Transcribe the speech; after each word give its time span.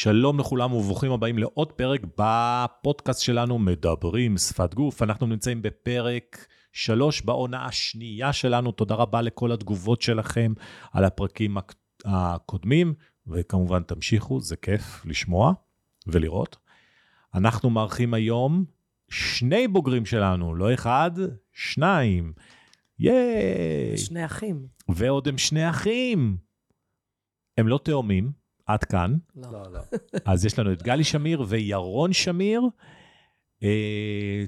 שלום 0.00 0.40
לכולם 0.40 0.72
וברוכים 0.72 1.12
הבאים 1.12 1.38
לעוד 1.38 1.72
פרק 1.72 2.00
בפודקאסט 2.18 3.22
שלנו, 3.22 3.58
מדברים 3.58 4.38
שפת 4.38 4.74
גוף. 4.74 5.02
אנחנו 5.02 5.26
נמצאים 5.26 5.62
בפרק 5.62 6.46
שלוש 6.72 7.22
בעונה 7.22 7.64
השנייה 7.64 8.32
שלנו. 8.32 8.72
תודה 8.72 8.94
רבה 8.94 9.22
לכל 9.22 9.52
התגובות 9.52 10.02
שלכם 10.02 10.52
על 10.92 11.04
הפרקים 11.04 11.56
הקודמים, 12.04 12.94
וכמובן 13.26 13.82
תמשיכו, 13.82 14.40
זה 14.40 14.56
כיף 14.56 15.06
לשמוע 15.06 15.52
ולראות. 16.06 16.56
אנחנו 17.34 17.70
מארחים 17.70 18.14
היום 18.14 18.64
שני 19.10 19.68
בוגרים 19.68 20.06
שלנו, 20.06 20.54
לא 20.54 20.74
אחד, 20.74 21.10
שניים. 21.52 22.32
ייי! 22.98 23.96
שני 23.96 24.24
אחים. 24.24 24.66
ועוד 24.88 25.28
הם 25.28 25.38
שני 25.38 25.70
אחים. 25.70 26.36
הם 27.58 27.68
לא 27.68 27.80
תאומים, 27.84 28.32
עד 28.68 28.84
כאן. 28.84 29.14
לא. 29.36 29.52
לא, 29.52 29.72
לא. 29.72 29.80
אז 30.24 30.44
יש 30.44 30.58
לנו 30.58 30.72
את 30.72 30.82
גלי 30.82 31.04
שמיר 31.04 31.44
וירון 31.48 32.12
שמיר, 32.12 32.62
אה, 33.62 34.44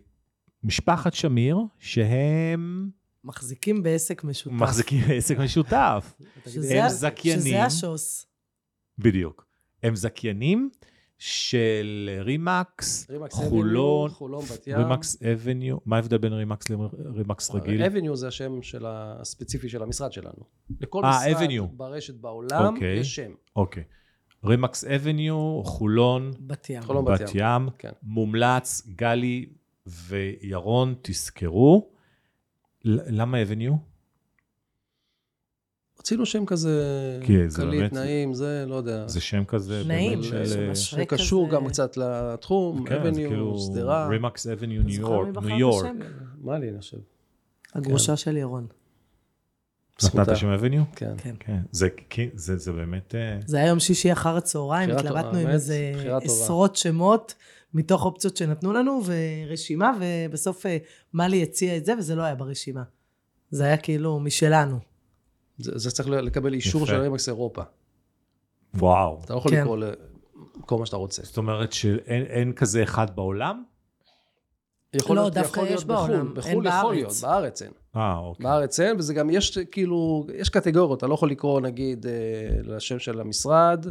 משפחת 0.64 1.14
שמיר, 1.14 1.58
שהם 1.78 2.90
מחזיקים 3.24 3.82
בעסק 3.82 4.24
משותף. 4.24 4.54
מחזיקים 4.54 5.00
עסק 5.14 5.38
משותף. 5.38 6.14
שזה 6.46 6.84
הם 6.84 6.88
זכיינים. 6.88 7.40
שזה 7.40 7.64
השוס. 7.64 8.26
בדיוק. 8.98 9.46
הם 9.82 9.96
זכיינים 9.96 10.70
של 11.18 12.10
רימקס, 12.20 13.10
רימקס 13.10 13.34
חולון, 13.34 14.04
אבניו, 14.04 14.18
חולון 14.18 14.44
בת 14.44 14.66
ים. 14.66 14.76
רימקס 14.76 15.22
אבניו, 15.22 15.76
מה 15.86 15.96
ההבדל 15.96 16.18
בין 16.18 16.32
רימקס 16.32 16.70
לרימקס 16.70 17.50
רגיל? 17.50 17.82
אבניו 17.82 18.16
זה 18.16 18.28
השם 18.28 18.62
של 18.62 18.84
הספציפי 18.86 19.68
של 19.68 19.82
המשרד 19.82 20.12
שלנו. 20.12 20.44
לכל 20.80 21.04
אה, 21.04 21.10
משרד 21.10 21.50
Avenue. 21.50 21.66
ברשת 21.72 22.14
בעולם 22.14 22.74
אוקיי. 22.74 22.98
יש 22.98 23.14
שם. 23.16 23.32
אוקיי. 23.56 23.84
רימקס 24.44 24.84
אבניו, 24.84 25.62
חולון, 25.64 26.30
בת 26.40 26.70
ים. 26.70 26.82
חולון 26.82 27.04
בת 27.04 27.20
בת 27.20 27.30
ים, 27.34 27.68
כן. 27.78 27.90
מומלץ, 28.02 28.82
גלי 28.96 29.46
וירון, 29.86 30.94
תזכרו. 31.02 31.88
למה 32.84 33.42
אבניו? 33.42 33.72
רצינו 35.98 36.26
שם 36.26 36.46
כזה 36.46 36.68
זה 37.48 37.62
קליט, 37.62 37.78
באמת- 37.80 37.92
נעים, 37.92 38.34
זה, 38.34 38.64
לא 38.68 38.74
יודע. 38.74 39.08
זה 39.08 39.20
שם 39.20 39.44
כזה 39.44 39.82
נעים, 39.86 40.10
באמת 40.20 40.24
של... 40.30 40.44
זה 40.44 40.68
משהו. 40.70 40.98
שקשור 40.98 41.46
כזה- 41.48 41.56
גם 41.56 41.68
קצת 41.68 41.96
לתחום, 41.96 42.84
כן, 42.86 42.94
אבניו, 42.94 43.28
כאילו 43.28 43.58
שדרה. 43.58 44.08
רימקס 44.08 44.46
אבניו 44.46 44.82
ניו 44.82 45.00
יורק, 45.00 45.36
ניו 45.42 45.58
יורק. 45.58 45.86
מה 46.40 46.58
לי, 46.58 46.68
אני 46.70 46.78
חושב? 46.80 46.96
הגרושה 47.74 48.16
של 48.16 48.36
ירון. 48.36 48.66
נתת. 50.14 50.36
שם 50.36 50.46
אבניו? 50.48 50.82
כן. 50.96 51.12
כן. 51.18 51.34
כן. 51.40 51.58
זה- 51.72 51.88
זה 52.34 52.56
זה 52.58 52.72
באמת... 52.72 53.14
אה, 53.14 53.38
זה 53.46 53.56
היה 53.56 53.66
יום 53.66 53.80
שישי 53.80 54.12
אחר 54.12 54.36
הצהריים, 54.36 54.90
התלבטנו 54.90 55.38
עם 55.38 55.48
איזה. 55.48 55.92
עשרות 56.24 56.76
שמות 56.76 57.34
מתוך 57.74 58.04
אופציות 58.04 58.36
שנתנו 58.36 58.72
לנו, 58.72 59.00
ורשימה, 59.06 59.92
ובסוף 60.00 60.66
אה, 60.66 60.76
מלי 61.14 61.42
הציע 61.42 61.76
את 61.76 61.84
זה, 61.84 61.94
וזה 61.98 62.14
לא 62.14 62.22
היה 62.22 62.34
ברשימה. 62.34 62.82
זה 63.50 63.64
היה 63.64 63.76
כאילו 63.76 64.20
משלנו. 64.20 64.78
זה 65.58 65.72
זה 65.78 65.90
צריך 65.90 66.08
לקבל 66.08 66.54
אישור. 66.54 66.86
של 66.86 66.94
רימקס 67.00 67.28
אירופה. 67.28 67.62
וואו. 68.74 69.20
אתה 69.24 69.32
לא 69.34 69.38
יכול 69.38 69.50
כן. 69.50 69.60
לקרוא 69.60 69.76
לכל 70.58 70.78
מה 70.78 70.86
שאתה 70.86 70.96
רוצה. 70.96 71.22
זאת 71.24 71.36
אומרת 71.38 71.72
שאין 71.72 72.22
אין 72.22 72.52
כזה 72.52 72.82
אחד 72.82 73.16
בעולם? 73.16 73.62
יכול 74.94 75.16
לא, 75.16 75.22
להיות- 75.22 75.34
דווקא 75.34 75.48
יכול 75.60 75.64
יש 75.64 75.70
להיות 75.70 75.84
בעולם, 75.84 76.34
בחו"ל, 76.34 76.50
אין 76.50 76.60
בחו"ל 76.60 76.66
יכול 76.66 76.94
בארץ. 76.94 76.94
להיות, 76.94 77.12
בארץ 77.22 77.62
אין. 77.62 77.70
אה, 77.96 78.18
אוקיי. 78.18 78.44
בארץ 78.44 78.80
אין, 78.80 78.96
וזה 78.98 79.14
גם, 79.14 79.30
יש 79.30 79.58
כאילו, 79.58 80.26
יש 80.34 80.48
קטגוריות, 80.48 80.98
אתה 80.98 81.06
לא 81.06 81.14
יכול 81.14 81.30
לקרוא 81.30 81.60
נגיד 81.60 82.06
אה, 82.06 82.12
לשם 82.62 82.98
של 82.98 83.20
המשרד. 83.20 83.86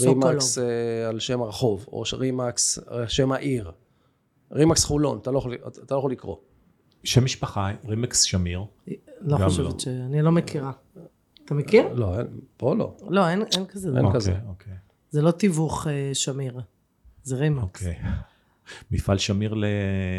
רימקס 0.00 0.58
אה, 0.58 0.64
על 1.08 1.18
שם 1.20 1.42
הרחוב, 1.42 1.84
או 1.92 2.02
רימקס 2.12 2.78
על 2.86 3.06
שם 3.08 3.32
העיר. 3.32 3.70
רימקס 4.52 4.84
חולון, 4.84 5.18
אתה 5.18 5.30
לא 5.30 5.38
יכול, 5.38 5.54
אתה 5.84 5.94
לא 5.94 5.98
יכול 5.98 6.12
לקרוא. 6.12 6.36
שם 7.04 7.24
משפחה, 7.24 7.70
רימקס 7.88 8.22
שמיר. 8.22 8.64
לא 9.20 9.36
חושבת 9.44 9.64
לא. 9.72 9.78
ש... 9.78 9.88
אני 9.88 10.22
לא 10.22 10.32
מכירה. 10.32 10.72
אתה 11.44 11.54
מכיר? 11.54 11.88
לא, 11.94 12.18
אין, 12.18 12.26
פה 12.56 12.74
לא. 12.74 12.96
לא, 13.08 13.28
אין 13.28 13.42
אין 13.56 13.66
כזה 13.66 13.88
אין. 13.88 14.04
אוקיי, 14.04 14.20
כזה. 14.20 14.34
אוקיי. 14.48 14.72
זה 15.10 15.22
לא 15.22 15.30
תיווך 15.30 15.86
אה, 15.86 16.10
שמיר. 16.14 16.60
זה 17.22 17.36
רימקס. 17.36 17.62
אוקיי. 17.82 17.96
מפעל 18.90 19.18
שמיר 19.18 19.54
ל... 19.54 19.64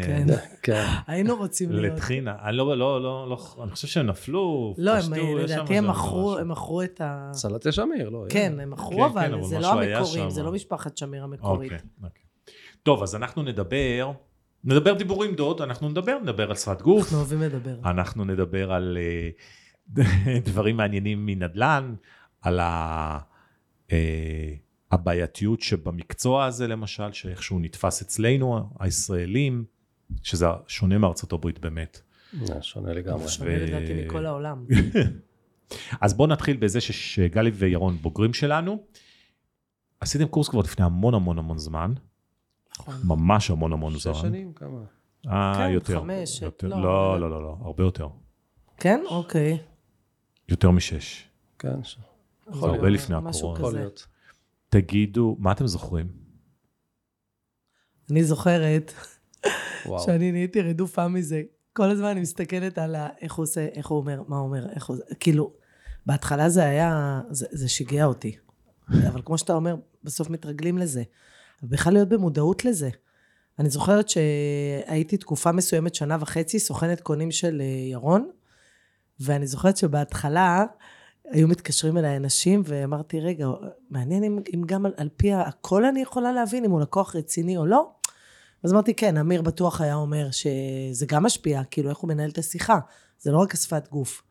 כן. 0.04 0.26
כן. 0.62 0.86
היינו 1.06 1.36
רוצים 1.36 1.72
להיות. 1.72 1.96
לטחינה. 1.96 2.36
אני 2.44 2.56
לא, 2.56 2.78
לא, 2.78 3.02
לא, 3.02 3.28
לא, 3.28 3.38
אני 3.62 3.70
חושב 3.70 3.88
שהם 3.88 4.06
נפלו, 4.06 4.74
לא, 4.78 4.90
הם, 4.94 5.00
פשטו, 5.00 5.14
יש 5.14 5.50
שם 5.50 5.56
לדעתי 5.56 5.78
הם 5.78 5.90
מכרו. 5.90 6.38
הם 6.38 6.48
מכרו 6.48 6.82
את 6.82 7.00
ה... 7.00 7.30
סלטי 7.32 7.72
שמיר, 7.72 8.08
לא. 8.08 8.24
כן, 8.28 8.52
אין. 8.52 8.60
הם 8.60 8.70
מכרו, 8.70 8.90
כן, 8.90 9.20
כן, 9.20 9.32
אבל 9.32 9.42
זה 9.42 9.58
לא 9.58 10.04
שם. 10.04 10.30
זה 10.30 10.42
לא 10.42 10.52
משפחת 10.52 10.96
שמיר 10.96 11.24
המקורית. 11.24 11.72
אוקיי, 11.72 11.88
אוקיי. 12.02 12.22
טוב, 12.82 13.02
אז 13.02 13.14
אנחנו 13.14 13.42
נדבר, 13.42 14.10
נדבר 14.64 14.92
דיבורים 14.92 15.34
דוד, 15.34 15.62
אנחנו 15.62 15.88
נדבר, 15.88 16.18
נדבר 16.22 16.50
על 16.50 16.56
שפת 16.56 16.82
גוף, 16.82 17.02
אנחנו 17.02 17.18
אוהבים 17.18 17.40
לדבר. 17.40 17.74
אנחנו 17.84 18.24
נדבר 18.24 18.72
על 18.72 18.98
אה, 19.00 19.30
דברים 20.46 20.76
מעניינים 20.76 21.26
מנדל"ן, 21.26 21.94
על 22.42 22.60
ה... 22.60 23.18
אה, 24.94 25.00
הבעייתיות 25.00 25.60
שבמקצוע 25.60 26.44
הזה 26.44 26.66
למשל, 26.66 27.12
שאיכשהו 27.12 27.58
נתפס 27.58 28.02
אצלנו, 28.02 28.68
הישראלים, 28.80 29.64
שזה 30.22 30.46
שונה 30.66 30.98
מארצות 30.98 31.32
הברית 31.32 31.58
באמת. 31.58 32.00
אה, 32.50 32.62
שונה 32.62 32.92
לגמרי. 32.92 33.28
שונה 33.28 33.56
לדעתי 33.56 34.04
מכל 34.06 34.26
העולם. 34.26 34.64
אז 36.00 36.14
בואו 36.14 36.28
נתחיל 36.28 36.56
בזה 36.56 36.80
שגלי 36.80 37.50
וירון 37.50 37.96
בוגרים 37.96 38.34
שלנו. 38.34 38.78
עשיתם 40.00 40.26
קורס 40.26 40.48
כבר 40.48 40.60
לפני 40.60 40.84
המון 40.84 41.14
המון 41.14 41.38
המון 41.38 41.58
זמן, 41.58 41.92
נכון. 42.78 42.94
ממש 43.04 43.50
המון 43.50 43.72
המון 43.72 43.98
זמן. 43.98 44.14
שש 44.14 44.20
שנים, 44.20 44.52
כמה? 44.52 44.78
אה, 45.26 45.52
כן, 45.56 45.70
יותר. 45.70 46.00
חמש, 46.00 46.42
יותר. 46.42 46.68
לא, 46.68 46.76
לא, 46.82 47.20
לא, 47.20 47.30
לא, 47.30 47.42
לא, 47.42 47.56
הרבה 47.60 47.84
יותר. 47.84 48.08
כן? 48.76 49.02
אוקיי. 49.08 49.58
יותר 50.48 50.70
משש. 50.70 51.28
כן, 51.58 51.84
ש- 51.84 51.98
יכול 52.50 52.70
הרבה 52.70 52.82
זה 52.82 52.90
לפני 52.90 53.16
משהו 53.22 53.52
הקורונה. 53.54 53.78
יכול 53.80 53.90
כזה. 53.94 54.04
תגידו, 54.80 55.36
מה 55.38 55.52
אתם 55.52 55.66
זוכרים? 55.66 56.06
אני 58.10 58.24
זוכרת. 58.24 58.92
שאני 60.04 60.32
נהייתי 60.32 60.60
רדופה 60.60 61.08
מזה. 61.08 61.42
כל 61.72 61.90
הזמן 61.90 62.06
אני 62.06 62.20
מסתכלת 62.20 62.78
על 62.78 62.94
ה- 62.94 63.08
איך 63.20 63.34
הוא 63.34 63.42
עושה, 63.42 63.66
איך 63.74 63.86
הוא 63.86 63.98
אומר, 63.98 64.22
מה 64.28 64.36
הוא 64.36 64.46
אומר, 64.46 64.66
איך 64.70 64.86
הוא... 64.86 64.96
כאילו, 65.20 65.52
בהתחלה 66.06 66.48
זה 66.48 66.64
היה, 66.64 67.20
זה, 67.30 67.46
זה 67.50 67.68
שיגע 67.68 68.04
אותי. 68.04 68.36
אבל 69.08 69.22
כמו 69.24 69.38
שאתה 69.38 69.54
אומר, 69.54 69.76
בסוף 70.04 70.30
מתרגלים 70.30 70.78
לזה. 70.78 71.02
בכלל 71.62 71.92
להיות 71.92 72.08
במודעות 72.08 72.64
לזה. 72.64 72.90
אני 73.58 73.70
זוכרת 73.70 74.08
שהייתי 74.08 75.16
תקופה 75.16 75.52
מסוימת, 75.52 75.94
שנה 75.94 76.16
וחצי, 76.20 76.58
סוכנת 76.58 77.00
קונים 77.00 77.30
של 77.30 77.60
אה, 77.60 77.66
ירון, 77.90 78.30
ואני 79.20 79.46
זוכרת 79.46 79.76
שבהתחלה 79.76 80.64
היו 81.30 81.48
מתקשרים 81.48 81.96
אליי 81.98 82.16
אנשים, 82.16 82.62
ואמרתי, 82.64 83.20
רגע, 83.20 83.46
מעניין 83.90 84.24
אם, 84.24 84.38
אם 84.54 84.62
גם 84.66 84.86
על, 84.86 84.92
על 84.96 85.08
פי 85.16 85.32
הכל 85.32 85.84
אני 85.84 86.00
יכולה 86.02 86.32
להבין 86.32 86.64
אם 86.64 86.70
הוא 86.70 86.80
לקוח 86.80 87.16
רציני 87.16 87.56
או 87.56 87.66
לא. 87.66 87.90
אז 88.62 88.72
אמרתי, 88.72 88.94
כן, 88.94 89.16
אמיר 89.16 89.42
בטוח 89.42 89.80
היה 89.80 89.94
אומר 89.94 90.30
שזה 90.30 91.06
גם 91.06 91.22
משפיע, 91.22 91.62
כאילו, 91.70 91.90
איך 91.90 91.98
הוא 91.98 92.08
מנהל 92.08 92.30
את 92.30 92.38
השיחה. 92.38 92.78
זה 93.18 93.32
לא 93.32 93.38
רק 93.38 93.54
השפת 93.54 93.88
גוף. 93.90 94.22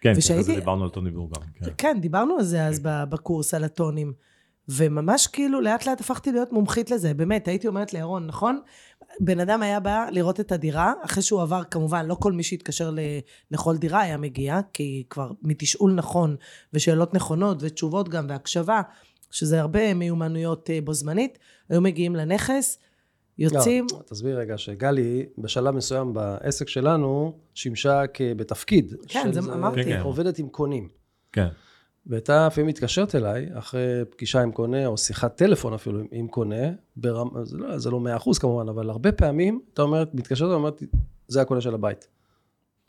כן, 0.00 0.10
אחרי 0.10 0.18
ושהייתי- 0.18 0.42
זה 0.44 0.54
דיברנו 0.54 0.84
על 0.84 0.90
טוני 0.90 1.10
בור 1.10 1.30
גם. 1.30 1.42
כן. 1.54 1.70
כן, 1.78 1.98
דיברנו 2.00 2.34
על 2.36 2.44
זה 2.44 2.66
אז 2.66 2.80
ב- 2.82 3.04
בקורס, 3.08 3.54
על 3.54 3.64
הטונים. 3.64 4.12
וממש 4.68 5.26
כאילו, 5.26 5.60
לאט 5.60 5.86
לאט 5.86 6.00
הפכתי 6.00 6.32
להיות 6.32 6.52
מומחית 6.52 6.90
לזה. 6.90 7.14
באמת, 7.14 7.48
הייתי 7.48 7.68
אומרת 7.68 7.92
לירון, 7.92 8.26
נכון? 8.26 8.60
בן 9.20 9.40
אדם 9.40 9.62
היה 9.62 9.80
בא 9.80 10.06
לראות 10.12 10.40
את 10.40 10.52
הדירה, 10.52 10.92
אחרי 11.04 11.22
שהוא 11.22 11.42
עבר, 11.42 11.64
כמובן, 11.64 12.06
לא 12.06 12.14
כל 12.14 12.32
מי 12.32 12.42
שהתקשר 12.42 12.90
ל- 12.90 12.98
לכל 13.50 13.76
דירה 13.76 14.00
היה 14.00 14.16
מגיע, 14.16 14.60
כי 14.72 15.04
כבר 15.10 15.30
מתשאול 15.42 15.92
נכון, 15.92 16.36
ושאלות 16.72 17.14
נכונות, 17.14 17.56
ותשובות 17.60 18.08
גם, 18.08 18.26
והקשבה, 18.28 18.80
שזה 19.30 19.60
הרבה 19.60 19.94
מיומנויות 19.94 20.70
אה, 20.70 20.78
בו 20.84 20.94
זמנית, 20.94 21.38
היו 21.68 21.80
מגיעים 21.80 22.16
לנכס, 22.16 22.78
יוצאים, 23.38 23.86
לא, 23.92 23.98
תסביר 24.06 24.38
רגע 24.38 24.58
שגלי, 24.58 25.26
בשלב 25.38 25.74
מסוים 25.74 26.14
בעסק 26.14 26.68
שלנו, 26.68 27.38
שימשה 27.54 28.02
בתפקיד. 28.36 28.94
כן, 29.08 29.32
זה 29.32 29.40
אמרתי. 29.40 29.84
כן, 29.84 29.90
כן. 29.90 30.00
עובדת 30.00 30.38
עם 30.38 30.48
קונים. 30.48 30.88
כן. 31.32 31.48
והייתה 32.06 32.46
לפעמים 32.46 32.68
מתקשרת 32.68 33.14
אליי, 33.14 33.46
אחרי 33.58 33.82
פגישה 34.10 34.42
עם 34.42 34.52
קונה, 34.52 34.86
או 34.86 34.98
שיחת 34.98 35.36
טלפון 35.36 35.74
אפילו 35.74 35.98
עם- 36.00 36.06
עם 36.10 36.28
קונה, 36.28 36.64
ברמ... 36.96 37.44
זה, 37.44 37.56
לא, 37.56 37.78
זה 37.78 37.90
לא 37.90 38.00
מאה 38.00 38.16
אחוז 38.16 38.38
כמובן, 38.38 38.68
אבל 38.68 38.90
הרבה 38.90 39.12
פעמים, 39.12 39.60
אתה 39.74 39.82
אומרת, 39.82 40.14
מתקשרת 40.14 40.50
ואומרת, 40.50 40.82
זה 41.28 41.40
הקונה 41.42 41.60
של 41.60 41.74
הבית. 41.74 42.08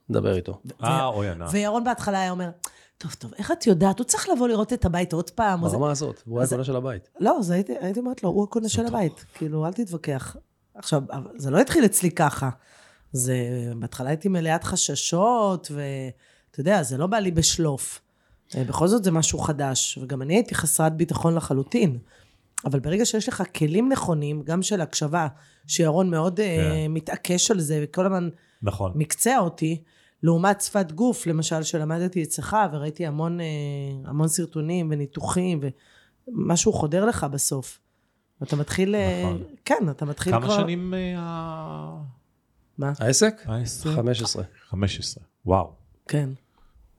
נדבר 0.09 0.35
איתו. 0.35 0.59
אה, 0.83 1.05
אוי, 1.05 1.29
ענק. 1.29 1.49
וירון 1.51 1.83
בהתחלה 1.83 2.19
היה 2.21 2.31
אומר, 2.31 2.49
טוב, 2.97 3.13
טוב, 3.19 3.33
איך 3.37 3.51
את 3.51 3.67
יודעת? 3.67 3.99
הוא 3.99 4.05
צריך 4.05 4.29
לבוא 4.29 4.47
לראות 4.47 4.73
את 4.73 4.85
הבית 4.85 5.13
עוד 5.13 5.29
פעם. 5.29 5.67
זה." 5.69 5.75
ברמה 5.77 5.91
הזאת, 5.91 6.21
והוא 6.27 6.39
היה 6.39 6.45
הקונה 6.47 6.63
של 6.63 6.75
הבית. 6.75 7.09
לא, 7.19 7.37
אז 7.39 7.51
הייתי, 7.51 7.73
הייתי 7.79 7.99
אומרת 7.99 8.23
לו, 8.23 8.29
הוא 8.29 8.43
הקונה 8.43 8.69
של 8.69 8.85
הבית. 8.85 9.25
כאילו, 9.33 9.65
אל 9.65 9.73
תתווכח. 9.73 10.35
עכשיו, 10.75 11.01
זה 11.35 11.51
לא 11.51 11.59
התחיל 11.59 11.85
אצלי 11.85 12.11
ככה. 12.11 12.49
זה, 13.11 13.35
בהתחלה 13.79 14.09
הייתי 14.09 14.29
מלאת 14.29 14.63
חששות, 14.63 15.71
ואתה 15.71 16.59
יודע, 16.61 16.83
זה 16.83 16.97
לא 16.97 17.07
בא 17.07 17.17
לי 17.17 17.31
בשלוף. 17.31 18.01
אה, 18.57 18.63
בכל 18.63 18.87
זאת 18.87 19.03
זה 19.03 19.11
משהו 19.11 19.39
חדש, 19.39 19.99
וגם 20.01 20.21
אני 20.21 20.33
הייתי 20.35 20.55
חסרת 20.55 20.97
ביטחון 20.97 21.35
לחלוטין. 21.35 21.97
אבל 22.65 22.79
ברגע 22.79 23.05
שיש 23.05 23.29
לך 23.29 23.43
כלים 23.55 23.91
נכונים, 23.91 24.41
גם 24.43 24.61
של 24.61 24.81
הקשבה, 24.81 25.27
שירון 25.67 26.09
מאוד 26.09 26.39
אה, 26.39 26.57
כן. 26.85 26.91
מתעקש 26.91 27.51
על 27.51 27.59
זה, 27.59 27.79
וכל 27.83 28.05
הזמן 28.05 28.29
נכון. 28.61 28.91
מקצע 28.95 29.39
אותי, 29.39 29.81
לעומת 30.23 30.61
שפת 30.61 30.91
גוף, 30.91 31.27
למשל, 31.27 31.63
שלמדתי 31.63 32.23
אצלך, 32.23 32.57
וראיתי 32.71 33.05
המון, 33.05 33.39
אה, 33.41 33.45
המון 34.05 34.27
סרטונים 34.27 34.87
וניתוחים, 34.91 35.59
ומשהו 36.27 36.73
חודר 36.73 37.05
לך 37.05 37.23
בסוף. 37.23 37.79
אתה 38.43 38.55
מתחיל... 38.55 38.95
נכון. 39.21 39.43
כן, 39.65 39.89
אתה 39.89 40.05
מתחיל 40.05 40.33
כמה 40.33 40.45
כבר... 40.45 40.57
שנים 40.57 40.93
אה, 40.93 41.13
ה- 41.17 42.01
מה? 42.77 42.93
העסק? 42.99 43.41
העסק? 43.45 43.89
15. 43.89 44.43
15. 44.69 45.23
וואו. 45.45 45.71
כן. 46.07 46.29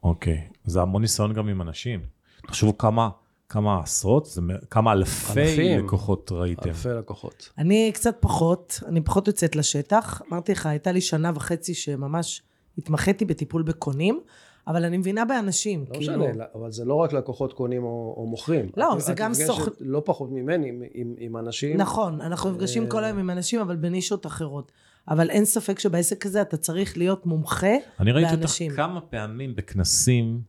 אוקיי. 0.02 0.40
זה 0.64 0.82
המון 0.82 1.02
ניסיון 1.02 1.32
גם 1.32 1.48
עם 1.48 1.62
אנשים. 1.62 2.00
תחשבו 2.46 2.78
כמה, 2.78 3.08
כמה 3.48 3.80
עשרות, 3.80 4.26
זה 4.26 4.40
כמה 4.70 4.92
אלפי 4.92 5.40
אלפים. 5.40 5.84
לקוחות 5.84 6.32
ראיתם. 6.32 6.68
אלפי 6.68 6.88
לקוחות. 6.88 7.50
אני 7.58 7.90
קצת 7.94 8.16
פחות, 8.20 8.80
אני 8.86 9.00
פחות 9.00 9.26
יוצאת 9.26 9.56
לשטח. 9.56 10.22
אמרתי 10.32 10.52
לך, 10.52 10.66
הייתה 10.66 10.92
לי 10.92 11.00
שנה 11.00 11.30
וחצי 11.34 11.74
שממש 11.74 12.42
התמחיתי 12.78 13.24
בטיפול 13.24 13.62
בקונים, 13.62 14.20
אבל 14.68 14.84
אני 14.84 14.96
מבינה 14.96 15.24
באנשים. 15.24 15.84
לא 15.88 15.94
כאילו, 15.98 16.18
משנה, 16.28 16.44
אבל 16.54 16.70
זה 16.72 16.84
לא 16.84 16.94
רק 16.94 17.12
לקוחות 17.12 17.52
קונים 17.52 17.84
או, 17.84 18.14
או 18.16 18.26
מוכרים. 18.26 18.68
לא, 18.76 18.92
את- 18.96 19.00
זה 19.00 19.12
את 19.12 19.16
גם 19.18 19.34
סוכן- 19.34 19.70
לא 19.80 20.02
פחות 20.04 20.30
ממני 20.32 20.68
עם, 20.68 20.82
עם, 20.94 21.14
עם 21.18 21.36
אנשים. 21.36 21.76
נכון, 21.76 22.20
אנחנו 22.20 22.50
נפגשים 22.50 22.88
כל 22.88 23.02
אה, 23.02 23.06
היום 23.06 23.18
עם 23.18 23.30
אנשים, 23.30 23.60
אבל 23.60 23.76
בנישות 23.76 24.26
אחרות. 24.26 24.72
אבל 25.08 25.30
אין 25.30 25.44
ספק 25.44 25.78
שבעסק 25.78 26.26
הזה 26.26 26.42
אתה 26.42 26.56
צריך 26.56 26.96
להיות 26.96 27.26
מומחה 27.26 27.66
אני 28.00 28.12
ראיתי 28.12 28.34
אותך. 28.34 28.76
כמה 28.76 29.00
פעמים 29.00 29.54
בכנסים 29.54 30.40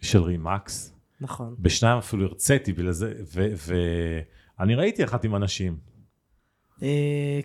של 0.00 0.22
רימקס, 0.22 0.92
נכון. 1.20 1.54
בשניים 1.58 1.98
אפילו 1.98 2.26
הרציתי 2.26 2.72
בגלל 2.72 2.92
זה, 2.92 3.12
ואני 4.58 4.74
ראיתי 4.74 5.04
אחת 5.04 5.24
עם 5.24 5.36
אנשים. 5.36 5.76
אה, 6.82 6.88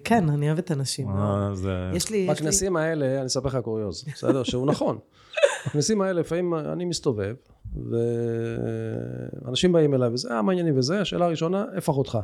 כן, 0.03 0.29
אני 0.29 0.47
אוהבת 0.47 0.71
אנשים. 0.71 1.07
יש 1.09 1.65
לי... 1.65 1.77
יש 1.95 2.11
לי- 2.11 2.27
בכנסים 2.29 2.75
האלה, 2.77 3.17
אני 3.17 3.25
אספר 3.25 3.47
לך 3.47 3.55
קוריוז, 3.63 4.03
בסדר? 4.13 4.43
שהוא 4.43 4.67
נכון. 4.67 4.97
בכנסים 5.67 6.01
האלה, 6.01 6.19
לפעמים 6.19 6.53
אני 6.55 6.85
מסתובב, 6.85 7.35
ואנשים 9.45 9.71
באים 9.71 9.93
אליי 9.93 10.09
וזה, 10.09 10.29
אה, 10.31 10.41
מה 10.41 10.51
העניינים 10.51 10.77
וזה, 10.77 11.01
השאלה 11.01 11.25
הראשונה, 11.25 11.65
איפה 11.75 11.91
אחותך? 11.91 12.17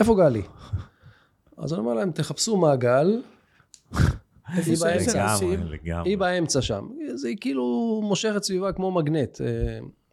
איפה 0.00 0.14
גלי? 0.16 0.42
אז 1.58 1.72
אני 1.72 1.80
אומר 1.80 1.94
להם, 1.94 2.10
תחפשו 2.10 2.56
מעגל, 2.56 3.22
היא 4.46 4.76
באמצע, 4.80 5.32
אנשים. 5.32 5.60
היא 6.04 6.18
באמצע 6.18 6.62
שם. 6.62 6.88
זה 7.14 7.30
כאילו 7.40 8.00
מושכת 8.04 8.42
סביבה 8.42 8.72
כמו 8.72 8.90
מגנט, 8.90 9.40
אה, 9.40 9.46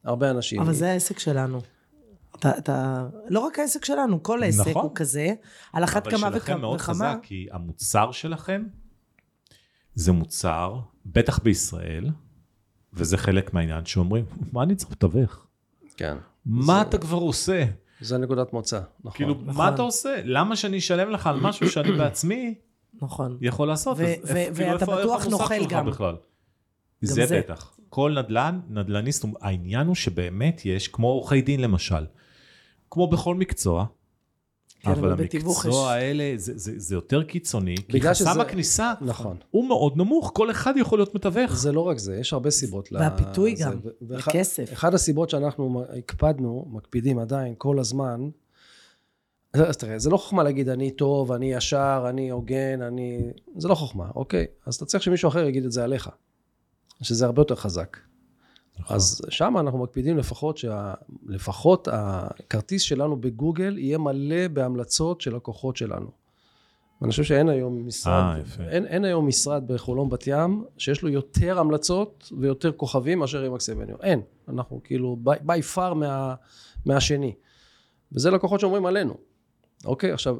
הרבה 0.03 0.31
אנשים. 0.31 0.61
אבל 0.61 0.73
זה 0.73 0.91
העסק 0.91 1.19
שלנו. 1.19 1.61
אתה, 2.35 2.57
אתה, 2.57 3.07
לא 3.27 3.39
רק 3.39 3.59
העסק 3.59 3.85
שלנו, 3.85 4.23
כל 4.23 4.43
עסק 4.43 4.67
נכון. 4.67 4.83
הוא 4.83 4.91
כזה, 4.95 5.33
על 5.73 5.83
אחת 5.83 6.07
כמה 6.07 6.27
אבל 6.27 6.39
שלכם 6.39 6.51
וכמה. 6.51 6.61
מאוד 6.61 6.75
וכמה. 6.81 6.93
חזק, 6.93 7.17
כי 7.23 7.47
המוצר 7.51 8.11
שלכם 8.11 8.63
זה 9.95 10.11
מוצר, 10.11 10.79
בטח 11.05 11.39
בישראל, 11.39 12.09
וזה 12.93 13.17
חלק 13.17 13.53
מהעניין 13.53 13.85
שאומרים, 13.85 14.25
מה 14.51 14.63
אני 14.63 14.75
צריך 14.75 14.91
לתווך? 14.91 15.45
כן. 15.97 16.17
מה 16.45 16.81
אתה 16.81 16.97
כבר 16.97 17.17
עושה? 17.17 17.65
זה 18.01 18.17
נקודת 18.17 18.53
מוצא, 18.53 18.79
נכון. 18.99 19.11
כאילו, 19.11 19.35
נכון. 19.45 19.55
מה 19.55 19.69
אתה 19.69 19.81
עושה? 19.81 20.21
למה 20.23 20.55
שאני 20.55 20.77
אשלם 20.77 21.11
לך 21.11 21.27
על 21.27 21.39
משהו 21.39 21.69
שאני 21.69 21.91
בעצמי 21.99 22.53
נכון. 23.01 23.37
יכול 23.41 23.67
לעשות? 23.67 23.97
ו- 23.97 24.03
אז 24.03 24.09
ו- 24.23 24.33
כאילו, 24.33 24.71
ואתה 24.71 24.73
איפה 24.73 24.95
בטוח 24.95 25.25
נוכל 25.27 25.65
גם. 25.69 25.85
בכלל? 25.85 26.15
גם 26.15 26.17
זה 27.01 27.25
זה. 27.25 27.39
בטח. 27.39 27.77
כל 27.89 28.15
נדל"ן, 28.19 28.59
נדל"ניסט, 28.69 29.25
העניין 29.41 29.87
הוא 29.87 29.95
שבאמת 29.95 30.61
יש, 30.65 30.87
כמו 30.87 31.07
עורכי 31.07 31.41
דין 31.41 31.61
למשל, 31.61 32.05
כמו 32.89 33.07
בכל 33.09 33.35
מקצוע, 33.35 33.85
כן, 34.83 34.91
אבל 34.91 35.11
המקצוע 35.11 35.69
יש- 35.71 35.75
האלה 35.87 36.33
זה, 36.37 36.53
זה, 36.57 36.71
זה 36.77 36.95
יותר 36.95 37.23
קיצוני, 37.23 37.75
כי 37.87 38.01
חסם 38.01 38.13
שזה- 38.13 38.41
הכניסה 38.41 38.93
נכון. 39.01 39.37
הוא 39.51 39.67
מאוד 39.67 39.97
נמוך, 39.97 40.31
כל 40.35 40.51
אחד 40.51 40.73
יכול 40.77 40.99
להיות 40.99 41.15
מתווך. 41.15 41.55
זה 41.55 41.71
לא 41.71 41.81
רק 41.81 41.97
זה, 41.97 42.15
יש 42.15 42.33
הרבה 42.33 42.51
סיבות. 42.51 42.89
והפיתוי 42.91 43.55
זה. 43.55 43.63
גם, 43.63 43.79
ו- 43.83 43.89
ואח- 44.07 44.27
וכסף. 44.27 44.73
אחד 44.73 44.93
הסיבות 44.93 45.29
שאנחנו 45.29 45.83
הקפדנו, 45.97 46.65
מקפידים 46.71 47.19
עדיין 47.19 47.53
כל 47.57 47.79
הזמן, 47.79 48.29
אז 49.53 49.77
תראה, 49.77 49.99
זה 49.99 50.09
לא 50.09 50.17
חוכמה 50.17 50.43
להגיד 50.43 50.69
אני 50.69 50.91
טוב, 50.91 51.31
אני 51.31 51.53
ישר, 51.53 52.05
אני 52.09 52.29
הוגן, 52.29 52.81
אני... 52.81 53.19
זה 53.57 53.67
לא 53.67 53.75
חוכמה, 53.75 54.09
אוקיי? 54.15 54.45
אז 54.65 54.75
אתה 54.75 54.85
צריך 54.85 55.03
שמישהו 55.03 55.27
אחר 55.29 55.45
יגיד 55.45 55.65
את 55.65 55.71
זה 55.71 55.83
עליך, 55.83 56.09
שזה 57.01 57.25
הרבה 57.25 57.41
יותר 57.41 57.55
חזק. 57.55 57.97
נכון. 58.81 58.95
אז 58.95 59.21
שם 59.29 59.55
אנחנו 59.59 59.79
מקפידים 59.79 60.17
לפחות 60.17 60.57
שה... 60.57 60.93
לפחות 61.25 61.87
הכרטיס 61.91 62.81
שלנו 62.81 63.21
בגוגל 63.21 63.77
יהיה 63.77 63.97
מלא 63.97 64.47
בהמלצות 64.47 65.21
של 65.21 65.35
לקוחות 65.35 65.77
שלנו. 65.77 66.07
ואני 67.01 67.11
חושב 67.11 67.23
שאין 67.23 67.49
היום 67.49 67.87
משרד, 67.87 68.13
אה, 68.13 68.39
יפה. 68.39 68.63
אין, 68.63 68.85
אין 68.85 69.05
היום 69.05 69.27
משרד 69.27 69.67
בחולון 69.67 70.09
בת 70.09 70.27
ים 70.27 70.63
שיש 70.77 71.01
לו 71.01 71.09
יותר 71.09 71.59
המלצות 71.59 72.31
ויותר 72.39 72.71
כוכבים 72.71 73.19
מאשר 73.19 73.41
עם 73.43 73.55
אקסבניו. 73.55 73.95
אין. 74.03 74.21
אנחנו 74.49 74.81
כאילו 74.83 75.17
by 75.25 75.75
far 75.75 75.93
מה, 75.93 76.35
מהשני. 76.85 77.33
וזה 78.11 78.31
לקוחות 78.31 78.59
שאומרים 78.59 78.85
עלינו. 78.85 79.13
אוקיי, 79.85 80.11
עכשיו, 80.11 80.37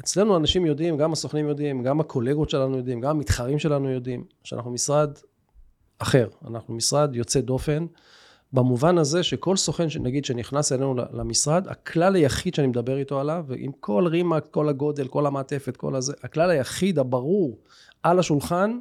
אצלנו 0.00 0.36
אנשים 0.36 0.66
יודעים, 0.66 0.96
גם 0.96 1.12
הסוכנים 1.12 1.48
יודעים, 1.48 1.82
גם 1.82 2.00
הקולגות 2.00 2.50
שלנו 2.50 2.76
יודעים, 2.76 3.00
גם 3.00 3.10
המתחרים 3.10 3.58
שלנו 3.58 3.90
יודעים, 3.90 4.24
שאנחנו 4.44 4.70
משרד 4.70 5.10
אחר. 5.98 6.28
אנחנו 6.48 6.74
משרד 6.74 7.16
יוצא 7.16 7.40
דופן, 7.40 7.86
במובן 8.52 8.98
הזה 8.98 9.22
שכל 9.22 9.56
סוכן, 9.56 9.86
נגיד, 10.00 10.24
שנכנס 10.24 10.72
אלינו 10.72 10.94
למשרד, 11.12 11.68
הכלל 11.68 12.14
היחיד 12.14 12.54
שאני 12.54 12.66
מדבר 12.66 12.98
איתו 12.98 13.20
עליו, 13.20 13.44
ועם 13.48 13.72
כל 13.80 14.06
רימה, 14.06 14.40
כל 14.40 14.68
הגודל, 14.68 15.08
כל 15.08 15.26
המעטפת, 15.26 15.76
כל 15.76 15.96
הזה, 15.96 16.12
הכלל 16.22 16.50
היחיד 16.50 16.98
הברור 16.98 17.58
על 18.02 18.18
השולחן, 18.18 18.78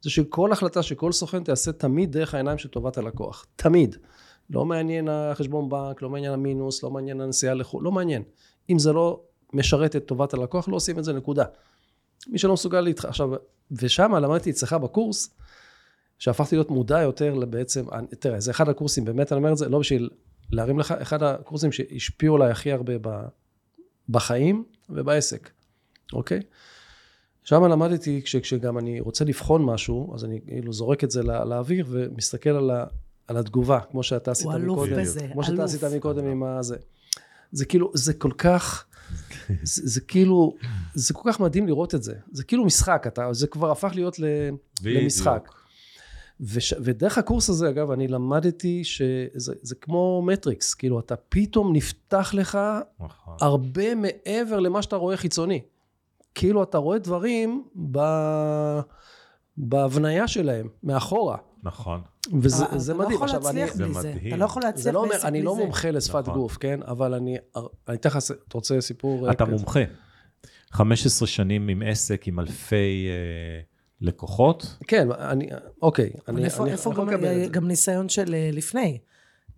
זה 0.00 0.10
שכל 0.10 0.52
החלטה 0.52 0.82
שכל 0.82 1.12
סוכן 1.12 1.44
תעשה 1.44 1.72
תמיד 1.72 2.12
דרך 2.12 2.34
העיניים 2.34 2.58
של 2.58 2.68
טובת 2.68 2.98
הלקוח. 2.98 3.46
תמיד. 3.56 3.96
לא 4.50 4.64
מעניין 4.64 5.08
החשבון 5.08 5.68
בנק, 5.68 6.02
לא 6.02 6.10
מעניין 6.10 6.32
המינוס, 6.32 6.82
לא 6.82 6.90
מעניין 6.90 7.20
הנסיעה 7.20 7.54
לחו"ל, 7.54 7.84
לא 7.84 7.92
מעניין. 7.92 8.22
אם 8.70 8.78
זה 8.78 8.92
לא 8.92 9.20
משרת 9.52 9.96
את 9.96 10.06
טובת 10.06 10.34
הלקוח, 10.34 10.68
לא 10.68 10.76
עושים 10.76 10.98
את 10.98 11.04
זה, 11.04 11.12
נקודה. 11.12 11.44
מי 12.26 12.38
שלא 12.38 12.52
מסוגל 12.52 12.80
להתח... 12.80 13.04
עכשיו, 13.04 13.30
ושם 13.72 14.14
למדתי 14.14 14.50
אצלך 14.50 14.72
בקורס, 14.72 15.30
שהפכתי 16.18 16.56
להיות 16.56 16.70
מודע 16.70 17.02
יותר 17.02 17.34
לבעצם, 17.34 17.84
תראה, 18.18 18.40
זה 18.40 18.50
אחד 18.50 18.68
הקורסים, 18.68 19.04
באמת 19.04 19.32
אני 19.32 19.38
אומר 19.38 19.52
את 19.52 19.58
זה, 19.58 19.68
לא 19.68 19.78
בשביל 19.78 20.10
להרים 20.50 20.78
לך, 20.78 20.92
אחד 20.92 21.22
הקורסים 21.22 21.72
שהשפיעו 21.72 22.36
עליי 22.36 22.50
הכי 22.50 22.72
הרבה 22.72 22.92
ב, 23.00 23.08
בחיים 24.08 24.64
ובעסק, 24.90 25.50
אוקיי? 26.12 26.40
שם 27.44 27.64
למדתי, 27.64 28.22
כש, 28.24 28.36
כשגם 28.36 28.78
אני 28.78 29.00
רוצה 29.00 29.24
לבחון 29.24 29.64
משהו, 29.64 30.14
אז 30.14 30.24
אני 30.24 30.40
כאילו 30.46 30.72
זורק 30.72 31.04
את 31.04 31.10
זה 31.10 31.22
לא, 31.22 31.44
לאוויר 31.44 31.86
ומסתכל 31.90 32.50
על, 32.50 32.70
ה, 32.70 32.84
על 33.28 33.36
התגובה, 33.36 33.80
כמו 33.90 34.02
שאתה 34.02 34.30
עשית 34.30 34.46
הוא 34.46 34.54
אלוף 34.54 34.78
מקודם. 34.78 35.02
בזה, 35.02 35.28
כמו 35.32 35.44
שאתה. 35.44 35.64
עשית 35.64 35.84
מקודם 35.84 36.26
עם 36.26 36.42
הזה. 36.42 36.76
זה 37.52 37.64
כאילו, 37.64 37.90
זה 37.94 38.14
כל 38.14 38.30
כך, 38.38 38.86
זה, 39.62 39.82
זה 39.84 40.00
כאילו, 40.00 40.56
זה 40.94 41.14
כל 41.14 41.32
כך 41.32 41.40
מדהים 41.40 41.66
לראות 41.66 41.94
את 41.94 42.02
זה. 42.02 42.14
זה 42.32 42.44
כאילו 42.44 42.64
משחק, 42.64 43.04
אתה, 43.06 43.32
זה 43.32 43.46
כבר 43.46 43.70
הפך 43.70 43.92
להיות 43.94 44.18
ל, 44.18 44.24
למשחק. 44.84 45.48
וש, 46.40 46.74
ודרך 46.80 47.18
הקורס 47.18 47.50
הזה, 47.50 47.68
אגב, 47.68 47.90
אני 47.90 48.08
למדתי 48.08 48.84
שזה 48.84 49.52
זה 49.62 49.74
כמו 49.74 50.22
מטריקס, 50.26 50.74
כאילו, 50.74 51.00
אתה 51.00 51.16
פתאום 51.16 51.72
נפתח 51.76 52.30
לך 52.34 52.58
נכון. 53.00 53.36
הרבה 53.40 53.94
מעבר 53.94 54.60
למה 54.60 54.82
שאתה 54.82 54.96
רואה 54.96 55.16
חיצוני. 55.16 55.60
כאילו, 56.34 56.62
אתה 56.62 56.78
רואה 56.78 56.98
דברים 56.98 57.64
ב... 57.90 57.98
בהבניה 59.56 60.28
שלהם, 60.28 60.68
מאחורה. 60.82 61.36
נכון. 61.62 62.00
וזה 62.40 62.64
זה 62.76 62.92
אתה 62.92 62.98
לא 62.98 63.04
מדהים. 63.04 63.14
יכול 63.16 63.28
עכשיו, 63.28 63.48
אני... 63.50 63.60
להצליח 63.60 63.74
זה 63.76 63.84
בלי 63.84 63.94
זה. 63.94 64.10
מדהים. 64.14 64.28
אתה 64.28 64.36
לא 64.36 64.44
יכול 64.44 64.62
להצליח 64.62 64.84
זה 64.84 64.92
לא 64.92 64.98
אומר, 64.98 65.12
בעסק 65.12 65.24
אני 65.24 65.38
בלי 65.38 65.46
לא 65.46 65.54
זה. 65.54 65.62
מומחה 65.64 65.90
לשפת 65.90 66.22
נכון. 66.22 66.34
גוף, 66.34 66.56
כן? 66.56 66.80
אבל 66.82 67.14
אני... 67.14 67.36
אני 67.88 67.96
אתן 67.96 68.08
לך... 68.08 68.16
אתה 68.16 68.54
רוצה 68.54 68.80
סיפור... 68.80 69.30
אתה 69.30 69.46
כזה? 69.46 69.56
מומחה. 69.56 69.80
15 70.70 71.28
שנים 71.28 71.68
עם 71.68 71.82
עסק, 71.86 72.28
עם 72.28 72.40
אלפי 72.40 73.06
אה, 73.08 73.60
לקוחות. 74.00 74.76
כן, 74.86 75.08
אני... 75.12 75.48
אוקיי. 75.82 76.10
אני, 76.28 76.44
איפה, 76.44 76.62
אני 76.62 76.72
איפה 76.72 76.92
יכול 76.92 77.04
גם, 77.04 77.14
לקבל 77.14 77.28
את 77.28 77.44
זה. 77.44 77.50
גם 77.50 77.68
ניסיון 77.68 78.08
של 78.08 78.34
אה, 78.34 78.50
לפני? 78.52 78.98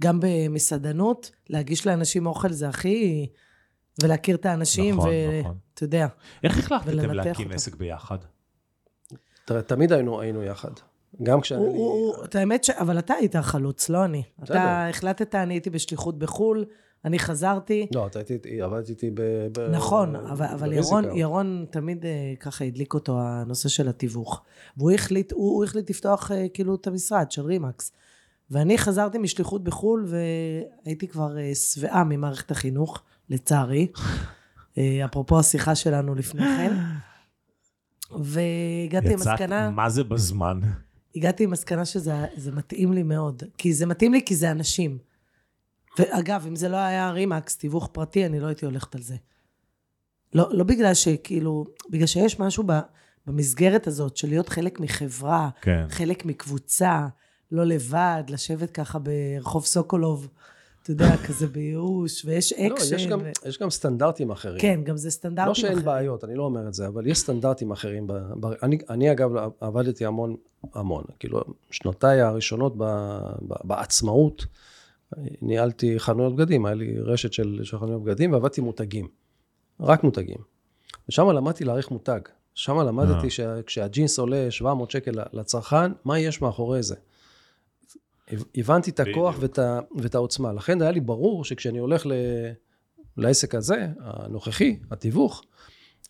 גם 0.02 0.20
במסעדנות, 0.22 1.30
להגיש 1.50 1.86
לאנשים 1.86 2.26
אוכל 2.26 2.52
זה 2.52 2.68
הכי... 2.68 3.26
ולהכיר 4.02 4.36
את 4.36 4.46
האנשים, 4.46 4.94
נכון, 4.94 5.08
ואתה 5.08 5.40
נכון. 5.40 5.56
יודע. 5.82 6.06
איך 6.44 6.58
החלטתם 6.58 7.10
להקים. 7.10 7.52
עסק 7.52 7.74
ביחד? 7.74 8.18
תראה, 9.44 9.62
תמיד 9.62 9.92
היינו, 9.92 10.20
היינו 10.20 10.42
יחד. 10.42 10.70
גם 11.22 11.40
כשאני... 11.40 11.60
הוא, 11.60 11.76
הוא, 11.76 12.16
הוא, 12.16 12.24
את 12.24 12.34
האמת 12.34 12.64
ש... 12.64 12.70
אבל 12.70 12.98
אתה 12.98 13.14
היית 13.14 13.36
החלוץ, 13.36 13.88
לא 13.88 14.04
אני. 14.04 14.22
אתה 14.44 14.88
החלטת, 14.88 15.34
אני 15.34 15.54
הייתי 15.54 15.70
בשליחות 15.70 16.18
בחו"ל, 16.18 16.64
אני 17.06 17.18
חזרתי. 17.18 17.86
לא, 17.94 18.06
אתה 18.06 18.18
הייתי, 18.18 18.62
עבדתי 18.62 18.92
איתי 18.92 19.10
ב... 19.14 19.22
ב 19.52 19.60
נכון, 19.60 20.16
אבל, 20.16 20.46
אבל. 20.46 20.72
ירון, 20.72 21.16
ירון 21.16 21.66
תמיד 21.70 22.06
אה, 22.06 22.34
ככה 22.40 22.64
הדליק 22.64 22.94
אותו 22.94 23.20
הנושא 23.20 23.68
של 23.68 23.88
התיווך. 23.88 24.42
והוא 24.76 24.90
החליט, 24.90 25.32
הוא, 25.32 25.56
הוא 25.56 25.64
החליט 25.64 25.90
לפתוח 25.90 26.30
אה, 26.32 26.48
כאילו 26.54 26.74
את 26.74 26.86
המשרד 26.86 27.30
של 27.30 27.42
רימקס. 27.42 27.92
ואני 28.50 28.78
חזרתי 28.78 29.18
משליחות 29.18 29.64
בחו"ל 29.64 30.06
והייתי 30.84 31.08
כבר 31.08 31.38
אה, 31.38 31.54
שבעה 31.54 32.04
ממערכת 32.04 32.50
החינוך. 32.50 33.02
לצערי. 33.30 33.86
אפרופו 35.04 35.38
השיחה 35.38 35.74
שלנו 35.74 36.14
לפני 36.14 36.42
כן. 36.42 36.72
והגעתי 38.10 39.08
יצאת, 39.08 39.26
למסקנה, 39.26 39.70
מה 39.70 39.88
זה 39.90 40.04
בזמן? 40.04 40.60
הגעתי 41.16 41.46
למסקנה 41.46 41.84
שזה 41.84 42.12
זה 42.36 42.52
מתאים 42.52 42.92
לי 42.92 43.02
מאוד. 43.02 43.42
כי 43.58 43.72
זה 43.72 43.86
מתאים 43.86 44.12
לי 44.12 44.22
כי 44.26 44.36
זה 44.36 44.50
אנשים. 44.50 44.98
ואגב, 45.98 46.44
אם 46.48 46.56
זה 46.56 46.68
לא 46.68 46.76
היה 46.76 47.10
רימקס, 47.10 47.56
תיווך 47.56 47.88
פרטי, 47.92 48.26
אני 48.26 48.40
לא 48.40 48.46
הייתי 48.46 48.66
הולכת 48.66 48.94
על 48.94 49.02
זה. 49.02 49.16
לא, 50.34 50.48
לא 50.52 50.64
בגלל 50.64 50.94
שכאילו, 50.94 51.64
בגלל 51.90 52.06
שיש 52.06 52.40
משהו 52.40 52.64
ב, 52.66 52.72
במסגרת 53.26 53.86
הזאת 53.86 54.16
של 54.16 54.28
להיות 54.28 54.48
חלק 54.48 54.80
מחברה, 54.80 55.48
כן. 55.60 55.84
חלק 55.88 56.24
מקבוצה, 56.24 57.06
לא 57.52 57.64
לבד, 57.64 58.22
לשבת 58.28 58.70
ככה 58.70 58.98
ברחוב 58.98 59.64
סוקולוב, 59.64 60.28
אתה 60.82 60.90
יודע, 60.90 61.16
כזה 61.26 61.46
בייאוש, 61.46 62.24
ויש 62.24 62.52
לא, 62.52 62.66
אקשן. 62.66 62.94
יש 62.94 63.06
גם, 63.06 63.20
ו... 63.22 63.48
יש 63.48 63.58
גם 63.58 63.70
סטנדרטים 63.70 64.30
אחרים. 64.30 64.60
כן, 64.60 64.80
גם 64.84 64.96
זה 64.96 65.10
סטנדרטים 65.10 65.48
לא 65.48 65.54
שאין 65.54 65.72
אחרים. 65.72 65.84
בעיות, 65.86 66.24
אני 66.24 66.34
לא 66.34 66.42
אומר 66.42 66.68
את 66.68 66.74
זה, 66.74 66.86
אבל 66.86 67.06
יש 67.06 67.18
סטנדרטים 67.18 67.70
אחרים. 67.70 68.06
ב, 68.06 68.12
ב, 68.40 68.46
אני, 68.62 68.78
אני 68.90 69.12
אגב 69.12 69.30
עבדתי 69.60 70.06
המון, 70.06 70.36
המון, 70.74 71.04
כאילו 71.18 71.40
שנותיי 71.70 72.20
הראשונות 72.20 72.76
ב, 72.76 72.84
ב, 73.48 73.54
בעצמאות, 73.64 74.46
ניהלתי 75.42 75.98
חנויות 75.98 76.36
בגדים, 76.36 76.66
היה 76.66 76.74
לי 76.74 77.00
רשת 77.00 77.32
של, 77.32 77.60
של 77.62 77.78
חנויות 77.78 78.04
בגדים 78.04 78.32
ועבדתי 78.32 78.60
מותגים, 78.60 79.08
רק 79.80 80.04
מותגים. 80.04 80.38
ושם 81.08 81.30
למדתי 81.30 81.64
להעריך 81.64 81.90
מותג. 81.90 82.20
שם 82.54 82.78
למדתי 82.78 83.26
אה. 83.26 83.30
שכשהג'ינס 83.30 84.18
עולה 84.18 84.50
700 84.50 84.90
שקל 84.90 85.12
לצרכן, 85.32 85.92
מה 86.04 86.18
יש 86.18 86.42
מאחורי 86.42 86.82
זה. 86.82 86.94
הבנתי 88.56 88.90
את 88.90 89.00
הכוח. 89.00 89.36
ואת, 89.40 89.58
ה, 89.58 89.80
ואת 89.96 90.14
העוצמה. 90.14 90.52
לכן 90.52 90.82
היה 90.82 90.90
לי 90.90 91.00
ברור 91.00 91.44
שכשאני 91.44 91.78
הולך 91.78 92.06
ל, 92.06 92.12
לעסק 93.16 93.54
הזה, 93.54 93.88
הנוכחי, 94.00 94.78
התיווך, 94.90 95.42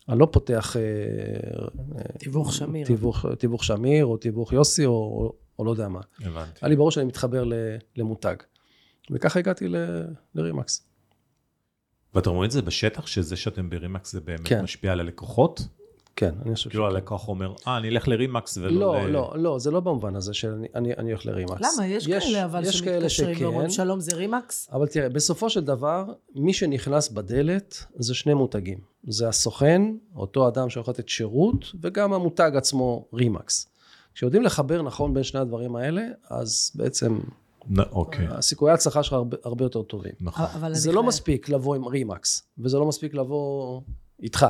אני 0.09 0.19
לא 0.19 0.27
פותח 0.31 0.75
אה, 0.75 0.81
אה, 0.81 2.17
תיווך 2.19 2.53
שמיר. 2.53 2.87
תיווך, 2.87 3.25
תיווך 3.39 3.63
שמיר, 3.63 4.05
או 4.05 4.17
תיווך 4.17 4.53
יוסי, 4.53 4.85
או, 4.85 4.91
או, 4.91 5.33
או 5.59 5.65
לא 5.65 5.71
יודע 5.71 5.87
מה. 5.87 6.01
הבנתי. 6.21 6.59
היה 6.61 6.69
לי 6.69 6.75
ברור 6.75 6.91
שאני 6.91 7.05
מתחבר 7.05 7.43
ל, 7.43 7.53
למותג. 7.95 8.35
וככה 9.11 9.39
הגעתי 9.39 9.67
ל, 9.67 9.75
לרימקס. 10.35 10.87
ואתם 12.15 12.29
רואים 12.29 12.47
את 12.47 12.51
זה 12.51 12.61
בשטח, 12.61 13.07
שזה 13.07 13.35
שאתם 13.35 13.69
ברימקס 13.69 14.11
זה 14.11 14.21
באמת 14.21 14.47
כן. 14.47 14.63
משפיע 14.63 14.91
על 14.91 14.99
הלקוחות? 14.99 15.67
כן, 16.17 16.33
אני 16.45 16.55
חושב 16.55 16.69
כאילו 16.69 16.87
הלקוח 16.87 17.27
אומר, 17.27 17.53
אה, 17.67 17.77
אני 17.77 17.89
אלך 17.89 18.07
לרימקס 18.07 18.57
ולא 18.57 18.71
לא, 18.71 19.07
ל... 19.07 19.11
לא, 19.11 19.33
לא, 19.37 19.59
זה 19.59 19.71
לא 19.71 19.79
במובן 19.79 20.15
הזה 20.15 20.33
שאני 20.33 20.67
אני, 20.75 20.93
אני 20.93 21.11
הולך 21.11 21.25
לרימקס. 21.25 21.61
למה? 21.61 21.87
יש, 21.87 22.07
כאלה 22.07 22.45
אבל 22.45 22.65
יש 22.65 22.81
כאלה 22.81 23.09
שמתקשרים 23.09 23.35
שכן, 23.35 23.45
ואומרים, 23.45 23.69
שלום, 23.69 23.99
זה 23.99 24.15
רימקס? 24.15 24.69
אבל 24.71 24.87
תראה, 24.87 25.09
בסופו 25.09 25.49
של 25.49 25.63
דבר, 25.63 26.05
מי 26.35 26.53
שנכנס 26.53 27.09
בדלת 27.09 27.85
זה 27.95 28.13
שני 28.13 28.33
מותגים. 28.33 28.77
זה 29.07 29.27
הסוכן, 29.27 29.81
אותו 30.15 30.47
אדם 30.47 30.69
שיכול 30.69 30.91
לתת 30.91 31.09
שירות, 31.09 31.65
וגם 31.81 32.13
המותג 32.13 32.51
עצמו 32.55 33.05
רימקס. 33.13 33.67
כשיודעים 34.13 34.43
לחבר 34.43 34.81
נכון 34.81 35.13
בין 35.13 35.23
שני 35.23 35.39
הדברים 35.39 35.75
האלה, 35.75 36.01
אז 36.29 36.71
בעצם 36.75 37.19
אוקיי, 37.91 38.27
הסיכויי 38.27 38.71
ההצלחה 38.71 39.03
שלך 39.03 39.13
הרבה, 39.13 39.37
הרבה 39.43 39.65
יותר 39.65 39.81
טובים. 39.81 40.11
נכון. 40.21 40.45
זה 40.73 40.91
לא 40.91 40.99
חייב- 40.99 41.07
מספיק 41.07 41.49
לבוא 41.49 41.75
עם 41.75 41.85
רימקס, 41.85 42.43
וזה 42.57 42.77
לא 42.77 42.85
מספיק 42.85 43.13
לבוא 43.13 43.81
איתך, 44.23 44.45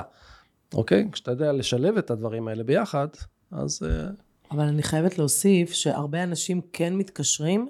אוקיי? 0.74 1.07
כשאתה 1.12 1.31
יודע 1.31 1.51
לשלב 1.51 1.97
את 1.97 2.12
הדברים 2.12 2.47
האלה 2.47 2.63
ביחד, 2.63 3.07
אז... 3.51 3.79
אה, 3.89 4.07
אבל 4.51 4.63
אני 4.63 4.83
חייבת 4.83 5.17
להוסיף 5.17 5.71
שהרבה 5.71 6.24
אנשים 6.24 6.62
כן 6.74 6.93
מתקשרים, 6.95 7.69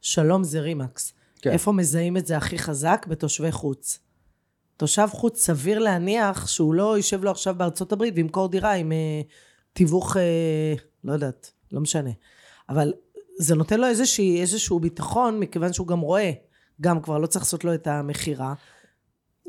שלום 0.00 0.44
זה 0.44 0.60
רימקס. 0.60 1.12
כן. 1.42 1.50
איפה 1.50 1.72
מזהים 1.72 2.16
את 2.16 2.26
זה 2.26 2.36
הכי 2.36 2.58
חזק? 2.58 3.06
בתושבי 3.08 3.52
חוץ. 3.52 3.98
תושב 4.76 5.08
חוץ, 5.12 5.40
סביר 5.44 5.78
להניח 5.78 6.46
שהוא 6.46 6.74
לא 6.74 6.96
יושב 6.96 7.24
לו 7.24 7.30
עכשיו 7.30 7.54
בארצות 7.54 7.92
הברית 7.92 8.14
וימכור 8.16 8.48
דירה 8.48 8.72
עם 8.72 8.92
אה, 8.92 9.20
תיווך, 9.72 10.16
אה, 10.16 10.74
לא 11.04 11.12
יודעת, 11.12 11.50
לא 11.72 11.80
משנה. 11.80 12.10
אבל 12.68 12.92
זה 13.38 13.54
נותן 13.54 13.80
לו 13.80 13.86
איזושהי, 13.86 14.40
איזשהו 14.40 14.80
ביטחון, 14.80 15.40
מכיוון 15.40 15.72
שהוא 15.72 15.86
גם 15.86 16.00
רואה, 16.00 16.32
גם 16.80 17.02
כבר 17.02 17.18
לא 17.18 17.26
צריך 17.26 17.44
לעשות 17.44 17.64
לו 17.64 17.74
את 17.74 17.86
המכירה, 17.86 18.54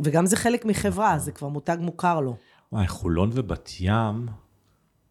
וגם 0.03 0.25
זה 0.25 0.35
חלק 0.35 0.65
מחברה, 0.65 1.19
זה 1.19 1.31
כבר 1.31 1.47
מותג 1.47 1.77
מוכר 1.79 2.19
לו. 2.19 2.35
וואי, 2.71 2.87
חולון 2.87 3.29
ובת 3.33 3.69
ים 3.79 4.27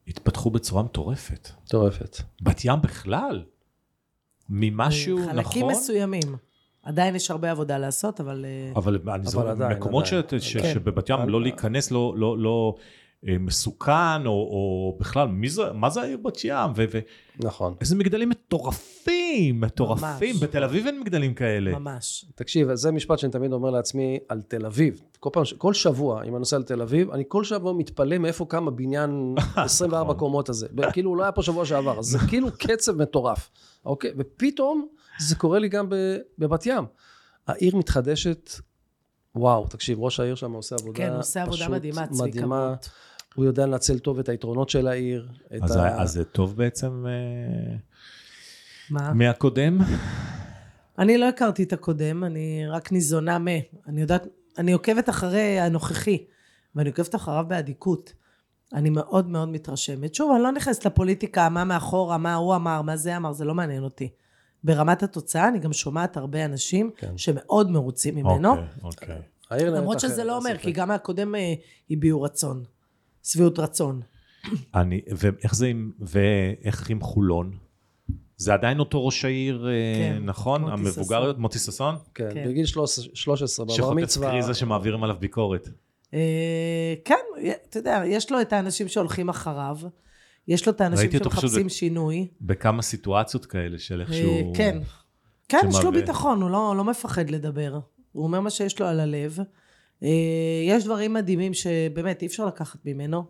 התפתחו 0.08 0.50
בצורה 0.50 0.82
מטורפת. 0.82 1.49
מטורפת. 1.64 2.16
בת 2.42 2.64
ים 2.64 2.82
בכלל, 2.82 3.44
ממשהו, 4.49 5.18
נכון? 5.18 5.32
חלקים 5.32 5.66
מסוימים. 5.66 6.37
עדיין 6.82 7.14
יש 7.14 7.30
הרבה 7.30 7.50
עבודה 7.50 7.78
לעשות, 7.78 8.20
אבל... 8.20 8.44
אה, 8.44 8.73
אבל 8.76 8.99
אני 9.14 9.26
זוכר, 9.26 9.49
עדיין, 9.49 9.76
מקומות 9.78 10.06
ש- 10.06 10.12
עדיין. 10.12 10.40
ש- 10.40 10.56
כן. 10.56 10.75
שבבת 10.75 11.08
ים 11.08 11.28
לא 11.28 11.42
להיכנס, 11.42 11.90
לא- 11.90 12.14
לא 12.16 12.38
לא, 12.38 12.75
מסוכן, 13.23 13.93
או- 14.27 14.33
או 14.33 14.97
בכלל, 15.01 15.29
מי 15.29 15.49
זה- 15.49 15.73
מה 15.73 15.91
זה 15.91 16.01
העיר 16.03 16.19
בת 16.25 16.45
ים? 16.45 16.71
ו- 16.77 16.85
ו- 16.93 16.99
נכון. 17.45 17.75
איזה 17.81 17.97
מגדלים 17.97 18.29
מטורפים, 18.29 19.61
מטורפים. 19.61 20.35
ממש. 20.35 20.43
בתל 20.43 20.65
אביב 20.65 20.87
אין 20.87 21.01
מגדלים 21.01 21.35
כאלה. 21.35 21.79
ממש. 21.79 22.25
תקשיב, 22.35 22.75
זה 22.75 22.91
משפט 22.93 23.19
שאני 23.19 23.33
תמיד 23.33 23.53
אומר 23.53 23.71
לעצמי 23.71 24.19
על 24.29 24.41
תל 24.49 24.67
אביב. 24.67 25.01
כל 25.21 25.31
פעם, 25.33 25.43
כל 25.59 25.75
שבוע, 25.75 26.23
אם 26.25 26.33
אני 26.33 26.39
נוסע 26.39 26.59
לתל 26.59 26.83
אביב, 26.83 27.11
אני 27.11 27.25
כל 27.29 27.45
שבוע 27.45 27.73
מתפלא 27.73 28.19
מאיפה 28.19 28.45
קם 28.49 28.69
הבניין 28.69 29.35
24 29.57 30.05
נכון. 30.05 30.19
קומות 30.19 30.49
הזה. 30.49 30.67
כאילו, 30.93 31.11
הוא 31.11 31.17
לא 31.17 31.23
היה 31.23 31.33
פה 31.33 31.43
שבוע 31.43 31.65
שעבר, 31.67 31.99
אז 31.99 32.05
זה 32.05 32.19
כאילו 32.29 32.49
קצב 32.59 32.93
מטורף. 33.03 33.51
אוקיי? 33.85 34.11
ופתאום 34.19 34.87
זה 35.21 35.35
קורה 35.37 35.59
לי 35.59 35.69
גם 35.69 35.89
ב- 35.89 35.95
בבת 36.39 36.67
ים. 36.67 36.85
העיר 37.47 37.77
מתחדשת, 37.77 38.51
וואו, 39.35 39.67
תקשיב, 39.67 40.01
ראש 40.01 40.21
העיר 40.21 40.35
שם 40.35 40.53
עושה 40.53 40.77
עבודה 40.77 40.99
כן, 40.99 41.13
עושה 41.17 41.43
עבודה 41.43 41.57
פשוט 41.57 41.71
מדהימה, 41.71 42.07
צביקה 42.07 42.25
מדהימה. 42.25 42.75
הוא 43.35 43.44
יודע 43.44 43.66
לנצל 43.66 43.99
טוב 43.99 44.18
את 44.18 44.28
היתרונות 44.28 44.68
של 44.68 44.87
העיר. 44.87 45.28
אז 45.62 45.76
ה- 45.76 45.82
ה- 45.82 46.02
אז 46.02 46.12
זה 46.12 46.25
טוב 46.25 46.56
בעצם 46.56 47.04
אה, 47.06 47.76
מה? 48.90 49.12
מהקודם? 49.12 49.78
אני 50.99 51.18
לא 51.18 51.28
הכרתי 51.28 51.62
את 51.62 51.73
הקודם, 51.73 52.25
אני 52.25 52.66
רק 52.68 52.92
ניזונה 52.92 53.38
מ... 53.38 53.47
אני 53.87 54.00
יודעת, 54.00 54.26
אני 54.58 54.73
עוקבת 54.73 55.08
אחרי 55.08 55.61
הנוכחי, 55.61 56.25
ואני 56.75 56.88
עוקבת 56.88 57.14
אחריו 57.14 57.44
באדיקות. 57.49 58.12
אני 58.75 58.90
מאוד 58.90 59.28
מאוד 59.28 59.49
מתרשמת. 59.49 60.14
שוב, 60.14 60.32
אני 60.35 60.42
לא 60.42 60.52
נכנסת 60.52 60.87
לפוליטיקה, 60.87 61.49
מה 61.49 61.64
מאחורה, 61.64 62.18
מה 62.18 62.35
הוא 62.35 62.54
אמר, 62.54 62.82
מה 62.82 62.97
זה 62.97 63.16
אמר, 63.16 63.32
זה 63.32 63.44
לא 63.44 63.54
מעניין 63.54 63.82
אותי. 63.82 64.08
ברמת 64.64 65.02
התוצאה, 65.02 65.49
אני 65.49 65.58
גם 65.58 65.73
שומעת 65.73 66.16
הרבה 66.16 66.44
אנשים 66.44 66.90
כן. 66.97 67.18
שמאוד 67.18 67.70
מרוצים 67.70 68.14
ממנו, 68.14 68.50
אוקיי, 68.82 69.16
אוקיי. 69.50 69.70
למרות 69.70 70.00
שזה 70.00 70.25
לא 70.25 70.37
אומר. 70.37 70.56
כי 70.58 70.73
גם 70.73 70.90
הקודם 70.90 71.35
אה, 71.35 71.54
הביעו 71.90 72.23
רצון. 72.23 72.64
שביעות 73.28 73.58
רצון. 73.58 74.00
אני, 74.75 75.00
ואיך 75.16 75.54
זה 75.54 75.66
עם, 75.66 75.90
ואיך 76.00 76.90
עם 76.90 77.00
חולון? 77.00 77.56
זה 78.37 78.54
עדיין 78.54 78.78
אותו 78.78 79.06
ראש 79.06 79.25
העיר, 79.25 79.68
אה, 79.68 79.73
כן, 79.99 80.25
נכון? 80.25 80.61
מוטי 80.61 80.73
המבוגר, 80.73 81.23
ששון. 81.23 81.40
מוטי 81.40 81.58
ששון? 81.58 81.94
כן, 82.14 82.28
כן. 82.35 82.49
בגיל 82.49 82.66
13 82.66 83.04
13 83.14 83.66
בבר 83.66 83.75
שחוטף 83.75 83.97
מצווה. 83.97 84.30
קריזה 84.30 84.54
שמעבירים 84.54 85.04
עליו 85.04 85.16
ביקורת. 85.20 85.68
אה, 86.14 86.94
כן, 87.04 87.14
אתה 87.68 87.78
יודע, 87.78 88.02
יש 88.06 88.32
לו 88.32 88.40
את 88.40 88.52
האנשים 88.52 88.88
שהולכים 88.88 89.28
אחריו, 89.28 89.76
יש 90.49 90.66
לו 90.66 90.73
את 90.73 90.80
האנשים 90.80 91.02
ראיתי 91.02 91.16
אותו 91.16 91.30
פשוט 91.30 91.42
שמחפשים 91.42 91.68
שינוי. 91.68 92.28
בכמה 92.40 92.82
סיטואציות 92.82 93.47
כאלה 93.47 93.78
של 93.78 94.00
אה, 94.00 94.06
איכשהו... 94.06 94.52
כן. 94.56 94.78
כן, 95.49 95.61
יש 95.68 95.85
לו. 95.85 95.92
ביטחון, 95.92 96.42
הוא 96.42 96.50
לא, 96.50 96.75
לא 96.76 96.85
מפחד 96.85 97.30
לדבר. 97.30 97.78
הוא 98.12 98.25
אומר 98.25 98.40
מה 98.40 98.50
שיש 98.50 98.80
לו 98.80 98.87
על 98.87 99.00
הלב. 99.00 99.38
אה, 100.02 100.09
יש 100.67 100.85
דברים 100.85 101.12
מדהימים 101.14 101.55
שבאמת 101.55 102.23
אי 102.23 102.26
אפשר 102.26 102.47
לקחת 102.47 102.78
ממנו. 102.87 103.25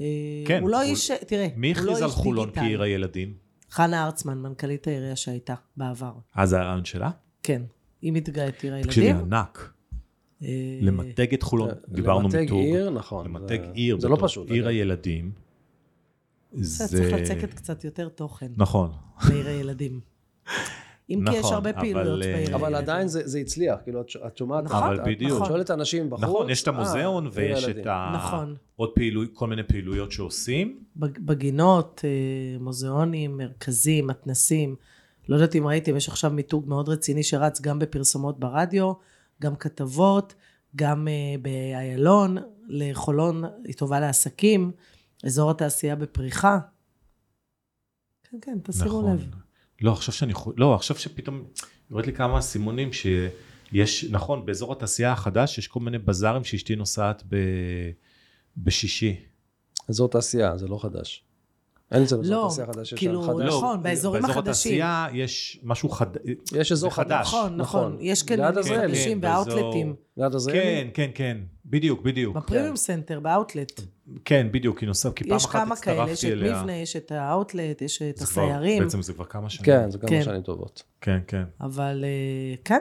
אה, 0.00 0.06
כן, 0.46 0.62
הוא 0.62 0.70
לא 0.70 0.76
הוא- 0.82 0.90
איש, 0.90 1.10
תראה, 1.26 1.48
מי 1.56 1.68
הוא 1.74 1.76
לא 1.76 1.82
הכריז 1.82 2.02
על 2.02 2.08
חולון. 2.10 2.50
כעיר 2.54 2.82
הילדים? 2.82 3.34
חנה 3.70 4.04
ארצמן, 4.04 4.38
מנכ"לית 4.38 4.86
העירייה 4.86 5.16
שהייתה 5.16 5.54
בעבר. 5.76 6.12
אה, 6.38 6.46
זה 6.46 6.60
הרעיון 6.60 6.84
שלה? 6.84 7.10
כן, 7.42 7.62
היא 8.02 8.12
מתגאה 8.12 8.48
את 8.48 8.62
עיר 8.64 8.82
תקשיבי, 8.82 9.06
הילדים. 9.06 9.32
ענק. 9.34 9.72
אה, 10.42 10.48
למתג 10.82 11.34
את 11.34 11.42
חולון, 11.42 11.68
דיברנו 11.88 12.22
למתג 12.22 12.38
מיתוג. 12.40 12.58
עיר, 12.64 12.90
נכון. 12.90 13.26
למתג 13.26 13.60
זה- 13.64 13.70
עיר, 13.74 13.98
זה 14.00 14.08
לא 14.08 14.16
פשוט. 14.20 14.50
עיר. 14.50 14.68
הילדים. 14.68 15.32
זה... 16.52 16.88
צריך 16.88 17.12
לצקת 17.12 17.54
קצת 17.54 17.84
יותר 17.84 18.08
תוכן 18.08 18.52
נכון. 18.56 18.90
בעיר 19.28 19.48
הילדים. 19.48 20.00
אם 21.10 21.20
כי 21.26 21.32
יש 21.32 21.38
נכון, 21.38 21.54
הרבה 21.54 21.70
אבל, 21.70 21.80
פעילויות 21.80 22.22
אה, 22.22 22.32
בעיר 22.32 22.54
אבל. 22.56 22.74
עדיין 22.74 23.08
זה 23.08 23.28
זה 23.28 23.38
הצליח, 23.38 23.78
כאילו, 23.84 24.00
את 24.26 24.36
שומעת, 24.38 24.64
נכון, 24.64 24.82
אבל 24.82 24.94
את- 25.00 25.06
בדיוק. 25.06 25.42
את 25.42 25.46
שואלת 25.46 25.70
אנשים 25.70 26.10
בחוץ. 26.10 26.24
נכון, 26.24 26.50
יש 26.50 26.62
את 26.62 26.68
אה, 26.68 26.74
המוזיאון 26.74 27.24
עיר 27.24 27.32
ויש. 27.34 27.64
את 27.68 27.86
ה... 27.86 28.12
נכון. 28.16 28.54
עוד 28.76 28.90
פעילוי, 28.94 29.26
כל 29.32 29.46
מיני 29.46 29.62
פעילויות 29.62 30.12
שעושים. 30.12 30.78
בג- 30.96 31.18
בגינות, 31.18 32.00
אה, 32.04 32.10
מוזיאונים, 32.60 33.36
מרכזים, 33.36 34.06
מתנסים. 34.06 34.76
לא 35.28 35.34
יודעת 35.34 35.56
אם 35.56 35.66
ראיתם, 35.66 35.96
יש 35.96 36.08
עכשיו 36.08 36.30
מיתוג 36.30 36.68
מאוד 36.68 36.88
רציני 36.88 37.22
שרץ 37.22 37.60
גם 37.60 37.78
בפרסומות 37.78 38.40
ברדיו, 38.40 38.92
גם 39.42 39.56
כתבות, 39.56 40.34
גם 40.76 41.08
אה, 41.08 41.12
באיילון, 41.42 42.36
לחולון 42.68 43.44
היא 43.64 43.74
טובה 43.74 44.00
לעסקים, 44.00 44.72
אזור 45.24 45.50
התעשייה 45.50 45.96
בפריחה. 45.96 46.58
כן, 48.30 48.38
כן, 48.42 48.58
תשימו 48.62 48.84
נכון. 48.88 49.12
לב. 49.16 49.26
לא, 49.82 49.92
עכשיו 49.92 50.14
שאני... 50.14 50.34
חו- 50.34 50.52
לא, 50.56 50.74
עכשיו 50.74 50.96
שפתאום... 50.96 51.42
יורד 51.90 52.06
לי 52.06 52.12
כמה 52.12 52.40
סימונים 52.40 52.92
ש... 52.92 53.06
יש, 53.72 54.04
נכון, 54.10 54.46
באזור 54.46 54.72
התעשייה 54.72 55.12
החדש 55.12 55.58
יש 55.58 55.68
כל 55.68 55.80
מיני 55.80 55.98
בזארים 55.98 56.44
שאשתי 56.44 56.76
נוסעת 56.76 57.22
ב, 57.28 57.36
בשישי. 58.56 59.16
אזור 59.88 60.08
תעשייה, 60.08 60.56
זה 60.56 60.68
לא 60.68 60.78
חדש. 60.82 61.24
אין 61.92 62.02
אצלנו 62.02 62.22
אזור 62.22 62.36
לא, 62.42 62.48
תעשייה 62.48 62.66
חדש, 62.66 62.92
יש 62.92 62.98
כאילו, 62.98 63.22
חדש. 63.22 63.46
נכון, 63.48 63.82
באזורים 63.82 64.22
באזור 64.22 64.40
החדשים. 64.40 64.72
התעשייה 64.84 65.06
יש 65.12 65.60
משהו 65.62 65.88
חד... 65.88 66.06
יש 66.52 66.72
אזור 66.72 66.90
זה 66.90 66.96
חדש. 66.96 67.26
נכון, 67.26 67.56
נכון. 67.56 67.96
יש 68.00 68.22
ליד 68.22 68.26
קניונים 68.38 68.58
עזריאלי. 68.58 68.88
חדשים 68.88 69.12
כן, 69.12 69.20
באזור- 69.20 69.54
באאוטלטים. 69.54 69.94
ליד 70.16 70.34
עזריאלי? 70.34 70.62
כן, 70.64 70.88
כן, 70.94 71.10
כן, 71.14 71.36
בדיוק, 71.66 72.02
בדיוק. 72.02 72.36
בפרימיום 72.36 72.76
סנטר, 72.76 73.20
באאוטלט. 73.20 73.80
כן, 74.24 74.46
בדיוק, 74.52 74.78
היא 74.78 74.86
נוסעת, 74.86 75.16
כי 75.16 75.24
פעם 75.24 75.36
יש 75.36 75.44
אחת 75.44 75.52
כמה 75.64 75.76
כאלה, 75.76 75.96
יש 76.10 76.24
הצטרפתי 76.24 76.32
את 76.32 76.38
אליה. 76.42 76.58
מבנה, 76.60 76.72
יש 76.76 76.96
את 76.96 77.12
האאוטלט, 77.12 77.82
יש 77.82 78.02
את 78.02 78.16
זה 78.16 78.26
כבר- 78.26 78.42
הסיירים. 78.42 78.82
בעצם 78.82 79.02
זה 79.02 79.12
כבר 79.12 79.24
כמה 79.24 79.50
שנים. 79.50 79.64
כן, 79.66 79.90
זה 79.90 79.98
כמה 79.98 80.10
כן. 80.10 80.22
שנים 80.22 80.42
טובות. 80.42 80.82
כן, 81.00 81.18
כן, 81.26 81.44
אבל 81.60 82.04
אה, 82.04 82.54
כן, 82.64 82.80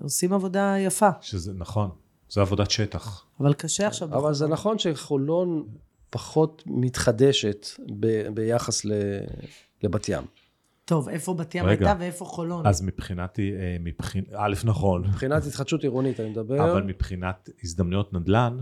עושים 0.00 0.32
עבודה 0.32 0.74
יפה. 0.78 1.08
שזה 1.20 1.52
נכון, 1.52 1.90
זה 2.30 2.40
עבודת 2.40 2.70
שטח. 2.70 3.24
אבל 3.40 3.54
קשה 3.54 3.86
עכשיו. 3.86 4.08
אבל 4.08 4.34
זה 4.34 4.44
בחולון. 4.44 4.52
נכון 4.52 4.78
שחולון 4.78 5.66
פחות 6.10 6.62
מתחדשת 6.66 7.66
ב- 8.00 8.28
ביחס 8.34 8.84
ל- 8.84 9.18
לבת 9.82 10.08
ים. 10.08 10.24
טוב, 10.84 11.08
איפה 11.08 11.34
בת 11.34 11.54
ים 11.54 11.64
רגע. 11.66 11.86
הייתה 11.88 12.00
ואיפה 12.02 12.24
חולון? 12.24 12.66
אז 12.66 12.82
מבחינתי, 12.82 13.52
אה, 13.56 13.76
מבחינ... 13.80 14.24
א', 14.36 14.54
נכון, 14.64 15.02
מבחינת 15.08 15.44
התחדשות 15.46 15.82
עירונית 15.82 16.20
אני 16.20 16.30
מדבר. 16.30 16.72
אבל 16.72 16.82
מבחינת 16.82 17.48
הזדמנויות 17.64 18.12
נדל"ן, 18.12 18.58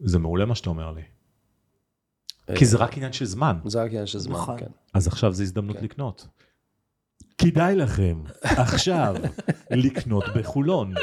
זה 0.00 0.18
מעולה 0.18 0.44
מה 0.44 0.54
שאתה 0.54 0.70
אומר 0.70 0.92
לי. 0.92 1.02
כי 2.54 2.64
זה 2.66 2.76
רק 2.78 2.96
עניין 2.96 3.12
של 3.12 3.24
זמן. 3.24 3.56
זה 3.66 3.82
רק 3.82 3.90
עניין 3.90 4.06
של 4.06 4.18
זמן, 4.18 4.34
נכון. 4.34 4.58
כן. 4.58 4.66
אז 4.94 5.06
עכשיו 5.06 5.32
זו 5.32 5.42
הזדמנות 5.42 5.76
כן. 5.76 5.84
לקנות. 5.84 6.26
כדאי 7.38 7.76
לכם 7.76 8.22
עכשיו 8.42 9.14
לקנות 9.70 10.24
בחולון. 10.36 10.94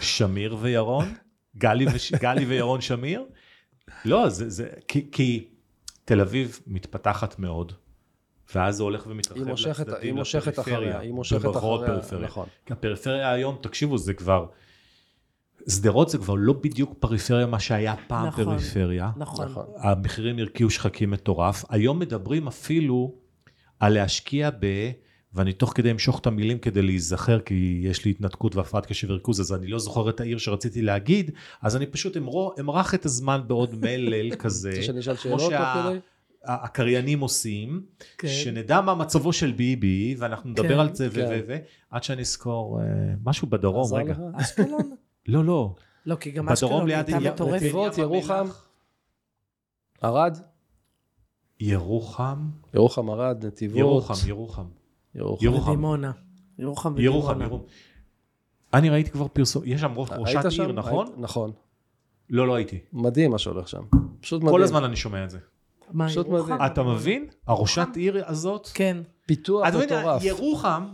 שמיר 0.00 0.56
וירון? 0.60 1.14
גלי, 1.56 1.86
וש... 1.94 2.12
גלי 2.12 2.44
וירון 2.44 2.80
שמיר? 2.80 3.24
לא, 4.04 4.28
זה, 4.28 4.50
זה 4.50 4.68
כי, 4.88 5.08
כי 5.12 5.48
תל 6.04 6.20
אביב 6.20 6.60
מתפתחת 6.66 7.38
מאוד, 7.38 7.72
ואז 8.54 8.76
זה 8.76 8.82
הולך 8.82 9.06
ומתרחב 9.06 9.40
היא 9.40 9.46
מושכת- 9.46 9.80
לצדדים, 9.88 10.00
היא 10.02 10.12
מושכת 10.12 10.46
לפריפריה, 10.46 10.76
אחריה, 10.78 10.98
היא 10.98 11.12
מושכת 11.12 11.56
אחריה. 11.56 11.98
נכון. 12.22 12.46
כי 12.66 12.72
הפריפריה 12.72 13.32
היום, 13.32 13.56
תקשיבו, 13.60 13.98
זה 13.98 14.14
כבר... 14.14 14.46
שדרות 15.68 16.08
זה 16.08 16.18
כבר 16.18 16.34
לא 16.34 16.52
בדיוק 16.52 16.94
פריפריה, 16.98 17.46
מה 17.46 17.60
שהיה 17.60 17.94
פעם 18.06 18.26
נכון. 18.26 18.44
פריפריה. 18.44 19.10
נכון. 19.16 19.48
נכון. 19.48 19.66
המחירים 19.78 20.38
הרקיעו 20.38 20.70
שחקים 20.70 21.10
מטורף. 21.10 21.64
היום 21.68 21.98
מדברים 21.98 22.46
אפילו 22.46 23.14
על 23.80 23.94
להשקיע 23.94 24.50
ב... 24.50 24.90
ואני 25.34 25.52
תוך 25.52 25.72
כדי 25.74 25.90
אמשוך 25.90 26.18
את 26.18 26.26
המילים 26.26 26.58
כדי 26.58 26.82
להיזכר, 26.82 27.40
כי 27.40 27.80
יש 27.84 28.04
לי 28.04 28.10
התנתקות 28.10 28.56
והפרעת 28.56 28.86
קשב 28.86 29.10
וריכוז, 29.10 29.40
אז 29.40 29.52
אני 29.52 29.66
לא 29.66 29.78
זוכר 29.78 30.10
את 30.10 30.20
העיר 30.20 30.38
שרציתי 30.38 30.82
להגיד, 30.82 31.30
אז 31.62 31.76
אני 31.76 31.86
פשוט 31.86 32.16
אמרח 32.60 32.94
את 32.94 33.04
הזמן 33.04 33.40
בעוד 33.46 33.74
מלל 33.74 34.34
כזה, 34.42 34.82
שאני 34.82 35.00
אשאל 35.00 35.16
כמו 35.16 35.40
שאלות 35.40 35.52
תוך 35.52 35.86
כדי? 35.86 35.98
שהקריינים 36.46 37.20
עושים, 37.20 37.82
כן. 38.18 38.28
שנדע 38.28 38.80
מה 38.80 38.94
מצבו 38.94 39.32
של 39.32 39.52
ביבי, 39.52 40.14
ואנחנו 40.18 40.50
נדבר 40.50 40.68
כן, 40.68 40.78
על 40.78 40.94
זה, 40.94 41.08
ו- 41.10 41.14
כן. 41.14 41.26
ו... 41.30 41.40
ו... 41.48 41.56
עד 41.90 42.02
שאני 42.02 42.20
אזכור 42.22 42.80
אה, 42.80 42.84
משהו 43.24 43.48
בדרום, 43.48 43.94
רגע. 43.94 44.14
אשקלון? 44.34 44.94
לא, 45.28 45.44
לא. 45.44 45.74
לא, 46.06 46.14
כי 46.16 46.30
גם 46.30 46.48
אשקלון 46.48 46.90
הייתה 46.90 47.18
מטורפת. 47.20 47.54
נתיבות, 47.56 47.98
ירוחם? 47.98 48.46
ערד? 50.00 50.36
ירוחם, 51.60 52.48
ירוחם, 52.74 53.10
ערד, 53.10 53.46
נתיבות. 53.46 53.78
ירוחם, 53.78 54.14
ירוחם. 54.26 54.64
ירוחם. 55.14 55.44
ירוחם. 55.44 55.70
ודימונה. 55.70 56.10
ירוחם 56.58 56.98
ירוחם, 56.98 57.28
ודימונה. 57.30 57.44
ירוחם. 57.44 57.64
אני 58.74 58.90
ראיתי 58.90 59.10
כבר 59.10 59.28
פרסום, 59.28 59.62
יש 59.66 59.80
שם 59.80 59.92
ראש- 59.96 60.10
ראשת 60.12 60.44
עיר? 60.44 60.72
נכון? 60.72 61.06
נכון. 61.16 61.52
לא, 62.30 62.46
לא 62.46 62.54
הייתי. 62.54 62.78
מדהים 62.92 63.30
מה 63.30 63.38
שהולך 63.38 63.68
שם. 63.68 63.82
פשוט 64.20 64.42
מדהים. 64.42 64.56
כל 64.56 64.62
הזמן 64.62 64.84
אני 64.84 64.96
שומע 64.96 65.24
את 65.24 65.30
זה. 65.30 65.38
מה, 65.90 66.06
ירוחם? 66.12 66.58
אתה 66.66 66.82
מבין? 66.82 67.26
הראשת 67.46 67.88
עיר 67.96 68.28
הזאת? 68.28 68.68
כן. 68.74 68.96
פיתוח 69.26 69.68
אתה 69.68 69.76
מבין, 69.76 69.88
מטורף. 69.98 70.22
ירוחם, 70.24 70.86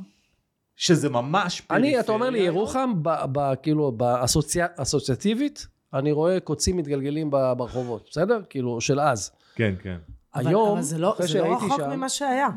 שזה 0.81 1.09
ממש 1.09 1.62
אני, 1.71 2.01
אתה 2.01 2.12
אומר 2.12 2.31
לי, 2.31 2.38
פריפריה, 2.38 2.47
ירוחם, 2.59 2.93
ב- 3.03 3.25
ב- 3.33 3.55
כאילו, 3.62 3.93
באסוציאטיבית, 4.79 5.67
אני 5.95 6.12
רואה 6.12 6.41
קוצים 6.41 6.77
מתגלגלים 6.77 7.31
ב- 7.31 7.53
ברחובות, 7.57 8.09
בסדר? 8.11 8.41
כאילו, 8.51 8.81
של 8.81 9.01
אז. 9.01 9.31
כן, 9.55 9.75
כן. 9.83 9.97
אבל, 10.35 10.47
היום, 10.49 10.71
אבל 10.73 10.83
זה 10.83 10.99
לא, 10.99 11.12
אחרי 11.12 11.27
זה 11.27 11.38
לא 11.38 11.45
שהייתי 11.45 11.64
רחוק 11.64 11.81
שם- 11.81 11.91
ממה 11.91 12.09
שהיה. 12.09 12.49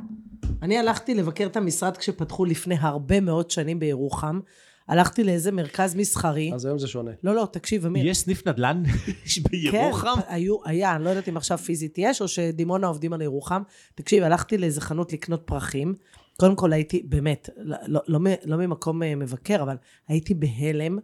אני 0.62 0.78
הלכתי 0.78 1.14
לבקר 1.16 1.46
את 1.46 1.58
המשרד 1.58 1.98
כשפתחו 1.98 2.46
לפני 2.46 2.76
הרבה 2.80 3.20
מאוד 3.20 3.52
שנים 3.52 3.80
בירוחם. 3.80 4.40
הלכתי 4.88 5.24
לאיזה 5.24 5.52
מרכז 5.52 5.96
מסחרי. 5.96 6.52
אז 6.54 6.66
היום 6.66 6.80
זה 6.80 6.88
שונה. 6.88 7.12
לא, 7.24 7.36
לא, 7.36 7.48
תקשיב, 7.52 7.86
אמיר. 7.86 8.08
יש 8.08 8.18
סניף 8.18 8.48
נדל"ן 8.48 8.84
בירוחם? 9.52 10.08
כן, 10.16 10.22
היו, 10.28 10.56
היה, 10.66 10.96
אני 10.96 11.04
לא 11.04 11.10
יודעת 11.10 11.30
אם 11.30 11.38
עכשיו 11.38 11.58
פיזית 11.58 11.96
יש, 11.98 12.22
או 12.22 12.28
שדימונה 12.28 12.88
עובדים 12.88 13.14
על 13.14 13.22
ירוחם. 13.22 13.62
תקשיב, 13.96 14.24
הלכתי 14.24 14.58
לאיזה 14.58 14.82
חנות 14.82 15.14
לקנות 15.14 15.42
פרחים. 15.46 15.96
קודם 16.42 16.56
כל 16.56 16.74
הייתי, 16.74 17.04
באמת, 17.10 17.50
לא, 17.58 17.78
לא, 17.88 18.02
לא, 18.08 18.20
מ- 18.20 18.42
לא 18.46 18.58
ממקום 18.58 19.04
אה, 19.04 19.16
מבקר, 19.16 19.62
אבל 19.64 19.76
הייתי 20.08 20.34
בהלם. 20.34 20.98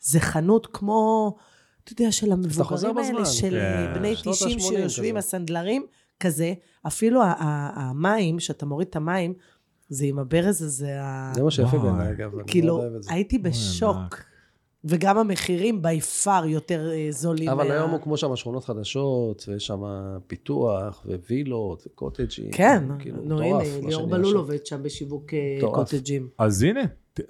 זה 0.00 0.20
חנות 0.20 0.66
כמו, 0.72 1.34
אתה 1.84 1.92
יודע, 1.92 2.12
של 2.12 2.32
המבוגרים 2.32 2.98
האלה, 2.98 3.10
בזמן. 3.12 3.24
של 3.24 3.50
כן. 3.50 3.92
בני 3.94 4.16
שנות 4.16 4.34
90 4.34 4.58
ה-80 4.58 4.62
שיושבים, 4.62 5.14
כזה. 5.14 5.18
הסנדלרים, 5.18 5.86
כזה. 6.20 6.54
אפילו 6.86 7.20
המים, 7.74 8.40
שאתה 8.40 8.66
מוריד 8.66 8.88
את 8.88 8.96
המים, 8.96 9.34
זה 9.88 10.04
עם 10.06 10.18
הברז 10.18 10.62
הזה, 10.62 10.98
זה 11.34 11.42
מה 11.42 11.50
שיפה. 11.50 11.78
בעיניי, 11.78 12.10
אגב. 12.12 12.30
כאילו. 12.46 12.82
הייתי 13.08 13.38
בשוק. 13.38 13.96
וגם 14.88 15.18
המחירים 15.18 15.82
בי 15.82 16.00
פאר 16.00 16.44
יותר 16.46 16.90
אה, 16.92 17.06
זולים. 17.10 17.48
אבל 17.48 17.68
מה- 17.68 17.74
היום 17.74 17.90
הוקמו 17.90 18.16
שם 18.16 18.36
שכונות 18.36 18.64
חדשות, 18.64 19.44
ויש 19.48 19.66
שם 19.66 19.82
פיתוח, 20.26 21.06
ווילות, 21.28 21.86
וקוטג'ים. 21.86 22.50
כן, 22.52 22.84
כאילו, 22.98 23.16
נו 23.22 23.36
מטורף, 23.36 23.66
הנה, 23.78 23.88
ליאור 23.88 24.06
בלול 24.06 24.32
שם. 24.32 24.36
עובד 24.38 24.66
שם 24.66 24.82
בשיווק 24.82 25.34
אה, 25.34 25.54
מטורף. 25.58 25.74
קוטג'ים. 25.90 26.28
אז 26.38 26.62
הנה, 26.62 26.80
ת- 27.14 27.20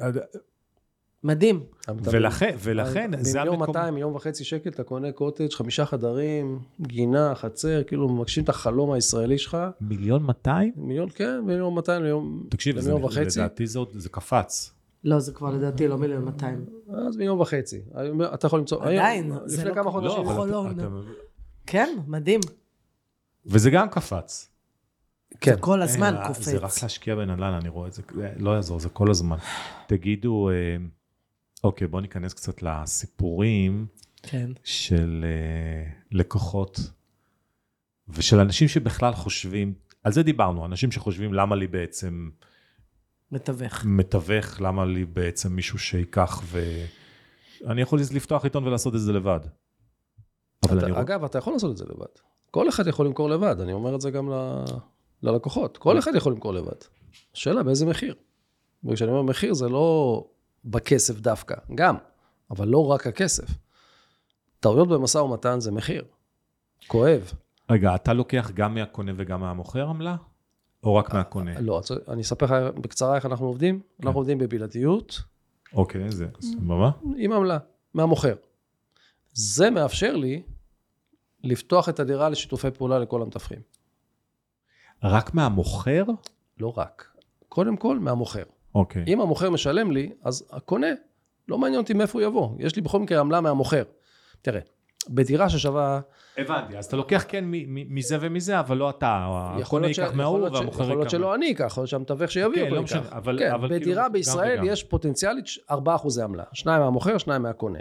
מדהים. 1.24 1.60
ולכן, 2.04 2.56
ולכן, 2.62 3.10
זה 3.20 3.40
המקום... 3.42 3.58
200, 3.60 3.94
מיליון 3.94 4.14
וחצי 4.14 4.44
שקל, 4.44 4.70
אתה 4.70 4.82
קונה 4.82 5.12
קוטג', 5.12 5.52
חמישה 5.52 5.84
חדרים, 5.86 6.58
גינה, 6.80 7.34
חצר, 7.34 7.82
כאילו 7.82 8.08
מגשים 8.08 8.44
את 8.44 8.48
החלום 8.48 8.92
הישראלי 8.92 9.38
שלך. 9.38 9.56
מיליון 9.80 10.22
200? 10.22 10.72
מיליון, 10.76 11.08
כן, 11.14 11.40
מיליון 11.44 11.74
200 11.74 12.02
ליום, 12.02 12.42
תקשיב. 12.48 12.76
לדעתי 12.78 13.66
זה, 13.66 13.78
עוד- 13.78 13.88
זה 13.94 14.08
קפץ. 14.08 14.72
לא, 15.04 15.18
זה 15.20 15.32
כבר 15.32 15.50
לדעתי 15.50 15.88
לא 15.88 15.98
מיליון 15.98 16.24
200. 16.24 16.64
אז 17.08 17.16
מיליון 17.16 17.40
וחצי. 17.40 17.80
אתה 18.34 18.46
יכול 18.46 18.58
למצוא, 18.58 18.82
עדיין, 18.84 19.32
זה 19.44 19.56
לפני 19.56 19.68
לא 19.70 19.74
כמה 19.74 19.82
כמו- 19.82 19.92
חודשים. 19.92 20.24
לא, 20.24 20.30
חולון. 20.34 20.66
אתה, 20.70 20.86
אתה, 20.86 20.88
כן, 21.66 21.98
מדהים. 22.06 22.40
וזה 23.46 23.70
גם 23.70 23.88
קפץ. 23.90 24.50
כן. 25.40 25.54
כל 25.60 25.82
הזמן 25.82 26.14
אה, 26.16 26.28
קופץ. 26.28 26.44
זה 26.44 26.58
רק 26.58 26.82
להשקיע 26.82 27.14
בנדל"ן, 27.14 27.52
אני 27.52 27.68
רואה 27.68 27.88
את 27.88 27.92
זה, 27.92 28.02
זה 28.14 28.32
לא 28.38 28.50
יעזור, 28.50 28.80
זה 28.80 28.88
כל 28.88 29.10
הזמן. 29.10 29.36
תגידו, 29.86 30.50
אה, 30.50 30.76
אוקיי, 31.64 31.86
בואו 31.86 32.02
ניכנס 32.02 32.34
קצת 32.34 32.62
לסיפורים 32.62 33.86
כן. 34.22 34.50
של 34.64 35.24
אה, 35.28 35.90
לקוחות 36.12 36.80
ושל 38.08 38.40
אנשים 38.40 38.68
שבכלל 38.68 39.12
חושבים, 39.12 39.74
על 40.04 40.12
זה 40.12 40.22
דיברנו, 40.22 40.66
אנשים 40.66 40.92
שחושבים 40.92 41.34
למה 41.34 41.56
לי 41.56 41.66
בעצם 41.66 42.30
מתווך. 43.32 43.84
מתווך, 43.84 44.60
למה 44.60 44.84
לי 44.84 45.04
בעצם 45.04 45.52
מישהו 45.52 45.78
שייקח 45.78 46.42
ו... 46.44 46.84
אני 47.66 47.82
יכול 47.82 48.00
לפתוח 48.14 48.44
עיתון 48.44 48.64
ולעשות 48.64 48.94
את 48.94 49.00
זה 49.00 49.12
לבד. 49.12 49.40
אבל 50.68 50.78
אתה, 50.78 50.86
אני. 50.86 51.00
אגב, 51.00 51.24
אתה 51.24 51.38
יכול 51.38 51.52
לעשות 51.52 51.70
את 51.70 51.76
זה 51.76 51.84
לבד. 51.84 52.06
כל 52.50 52.68
אחד 52.68 52.86
יכול 52.86 53.06
למכור 53.06 53.30
לבד, 53.30 53.60
אני 53.60 53.72
אומר 53.72 53.94
את 53.94 54.00
זה 54.00 54.10
גם 54.10 54.30
ל... 54.30 54.64
ללקוחות. 55.22 55.76
כל 55.78 55.98
אחד 55.98 56.14
יכול 56.14 56.32
למכור 56.32 56.54
לבד. 56.54 56.76
השאלה 57.34 57.62
באיזה 57.62 57.86
מחיר. 57.86 58.14
וכשאני 58.84 59.10
אומר 59.10 59.22
מחיר 59.22 59.54
זה 59.54 59.68
לא 59.68 60.24
בכסף 60.64 61.20
דווקא, 61.20 61.54
גם, 61.74 61.96
אבל 62.50 62.68
לא 62.68 62.86
רק 62.86 63.06
הכסף. 63.06 63.48
טעויות 64.60 64.88
במשא 64.88 65.18
ומתן 65.18 65.60
זה 65.60 65.72
מחיר. 65.72 66.04
כואב. 66.86 67.32
רגע, 67.70 67.94
אתה 67.94 68.12
לוקח 68.12 68.50
גם 68.54 68.74
מהקונה 68.74 69.12
וגם 69.16 69.40
מהמוכר 69.40 69.88
עמלה? 69.88 70.16
או 70.86 70.94
רק 70.94 71.14
מהקונה? 71.14 71.60
לא, 71.60 71.80
אני 72.08 72.22
אספר 72.22 72.46
לך 72.46 72.52
בקצרה 72.52 73.16
איך 73.16 73.26
אנחנו 73.26 73.46
עובדים. 73.46 73.80
אנחנו 74.02 74.18
עובדים 74.20 74.38
בבלעדיות, 74.38 75.20
אוקיי, 75.74 76.10
זה 76.10 76.26
סבבה. 76.40 76.90
עם 77.16 77.32
עמלה, 77.32 77.58
מהמוכר. 77.94 78.34
זה 79.32 79.70
מאפשר 79.70 80.16
לי 80.16 80.42
לפתוח 81.44 81.88
את 81.88 82.00
הדירה 82.00 82.28
לשיתופי 82.28 82.70
פעולה 82.70 82.98
לכל 82.98 83.22
המתווכים. 83.22 83.58
רק 85.02 85.34
מהמוכר? 85.34 86.04
לא 86.58 86.72
רק. 86.76 87.08
קודם 87.48 87.76
כל, 87.76 87.98
מהמוכר. 87.98 88.42
אוקיי. 88.74 89.04
אם 89.06 89.20
המוכר 89.20 89.50
משלם 89.50 89.90
לי, 89.90 90.12
אז 90.22 90.48
הקונה, 90.50 90.86
לא 91.48 91.58
מעניין 91.58 91.80
אותי 91.80 91.94
מאיפה 91.94 92.18
הוא 92.18 92.26
יבוא. 92.28 92.56
יש 92.58 92.76
לי 92.76 92.82
בכל 92.82 93.00
מקרה 93.00 93.20
עמלה 93.20 93.40
מהמוכר. 93.40 93.82
תראה, 94.42 94.60
בדירה 95.08 95.48
ששווה, 95.48 96.00
הבנתי, 96.38 96.78
אז 96.78 96.84
אתה 96.84 96.96
לוקח 96.96 97.24
כן 97.28 97.44
מזה 97.68 98.18
ומזה, 98.20 98.60
אבל 98.60 98.76
לא 98.76 98.90
אתה, 98.90 99.26
יכול 99.60 99.62
הקונה 99.62 99.88
ייקח 99.88 100.12
מההוא 100.14 100.38
והמוכר 100.38 100.68
יכול 100.68 100.86
להיות 100.86 100.98
ייקח 100.98 101.10
שלא 101.10 101.34
אני 101.34 101.52
אקח, 101.52 101.64
יכול 101.66 101.80
להיות 101.80 101.90
שהמתווך 101.90 102.30
שיביא 102.30 102.56
כן, 102.56 102.62
אותו 102.62 102.74
לא 102.74 102.80
ייקח. 102.80 103.18
כן, 103.24 103.30
כאילו, 103.32 103.68
בדירה 103.68 104.08
בישראל. 104.08 104.60
יש 104.64 104.84
פוטנציאלית 104.84 105.46
4 105.70 105.94
אחוזי 105.94 106.22
עמלה, 106.22 106.44
שניים 106.52 106.80
מהמוכר, 106.80 107.18
שניים 107.18 107.42
מהקונה. 107.42 107.78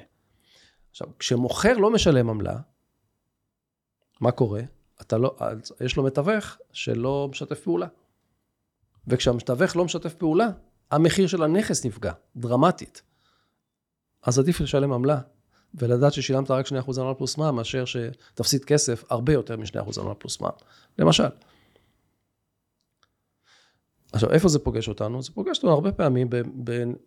עכשיו, 0.92 1.08
כשמוכר 1.20 1.78
לא 1.78 1.92
משלם 1.92 2.30
עמלה, 2.30 2.58
מה 4.22 4.32
קורה? 4.32 4.62
אתה 5.02 5.18
לא, 5.18 5.36
יש 5.82 5.98
לו 5.98 6.04
מתווך 6.04 6.58
שלא 6.72 7.28
משתף 7.32 7.60
פעולה. 7.60 7.88
וכשהמתווך 9.08 9.76
לא 9.76 9.86
משתף 9.86 10.14
פעולה, 10.14 10.48
המחיר 10.92 11.28
של 11.28 11.44
הנכס 11.44 11.86
נפגע, 11.86 12.12
דרמטית. 12.36 13.02
אז 14.24 14.40
עדיף 14.40 14.62
לשלם 14.62 14.94
עמלה, 14.94 15.20
ולדעת 15.80 16.14
ששילמת 16.14 16.52
רק 16.52 16.66
2% 16.68 16.72
עמלה 17.00 17.14
פלוס 17.14 17.38
מע"מ, 17.38 17.56
מאשר 17.56 17.84
שתפסיד 17.86 18.66
כסף 18.66 19.04
הרבה 19.10 19.34
יותר 19.34 19.58
מ-2% 19.58 20.02
עמלה 20.02 20.14
פלוס 20.14 20.42
מע"מ. 20.42 20.52
למשל. 21.00 21.28
עכשיו, 24.14 24.32
איפה 24.32 24.48
זה 24.48 24.60
פוגש 24.60 24.88
אותנו? 24.88 25.22
זה 25.22 25.32
פוגש 25.32 25.58
אותנו 25.58 25.72
הרבה 25.72 25.92
פעמים 25.92 26.30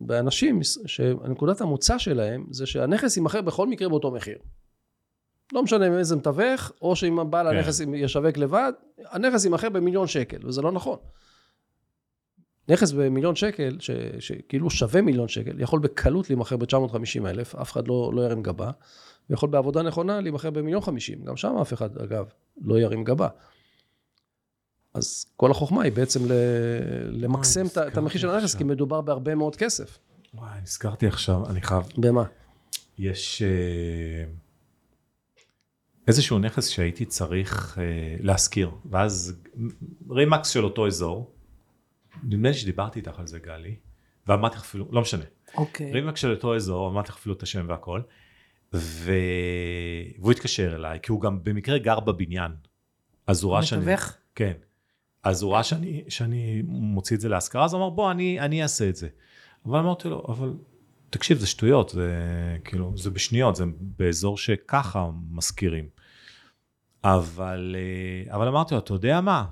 באנשים 0.00 0.60
שנקודת 0.86 1.60
המוצא 1.60 1.98
שלהם 1.98 2.46
זה 2.50 2.66
שהנכס 2.66 3.16
יימכר 3.16 3.42
בכל 3.42 3.66
מקרה 3.66 3.88
באותו 3.88 4.10
מחיר. 4.10 4.38
לא 5.52 5.62
משנה 5.62 5.86
אם 5.86 5.98
איזה 5.98 6.16
מתווך, 6.16 6.72
או 6.82 6.96
שאם 6.96 7.18
הבעל 7.18 7.50
כן. 7.50 7.56
הנכס 7.56 7.80
ישווק 7.94 8.36
לבד, 8.36 8.72
הנכס 9.10 9.44
יימכר 9.44 9.68
במיליון 9.68 10.06
שקל, 10.06 10.46
וזה 10.46 10.62
לא 10.62 10.72
נכון. 10.72 10.98
נכס 12.68 12.92
במיליון 12.92 13.36
שקל, 13.36 13.76
ש, 13.80 13.90
שכאילו 14.18 14.70
שווה 14.70 15.02
מיליון 15.02 15.28
שקל, 15.28 15.60
יכול 15.60 15.80
בקלות 15.80 16.30
להימכר 16.30 16.56
ב-950 16.56 17.26
אלף, 17.26 17.54
אף 17.54 17.72
אחד 17.72 17.88
לא, 17.88 18.10
לא 18.14 18.22
ירים 18.22 18.42
גבה, 18.42 18.70
ויכול 19.30 19.48
בעבודה 19.48 19.82
נכונה 19.82 20.20
להימכר 20.20 20.50
במיליון 20.50 20.80
חמישים, 20.80 21.24
גם 21.24 21.36
שם 21.36 21.56
אף 21.62 21.72
אחד, 21.72 21.98
אגב, 21.98 22.26
לא 22.60 22.78
ירים 22.78 23.04
גבה. 23.04 23.28
אז 24.94 25.26
כל 25.36 25.50
החוכמה 25.50 25.82
היא 25.82 25.92
בעצם 25.92 26.20
ל, 26.26 26.32
למקסם 27.10 27.66
את, 27.66 27.96
המחיר 27.96 28.20
של 28.20 28.30
הנכס. 28.30 28.54
כי 28.54 28.64
מדובר 28.64 29.00
בהרבה 29.00 29.34
מאוד 29.34 29.56
כסף. 29.56 29.98
וואי, 30.34 30.60
נזכרתי 30.62 31.06
עכשיו, 31.06 31.46
אני 31.50 31.60
חייב, 31.62 31.82
במה? 31.96 32.24
יש 32.98 33.42
אה, 33.42 34.24
איזשהו 36.08 36.38
נכס 36.38 36.68
שהייתי 36.68 37.04
צריך 37.04 37.78
אה, 37.78 37.84
להשכיר, 38.20 38.70
ואז 38.90 39.40
רימקס 40.10 40.48
של 40.48 40.64
אותו 40.64 40.86
אזור, 40.86 41.30
נדמה 42.22 42.48
לי 42.48 42.54
שדיברתי 42.54 42.98
איתך 42.98 43.18
על 43.18 43.26
זה 43.26 43.38
גלי, 43.38 43.76
ואמרתי 44.26 44.56
לך 44.56 44.62
אפילו, 44.62 44.88
לא 44.90 45.00
משנה, 45.00 45.24
אוקיי. 45.54 45.92
רימקס 45.92 46.20
של 46.20 46.30
אותו 46.30 46.56
אזור, 46.56 46.90
אמרתי 46.90 47.08
לך 47.08 47.16
אפילו 47.16 47.34
את 47.34 47.42
השם 47.42 47.66
והכל, 47.68 48.00
ו... 48.74 49.12
והוא 50.18 50.32
התקשר 50.32 50.76
אליי, 50.76 50.98
כי 51.02 51.12
הוא 51.12 51.20
גם 51.20 51.44
במקרה 51.44 51.78
גר 51.78 52.00
בבניין, 52.00 52.52
אז 53.26 53.42
הוא 53.42 53.52
ראה 53.52 53.62
שאני... 53.62 53.80
מתווך? 53.82 54.12
כן. 54.34 54.52
אז 55.22 55.42
הוא 55.42 55.52
ראה 55.52 55.62
שאני, 55.62 56.04
שאני 56.08 56.62
מוציא 56.66 57.16
את 57.16 57.20
זה 57.20 57.28
להשכרה, 57.28 57.64
אז 57.64 57.74
הוא 57.74 57.80
אמר, 57.82 57.90
בוא, 57.90 58.10
אני, 58.10 58.40
אני 58.40 58.62
אעשה 58.62 58.88
את 58.88 58.96
זה. 58.96 59.08
אבל 59.66 59.78
אמרתי 59.78 60.08
לו, 60.08 60.24
אבל 60.28 60.52
תקשיב, 61.10 61.38
זה 61.38 61.46
שטויות, 61.46 61.88
זה 61.88 62.12
כאילו, 62.64 62.92
זה 62.96 63.10
בשניות, 63.10 63.56
זה 63.56 63.64
באזור 63.80 64.38
שככה 64.38 65.10
משכירים. 65.30 65.88
אבל, 67.04 67.76
אה, 67.78 68.34
אבל 68.34 68.48
אמרתי 68.48 68.74
לו, 68.74 68.80
אתה 68.80 68.94
יודע 68.94 69.20
מה? 69.20 69.44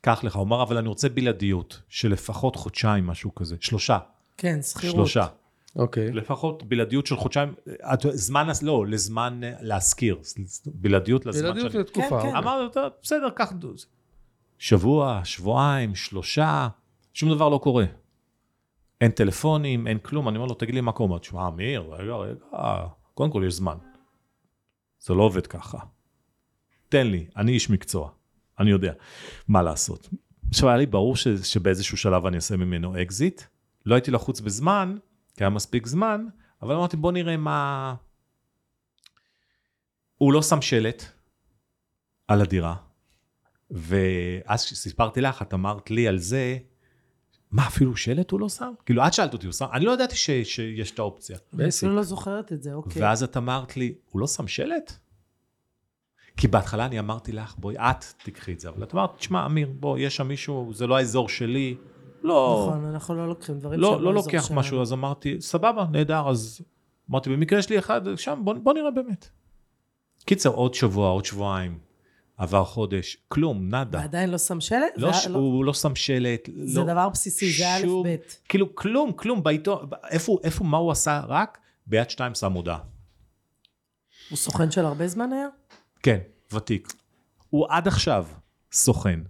קח 0.00 0.24
לך. 0.24 0.36
הוא 0.36 0.44
אמר, 0.44 0.62
אבל 0.62 0.76
אני 0.78 0.88
רוצה 0.88 1.08
בלעדיות, 1.08 1.82
של 1.88 2.12
לפחות 2.12 2.56
חודשיים, 2.56 3.06
משהו 3.06 3.34
כזה. 3.34 3.56
שלושה. 3.60 3.98
כן, 4.36 4.62
שכירות. 4.62 4.94
שלושה. 4.96 5.26
אוקיי. 5.76 6.12
לפחות 6.12 6.62
בלעדיות 6.62 7.06
של 7.06 7.16
חודשיים, 7.16 7.54
את- 7.94 8.06
זמן, 8.10 8.48
לא, 8.62 8.86
לזמן 8.86 9.40
אה, 9.44 9.52
להשכיר, 9.60 10.18
בלעדיות 10.66 11.26
לזמן 11.26 11.42
בלעדיות 11.42 11.72
שאני... 11.72 11.82
לתקופה. 11.84 12.22
כן, 12.22 12.32
כן. 12.42 12.68
"טוב, 12.72 12.84
בסדר, 13.02 13.30
קח 13.30 13.52
דוז. 13.52 13.86
שבוע, 14.58 15.20
שבועיים, 15.24 15.94
שלושה, 15.94 16.68
שום 17.14 17.30
דבר 17.34 17.48
לא 17.48 17.58
קורה. 17.58 17.84
אין 19.00 19.10
טלפונים, 19.10 19.86
אין 19.86 19.98
כלום, 19.98 20.28
אני 20.28 20.36
אומר 20.36 20.46
לו, 20.48 20.54
תגיד 20.54 20.74
לי 20.74 20.80
מה 20.80 20.92
קורה. 20.92 21.18
תשמע, 21.18 21.48
אמיר, 21.48 21.80
רגע, 21.90 22.12
רגע, 22.14 22.34
קודם 23.14 23.30
כל 23.30 23.42
יש 23.46 23.54
זמן. 23.54 23.76
זה 25.00 25.14
לא 25.14 25.22
עובד 25.22 25.46
ככה. 25.46 25.78
תן 26.88 27.06
לי, 27.06 27.26
אני 27.36 27.52
איש 27.52 27.70
מקצוע, 27.70 28.10
אני 28.60 28.70
יודע 28.70 28.92
מה 29.48 29.62
לעשות. 29.62 30.08
עכשיו, 30.50 30.68
היה 30.68 30.78
לי 30.78 30.86
ברור 30.86 31.16
ש, 31.16 31.28
שבאיזשהו 31.28 31.96
שלב 31.96 32.26
אני 32.26 32.36
אעשה 32.36 32.56
ממנו 32.56 33.02
אקזיט. 33.02 33.42
לא 33.86 33.94
הייתי 33.94 34.10
לחוץ 34.10 34.40
בזמן, 34.40 34.96
כי 35.36 35.44
היה 35.44 35.50
מספיק 35.50 35.86
זמן, 35.86 36.26
אבל 36.62 36.74
אמרתי, 36.74 36.96
בוא 36.96 37.12
נראה 37.12 37.36
מה... 37.36 37.94
הוא 40.16 40.32
לא 40.32 40.42
שם 40.42 40.62
שלט 40.62 41.04
על 42.28 42.40
הדירה, 42.42 42.74
ואז 43.70 44.64
כשסיפרתי 44.64 45.20
לך, 45.20 45.42
את 45.42 45.54
אמרת 45.54 45.90
לי 45.90 46.08
על 46.08 46.18
זה, 46.18 46.58
מה, 47.50 47.66
אפילו 47.66 47.96
שלט 47.96 48.30
הוא 48.30 48.40
לא 48.40 48.48
שם? 48.48 48.72
כאילו, 48.86 49.06
את 49.06 49.12
שאלת 49.12 49.32
אותי, 49.32 49.46
הוא 49.46 49.52
שם? 49.52 49.66
אני 49.72 49.84
לא 49.84 49.92
ידעתי 49.92 50.16
ש, 50.16 50.30
שיש 50.30 50.90
את 50.90 50.98
האופציה. 50.98 51.38
אני. 51.54 51.68
אפילו 51.68 51.96
לא 51.96 52.02
זוכרת 52.02 52.52
את 52.52 52.62
זה, 52.62 52.74
אוקיי. 52.74 53.02
ואז 53.02 53.22
את 53.22 53.36
אמרת 53.36 53.76
לי, 53.76 53.94
הוא 54.10 54.20
לא 54.20 54.26
שם 54.26 54.48
שלט? 54.48 54.98
כי 56.40 56.48
בהתחלה 56.48 56.86
אני 56.86 56.98
אמרתי 56.98 57.32
לך, 57.32 57.54
בואי, 57.58 57.76
את 57.76 58.04
תקחי 58.24 58.52
את 58.52 58.60
זה, 58.60 58.68
אבל 58.68 58.82
את 58.82 58.94
אמרת, 58.94 59.10
תשמע, 59.16 59.46
אמיר, 59.46 59.68
בוא, 59.80 59.98
יש 59.98 60.16
שם 60.16 60.28
מישהו, 60.28 60.70
זה 60.74 60.86
לא 60.86 60.96
האזור 60.96 61.28
שלי. 61.28 61.76
לא, 62.22 62.66
נכון, 62.68 62.84
אנחנו 62.84 63.14
לא 63.14 63.28
לוקחים 63.28 63.58
דברים 63.58 63.80
לא, 63.80 63.90
לא 63.90 63.96
באזור 63.96 64.12
לוקח 64.12 64.46
שלנו. 64.46 64.60
משהו, 64.60 64.82
אז 64.82 64.92
אמרתי, 64.92 65.36
סבבה, 65.40 65.86
נהדר, 65.92 66.28
אז 66.28 66.60
אמרתי, 67.10 67.30
במקרה 67.30 67.58
יש 67.58 67.70
לי 67.70 67.78
אחד 67.78 68.00
שם, 68.16 68.40
בוא, 68.44 68.54
בוא 68.54 68.72
נראה 68.72 68.90
באמת. 68.90 69.28
קיצר, 70.24 70.50
עוד 70.50 70.74
שבוע, 70.74 71.08
עוד 71.08 71.24
שבועיים, 71.24 71.78
עבר 72.36 72.64
חודש, 72.64 73.16
כלום, 73.28 73.68
נאדה. 73.68 73.98
ועדיין 73.98 74.30
לא 74.30 74.38
שם 74.38 74.60
שלט? 74.60 74.80
לא, 74.96 75.12
ש... 75.12 75.26
הוא 75.26 75.64
לא 75.64 75.74
שם 75.74 75.94
שלט. 75.94 76.48
זה 76.64 76.80
לא, 76.80 76.86
דבר 76.86 77.08
בסיסי, 77.08 77.52
זה 77.52 77.74
א' 77.76 77.80
שום- 77.80 78.06
ב'. 78.06 78.16
כאילו, 78.48 78.74
כלום, 78.74 79.12
כלום, 79.12 79.42
בעיתון, 79.42 79.88
איפה, 80.10 80.38
איפה, 80.44 80.64
מה 80.64 80.76
הוא 80.76 80.92
עשה? 80.92 81.22
רק 81.28 81.58
ביד 81.86 82.10
שתיים 82.10 82.34
שם 82.34 82.52
הודעה. 82.52 82.78
הוא 84.30 84.36
סוכן 84.36 84.70
של 84.70 84.84
הרבה 84.84 85.08
זמן 85.08 85.32
היה? 85.32 85.46
כן, 86.02 86.18
ותיק. 86.52 86.92
הוא 87.50 87.66
עד 87.68 87.88
עכשיו 87.88 88.26
סוכן. 88.72 89.20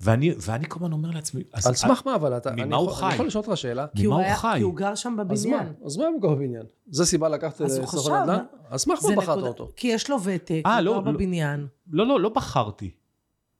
ואני, 0.00 0.32
ואני 0.40 0.64
כל 0.68 0.76
הזמן 0.78 0.92
אומר 0.92 1.10
לעצמי, 1.10 1.42
אז 1.52 1.66
על 1.66 1.74
סמך 1.74 2.02
מה 2.06 2.14
אבל 2.14 2.36
אתה... 2.36 2.50
ממה 2.50 2.62
אני 2.62 2.74
הוא 2.74 2.90
יכול- 2.90 3.02
אני 3.04 3.10
חי? 3.10 3.14
יכול 3.14 3.26
לשאול 3.26 3.44
אותך 3.46 3.56
שאלה? 3.58 3.86
כי 3.96 4.04
הוא 4.04 4.12
ממה 4.14 4.22
הוא 4.22 4.26
היה- 4.26 4.36
חי? 4.36 4.52
כי 4.56 4.62
הוא 4.62 4.74
גר 4.76 4.94
שם 4.94 5.08
אז 5.08 5.16
מה? 5.16 5.24
בבניין. 5.24 5.72
אז 5.86 5.96
מה 5.96 6.04
הם 6.06 6.18
גרו 6.20 6.36
בבניין? 6.36 6.62
זה 6.90 7.06
סיבה 7.06 7.28
לקחת 7.28 7.60
אז 7.60 7.78
הוא 7.78 7.86
סוכן 7.86 8.22
נדל"ן? 8.22 8.44
על 8.70 8.78
סמך 8.78 8.98
מה 9.04 9.16
בחרת 9.16 9.28
נקודה- 9.28 9.48
אותו? 9.48 9.70
כי 9.76 9.88
יש 9.88 10.10
לו 10.10 10.16
ותק, 10.24 10.62
אה, 10.66 10.74
הוא 10.74 10.80
לא, 10.84 10.92
גר 10.92 11.10
לא. 11.10 11.12
בבניין. 11.12 11.66
לא, 11.90 12.06
לא, 12.06 12.20
לא 12.20 12.28
בחרתי. 12.28 12.90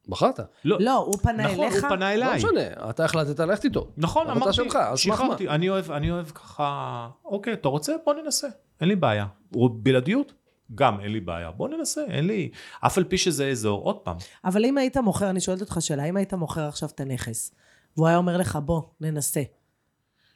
בחרת. 0.08 0.40
לא, 0.64 0.76
לא, 0.80 0.96
הוא 0.96 1.16
פנה 1.18 1.44
נכון, 1.52 1.64
אליך. 1.64 1.74
הוא 1.84 1.90
פנה 1.90 1.98
לא 2.16 2.24
אליי. 2.24 2.36
משנה, 2.36 2.90
אתה 2.90 3.04
החלטת 3.04 3.40
ללכת 3.40 3.64
איתו. 3.64 3.88
נכון, 3.96 4.30
אמרתי, 4.30 4.52
שלך? 4.52 4.78
שחררתי, 4.96 5.48
אני 5.48 5.70
אוהב, 5.70 5.90
אני 5.90 6.10
אוהב 6.10 6.26
ככה, 6.26 7.08
אוקיי, 7.24 7.52
אתה 7.52 7.68
רוצה? 7.68 7.92
בוא 8.04 8.14
ננסה, 8.14 8.48
אין 8.80 8.88
לי 8.88 8.96
בעיה. 8.96 9.26
הוא 9.54 9.70
בלעדיות? 9.82 10.32
גם 10.74 11.00
אין 11.00 11.12
לי 11.12 11.20
בעיה, 11.20 11.50
בוא 11.50 11.68
ננסה, 11.68 12.04
אין 12.08 12.26
לי, 12.26 12.50
אף 12.80 12.98
על 12.98 13.04
פי 13.04 13.18
שזה 13.18 13.48
אזור, 13.48 13.82
עוד 13.82 13.96
פעם, 13.96 14.16
אבל 14.44 14.64
אם 14.64 14.78
היית 14.78 14.96
מוכר, 14.96 15.30
אני 15.30 15.40
שואלת 15.40 15.60
אותך 15.60 15.76
שאלה, 15.80 16.04
אם 16.04 16.16
היית 16.16 16.34
מוכר 16.34 16.68
עכשיו 16.68 16.88
את 16.94 17.00
הנכס, 17.00 17.54
והוא 17.96 18.08
היה 18.08 18.16
אומר 18.16 18.36
לך, 18.36 18.58
בוא, 18.64 18.82
ננסה. 19.00 19.42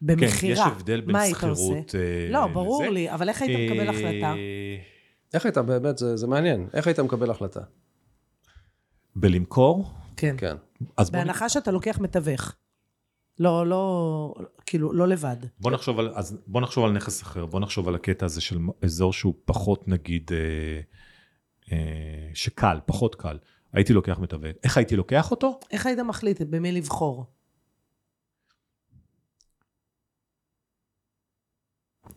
כן, 0.00 0.06
במכירה, 0.06 0.52
יש 0.52 0.58
הבדל 0.58 1.00
בין 1.00 1.12
מה 1.12 1.20
היית 1.20 1.36
שכירות 1.36 1.56
עושה? 1.58 1.98
אה, 1.98 2.28
לא, 2.30 2.46
ברור 2.46 2.82
לזה. 2.82 2.90
לי, 2.90 3.10
אבל 3.10 3.28
איך 3.28 3.42
היית 3.42 3.70
מקבל 3.70 3.88
אה, 3.88 3.90
החלטה? 3.90 4.34
איך 5.34 5.44
היית, 5.44 5.58
באמת, 5.58 5.98
זה 5.98 6.16
זה 6.16 6.26
מעניין. 6.26 6.68
איך 6.74 6.86
היית 6.86 7.00
מקבל 7.00 7.30
החלטה? 7.30 7.60
בלמכור? 9.16 9.84
כן. 10.16 10.34
כן. 10.38 10.56
אז 10.96 11.10
בוא, 11.10 11.18
בהנחה 11.18 11.48
שאתה 11.48 11.70
לוקח 11.70 11.98
מתווך. 11.98 12.54
לא, 13.38 13.66
לא, 13.66 14.34
כאילו, 14.68 14.92
לא 14.92 15.08
לבד. 15.08 15.36
בוא 15.60 15.70
נחשוב 15.70 15.98
על, 15.98 16.12
אז 16.14 16.38
בוא 16.46 16.60
נחשוב 16.60 16.84
על 16.84 16.92
נכס 16.92 17.22
אחר, 17.22 17.46
בוא 17.46 17.60
נחשוב 17.60 17.88
על 17.88 17.94
הקטע 17.94 18.26
הזה 18.26 18.40
של 18.40 18.58
אזור 18.82 19.12
שהוא 19.12 19.34
פחות 19.44 19.88
נגיד, 19.88 20.30
אה, 20.32 20.80
אה, 21.72 22.30
שקל, 22.34 22.78
פחות 22.86 23.14
קל. 23.14 23.38
הייתי 23.72 23.92
לוקח 23.92 24.18
מתווך. 24.18 24.56
איך 24.64 24.76
הייתי 24.76 24.96
לוקח 24.96 25.30
אותו? 25.30 25.60
איך 25.70 25.86
היית 25.86 25.98
מחליט 25.98 26.42
במי 26.42 26.72
לבחור? 26.72 27.26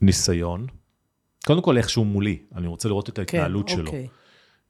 ניסיון. 0.02 0.68
קודם 1.46 1.62
כל 1.62 1.78
איכשהו 1.78 2.06
מולי, 2.06 2.44
אני 2.56 2.68
רוצה 2.68 2.90
לראות 2.90 3.10
את 3.10 3.20
ההתנהלות 3.20 3.68
כן, 3.68 3.76
שלו. 3.76 3.86
אוקיי. 3.86 4.08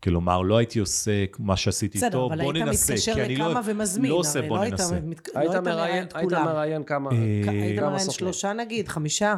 כלומר, 0.03 0.41
לא 0.41 0.57
הייתי 0.57 0.79
עושה 0.79 1.25
מה 1.39 1.57
שעשיתי 1.57 1.97
בסדר, 1.97 2.07
איתו, 2.07 2.27
אבל 2.27 2.41
בוא 2.43 2.53
היית 2.53 2.65
ננסה, 2.65 2.93
מתקשר 2.93 3.13
כי 3.13 3.21
אני 3.23 3.35
לא, 3.35 3.49
לכמה 3.49 3.61
ומזמין, 3.65 4.11
לא 4.11 4.15
עושה 4.15 4.41
בוא 4.41 4.57
לא 4.57 4.61
היית 4.61 4.73
ננסה. 4.73 4.99
מת- 5.01 5.27
לא 5.35 5.39
היית 5.39 5.51
היית 5.51 5.63
מראיין 5.63 6.03
את 6.03 6.15
היית 6.15 6.29
כולם. 6.29 6.45
מראיין 6.45 6.83
כמה... 6.83 7.09
אה, 7.11 7.17
היית 7.51 7.79
כמה 7.79 7.89
מראיין? 7.89 8.09
שלושה 8.11 8.53
נגיד, 8.53 8.87
חמישה? 8.87 9.35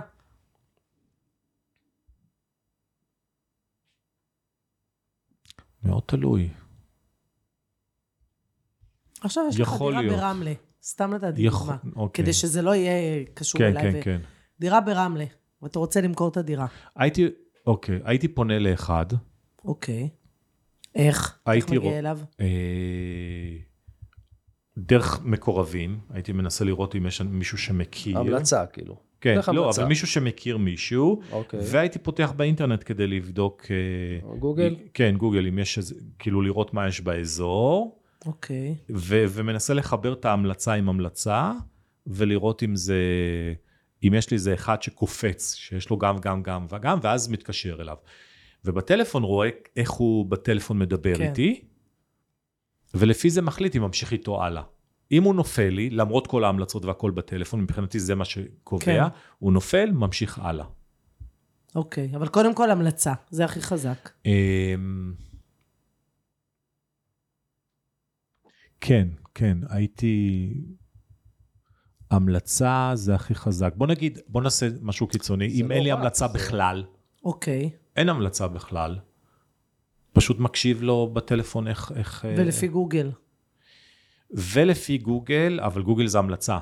מאוד 5.83 6.03
תלוי. 6.05 6.49
עכשיו 9.21 9.43
יש 9.49 9.59
לך 9.59 9.69
דירה 9.79 10.01
להיות. 10.01 10.15
ברמלה, 10.19 10.53
סתם 10.83 11.11
יכול- 11.37 11.73
דוגמה, 11.83 11.91
אוקיי. 12.03 12.23
כדי 12.23 12.33
שזה 12.33 12.61
לא 12.61 12.75
יהיה 12.75 13.25
קשור 13.33 13.59
כן, 13.61 13.65
אליי. 13.77 13.91
כן, 13.91 13.99
ו- 13.99 14.03
כן. 14.03 14.21
דירה 14.59 14.81
ברמלה, 14.81 15.25
ואתה 15.61 15.79
רוצה 15.79 16.01
למכור 16.01 16.29
את 16.29 16.37
הדירה. 16.37 16.67
הייתי, 16.95 17.27
אוקיי, 17.67 17.99
הייתי 18.03 18.27
פונה 18.27 18.59
לאחד, 18.59 19.05
אוקיי. 19.65 20.09
איך? 20.95 21.37
איך 21.51 21.67
מגיע 21.69 21.79
רוא- 21.79 21.93
אליו? 21.99 22.19
אה, 22.41 22.45
דרך 24.77 25.21
מקורבים, 25.25 25.99
הייתי 26.09 26.31
מנסה 26.31 26.65
לראות 26.65 26.95
אם 26.95 27.05
יש 27.05 27.21
מישהו 27.21 27.57
שמכיר. 27.57 28.19
המלצה, 28.19 28.65
כאילו. 28.65 28.97
כן, 29.21 29.35
לא, 29.53 29.61
המלצה. 29.63 29.81
אבל 29.81 29.89
מישהו 29.89 30.07
שמכיר 30.07 30.57
מישהו, 30.57 31.21
אוקיי. 31.31 31.59
והייתי 31.63 31.99
פותח 31.99 32.33
באינטרנט 32.37 32.83
כדי 32.85 33.07
לבדוק... 33.07 33.65
אה, 33.71 34.35
גוגל? 34.39 34.75
כן, 34.93 35.15
גוגל, 35.17 35.47
אם 35.47 35.59
יש 35.59 35.77
איזה, 35.77 35.95
כאילו 36.19 36.41
לראות 36.41 36.73
מה 36.73 36.87
יש 36.87 37.01
באזור, 37.01 37.99
אוקיי. 38.25 38.75
ו- 38.89 39.23
ומנסה 39.29 39.73
לחבר 39.73 40.13
את 40.13 40.25
ההמלצה 40.25 40.73
עם 40.73 40.89
המלצה, 40.89 41.51
ולראות 42.07 42.63
אם 42.63 42.75
זה, 42.75 42.97
אם 44.07 44.13
יש 44.13 44.31
לי 44.31 44.35
איזה 44.35 44.53
אחד 44.53 44.81
שקופץ, 44.81 45.55
שיש 45.55 45.89
לו 45.89 45.97
גם, 45.97 46.17
גם, 46.17 46.43
גם 46.43 46.65
וגם, 46.69 46.99
ואז 47.01 47.27
מתקשר 47.29 47.77
אליו. 47.81 47.95
ובטלפון 48.65 49.23
רואה 49.23 49.49
איך 49.75 49.91
הוא 49.91 50.25
בטלפון 50.25 50.79
מדבר 50.79 51.15
כן. 51.17 51.29
איתי, 51.29 51.61
ולפי 52.93 53.29
זה 53.29 53.41
מחליט 53.41 53.75
אם 53.75 53.81
ממשיך 53.81 54.11
איתו 54.13 54.43
הלאה. 54.43 54.63
אם 55.11 55.23
הוא 55.23 55.35
נופל 55.35 55.69
לי, 55.69 55.89
למרות 55.89 56.27
כל 56.27 56.43
ההמלצות 56.43 56.85
והכל 56.85 57.11
בטלפון, 57.11 57.61
מבחינתי 57.61 57.99
זה 57.99 58.15
מה 58.15 58.25
שקובע, 58.25 58.85
כן. 58.85 59.01
הוא 59.39 59.53
נופל, 59.53 59.91
ממשיך 59.91 60.39
הלאה. 60.39 60.65
אוקיי. 61.75 62.15
אבל 62.15 62.27
קודם 62.27 62.55
כל 62.55 62.71
המלצה, 62.71 63.13
זה 63.29 63.45
הכי 63.45 63.61
חזק. 63.61 64.09
אמ, 64.25 65.13
כן, 68.81 69.07
כן, 69.35 69.57
הייתי... 69.69 70.49
המלצה 72.11 72.91
זה 72.93 73.15
הכי 73.15 73.35
חזק. 73.35 73.73
בוא 73.75 73.87
נגיד, 73.87 74.19
בוא 74.27 74.41
נעשה 74.41 74.67
משהו 74.81 75.07
קיצוני. 75.07 75.49
זה 75.49 75.61
אם 75.63 75.69
לא 75.69 75.75
אין 75.75 75.83
לי 75.83 75.91
המלצה 75.91 76.27
זה- 76.27 76.33
בכלל, 76.33 76.83
אוקיי. 77.25 77.69
אין 77.95 78.09
המלצה 78.09 78.47
בכלל, 78.47 78.99
פשוט 80.13 80.39
מקשיב 80.39 80.83
לו 80.83 81.09
בטלפון 81.13 81.67
איך... 81.67 81.91
איך 81.95 82.25
אה, 82.25 82.35
ולפי 82.37 82.67
גוגל. 82.67 83.11
ולפי 84.31 84.97
גוגל, 84.97 85.59
אבל 85.63 85.81
גוגל 85.81 86.07
זה 86.07 86.19
המלצה. 86.19 86.57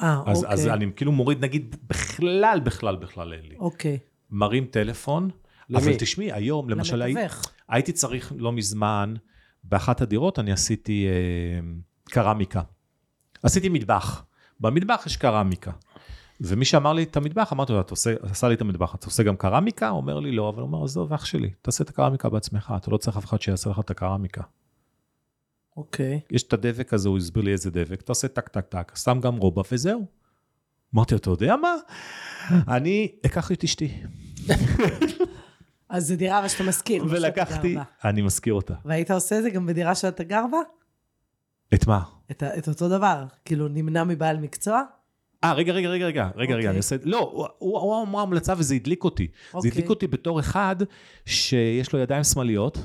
אה, 0.00 0.22
אז, 0.26 0.38
אוקיי. 0.38 0.52
אז 0.52 0.66
אני 0.66 0.86
כאילו 0.96 1.12
מוריד, 1.12 1.44
נגיד, 1.44 1.76
בכלל, 1.86 2.60
בכלל, 2.60 2.96
בכלל 2.96 3.32
אין 3.32 3.44
לי. 3.48 3.56
אוקיי. 3.58 3.98
מרים 4.30 4.64
טלפון, 4.64 5.30
למי? 5.68 5.82
אבל 5.82 5.94
תשמעי, 5.98 6.32
היום, 6.32 6.70
למשל, 6.70 7.02
הי-. 7.02 7.14
הייתי 7.68 7.92
צריך 7.92 8.32
לא 8.36 8.52
מזמן, 8.52 9.14
באחת 9.64 10.00
הדירות 10.00 10.38
אני 10.38 10.52
עשיתי 10.52 11.06
אה, 11.06 11.60
קרמיקה. 12.04 12.62
עשיתי 13.42 13.68
מטבח. 13.68 14.24
במטבח 14.60 15.02
יש 15.06 15.16
קרמיקה. 15.16 15.70
ומי 16.44 16.64
שאמר 16.64 16.92
לי 16.92 17.02
את 17.02 17.16
המטבח, 17.16 17.52
אמרתי 17.52 17.72
לו, 17.72 17.80
אתה 17.80 17.90
עושה, 17.90 18.14
עשה 18.22 18.48
לי 18.48 18.54
את 18.54 18.60
המטבח, 18.60 18.94
אתה 18.94 19.06
עושה 19.06 19.22
גם 19.22 19.36
קרמיקה? 19.36 19.88
הוא 19.88 19.96
אומר 19.96 20.20
לי, 20.20 20.32
לא, 20.32 20.48
אבל 20.48 20.62
הוא 20.62 20.66
אומר, 20.66 20.84
עזוב, 20.84 21.12
אח 21.12 21.24
שלי, 21.24 21.50
תעשה 21.62 21.84
את 21.84 21.88
הקרמיקה 21.88 22.28
בעצמך, 22.28 22.74
אתה 22.76 22.90
לא 22.90 22.96
צריך 22.96 23.16
אף 23.16 23.24
אחד 23.24 23.42
שיעשה 23.42 23.70
לך 23.70 23.78
את 23.78 23.90
הקרמיקה. 23.90 24.42
אוקיי. 25.76 26.20
יש 26.30 26.42
את 26.42 26.52
הדבק 26.52 26.94
הזה, 26.94 27.08
הוא 27.08 27.18
הסביר 27.18 27.42
לי 27.42 27.52
איזה 27.52 27.70
דבק, 27.70 28.00
אתה 28.00 28.12
עושה 28.12 28.28
טק 28.28 28.48
טק 28.48 28.66
טק, 28.68 28.92
שם 28.96 29.20
גם 29.20 29.36
רובע 29.36 29.62
וזהו. 29.72 30.06
אמרתי 30.94 31.14
לו, 31.14 31.18
אתה 31.18 31.30
יודע 31.30 31.56
מה? 31.56 31.74
אני 32.68 33.12
אקח 33.26 33.52
את 33.52 33.64
אשתי. 33.64 34.02
אז 35.88 36.08
זו 36.08 36.16
דירה 36.16 36.38
אבל 36.38 36.48
שאתה 36.48 36.64
משכיר. 36.64 37.02
לא 37.02 37.10
ולקחתי. 37.10 37.76
אני 38.04 38.22
מזכיר 38.22 38.54
אותה. 38.54 38.74
והיית 38.84 39.10
עושה 39.10 39.38
את 39.38 39.42
זה 39.42 39.50
גם 39.50 39.66
בדירה 39.66 39.94
שאתה 39.94 40.24
גר 40.24 40.44
בה? 40.52 40.58
את 41.74 41.86
מה? 41.86 42.02
את, 42.30 42.42
את 42.42 42.68
אותו 42.68 42.88
דבר. 42.88 43.24
כאילו, 43.44 43.68
נמנע 43.68 44.04
מבעל 44.04 44.38
מקצוע? 44.38 44.82
אה, 45.44 45.52
רגע, 45.52 45.72
רגע, 45.72 45.88
רגע, 45.88 46.06
רגע, 46.06 46.24
רגע, 46.24 46.30
רגע, 46.36 46.54
אוקיי. 46.54 46.68
אני 46.68 46.76
עושה... 46.76 46.96
לא, 47.04 47.18
הוא- 47.32 47.46
הוא 47.58 47.78
הוא 47.80 48.02
אמר 48.02 48.20
המלצה 48.20 48.54
וזה 48.58 48.74
הדליק 48.74 49.04
אותי. 49.04 49.26
זה 49.32 49.56
אוקיי. 49.56 49.70
הדליק 49.70 49.90
אותי 49.90 50.06
בתור 50.06 50.40
אחד 50.40 50.76
שיש 51.26 51.92
לו 51.92 51.98
ידיים 51.98 52.24
שמאליות, 52.24 52.78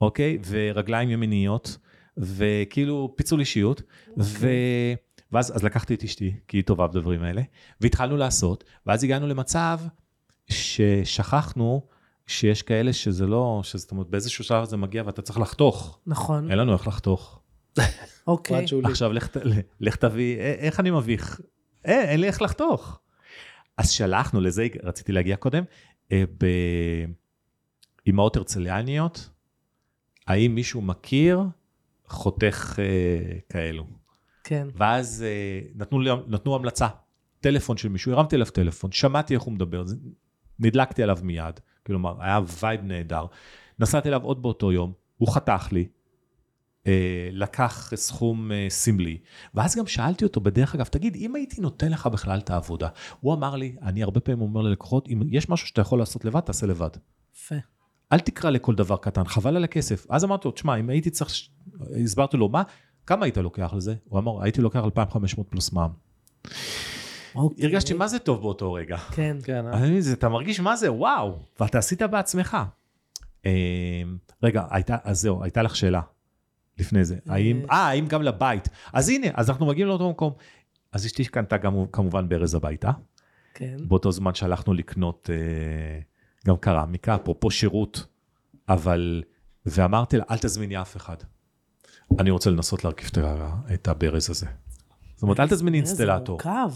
אוקיי? 0.00 0.38
ורגליים 0.48 1.10
ימיניות, 1.10 1.78
וכאילו 2.16 3.12
פיצול 3.16 3.40
אישיות, 3.40 3.82
ו... 4.18 4.48
ואז 5.32 5.56
אז 5.56 5.62
לקחתי 5.64 5.94
את 5.94 6.04
אשתי, 6.04 6.34
כי 6.48 6.56
היא 6.56 6.64
טובה 6.64 6.86
בדברים 6.86 7.22
האלה, 7.22 7.42
והתחלנו 7.80 8.16
לעשות, 8.16 8.64
ואז 8.86 9.04
הגענו 9.04 9.26
למצב 9.26 9.80
ששכחנו 10.50 11.82
שיש 12.26 12.62
כאלה 12.62 12.92
שזה 12.92 13.26
לא, 13.26 13.62
זאת 13.74 13.90
אומרת, 13.90 14.06
באיזשהו 14.06 14.44
שלב 14.44 14.64
זה 14.64 14.76
מגיע 14.76 15.02
ואתה 15.06 15.22
צריך 15.22 15.38
לחתוך. 15.38 15.98
נכון. 16.06 16.50
אין 16.50 16.58
לנו 16.58 16.72
איך 16.72 16.88
לחתוך. 16.88 17.40
אוקיי. 18.26 18.64
עכשיו 18.84 19.12
לך, 19.80 19.96
תביא, 19.96 20.36
א- 20.36 20.40
איך 20.40 20.80
אני 20.80 20.90
מביך? 20.90 21.40
אין, 21.86 22.08
אין 22.08 22.20
לי 22.20 22.26
איך 22.26 22.42
לחתוך. 22.42 23.00
אז 23.76 23.90
שלחנו, 23.90 24.40
לזה 24.40 24.66
רציתי 24.82 25.12
להגיע 25.12 25.36
קודם, 25.36 25.64
אה, 26.12 26.24
באימהות 28.04 28.36
הרצליאניות, 28.36 29.30
האם 30.26 30.54
מישהו 30.54 30.82
מכיר 30.82 31.40
חותך 32.06 32.76
אה, 32.78 33.38
כאלו? 33.48 33.86
כן. 34.44 34.68
ואז 34.74 35.24
אה, 35.26 35.60
נתנו, 35.74 36.00
לי- 36.00 36.10
נתנו 36.26 36.54
המלצה, 36.54 36.86
טלפון 37.40 37.76
של 37.76 37.88
מישהו, 37.88 38.12
הרמתי 38.12 38.36
אליו 38.36 38.46
טלפון, 38.46 38.92
שמעתי 38.92 39.34
איך 39.34 39.42
הוא 39.42 39.52
מדבר, 39.52 39.84
נדלקתי 40.58 41.02
עליו 41.02 41.18
מיד, 41.22 41.60
כלומר, 41.86 42.22
היה 42.22 42.40
vibe 42.62 42.80
נהדר. 42.84 43.26
נסעתי 43.78 44.08
אליו 44.08 44.22
עוד 44.22 44.42
באותו 44.42 44.72
יום, 44.72 44.92
הוא 45.16 45.34
חתך 45.34 45.68
לי, 45.72 45.80
אה, 45.80 45.86
לקח 47.32 47.92
סכום 47.94 48.52
אה, 48.52 48.66
סמלי, 48.68 49.18
ואז 49.54 49.76
גם 49.76 49.86
שאלתי 49.86 50.24
אותו, 50.24 50.40
בדרך 50.40 50.74
אגב, 50.74 50.84
תגיד, 50.84 51.16
אם 51.16 51.34
הייתי 51.34 51.60
נותן 51.60 51.92
לך 51.92 52.06
בכלל 52.06 52.38
את 52.38 52.50
העבודה, 52.50 52.88
הוא 53.20 53.34
אמר 53.34 53.56
לי, 53.56 53.76
אני 53.82 54.02
הרבה 54.02 54.20
פעמים 54.20 54.40
אומר 54.40 54.60
ללקוחות, 54.60 55.08
אם 55.08 55.20
יש 55.30 55.48
משהו 55.48 55.68
שאתה 55.68 55.80
יכול 55.80 55.98
לעשות 55.98 56.24
לבד, 56.24 56.40
תעשה 56.40 56.66
לבד. 56.66 56.90
יפה. 57.36 57.54
אל 58.12 58.18
תקרא 58.18 58.50
לכל 58.50 58.74
דבר 58.74 58.96
קטן, 58.96 59.24
חבל 59.24 59.56
על 59.56 59.64
הכסף. 59.64 60.06
אז 60.10 60.24
אמרתי 60.24 60.48
לו, 60.48 60.52
תשמע, 60.52 60.76
אם 60.76 60.90
הייתי 60.90 61.10
צריך, 61.10 61.30
הסברתי 62.04 62.36
לו, 62.36 62.48
מה, 62.48 62.62
כמה 63.06 63.24
היית 63.24 63.36
לוקח 63.36 63.72
לזה? 63.76 63.94
הוא 64.04 64.18
אמר, 64.18 64.42
הייתי 64.42 64.60
לוקח 64.60 64.80
2,500 64.84 65.46
פלוס 65.50 65.72
מע"מ. 65.72 65.90
אוקיי. 67.34 67.64
הרגשתי 67.64 67.94
מה 67.94 68.08
זה 68.08 68.18
טוב 68.18 68.40
באותו 68.40 68.72
רגע. 68.72 68.96
כן. 68.96 69.36
כן, 69.44 69.66
אה? 69.66 69.78
אני, 69.78 70.02
זה, 70.02 70.12
אתה 70.12 70.28
מרגיש 70.28 70.60
מה 70.60 70.76
זה, 70.76 70.92
וואו, 70.92 71.38
ואתה 71.60 71.78
עשית 71.78 72.02
בעצמך. 72.02 72.56
אה, 73.46 74.02
רגע, 74.42 74.62
הייתה, 74.70 74.96
אז 75.04 75.20
זהו, 75.20 75.42
הייתה 75.42 75.62
לך 75.62 75.76
שאלה 75.76 76.00
לפני 76.78 77.04
זה. 77.04 77.16
האם, 77.28 77.62
אה, 77.70 77.76
האם 77.76 78.06
גם 78.06 78.22
לבית? 78.22 78.68
אז 78.92 79.08
הנה, 79.08 79.26
אז 79.34 79.50
אנחנו 79.50 79.66
מגיעים 79.66 79.88
לאותו 79.88 80.10
מקום. 80.10 80.32
אז 80.92 81.06
אשתי 81.06 81.24
קנתה 81.24 81.56
גם 81.56 81.74
כמובן 81.92 82.28
ברז 82.28 82.54
הביתה. 82.54 82.90
כן. 83.54 83.76
באותו 83.88 84.12
זמן 84.12 84.34
שהלכנו 84.34 84.74
לקנות 84.74 85.30
אה, 85.32 86.00
גם 86.46 86.56
קרמיקה, 86.56 87.14
אפרופו 87.14 87.50
שירות, 87.50 88.06
אבל, 88.68 89.22
ואמרתי 89.66 90.16
לה, 90.16 90.24
אל 90.30 90.38
תזמיני 90.38 90.80
אף 90.80 90.96
אחד. 90.96 91.16
אני 92.18 92.30
רוצה 92.30 92.50
לנסות 92.50 92.84
להרכיב 92.84 93.10
את 93.74 93.88
הברז 93.88 94.30
הזה. 94.30 94.46
זאת 95.14 95.22
אומרת, 95.22 95.40
אל 95.40 95.48
תזמיני 95.48 95.76
אינסטלטור. 95.76 96.38
מורכב. 96.44 96.72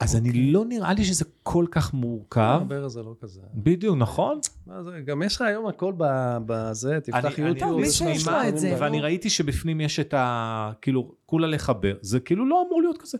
אז 0.00 0.16
אני 0.16 0.52
לא 0.52 0.64
נראה 0.64 0.92
לי 0.94 1.04
שזה 1.04 1.24
כל 1.42 1.66
כך 1.70 1.94
מורכב. 1.94 2.58
הברז 2.62 2.92
זה 2.92 3.02
לא 3.02 3.14
כזה. 3.20 3.40
בדיוק, 3.54 3.96
נכון? 3.98 4.40
גם 5.04 5.22
יש 5.22 5.36
לך 5.36 5.42
היום 5.42 5.66
הכל 5.66 5.92
ב- 5.96 6.36
בזה, 6.46 6.98
תפתח 7.00 7.38
אני- 7.38 7.48
יוטיוב. 7.48 7.70
אני- 7.72 7.80
מי 7.80 7.86
יש 7.86 8.02
לך 8.02 8.08
שיש 8.08 8.26
לו 8.26 8.32
מה, 8.32 8.48
את 8.48 8.58
זה, 8.58 8.76
ואני. 8.80 9.00
ראיתי 9.00 9.30
שבפנים 9.30 9.80
יש 9.80 10.00
את 10.00 10.14
ה... 10.14 10.72
כאילו, 10.82 11.14
כולה 11.26 11.46
לחבר. 11.46 11.94
זה 12.00 12.20
כאילו 12.20 12.48
לא 12.48 12.64
אמור 12.68 12.82
להיות 12.82 13.02
כזה. 13.02 13.18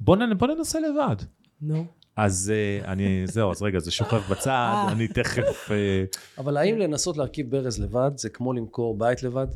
בוא 0.00 0.16
ננסה 0.16 0.78
לבד. 0.80 1.16
נו. 1.60 1.86
אז 2.16 2.52
אה, 2.54 2.92
אני, 2.92 3.26
זהו, 3.26 3.50
אז 3.50 3.62
רגע, 3.62 3.78
זה 3.78 3.90
שוכב 3.90 4.20
בצד, 4.30 4.50
אה. 4.50 4.92
אני 4.92 5.08
תכף... 5.08 5.70
אה, 5.70 6.04
אבל 6.38 6.56
האם 6.56 6.78
לנסות 6.78 7.16
להרכיב 7.16 7.50
ברז 7.50 7.78
לבד, 7.80 8.10
זה 8.16 8.28
כמו 8.28 8.52
למכור 8.52 8.98
בית 8.98 9.22
לבד? 9.22 9.46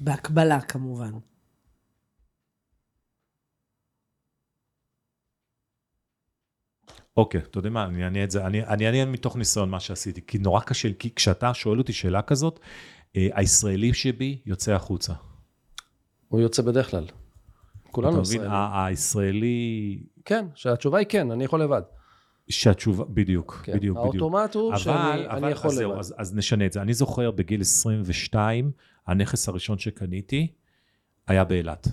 בהקבלה 0.00 0.60
כמובן. 0.60 1.10
אוקיי, 7.18 7.40
אתה 7.40 7.58
יודע 7.58 7.70
מה, 7.70 7.84
אני 7.84 8.04
אענה 8.04 8.24
את 8.24 8.30
זה, 8.30 8.46
אני 8.46 8.86
אענה 8.86 9.04
מתוך 9.10 9.36
ניסיון 9.36 9.70
מה 9.70 9.80
שעשיתי, 9.80 10.20
כי 10.26 10.38
נורא 10.38 10.60
קשה, 10.60 10.88
כי 10.98 11.14
כשאתה 11.14 11.54
שואל 11.54 11.78
אותי 11.78 11.92
שאלה 11.92 12.22
כזאת, 12.22 12.60
אה, 13.16 13.28
הישראלי 13.32 13.94
שבי 13.94 14.38
יוצא 14.46 14.72
החוצה. 14.72 15.12
הוא 16.28 16.40
יוצא 16.40 16.62
בדרך 16.62 16.90
כלל. 16.90 17.04
אתה 17.04 17.12
כולנו 17.90 18.12
מבין, 18.12 18.22
ישראלים. 18.22 18.50
ה- 18.52 18.86
הישראלי, 18.86 19.98
כן, 20.24 20.46
שהתשובה 20.54 20.98
היא 20.98 21.06
כן, 21.08 21.30
אני 21.30 21.44
יכול 21.44 21.62
לבד. 21.62 21.82
שהתשובה, 22.48 23.04
בדיוק, 23.04 23.60
כן. 23.64 23.72
בדיוק, 23.76 23.98
בדיוק. 23.98 24.14
האוטומט 24.14 24.54
הוא 24.54 24.70
אבל, 24.70 24.78
שאני 24.78 25.26
אבל, 25.26 25.44
אני 25.44 25.52
יכול 25.52 25.70
אז 25.70 25.78
לבד. 25.80 25.98
אז, 25.98 26.14
אז 26.18 26.34
נשנה 26.34 26.66
את 26.66 26.72
זה. 26.72 26.82
אני 26.82 26.94
זוכר 26.94 27.30
בגיל 27.30 27.60
22, 27.60 28.70
הנכס 29.06 29.48
הראשון 29.48 29.78
שקניתי 29.78 30.46
היה 31.26 31.44
באילת. 31.44 31.88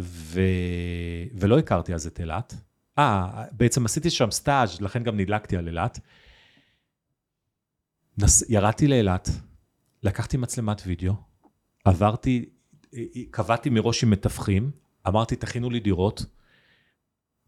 ו... 0.00 0.40
ולא 1.40 1.58
הכרתי 1.58 1.94
אז 1.94 2.06
את 2.06 2.20
אילת. 2.20 2.54
אה, 2.98 3.44
בעצם 3.52 3.84
עשיתי 3.84 4.10
שם 4.10 4.30
סטאז', 4.30 4.80
לכן 4.80 5.02
גם 5.02 5.16
נדלקתי 5.16 5.56
על 5.56 5.68
אילת. 5.68 6.00
נס... 8.18 8.50
ירדתי 8.50 8.88
לאילת, 8.88 9.28
לקחתי 10.02 10.36
מצלמת 10.36 10.82
וידאו, 10.86 11.12
עברתי, 11.84 12.48
קבעתי 13.30 13.70
מראש 13.70 14.04
עם 14.04 14.10
מתווכים, 14.10 14.70
אמרתי, 15.08 15.36
תכינו 15.36 15.70
לי 15.70 15.80
דירות. 15.80 16.26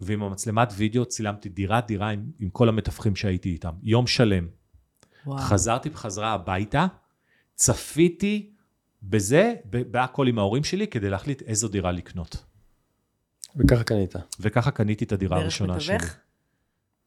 ועם 0.01 0.23
המצלמת 0.23 0.69
וידאו 0.77 1.05
צילמתי 1.05 1.49
דירה-דירה 1.49 2.09
עם, 2.09 2.31
עם 2.39 2.51
כל 2.51 2.69
המתווכים 2.69 3.17
שהייתי 3.17 3.49
איתם. 3.49 3.73
יום 3.83 4.07
שלם. 4.07 4.49
וואו. 5.27 5.39
חזרתי 5.39 5.91
בחזרה 5.91 6.33
הביתה, 6.33 6.87
צפיתי 7.55 8.51
בזה, 9.03 9.55
בהכל 9.65 10.27
עם 10.27 10.39
ההורים 10.39 10.65
שלי, 10.65 10.87
כדי 10.87 11.11
להחליט 11.11 11.43
איזו 11.43 11.69
דירה 11.69 11.93
לקנות. 11.93 12.45
וככה 13.59 13.85
קנית. 13.85 14.15
וככה 14.41 14.71
קניתי 14.71 15.05
את 15.05 15.13
הדירה 15.13 15.37
דרך 15.37 15.43
הראשונה 15.43 15.81
שלי. 15.81 15.95
מתווך? 15.97 16.15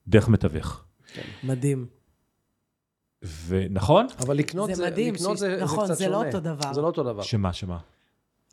דרך 0.07 0.27
מתווך. 0.29 0.83
מדהים. 1.43 1.85
ונכון? 3.47 4.07
אבל 4.19 4.37
לקנות 4.37 4.69
זה 4.69 4.75
זה, 4.75 4.85
מדהים, 4.85 5.13
לקנות 5.13 5.37
ש- 5.37 5.39
זה, 5.39 5.59
נכון, 5.61 5.87
זה 5.87 5.93
קצת 5.93 5.99
זה 5.99 6.09
לא 6.09 6.17
שונה. 6.17 6.27
אותו 6.27 6.39
דבר. 6.39 6.73
זה 6.73 6.81
לא 6.81 6.87
אותו 6.87 7.03
דבר. 7.03 7.21
שמה, 7.21 7.53
שמה? 7.53 7.77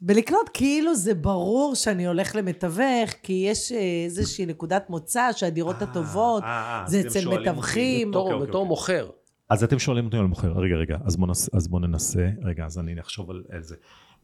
בלקנות 0.01 0.49
כאילו 0.55 0.95
זה 0.95 1.15
ברור 1.15 1.75
שאני 1.75 2.07
הולך 2.07 2.37
למתווך, 2.37 3.11
כי 3.23 3.47
יש 3.51 3.73
אה, 3.73 3.79
איזושהי 4.05 4.47
נקודת 4.47 4.91
מוצא 4.91 5.29
שהדירות 5.33 5.83
הטובות, 5.83 6.43
אה, 6.43 6.49
אה, 6.83 6.85
זה 6.87 7.01
אצל. 7.01 7.29
מתווכים. 7.29 8.11
בתור, 8.11 8.33
אוקיי, 8.33 8.49
אוקיי. 8.49 8.65
מוכר. 8.65 9.11
אז 9.51 9.65
אתם 9.65 9.79
שואלים 9.79 10.05
אותי 10.05 10.17
על 10.17 10.27
מוכר, 10.27 10.53
רגע, 10.53 10.75
רגע, 10.77 10.97
אז 11.05 11.69
בואו 11.69 11.81
ננסה, 11.81 12.29
רגע, 12.43 12.65
אז 12.67 12.79
אני 12.79 13.01
אחשוב 13.01 13.31
על, 13.31 13.45
על 13.53 13.63
זה. 13.63 13.77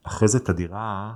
אחרי 0.02 0.28
זה 0.28 0.38
את 0.38 0.48
הדירה, 0.48 1.12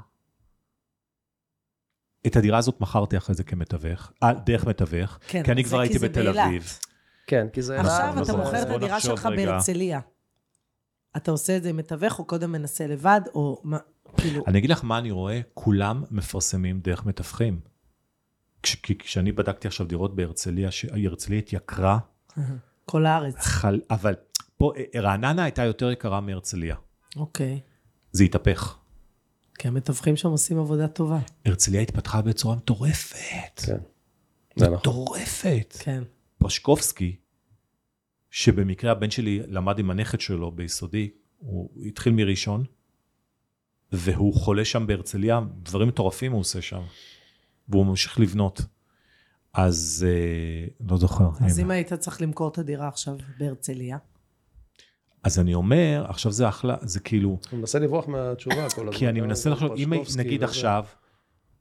את 2.26 2.36
הדירה 2.36 2.58
הזאת 2.58 2.80
מכרתי 2.80 3.16
אחרי 3.16 3.34
זה 3.34 3.44
כמתווך, 3.44 4.12
אה, 4.22 4.32
דרך 4.32 4.66
מתווך, 4.66 5.18
כן, 5.28 5.42
כי 5.42 5.52
אני 5.52 5.64
כבר 5.64 5.80
הייתי 5.80 5.98
בתל 5.98 6.24
באילת. 6.24 6.46
אביב. 6.46 6.78
כן, 7.26 7.46
כי 7.52 7.62
זה... 7.62 7.80
עכשיו 7.80 8.14
אתה 8.22 8.36
מוכר 8.36 8.62
את 8.62 8.70
הדירה 8.70 9.00
שלך 9.00 9.26
רגע. 9.26 9.46
בהרצליה. 9.46 10.00
אתה 11.16 11.30
עושה 11.30 11.56
את 11.56 11.62
זה 11.62 11.68
עם 11.68 11.76
מתווך, 11.76 12.18
או 12.18 12.24
קודם 12.24 12.52
מנסה 12.52 12.86
לבד, 12.86 13.20
או 13.34 13.60
מה, 13.64 13.78
כאילו... 14.16 14.44
אני 14.46 14.58
אגיד 14.58 14.70
לך 14.70 14.84
מה 14.84 14.98
אני 14.98 15.10
רואה, 15.10 15.40
כולם 15.54 16.04
מפרסמים 16.10 16.80
דרך 16.80 17.06
מתווכים. 17.06 17.60
כש, 18.62 18.74
כי 18.74 18.98
כשאני 18.98 19.32
בדקתי 19.32 19.68
עכשיו 19.68 19.86
דירות 19.86 20.16
בהרצליה, 20.16 20.70
שהרצליה 20.70 21.38
התייקרה, 21.38 21.98
כל 22.86 23.06
הארץ. 23.06 23.34
חל, 23.38 23.80
אבל 23.90 24.14
פה 24.56 24.72
אה, 24.76 25.00
רעננה 25.00 25.44
הייתה 25.44 25.64
יותר 25.64 25.90
יקרה 25.90 26.20
מהרצליה. 26.20 26.76
אוקיי. 27.16 27.60
זה 28.12 28.24
התהפך. 28.24 28.77
כי 29.58 29.68
המתווכים 29.68 30.16
שם 30.16 30.28
עושים 30.28 30.58
עבודה 30.58 30.88
טובה. 30.88 31.18
הרצליה 31.44 31.80
התפתחה 31.80 32.22
בצורה 32.22 32.56
מטורפת. 32.56 33.60
כן, 33.66 33.78
זה 34.56 34.64
נכון. 34.64 34.78
מטורפת. 34.78 35.76
כן. 35.78 36.02
פרשקובסקי, 36.38 37.16
שבמקרה 38.30 38.92
הבן 38.92 39.10
שלי 39.10 39.42
למד 39.46 39.78
עם 39.78 39.90
הנכד 39.90 40.20
שלו 40.20 40.50
ביסודי, 40.50 41.10
הוא 41.38 41.70
התחיל 41.86 42.12
מראשון, 42.12 42.64
והוא 43.92 44.34
חולה 44.34 44.64
שם 44.64 44.86
בהרצליה, 44.86 45.40
דברים 45.62 45.88
מטורפים 45.88 46.32
הוא 46.32 46.40
עושה 46.40 46.62
שם, 46.62 46.82
והוא 47.68 47.86
ממשיך 47.86 48.20
לבנות. 48.20 48.60
אז 49.52 50.06
אה, 50.08 50.86
לא 50.90 50.96
זוכר. 50.96 51.30
אז. 51.40 51.60
אם 51.60 51.70
היית 51.70 51.92
צריך 51.92 52.22
למכור 52.22 52.48
את 52.48 52.58
הדירה 52.58 52.88
עכשיו 52.88 53.16
בהרצליה, 53.38 53.98
אז 55.22 55.38
אני 55.38 55.54
אומר, 55.54 56.04
עכשיו 56.08 56.32
זה 56.32 56.48
אחלה, 56.48 56.76
זה 56.80 57.00
כאילו, 57.00 57.38
הוא 57.50 57.58
מנסה 57.58 57.78
לברוח 57.78 58.08
מהתשובה 58.08 58.70
כל 58.70 58.80
הזמן. 58.80 58.92
כי 58.92 59.08
אני 59.08 59.20
מנסה 59.20 59.50
לחשוב, 59.50 59.72
אם 59.72 59.92
נגיד 60.18 60.42
וזה. 60.42 60.44
עכשיו, 60.44 60.84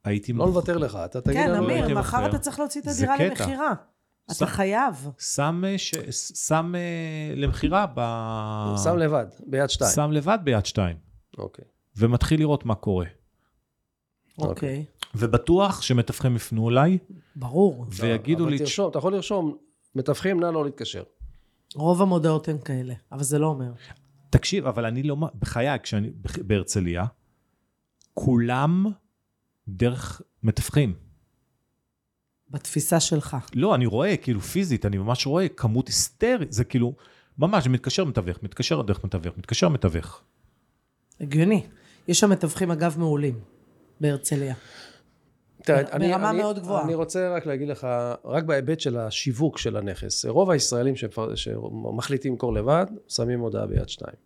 הייתי... 0.04 0.32
לא 0.32 0.46
נוותר 0.46 0.78
לך, 0.78 0.98
אתה 1.04 1.20
תגיד 1.20 1.36
כן, 1.36 1.54
אמיר, 1.54 1.98
מחר. 1.98 2.26
אתה 2.26 2.38
צריך 2.38 2.58
להוציא 2.58 2.80
את 2.80 2.86
הדירה. 2.86 3.16
למכירה. 3.18 3.74
אתה 4.30 4.46
חייב. 4.46 5.08
שם, 5.18 5.62
אה, 5.66 5.78
ש... 5.78 5.94
שם 6.46 6.74
אה, 6.74 7.34
למכירה, 7.36 7.86
ב... 7.94 8.00
שם 8.84 8.96
לבד, 8.96 9.26
ביד 9.46 9.70
שתיים. 9.70 9.90
שם 9.94 10.12
לבד 10.12 10.38
ביד 10.44 10.66
שתיים, 10.66 10.96
אוקיי. 11.38 11.64
ומתחיל 11.96 12.40
לראות 12.40 12.64
מה 12.64 12.74
קורה. 12.74 13.06
אוקיי. 14.38 14.84
ובטוח 15.14 15.82
שמתווכים 15.82 16.36
יפנו 16.36 16.70
אליי, 16.70 16.98
ברור. 17.36 17.86
ויגידו 17.88 18.44
אבל 18.44 18.52
לי, 18.52 18.58
תרשום, 18.58 18.90
אתה 18.90 18.98
יכול 18.98 19.12
לרשום, 19.12 19.56
מתווכים, 19.94 20.40
נא 20.40 20.46
לא 20.46 20.64
להתקשר. 20.64 21.02
רוב 21.74 22.02
המודעות 22.02 22.48
הן 22.48 22.58
כאלה, 22.64 22.94
אבל 23.12 23.22
זה 23.22 23.38
לא 23.38 23.46
אומר. 23.46 23.72
תקשיב, 24.30 24.66
אבל 24.66 24.84
אני 24.84 25.02
לא, 25.02 25.16
בחיי, 25.40 25.78
כשאני 25.82 26.10
בהרצליה, 26.46 27.04
כולם 28.14 28.86
דרך 29.68 30.22
מתווכים. 30.42 30.94
בתפיסה 32.50 33.00
שלך. 33.00 33.36
לא, 33.54 33.74
אני 33.74 33.86
רואה, 33.86 34.16
כאילו 34.16 34.40
פיזית, 34.40 34.86
אני 34.86 34.98
ממש 34.98 35.26
רואה 35.26 35.48
כמות 35.48 35.88
היסטרית, 35.88 36.52
זה 36.52 36.64
כאילו, 36.64 36.94
ממש, 37.38 37.66
מתקשר 37.66 38.04
מתווך, 38.04 38.42
מתקשר 38.42 38.82
דרך 38.82 39.04
מתווך, 39.04 39.38
מתקשר 39.38 39.68
מתווך. 39.68 40.22
הגיוני. 41.20 41.66
יש 42.08 42.20
שם 42.20 42.30
מתווכים, 42.30 42.70
אגב, 42.70 42.98
מעולים 42.98 43.40
בהרצליה. 44.00 44.54
תראה, 45.64 45.98
ברמה 45.98 46.32
מאוד 46.32 46.58
גבוהה. 46.58 46.84
אני 46.84 46.94
רוצה 46.94 47.36
רק 47.36 47.46
להגיד 47.46 47.68
לך, 47.68 47.86
רק 48.24 48.44
בהיבט 48.44 48.80
של 48.80 48.96
השיווק 48.96 49.58
של 49.58 49.76
הנכס, 49.76 50.24
רוב 50.24 50.50
הישראלים 50.50 50.96
שפר- 50.96 51.34
שמחליטים 51.34 52.32
למכור 52.32 52.52
לבד, 52.52 52.86
שמים 53.08 53.40
הודעה 53.40 53.66
ביד 53.66 53.88
שתיים. 53.88 54.16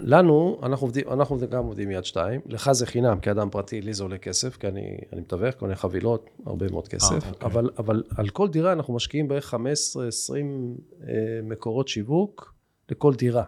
לנו, 0.00 0.60
אנחנו 0.62 0.86
עובדים, 0.86 1.04
אנחנו 1.08 1.38
גם 1.50 1.64
עובדים 1.64 1.90
יד 1.90 2.04
שתיים, 2.04 2.40
לך 2.46 2.72
זה 2.72 2.86
חינם 2.86 3.20
כאדם 3.20 3.50
פרטי, 3.50 3.80
לי 3.80 3.94
זה 3.94 4.02
עולה 4.02 4.18
כסף, 4.18 4.56
כי 4.56 4.68
אני, 4.68 4.98
אני 5.12 5.20
מתווך, 5.20 5.54
קונה 5.54 5.74
חבילות, 5.76 6.30
הרבה 6.46 6.66
מאוד 6.70 6.88
כסף, 6.88 7.24
אה, 7.24 7.30
אוקיי. 7.30 7.48
אבל, 7.48 7.70
אבל 7.78 8.02
על 8.16 8.28
כל 8.28 8.48
דירה 8.48 8.72
אנחנו 8.72 8.94
משקיעים 8.94 9.28
בערך 9.28 9.54
15-20 9.54 9.56
אה, 11.08 11.14
מקורות 11.42 11.88
שיווק 11.88 12.54
לכל 12.90 13.14
דירה, 13.14 13.44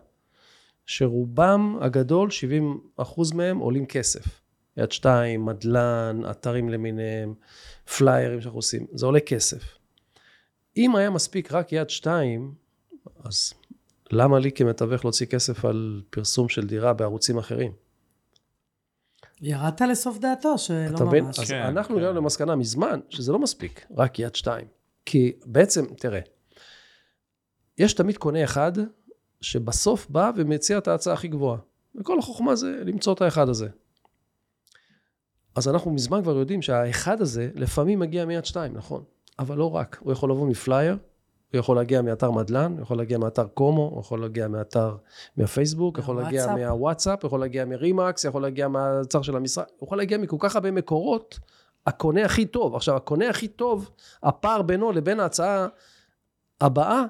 שרובם 0.86 1.78
הגדול, 1.80 2.30
70 2.30 2.80
אחוז 2.96 3.32
מהם 3.32 3.58
עולים 3.58 3.86
כסף. 3.86 4.45
יד 4.76 4.92
שתיים, 4.92 5.44
מדלן, 5.44 6.20
אתרים 6.30 6.68
למיניהם, 6.68 7.34
פליירים 7.96 8.40
שאנחנו 8.40 8.58
עושים, 8.58 8.86
זה 8.94 9.06
עולה 9.06 9.20
כסף. 9.20 9.78
אם 10.76 10.96
היה 10.96 11.10
מספיק 11.10 11.52
רק 11.52 11.72
יד 11.72 11.90
שתיים, 11.90 12.54
אז 13.24 13.52
למה 14.12 14.38
לי 14.38 14.52
כמתווך 14.52 15.04
להוציא 15.04 15.26
כסף 15.26 15.64
על 15.64 16.02
פרסום 16.10 16.48
של 16.48 16.66
דירה 16.66 16.92
בערוצים 16.92 17.38
אחרים? 17.38 17.72
ירדת 19.40 19.80
לסוף 19.80 20.18
דעתו, 20.18 20.58
שלא 20.58 20.96
אתה 20.96 21.04
מבין? 21.04 21.24
ממש. 21.24 21.38
אז 21.38 21.48
כן, 21.48 21.62
אנחנו 21.62 21.94
כן. 21.94 22.00
הגענו 22.00 22.16
למסקנה 22.20 22.56
מזמן 22.56 23.00
שזה 23.08 23.32
לא 23.32 23.38
מספיק, 23.38 23.86
רק 23.96 24.18
יד 24.18 24.34
שתיים. 24.34 24.66
כי 25.06 25.32
בעצם, 25.46 25.86
תראה, 25.94 26.20
יש 27.78 27.92
תמיד 27.92 28.16
קונה 28.16 28.44
אחד 28.44 28.72
שבסוף 29.40 30.10
בא 30.10 30.30
ומציע 30.36 30.78
את 30.78 30.88
ההצעה 30.88 31.14
הכי 31.14 31.28
גבוהה. 31.28 31.58
וכל 31.94 32.18
החוכמה 32.18 32.56
זה 32.56 32.82
למצוא 32.84 33.12
את 33.12 33.22
האחד 33.22 33.48
הזה. 33.48 33.68
אז 35.56 35.68
אנחנו 35.68 35.90
מזמן 35.90 36.22
כבר 36.22 36.36
יודעים 36.36 36.62
שהאחד 36.62 37.20
הזה 37.20 37.50
לפעמים 37.54 37.98
מגיע 37.98 38.24
מיד 38.24 38.44
שתיים, 38.44 38.74
נכון? 38.74 39.04
אבל 39.38 39.58
לא 39.58 39.74
רק, 39.74 39.98
הוא 40.00 40.12
יכול 40.12 40.30
לבוא 40.30 40.46
מפלייר, 40.46 40.96
הוא 41.52 41.58
יכול 41.58 41.76
להגיע 41.76 42.02
מאתר 42.02 42.30
מדלן, 42.30 42.72
הוא 42.72 42.82
יכול 42.82 42.96
להגיע 42.98 43.18
מאתר 43.18 43.46
קומו, 43.46 43.90
הוא 43.92 44.00
יכול 44.00 44.20
להגיע 44.20 44.48
מאתר, 44.48 44.96
מהפייסבוק, 45.36 45.98
יכול 45.98 46.16
להגיע 46.16 46.46
מהוואטסאפ. 46.46 46.68
מהוואטסאפ, 46.68 47.24
יכול 47.24 47.40
להגיע 47.40 47.64
מרימקס, 47.64 48.24
יכול 48.24 48.42
להגיע 48.42 48.68
מהאתר 48.68 49.22
של 49.22 49.36
המשרד, 49.36 49.64
הוא 49.78 49.86
יכול 49.86 49.98
להגיע 49.98 50.18
מכל 50.18 50.36
כך 50.40 50.56
הרבה 50.56 50.70
מקורות, 50.70 51.38
הקונה 51.86 52.24
הכי 52.24 52.46
טוב. 52.46 52.74
עכשיו, 52.74 52.96
הקונה 52.96 53.28
הכי 53.28 53.48
טוב, 53.48 53.90
הפער 54.22 54.62
בינו 54.62 54.92
לבין 54.92 55.20
ההצעה 55.20 55.66
הבאה, 56.60 57.02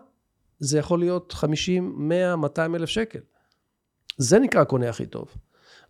זה 0.59 0.79
יכול 0.79 0.99
להיות 0.99 1.33
50, 1.33 1.95
100, 1.97 2.37
200 2.37 2.75
אלף 2.75 2.89
שקל. 2.89 3.21
זה 4.19 4.39
נקרא 4.39 4.61
הקונה 4.61 4.89
הכי 4.89 5.07
טוב. 5.07 5.35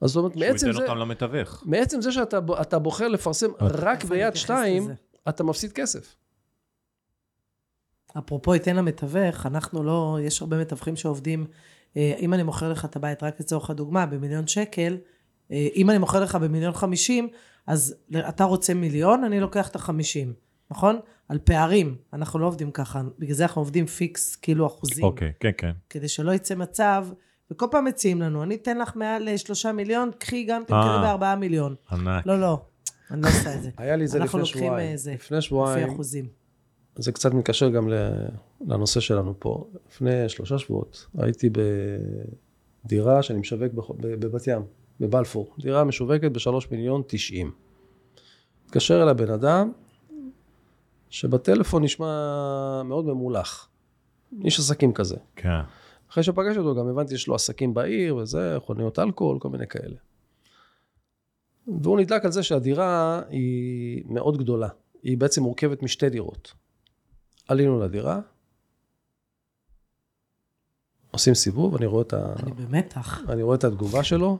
אז 0.00 0.10
זאת 0.10 0.16
אומרת, 0.16 0.32
שהוא 0.32 0.40
מעצם 0.46 0.66
ייתן 0.66 0.78
זה, 0.78 0.82
אותם 0.82 0.98
למתווך. 0.98 1.62
מעצם 1.66 2.00
זה 2.00 2.12
שאתה 2.12 2.78
בוחר 2.78 3.08
לפרסם 3.08 3.50
רק 3.60 4.04
ביד 4.04 4.36
שתיים? 4.36 4.88
אתה 5.28 5.44
מפסיד 5.44 5.72
כסף. 5.72 6.16
אפרופו 8.18 8.54
ייתן 8.54 8.76
למתווך, 8.76 9.46
אנחנו 9.46 9.82
לא, 9.82 10.18
יש 10.22 10.42
הרבה 10.42 10.60
מתווכים 10.60 10.96
שעובדים, 10.96 11.46
אה, 11.96 12.14
אם 12.18 12.34
אני 12.34 12.42
מוכר 12.42 12.72
לך 12.72 12.84
את 12.84 12.96
הבית, 12.96 13.22
רק 13.22 13.40
לצורך 13.40 13.70
הדוגמה, 13.70 14.06
במיליון 14.06 14.46
שקל, 14.46 14.98
אה, 15.52 15.68
אם 15.76 15.90
אני 15.90 15.98
מוכר 15.98 16.20
לך 16.20 16.34
במיליון 16.34 16.72
חמישים, 16.72 17.28
אז 17.66 17.94
אתה 18.28 18.44
רוצה 18.44 18.74
מיליון, 18.74 19.24
אני 19.24 19.40
לוקח 19.40 19.68
את 19.68 19.76
החמישים, 19.76 20.32
נכון? 20.70 20.98
על 21.28 21.38
פערים, 21.38 21.96
אנחנו 22.12 22.38
לא 22.38 22.46
עובדים 22.46 22.70
ככה, 22.70 23.02
בגלל 23.18 23.34
זה 23.34 23.42
אנחנו 23.42 23.60
עובדים 23.60 23.86
פיקס, 23.86 24.36
כאילו 24.36 24.66
אחוזים. 24.66 25.04
אוקיי, 25.04 25.32
כן, 25.40 25.50
כן. 25.58 25.72
כדי 25.90 26.08
שלא 26.08 26.32
יצא 26.32 26.54
מצב, 26.54 27.06
וכל 27.50 27.66
פעם 27.70 27.84
מציעים 27.84 28.22
לנו, 28.22 28.42
אני 28.42 28.54
אתן 28.54 28.78
לך 28.78 28.96
מעל 28.96 29.28
אה, 29.28 29.38
שלושה 29.38 29.72
מיליון, 29.72 30.10
קחי 30.18 30.44
גם, 30.44 30.62
תמכרי 30.66 30.90
אה. 30.90 31.02
בארבעה 31.02 31.36
מיליון. 31.36 31.74
ענק. 31.92 32.26
לא, 32.26 32.40
לא, 32.40 32.60
אני 33.10 33.22
לא 33.22 33.28
עושה 33.28 33.54
את 33.54 33.62
זה. 33.62 33.70
היה 33.76 33.96
לי 33.96 34.04
את 34.04 34.10
זה 34.10 34.18
לפני 34.18 34.44
שבועיים. 34.44 34.90
אה, 34.90 34.96
זה, 34.96 35.14
לפני 35.14 35.38
לפי 35.38 35.46
שבועיים, 35.46 35.88
אחוזים. 35.88 36.28
זה 36.96 37.12
קצת 37.12 37.34
מתקשר 37.34 37.68
גם 37.68 37.88
לנושא 38.66 39.00
שלנו 39.00 39.34
פה. 39.38 39.64
לפני 39.88 40.28
שלושה 40.28 40.58
שבועות 40.58 41.06
הייתי 41.18 41.50
בדירה 42.84 43.22
שאני 43.22 43.38
משווק 43.38 43.72
בבת 44.00 44.46
ים, 44.46 44.62
בבלפור. 45.00 45.54
דירה 45.58 45.84
משווקת 45.84 46.30
בשלוש 46.30 46.70
מיליון 46.70 47.02
תשעים. 47.06 47.50
התקשר 48.66 49.02
אליי 49.02 49.14
בן 49.14 49.30
אדם 49.30 49.72
שבטלפון 51.10 51.84
נשמע 51.84 52.82
מאוד 52.84 53.04
ממולח. 53.04 53.68
איש 54.44 54.58
עסקים 54.58 54.92
כזה. 54.92 55.16
כן. 55.36 55.60
אחרי 56.10 56.22
שפגשתי 56.22 56.58
אותו 56.58 56.80
גם 56.80 56.88
הבנתי 56.88 57.16
שיש 57.16 57.28
לו 57.28 57.34
עסקים 57.34 57.74
בעיר 57.74 58.16
וזה, 58.16 58.56
חוניות 58.58 58.98
אלכוהול, 58.98 59.38
כל 59.38 59.48
מיני 59.48 59.66
כאלה. 59.66 59.96
והוא 61.82 62.00
נדלק 62.00 62.24
על 62.24 62.32
זה 62.32 62.42
שהדירה 62.42 63.22
היא 63.28 64.04
מאוד 64.06 64.38
גדולה. 64.38 64.68
היא 65.02 65.18
בעצם 65.18 65.42
מורכבת 65.42 65.82
משתי 65.82 66.10
דירות. 66.10 66.52
עלינו 67.48 67.80
לדירה, 67.80 68.20
עושים 71.10 71.34
סיבוב, 71.34 71.76
אני 71.76 71.86
רואה 71.86 72.02
את, 72.02 72.12
ה... 72.12 72.32
אני 72.42 72.52
במתח. 72.52 73.20
אני 73.28 73.42
רואה 73.42 73.56
את 73.56 73.64
התגובה 73.64 74.04
שלו, 74.04 74.38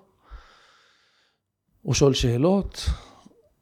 הוא 1.82 1.94
שואל 1.94 2.12
שאלות, 2.14 2.80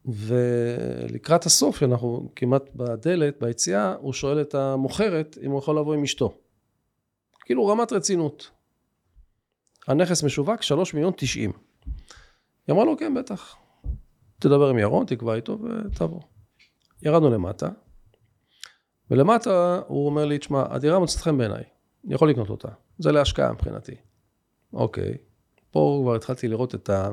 ולקראת 0.06 1.46
הסוף, 1.46 1.76
שאנחנו 1.76 2.30
כמעט 2.36 2.62
בדלת, 2.74 3.40
ביציאה, 3.40 3.94
הוא 3.94 4.12
שואל 4.12 4.40
את 4.40 4.54
המוכרת 4.54 5.38
אם 5.42 5.50
הוא 5.50 5.58
יכול 5.58 5.78
לבוא 5.78 5.94
עם 5.94 6.02
אשתו. 6.02 6.34
כאילו 7.44 7.66
רמת 7.66 7.92
רצינות. 7.92 8.50
הנכס 9.88 10.22
משווק, 10.22 10.62
שלוש 10.62 10.94
מיליון 10.94 11.12
תשעים. 11.16 11.52
היא 12.66 12.74
אמרה 12.74 12.84
לו, 12.84 12.96
כן, 12.96 13.14
בטח. 13.14 13.56
תדבר 14.38 14.68
עם 14.68 14.78
ירון, 14.78 15.06
תקבע 15.06 15.34
איתו 15.34 15.58
ותבוא. 15.58 16.20
ירדנו 17.02 17.30
למטה, 17.30 17.68
ולמטה 19.10 19.80
הוא 19.86 20.06
אומר 20.06 20.24
לי, 20.24 20.38
תשמע, 20.38 20.64
הדירה 20.70 20.98
מוצאת 20.98 21.22
חן 21.22 21.38
בעיניי, 21.38 21.64
אני 22.04 22.14
יכול 22.14 22.30
לקנות 22.30 22.50
אותה. 22.50 22.68
זה 22.98 23.12
להשקעה 23.12 23.52
מבחינתי. 23.52 23.94
אוקיי. 24.72 25.14
פה 25.70 26.00
כבר 26.02 26.14
התחלתי 26.14 26.48
לראות 26.48 26.74
את, 26.74 26.90
ה... 26.90 27.08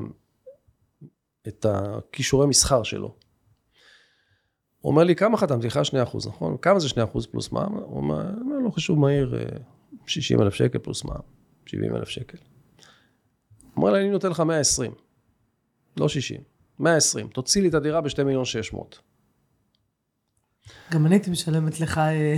את 1.48 1.66
הכישורי 1.70 2.48
מסחר 2.48 2.84
שלו. 2.84 3.16
הוא 4.80 4.92
אומר 4.92 5.04
לי, 5.04 5.16
כמה 5.16 5.38
חתמתי 5.38 5.68
לך? 5.68 5.80
2%, 6.14 6.28
נכון? 6.28 6.58
כמה 6.58 6.80
זה 6.80 6.88
2% 6.88 6.92
פלוס 7.32 7.52
מע"מ? 7.52 7.74
הוא 7.74 7.98
אומר, 7.98 8.32
לא 8.66 8.70
חישוב 8.70 9.00
מהיר, 9.00 9.36
60 10.08 10.42
אלף 10.42 10.54
שקל 10.54 10.80
פלוס 10.80 11.04
מע"מ, 11.06 11.22
70 11.66 11.96
אלף 11.96 12.10
שקל. 12.10 12.38
אומר 13.78 13.92
לי, 13.92 14.02
אני 14.02 14.10
נותן 14.10 14.30
לך 14.30 14.40
120, 14.40 14.92
לא 15.98 16.10
60, 16.10 16.42
120, 16.80 17.28
תוציא 17.28 17.62
לי 17.62 17.70
את 17.70 17.74
הדירה 17.74 18.02
ב-2 18.02 18.24
מיליון 18.24 18.46
600. 18.46 19.00
גם 20.92 21.06
אני 21.06 21.16
הייתי 21.16 21.32
משלמת 21.32 21.80
לך 21.80 21.98
אה, 21.98 22.36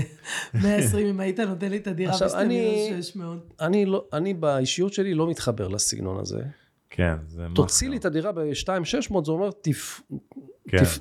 120 0.54 1.08
אם 1.08 1.20
היית 1.20 1.40
נותן 1.40 1.70
לי 1.72 1.78
את 1.78 1.88
הדירה 1.88 2.14
עכשיו, 2.14 2.30
ב-2 2.30 2.36
אני- 2.38 2.82
מיליון 2.86 3.02
600. 3.02 3.54
אני, 3.62 3.86
לא, 3.86 4.06
אני 4.14 4.34
באישיות 4.34 4.94
שלי 4.94 5.14
לא 5.14 5.30
מתחבר 5.30 5.68
לסגנון 5.68 6.20
הזה. 6.20 6.42
כן, 6.90 7.16
זה... 7.28 7.46
תוציא 7.56 7.90
לי. 7.90 7.98
את 7.98 8.06
הדירה 8.06 8.32
ב-2,600, 8.32 9.26
זה 9.26 9.32
אומר, 9.32 9.50
תפ... 9.62 10.02
כן. 10.68 10.78
תפ... 10.84 10.98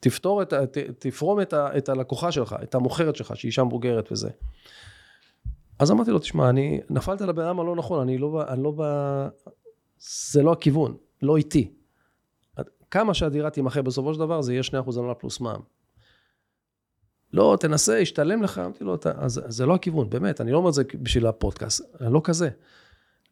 תפתור 0.00 0.42
את, 0.42 0.52
ה- 0.52 0.66
ת, 0.66 0.78
תפרום 0.78 1.40
את, 1.40 1.52
ה, 1.52 1.78
את 1.78 1.88
הלקוחה 1.88 2.32
שלך, 2.32 2.56
את 2.62 2.74
המוכרת 2.74 3.16
שלך, 3.16 3.36
שהיא 3.36 3.48
אישה 3.48 3.64
מבוגרת 3.64 4.12
וזה. 4.12 4.30
אז 5.78 5.90
אמרתי 5.90 6.10
לו, 6.10 6.18
תשמע, 6.18 6.48
אני 6.50 6.80
נפלת 6.90 7.20
לבן 7.20 7.44
אדם 7.44 7.60
הלא 7.60 7.76
נכון, 7.76 8.00
אני 8.00 8.18
לא, 8.18 8.28
ב- 8.28 8.36
אני 8.36 8.62
לא 8.62 8.72
ב... 8.76 8.82
זה 10.32 10.42
לא 10.42 10.52
הכיוון, 10.52 10.96
לא 11.22 11.36
איתי. 11.36 11.72
כמה 12.90 13.14
שהדירה 13.14 13.50
תימכר 13.50 13.82
בסופו 13.82 14.14
של 14.14 14.20
דבר, 14.20 14.42
זה 14.42 14.52
יהיה 14.52 14.62
2% 14.62 14.98
עמלה 14.98 15.14
פלוס 15.14 15.40
מע"מ. 15.40 15.60
לא, 17.32 17.56
תנסה, 17.60 17.98
ישתלם 17.98 18.42
לך. 18.42 18.58
אמרתי 18.58 18.84
לו, 18.84 18.94
"אתה- 18.94 19.12
אז 19.16 19.42
זה 19.48 19.66
לא 19.66 19.74
הכיוון, 19.74 20.10
באמת, 20.10 20.40
אני 20.40 20.52
לא 20.52 20.56
אומר 20.56 20.68
את 20.68 20.74
זה 20.74 20.82
בשביל 21.02 21.26
הפודקאסט, 21.26 21.84
אני 22.00 22.12
לא 22.14 22.20
כזה. 22.24 22.48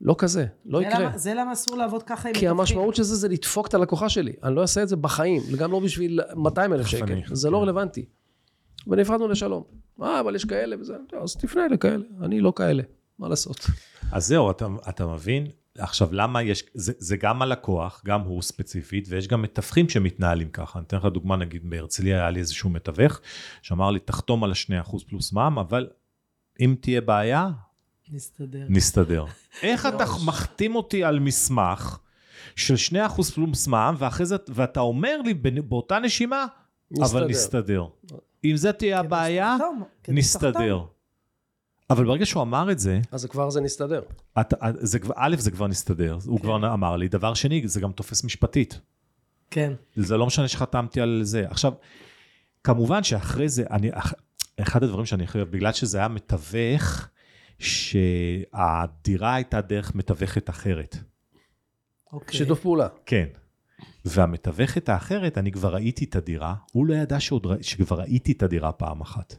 לא 0.00 0.14
כזה, 0.18 0.46
לא 0.64 0.78
זה 0.80 0.84
יקרה. 0.86 1.00
למה- 1.00 1.18
זה 1.18 1.34
למה 1.34 1.52
אסור 1.52 1.76
לעבוד 1.76 2.02
ככה 2.02 2.28
עם 2.28 2.34
כי. 2.34 2.48
המשמעות 2.48 2.94
של 2.94 3.02
זה 3.02 3.14
זה 3.14 3.28
לדפוק 3.28 3.66
את 3.66 3.74
הלקוחה 3.74 4.08
שלי. 4.08 4.32
אני 4.42 4.54
לא 4.54 4.62
אעשה 4.62 4.82
את 4.82 4.88
זה 4.88 4.96
בחיים, 4.96 5.42
גם 5.58 5.72
לא 5.72 5.80
בשביל 5.80 6.20
200 6.34 6.72
אלף 6.72 6.86
שקל. 6.86 7.20
זה 7.32 7.50
לא 7.50 7.56
כן. 7.56 7.62
רלוונטי. 7.62 8.06
ונפרדנו 8.86 9.28
לשלום. 9.28 9.62
אה, 10.02 10.20
אבל 10.20 10.34
יש 10.34 10.44
כאלה 10.44 10.76
וזה. 10.80 10.96
אז 11.22 11.36
תפנה 11.36 11.68
לכאלה. 11.68 12.04
אני 12.22 12.40
לא 12.40 12.52
כאלה. 12.56 12.82
מה 13.18 13.28
לעשות? 13.28 13.66
אז 14.12 14.26
זהו, 14.26 14.50
אתה, 14.50 14.66
אתה 14.88 15.06
מבין? 15.06 15.46
עכשיו, 15.78 16.08
למה 16.12 16.42
יש, 16.42 16.64
זה, 16.74 16.92
זה 16.98 17.16
גם 17.16 17.42
הלקוח, 17.42 18.02
גם 18.06 18.20
הוא 18.20 18.42
ספציפית, 18.42 19.06
ויש 19.08 19.28
גם 19.28 19.42
מתווכים 19.42 19.88
שמתנהלים 19.88 20.50
ככה. 20.50 20.78
אני 20.78 20.86
אתן 20.86 20.96
לך 20.96 21.04
דוגמה, 21.04 21.36
נגיד 21.36 21.70
בהרצליה 21.70 22.16
היה 22.16 22.30
לי 22.30 22.40
איזשהו 22.40 22.70
מתווך, 22.70 23.20
שאמר 23.62 23.90
לי, 23.90 23.98
תחתום 23.98 24.44
על 24.44 24.50
ה-2% 24.50 24.98
פלוס 25.08 25.32
מע"מ, 25.32 25.58
אבל 25.58 25.88
אם 26.60 26.74
תהיה 26.80 27.00
בעיה, 27.00 27.50
נסתדר. 28.10 28.66
נסתדר. 28.68 29.24
איך 29.62 29.86
אתה. 29.86 30.04
מחתים 30.26 30.76
אותי 30.76 31.04
על 31.04 31.18
מסמך 31.18 31.98
של 32.56 32.74
2% 33.18 33.22
פלוס 33.34 33.66
מע"מ, 33.66 33.94
ואחרי 33.98 34.26
זה, 34.26 34.36
ואתה 34.48 34.80
אומר 34.80 35.20
לי 35.24 35.34
באותה 35.34 35.98
נשימה, 35.98 36.46
אבל 37.02 37.26
נסתדר. 37.26 37.86
אם 38.44 38.56
זה 38.56 38.72
תהיה 38.72 39.00
הבעיה. 39.00 39.56
נסתדר. 40.08 40.78
אבל 41.90 42.04
ברגע 42.04 42.26
שהוא 42.26 42.42
אמר 42.42 42.70
את 42.72 42.78
זה, 42.78 43.00
אז 43.12 43.24
כבר 43.26 43.50
זה 43.50 43.60
נסתדר. 43.60 44.02
אתה, 44.40 44.56
זה 44.80 44.98
א', 45.16 45.36
זה 45.38 45.50
כבר 45.50 45.66
נסתדר, 45.66 46.18
הוא 46.26 46.38
כן. 46.38 46.42
כבר 46.42 46.74
אמר 46.74 46.96
לי. 46.96 47.08
דבר 47.08 47.34
שני, 47.34 47.62
זה 47.68 47.80
גם 47.80 47.92
תופס 47.92 48.24
משפטית. 48.24 48.80
כן. 49.50 49.72
זה 49.96 50.16
לא 50.16 50.26
משנה 50.26 50.48
שחתמתי 50.48 51.00
על 51.00 51.20
זה. 51.22 51.44
עכשיו, 51.48 51.72
כמובן 52.64 53.02
שאחרי 53.02 53.48
זה, 53.48 53.64
אני, 53.70 53.90
אח- 53.92 54.12
אחד 54.60 54.82
הדברים 54.82 55.06
שאני 55.06 55.24
הכי 55.24 55.38
אוהב, 55.38 55.50
בגלל 55.50 55.72
שזה 55.72 55.98
היה 55.98 56.08
מתווך, 56.08 57.08
שהדירה 57.58 59.34
הייתה 59.34 59.60
דרך 59.60 59.94
מתווכת 59.94 60.50
אחרת. 60.50 60.96
אוקיי. 62.12 62.38
שיתוף 62.38 62.60
פעולה. 62.60 62.88
כן. 63.06 63.26
והמתווכת 64.04 64.88
האחרת, 64.88 65.38
אני 65.38 65.52
כבר 65.52 65.74
ראיתי 65.74 66.04
את 66.04 66.16
הדירה, 66.16 66.54
הוא 66.72 66.86
לא 66.86 66.94
ידע 66.94 67.20
שעוד, 67.20 67.46
שכבר 67.60 68.00
ראיתי 68.00 68.32
את 68.32 68.42
הדירה 68.42 68.72
פעם 68.72 69.00
אחת. 69.00 69.36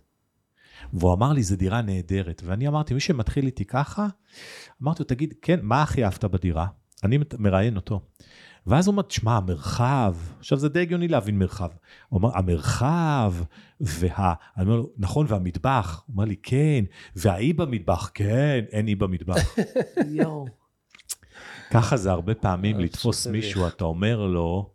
והוא 0.94 1.14
אמר 1.14 1.34
לי, 1.34 1.44
זו 1.44 1.56
דירה 1.56 1.82
נהדרת. 1.82 2.42
ואני 2.46 2.68
אמרתי, 2.68 2.94
מי 2.94 3.00
שמתחיל 3.00 3.46
איתי 3.46 3.66
ככה, 3.66 4.08
אמרתי 4.84 5.04
לו, 5.04 5.06
תגיד, 5.06 5.34
כן, 5.42 5.60
מה 5.64 5.84
הכי 5.84 6.06
אהבת 6.06 6.26
בדירה? 6.26 6.68
אני 7.04 7.18
מראיין 7.40 7.76
אותו. 7.76 8.02
ואז 8.68 8.88
הוא 8.88 8.92
אומר, 8.92 9.04
תשמע, 9.04 9.38
המרחב, 9.38 10.16
עכשיו 10.40 10.58
זה 10.58 10.70
די 10.70 10.82
הגיוני 10.82 11.08
להבין 11.08 11.40
מרחב. 11.40 11.70
הוא 12.10 12.18
אומר, 12.18 12.38
המרחב, 12.38 13.34
וה... 13.82 14.34
אני 14.58 14.66
אומר 14.66 14.76
לו, 14.76 14.90
נכון, 14.98 15.26
והמטבח. 15.30 16.04
הוא 16.08 16.14
אומר 16.14 16.26
לי, 16.26 16.36
כן, 16.44 16.86
והאי 17.16 17.54
במטבח, 17.54 18.12
כן, 18.14 18.64
אין 18.72 18.88
אי 18.88 18.96
במטבח. 18.96 19.58
יואו. 20.18 20.63
ככה 21.74 21.98
זה 21.98 22.12
הרבה 22.12 22.36
פעמים 22.36 22.76
אה, 22.80 22.82
לתפוס. 22.84 23.28
מישהו, 23.28 23.68
אתה 23.68 23.84
אומר 23.84 24.26
לו, 24.26 24.70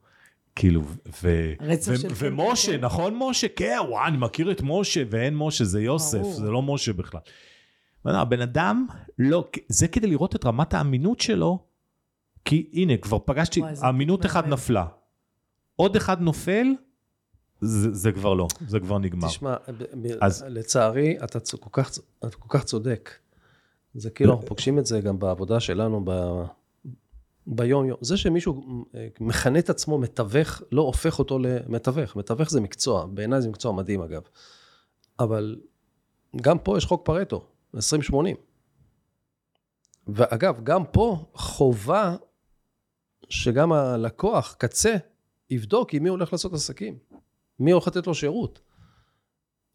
כאילו, 0.54 0.82
ו... 1.22 1.52
רצף 1.60 1.92
ו- 1.92 1.96
של 1.98 2.08
ומשה, 2.16 2.72
כן. 2.72 2.80
נכון 2.84 3.14
משה? 3.18 3.46
כן, 3.56 3.76
וואי, 3.88 4.08
אני 4.08 4.16
מכיר 4.16 4.50
את 4.50 4.60
משה, 4.64 5.02
ואין 5.10 5.36
משה, 5.36 5.64
זה 5.64 5.82
יוסף, 5.82 6.18
ברור. 6.18 6.34
זה 6.34 6.50
לא 6.50 6.62
משה 6.62 6.92
בכלל. 6.92 7.20
ואני, 8.04 8.18
הבן 8.18 8.40
אדם, 8.40 8.86
לא, 9.18 9.48
זה 9.68 9.88
כדי 9.88 10.06
לראות 10.06 10.36
את 10.36 10.44
רמת 10.44 10.74
האמינות 10.74 11.20
שלו, 11.20 11.58
כי 12.44 12.70
הנה, 12.72 12.96
כבר 12.96 13.18
פגשתי, 13.24 13.62
אמינות. 13.88 14.26
אחת 14.26 14.46
נפלה. 14.46 14.86
עוד 15.76 15.96
אחד 15.96 16.20
נופל, 16.20 16.66
זה, 17.60 17.94
זה 17.94 18.12
כבר 18.12 18.34
לא, 18.34 18.48
זה 18.66 18.80
כבר 18.80 18.98
נגמר. 18.98 19.28
תשמע, 19.28 19.54
ב- 19.78 19.82
ב- 20.02 20.16
אז- 20.20 20.44
לצערי, 20.48 21.16
אתה 21.24 21.38
כל 21.60 21.82
כך, 21.82 21.90
אתה 22.18 22.36
כל 22.36 22.58
כך 22.58 22.64
צודק. 22.64 23.10
זה 23.94 24.10
כאילו, 24.10 24.32
אנחנו 24.32 24.46
פוגשים 24.46 24.78
את 24.78 24.86
זה 24.86 25.00
גם 25.00 25.18
בעבודה 25.18 25.60
שלנו, 25.60 26.02
ב... 26.04 26.10
ביום 27.48 27.84
יום. 27.84 27.98
זה 28.00 28.16
שמישהו 28.16 28.84
אה, 28.94 29.08
מכנה 29.20 29.58
את 29.58 29.70
עצמו 29.70 29.98
מתווך, 29.98 30.62
לא 30.72 30.82
הופך 30.82 31.18
אותו 31.18 31.38
למתווך. 31.38 32.16
מתווך 32.16 32.50
זה 32.50 32.60
מקצוע, 32.60 33.06
בעיניי 33.06 33.42
זה 33.42 33.48
מקצוע 33.48 33.72
מדהים 33.72 34.02
אגב. 34.02 34.22
אבל 35.20 35.60
גם 36.36 36.58
פה 36.58 36.78
יש 36.78 36.86
חוק 36.86 37.06
פרטו, 37.06 37.46
20-80. 37.76 37.78
ואגב, 40.06 40.64
גם 40.64 40.84
פה 40.86 41.24
חובה 41.34 42.16
שגם 43.28 43.72
הלקוח, 43.72 44.56
קצה, 44.58 44.96
יבדוק 45.50 45.94
עם 45.94 46.02
מי 46.02 46.08
הולך 46.08 46.32
לעשות 46.32 46.52
עסקים. 46.52 46.98
מי 47.60 47.70
הולך 47.70 47.86
לתת 47.86 48.06
לו 48.06 48.14
שירות. 48.14 48.60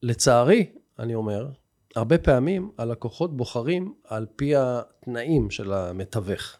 לצערי, 0.03 0.71
אני 0.99 1.15
אומר, 1.15 1.49
הרבה 1.95 2.17
פעמים 2.17 2.71
הלקוחות 2.77 3.37
בוחרים 3.37 3.93
על 4.03 4.25
פי 4.35 4.55
התנאים 4.55 5.51
של 5.51 5.73
המתווך. 5.73 6.57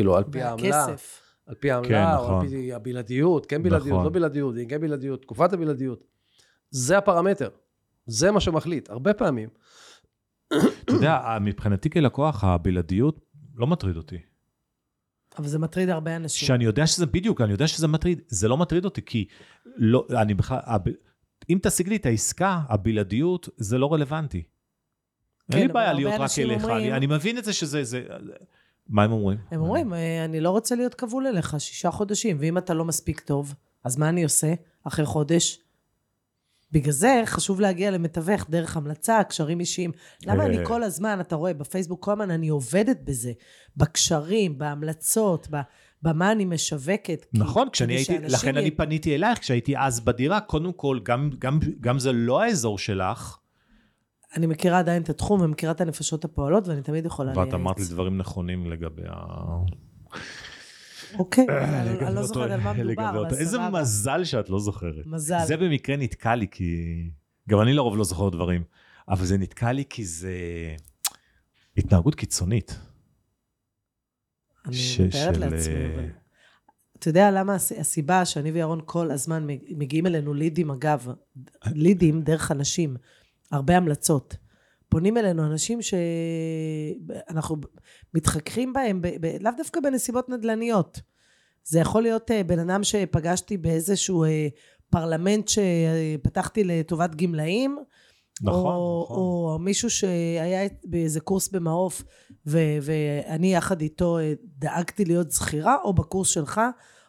כאילו, 0.00 0.16
על 0.16 0.24
פי 0.30 0.42
העמלה, 0.42 0.86
והכסף. 0.86 1.20
על 1.46 1.54
פי 1.54 1.70
העמלה, 1.70 1.88
כן, 1.88 2.04
או 2.18 2.24
נכון. 2.24 2.44
על 2.44 2.50
פי 2.50 2.72
הבלעדיות, 2.72 3.46
כן 3.46 3.62
בלעדיות, 3.62 3.92
נכון. 3.92 4.04
לא 4.04 4.10
בלעדיות, 4.10 4.54
אם 4.62 4.68
כן 4.68 4.80
בלעדיות, 4.80 5.22
תקופת 5.22 5.52
הבלעדיות. 5.52 6.04
זה 6.70 6.98
הפרמטר, 6.98 7.48
זה 8.06 8.30
מה 8.30 8.40
שמחליט. 8.40 8.90
הרבה 8.90 9.14
פעמים, 9.14 9.48
אתה 10.48 10.92
יודע, 10.92 11.20
מבחינתי 11.40 11.90
כלקוח, 11.90 12.44
הבלעדיות 12.44 13.20
לא 13.54 13.66
מטריד 13.66 13.96
אותי. 13.96 14.18
אבל 15.38 15.46
זה 15.46 15.58
מטריד 15.58 15.88
הרבה 15.88 16.16
אנשים. 16.16 16.46
שאני 16.46 16.64
יודע 16.64 16.86
שזה 16.86 17.06
בדיוק, 17.06 17.40
אני 17.40 17.52
יודע 17.52 17.66
שזה 17.66 17.88
מטריד, 17.88 18.20
זה 18.28 18.48
לא 18.48 18.56
מטריד 18.56 18.84
אותי, 18.84 19.02
כי 19.02 19.26
לא, 19.76 20.06
אני 20.22 20.34
בכלל, 20.34 20.58
הב, 20.62 20.82
אם 21.50 21.58
תשיג 21.62 21.88
לי 21.88 21.96
את 21.96 22.06
העסקה, 22.06 22.60
הבלעדיות, 22.68 23.48
זה 23.56 23.78
לא 23.78 23.92
רלוונטי. 23.92 24.42
כן, 25.50 25.58
אין 25.58 25.66
לי 25.66 25.72
בעיה 25.72 25.92
להיות 25.92 26.12
רק 26.20 26.30
אליך, 26.38 26.62
אומרים- 26.64 26.84
אני, 26.86 26.92
אני 26.96 27.06
מבין 27.06 27.38
את 27.38 27.44
זה 27.44 27.52
שזה, 27.52 27.84
זה, 27.84 28.04
מה 28.88 29.04
הם 29.04 29.12
אומרים? 29.12 29.38
הם 29.50 29.60
אומרים, 29.60 29.94
"אה, 29.94 30.24
אני 30.24 30.40
לא 30.40 30.50
רוצה 30.50 30.74
להיות 30.74 30.94
כבול 30.94 31.26
אליך 31.26 31.54
שישה 31.60 31.90
חודשים, 31.90 32.36
ואם 32.40 32.58
אתה 32.58 32.74
לא 32.74 32.84
מספיק 32.84 33.20
טוב, 33.20 33.54
אז 33.84 33.96
מה 33.96 34.08
אני 34.08 34.24
עושה 34.24 34.54
אחרי 34.84 35.06
חודש? 35.06 35.58
בגלל 36.72 36.92
זה 36.92 37.22
חשוב 37.26 37.60
להגיע 37.60 37.90
למתווך 37.90 38.50
דרך 38.50 38.76
המלצה, 38.76 39.24
קשרים 39.28 39.60
אישיים. 39.60 39.90
למה 40.26 40.42
אה. 40.42 40.46
אני 40.48 40.66
כל 40.66 40.82
הזמן, 40.82 41.20
אתה 41.20 41.36
רואה, 41.36 41.54
בפייסבוק 41.54 42.04
כל 42.04 42.12
הזמן 42.12 42.30
אני 42.30 42.48
עובדת 42.48 42.98
בזה, 43.04 43.32
בקשרים, 43.76 44.58
בהמלצות, 44.58 45.48
ב... 45.50 45.56
במה 46.02 46.32
אני 46.32 46.44
משווקת. 46.44 47.24
כי- 47.32 47.38
נכון, 47.38 47.68
כשאני 47.72 48.04
כדי 48.04 48.14
הייתי, 48.16 48.26
לכן 48.34 48.56
י- 48.56 48.58
אני 48.60 48.70
פניתי 48.70 49.14
אלייך, 49.14 49.38
כשהייתי 49.38 49.78
אז 49.78 50.00
בדירה, 50.00 50.40
קודם 50.40 50.72
כל, 50.72 51.00
גם, 51.02 51.30
גם, 51.38 51.58
גם 51.80 51.98
זה 51.98 52.12
לא 52.12 52.42
האזור 52.42 52.78
שלך, 52.78 53.36
אני 54.36 54.46
מכירה 54.46 54.78
עדיין 54.78 55.02
את 55.02 55.08
התחום 55.10 55.40
ומכירה 55.40 55.72
את 55.72 55.80
הנפשות 55.80 56.24
הפועלות, 56.24 56.68
ואני 56.68 56.82
תמיד 56.82 57.06
יכולה 57.06 57.32
ואת 57.38 57.54
אמרת 57.54 57.78
לי 57.78 57.84
דברים 57.84 58.18
נכונים 58.18 58.70
לגבי 58.70 59.02
ה... 59.06 59.14
אוקיי, 61.18 61.46
לגבי 61.86 62.06
אני- 62.06 62.14
לא 62.14 62.22
זוכרת 62.22 62.50
על 62.50 62.60
מה 62.60 62.72
מדובר, 62.72 63.10
אבל 63.10 63.26
איזה 63.38 63.56
סבבה. 63.58 63.80
מזל 63.80 64.24
שאת 64.24 64.50
לא 64.50 64.58
זוכרת. 64.60 65.06
מזל. 65.06 65.38
זה 65.46 65.56
במקרה 65.56 65.96
נתקע 65.96 66.34
לי, 66.34 66.46
כי... 66.50 66.76
גם 67.48 67.60
אני 67.60 67.72
לרוב 67.72 67.96
לא 67.96 68.04
זוכר 68.04 68.28
דברים, 68.28 68.62
אבל 69.08 69.24
זה 69.24 69.38
נתקע 69.38 69.72
לי 69.72 69.84
כי 69.90 70.04
זה 70.04 70.32
התנהגות 71.76 72.14
קיצונית. 72.14 72.78
אני 74.66 74.74
ש- 74.76 75.00
מתארת 75.00 75.34
של, 75.34 75.40
לעצמי, 75.40 75.74
אה, 75.74 75.94
אבל... 75.94 76.06
אתה 76.98 77.08
יודע 77.08 77.30
למה 77.30 77.54
הס- 77.54 77.72
הסיבה 77.72 78.24
שאני 78.24 78.50
וירון 78.50 78.80
כל 78.84 79.10
הזמן 79.10 79.46
מג- 79.46 79.62
מגיעים 79.76 80.06
אלינו 80.06 80.34
לידים, 80.34 80.70
אגב, 80.70 81.06
לידים 81.66 82.22
דרך 82.22 82.50
אנשים, 82.52 82.96
הרבה 83.50 83.76
המלצות. 83.76 84.36
פונים 84.88 85.16
אלינו 85.16 85.46
אנשים 85.46 85.78
שאנחנו 85.82 87.56
מתחככים 88.14 88.72
בהם, 88.72 89.02
ב- 89.02 89.08
ב- 89.20 89.36
לאו 89.40 89.52
דווקא 89.56 89.80
בנסיבות 89.80 90.28
נדל"ניות. 90.28 91.00
זה 91.64 91.80
יכול 91.80 92.02
להיות 92.02 92.30
אה, 92.30 92.42
בן 92.44 92.58
אדם 92.58 92.84
שפגשתי 92.84 93.56
באיזשהו 93.56 94.24
אה, 94.24 94.48
פרלמנט 94.90 95.48
שפתחתי 95.48 96.64
לטובת 96.64 97.14
גמלאים, 97.14 97.78
נכון, 98.42 98.74
או, 98.74 99.02
נכון. 99.04 99.16
או 99.16 99.58
מישהו 99.60 99.90
שהיה 99.90 100.68
באיזה 100.84 101.20
קורס 101.20 101.48
במעוף, 101.48 102.02
ו- 102.46 102.78
ואני 102.82 103.54
יחד 103.54 103.80
איתו 103.80 104.18
אה, 104.18 104.32
דאגתי 104.58 105.04
להיות 105.04 105.30
זכירה, 105.30 105.76
או 105.84 105.92
בקורס 105.92 106.28
שלך, 106.28 106.60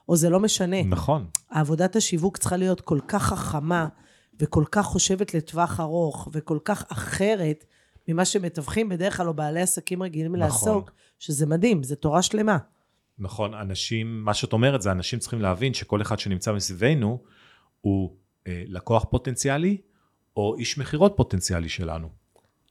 או 0.09 0.15
זה 0.15 0.29
לא 0.29 0.39
משנה. 0.39 0.83
נכון. 0.83 1.25
עבודת 1.49 1.95
השיווק 1.95 2.37
צריכה 2.37 2.57
להיות 2.57 2.81
כל 2.81 2.99
כך 3.07 3.23
חכמה, 3.23 3.87
וכל 4.41 4.63
כך 4.71 4.85
חושבת 4.85 5.33
לטווח 5.33 5.79
ארוך, 5.79 6.27
וכל 6.31 6.59
כך 6.65 6.85
אחרת 6.91 7.65
ממה 8.07 8.25
שמתווכים 8.25 8.89
בדרך 8.89 9.17
כלל, 9.17 9.27
או 9.27 9.33
בעלי 9.33 9.61
עסקים 9.61 10.03
רגילים 10.03 10.35
נכון. 10.35 10.39
לעסוק, 10.39 10.91
שזה 11.19 11.45
מדהים, 11.45 11.83
זה 11.83 11.95
תורה 11.95 12.21
שלמה. 12.21 12.57
נכון, 13.19 13.53
אנשים, 13.53 14.25
מה 14.25 14.33
שאת 14.33 14.53
אומרת 14.53 14.81
זה 14.81 14.91
אנשים 14.91 15.19
צריכים 15.19 15.41
להבין 15.41 15.73
שכל 15.73 16.01
אחד 16.01 16.19
שנמצא 16.19 16.53
מסביבנו 16.53 17.19
הוא 17.81 18.15
אה, 18.47 18.63
לקוח 18.67 19.05
פוטנציאלי 19.09 19.77
או 20.37 20.55
איש 20.57 20.77
מכירות 20.77 21.13
פוטנציאלי 21.15 21.69
שלנו. 21.69 22.09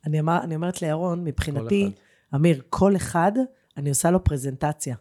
אני, 0.06 0.20
אמר, 0.20 0.38
אני 0.42 0.54
אומרת 0.54 0.82
לירון, 0.82 1.24
מבחינתי, 1.24 1.84
אחד. 1.84 2.34
אמיר, 2.34 2.62
כל 2.70 2.96
אחד, 2.96 3.32
אני 3.76 3.88
עושה 3.88 4.10
לו 4.10 4.24
פרזנטציה. 4.24 4.96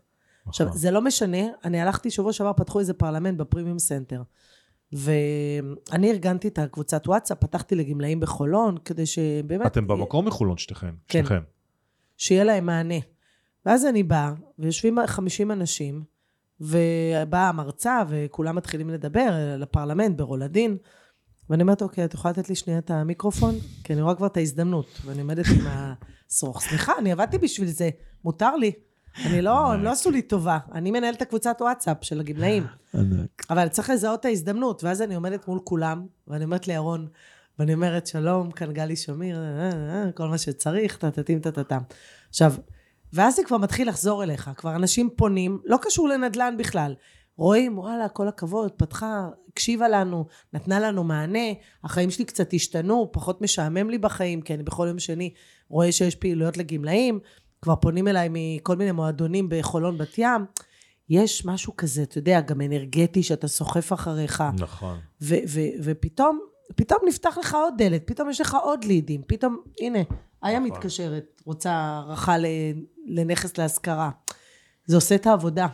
עכשיו, 0.45 0.67
נכון. 0.67 0.77
זה 0.77 0.91
לא 0.91 1.01
משנה, 1.01 1.37
אני 1.63 1.81
הלכתי 1.81 2.11
שבוע 2.11 2.33
שעבר, 2.33 2.53
פתחו 2.53 2.79
איזה 2.79 2.93
פרלמנט 2.93 3.37
בפרימיום 3.37 3.79
סנטר. 3.79 4.21
ואני 4.93 6.11
ארגנתי 6.11 6.47
את 6.47 6.59
הקבוצת 6.59 7.07
וואטסאפ, 7.07 7.37
פתחתי 7.37 7.75
לגמלאים 7.75 8.19
בחולון, 8.19 8.77
כדי 8.85 9.05
שבאמת... 9.05 9.65
אתם 9.65 9.87
במקום 9.87 10.27
מחולון 10.27 10.57
שתיכן, 10.57 10.93
כן. 11.07 11.19
שתיכן. 11.19 11.39
שיהיה 12.17 12.43
להם 12.43 12.65
מענה. 12.65 12.95
ואז 13.65 13.85
אני 13.85 14.03
באה, 14.03 14.33
ויושבים 14.59 14.97
50 15.05 15.51
אנשים, 15.51 16.03
ובאה 16.61 17.49
המרצה, 17.49 18.03
וכולם 18.09 18.55
מתחילים 18.55 18.89
לדבר 18.89 19.55
לפרלמנט 19.57 20.17
ברולדין, 20.17 20.77
ואני 21.49 21.61
אומרת, 21.61 21.81
אוקיי, 21.81 22.05
את 22.05 22.13
יכולה 22.13 22.31
לתת 22.31 22.49
לי 22.49 22.55
שנייה 22.55 22.79
את 22.79 22.91
המיקרופון? 22.91 23.55
כי 23.83 23.93
אני 23.93 24.01
רואה 24.01 24.15
כבר 24.15 24.27
את 24.27 24.37
ההזדמנות, 24.37 25.01
ואני 25.05 25.21
עומדת 25.21 25.45
עם 25.45 25.65
השרוך. 25.67 26.61
סליחה, 26.61 26.93
אני 26.99 27.11
עבדתי 27.11 27.37
בשביל 27.37 27.67
זה, 27.67 27.89
מותר 28.23 28.55
לי. 28.55 28.71
אני 29.25 29.41
לא, 29.41 29.73
הם 29.73 29.83
לא 29.83 29.89
עשו 29.89 30.11
לי 30.11 30.21
טובה. 30.21 30.57
אני 30.73 30.91
מנהלת 30.91 31.17
את 31.17 31.21
הקבוצת 31.21 31.57
וואטסאפ 31.61 31.97
של 32.01 32.19
הגמלאים. 32.19 32.63
אבל 33.49 33.67
צריך 33.67 33.89
לזהות 33.89 34.19
את 34.19 34.25
ההזדמנות, 34.25 34.83
ואז 34.83 35.01
אני 35.01 35.15
עומדת 35.15 35.47
מול 35.47 35.59
כולם, 35.63 36.05
ואני 36.27 36.43
אומרת 36.43 36.67
לירון, 36.67 37.07
ואני 37.59 37.73
אומרת, 37.73 38.07
שלום, 38.07 38.51
כאן 38.51 38.73
גלי 38.73 38.95
שמיר, 38.95 39.37
אה, 39.37 39.69
אה, 40.05 40.11
כל 40.11 40.27
מה 40.27 40.37
שצריך, 40.37 40.97
טטטים 40.97 41.39
טטטם. 41.39 41.81
עכשיו, 42.29 42.53
ואז 43.13 43.35
זה 43.35 43.43
כבר 43.43 43.57
מתחיל 43.57 43.89
לחזור 43.89 44.23
אליך, 44.23 44.49
כבר 44.57 44.75
אנשים 44.75 45.09
פונים, 45.15 45.59
לא 45.65 45.77
קשור 45.81 46.07
לנדל"ן 46.07 46.55
בכלל. 46.57 46.93
רואים, 47.37 47.77
וואלה, 47.77 48.09
כל 48.09 48.27
הכבוד, 48.27 48.71
פתחה, 48.71 49.29
הקשיבה 49.51 49.87
לנו, 49.87 50.25
נתנה 50.53 50.79
לנו 50.79 51.03
מענה, 51.03 51.47
החיים 51.83 52.11
שלי 52.11 52.25
קצת 52.25 52.53
השתנו, 52.53 53.09
פחות 53.11 53.41
משעמם 53.41 53.89
לי 53.89 53.97
בחיים, 53.97 54.41
כי 54.41 54.53
אני 54.53 54.63
בכל 54.63 54.87
יום 54.87 54.99
שני 54.99 55.33
רואה 55.69 55.91
שיש 55.91 56.15
פעילויות 56.15 56.57
לגמלאים, 56.57 57.19
כבר 57.61 57.75
פונים 57.75 58.07
אליי 58.07 58.29
מכל 58.31 58.75
מיני 58.75 58.91
מועדונים 58.91 59.47
בחולון 59.49 59.97
בת 59.97 60.17
ים. 60.17 60.45
יש 61.09 61.45
משהו 61.45 61.77
כזה, 61.77 62.03
אתה 62.03 62.17
יודע, 62.17 62.41
גם 62.41 62.61
אנרגטי, 62.61 63.23
שאתה 63.23 63.47
סוחף 63.47 63.93
אחריך, 63.93 64.43
נכון. 64.59 64.97
ו- 65.21 65.35
ו- 65.47 65.69
ופתאום, 65.83 66.39
פתאום 66.75 66.99
נפתח 67.07 67.37
לך 67.39 67.53
עוד 67.53 67.73
דלת, 67.77 68.03
פתאום 68.05 68.29
יש 68.29 68.41
לך 68.41 68.57
עוד 68.63 68.83
לידים, 68.83 69.21
פתאום, 69.27 69.61
הנה, 69.81 69.99
איה 70.43 70.59
נכון. 70.59 70.71
מתקשרת, 70.77 71.41
רוצה 71.45 71.71
הערכה 71.71 72.35
לנכס 73.07 73.57
להשכרה. 73.57 74.09
זה 74.85 74.95
עושה 74.95 75.15
את 75.15 75.27
העבודה. 75.27 75.67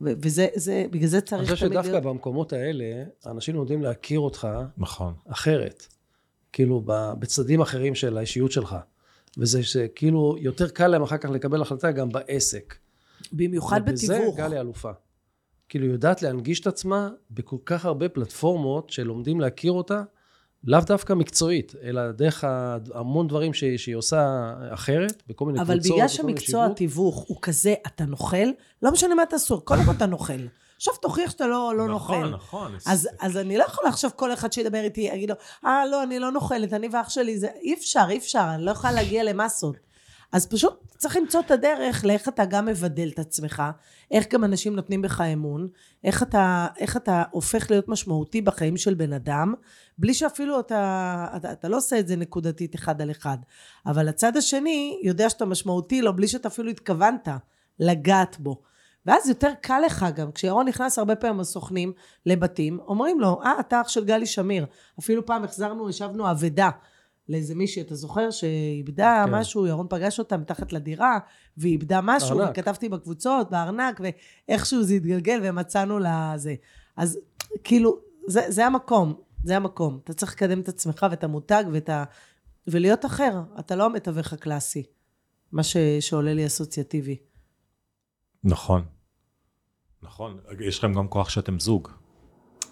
ו- 0.00 0.12
וזה, 0.22 0.46
זה, 0.54 0.84
בגלל 0.90 1.08
זה 1.08 1.16
אני 1.16 1.26
צריך 1.26 1.50
חושב 1.50 1.56
תמיד 1.56 1.72
שדווקא 1.72 1.90
להיות... 1.90 2.04
במקומות 2.04 2.52
האלה, 2.52 2.84
אנשים 3.26 3.54
לומדים 3.54 3.82
להכיר 3.82 4.20
אותך 4.20 4.48
נכון. 4.78 5.14
אחרת. 5.28 5.86
כאילו, 6.52 6.82
בצדדים 7.18 7.60
אחרים 7.60 7.94
של 7.94 8.18
האישיות 8.18 8.52
שלך. 8.52 8.76
וזה 9.38 9.62
שכאילו 9.62 10.36
יותר 10.38 10.68
קל 10.68 10.86
להם 10.86 11.02
אחר 11.02 11.16
כך 11.16 11.30
לקבל 11.30 11.62
החלטה 11.62 11.90
גם 11.92 12.08
בעסק. 12.08 12.74
במיוחד 13.32 13.80
ובזה 13.86 14.14
בתיווך. 14.18 14.36
גלי 14.36 14.60
אלופה. 14.60 14.90
כאילו, 15.68 15.86
יודעת 15.86 16.22
להנגיש 16.22 16.60
את 16.60 16.66
עצמה 16.66 17.10
בכל 17.30 17.56
כך 17.66 17.84
הרבה 17.84 18.08
פלטפורמות 18.08 18.90
שלומדים 18.90 19.40
להכיר 19.40 19.72
אותה, 19.72 20.02
לאו 20.64 20.80
דווקא 20.86 21.12
מקצועית, 21.12 21.72
אלא 21.82 22.12
דרך 22.12 22.44
המון 22.94 23.28
דברים 23.28 23.54
ש- 23.54 23.64
שהיא 23.64 23.96
עושה 23.96 24.52
אחרת, 24.70 25.22
בכל 25.28 25.46
מיני 25.46 25.60
אבל 25.60 25.74
קבוצות. 25.74 25.96
בגלל 25.96 26.06
בכל 26.08 26.22
מיני 26.26 26.36
שמקצוע 26.40 26.62
שיווק. 26.64 26.72
התיווך 26.76 27.16
הוא 27.16 27.36
כזה, 27.42 27.74
אתה 27.86 28.04
נוכל, 28.04 28.36
לא 28.82 28.92
משנה 28.92 29.14
מה 29.14 29.26
תעשו, 29.26 29.60
קודם 29.60 29.82
כל 29.84 29.90
אתה 29.90 30.06
נוכל. 30.06 30.32
עכשיו 30.82 30.94
תוכיח 30.94 31.30
שאתה 31.30 31.46
לא, 31.46 31.74
לא 31.76 31.88
נכון, 31.88 32.20
נוכל. 32.20 32.34
נכון. 32.36 32.76
אז, 32.86 33.08
אז 33.20 33.36
אני 33.36 33.58
לא 33.58 33.64
יכולה 33.64 33.88
עכשיו 33.88 34.10
כל 34.16 34.32
אחד 34.32 34.52
שידבר 34.52 34.80
איתי, 34.80 35.00
יגיד 35.00 35.30
לו, 35.30 35.36
אה, 35.64 35.86
לא, 35.86 36.02
אני 36.02 36.18
לא 36.18 36.30
נוכלת, 36.30 36.72
אני 36.72 36.88
ואח 36.92 37.08
שלי, 37.08 37.38
זה... 37.38 37.48
אי 37.60 37.74
אפשר, 37.74 38.06
אי 38.10 38.18
אפשר, 38.18 38.50
אני 38.54 38.64
לא 38.64 38.70
יכולה 38.70 38.92
להגיע 38.92 39.22
למסות. 39.22 39.76
אז 40.32 40.46
פשוט 40.46 40.84
צריך 40.98 41.16
למצוא 41.16 41.40
את 41.40 41.50
הדרך 41.50 42.04
לאיך 42.04 42.28
אתה 42.28 42.44
גם 42.44 42.66
מבדל 42.66 43.08
את 43.14 43.18
עצמך, 43.18 43.62
איך 44.10 44.26
גם 44.32 44.44
אנשים 44.44 44.76
נותנים 44.76 45.02
בך 45.02 45.20
אמון, 45.20 45.68
איך 46.04 46.22
אתה, 46.22 46.66
איך 46.78 46.96
אתה 46.96 47.22
הופך 47.30 47.70
להיות 47.70 47.88
משמעותי 47.88 48.40
בחיים 48.40 48.76
של 48.76 48.94
בן 48.94 49.12
אדם, 49.12 49.54
בלי 49.98 50.14
שאפילו 50.14 50.60
אתה, 50.60 51.26
אתה, 51.36 51.52
אתה 51.52 51.68
לא 51.68 51.76
עושה 51.76 51.98
את 51.98 52.08
זה 52.08 52.16
נקודתית 52.16 52.74
אחד 52.74 53.02
על 53.02 53.10
אחד. 53.10 53.38
אבל 53.86 54.08
הצד 54.08 54.36
השני 54.36 55.00
יודע 55.02 55.30
שאתה 55.30 55.44
משמעותי 55.44 56.02
לו, 56.02 56.16
בלי 56.16 56.28
שאתה 56.28 56.48
אפילו 56.48 56.70
התכוונת 56.70 57.28
לגעת 57.78 58.36
בו. 58.40 58.71
ואז 59.06 59.28
יותר 59.28 59.50
קל 59.60 59.80
לך 59.86 60.06
גם, 60.14 60.32
כשירון 60.32 60.68
נכנס 60.68 60.98
הרבה 60.98 61.16
פעמים 61.16 61.40
הסוכנים 61.40 61.92
לבתים, 62.26 62.80
אומרים 62.80 63.20
לו, 63.20 63.42
אה, 63.42 63.60
אתה 63.60 63.80
אח 63.80 63.88
של 63.88 64.04
גלי 64.04 64.26
שמיר. 64.26 64.66
אפילו 64.98 65.26
פעם 65.26 65.44
החזרנו, 65.44 65.90
ישבנו 65.90 66.30
אבדה 66.30 66.70
לאיזה 67.28 67.54
מישהי, 67.54 67.82
אתה 67.82 67.94
זוכר, 67.94 68.30
שאיבדה 68.30 69.24
כן. 69.26 69.34
משהו, 69.34 69.66
ירון 69.66 69.86
פגש 69.90 70.18
אותה 70.18 70.36
מתחת 70.36 70.72
לדירה, 70.72 71.18
והיא 71.56 71.72
איבדה 71.72 72.00
משהו, 72.02 72.36
בארנק. 72.36 72.50
וכתבתי 72.50 72.88
בקבוצות, 72.88 73.50
בארנק, 73.50 74.00
ואיכשהו 74.00 74.82
זה 74.82 74.94
התגלגל 74.94 75.40
ומצאנו 75.42 75.98
לזה. 75.98 76.54
אז 76.96 77.18
כאילו, 77.64 77.98
זה, 78.26 78.42
זה 78.48 78.66
המקום, 78.66 79.14
זה 79.44 79.56
המקום. 79.56 80.00
אתה 80.04 80.12
צריך 80.12 80.32
לקדם 80.32 80.60
את 80.60 80.68
עצמך 80.68 81.06
ואת 81.10 81.24
המותג 81.24 81.64
ואת 81.72 81.88
ה... 81.88 82.04
ולהיות 82.66 83.04
אחר. 83.04 83.40
אתה 83.58 83.76
לא 83.76 83.84
המתווך 83.84 84.32
הקלאסי, 84.32 84.82
מה 85.52 85.62
ש... 85.62 85.76
שעולה 86.00 86.34
לי 86.34 86.46
אסוציאטיבי. 86.46 87.31
נכון. 88.44 88.84
נכון. 90.02 90.40
יש 90.60 90.78
לכם 90.78 90.94
גם 90.94 91.08
כוח 91.08 91.28
שאתם 91.28 91.60
זוג. 91.60 91.88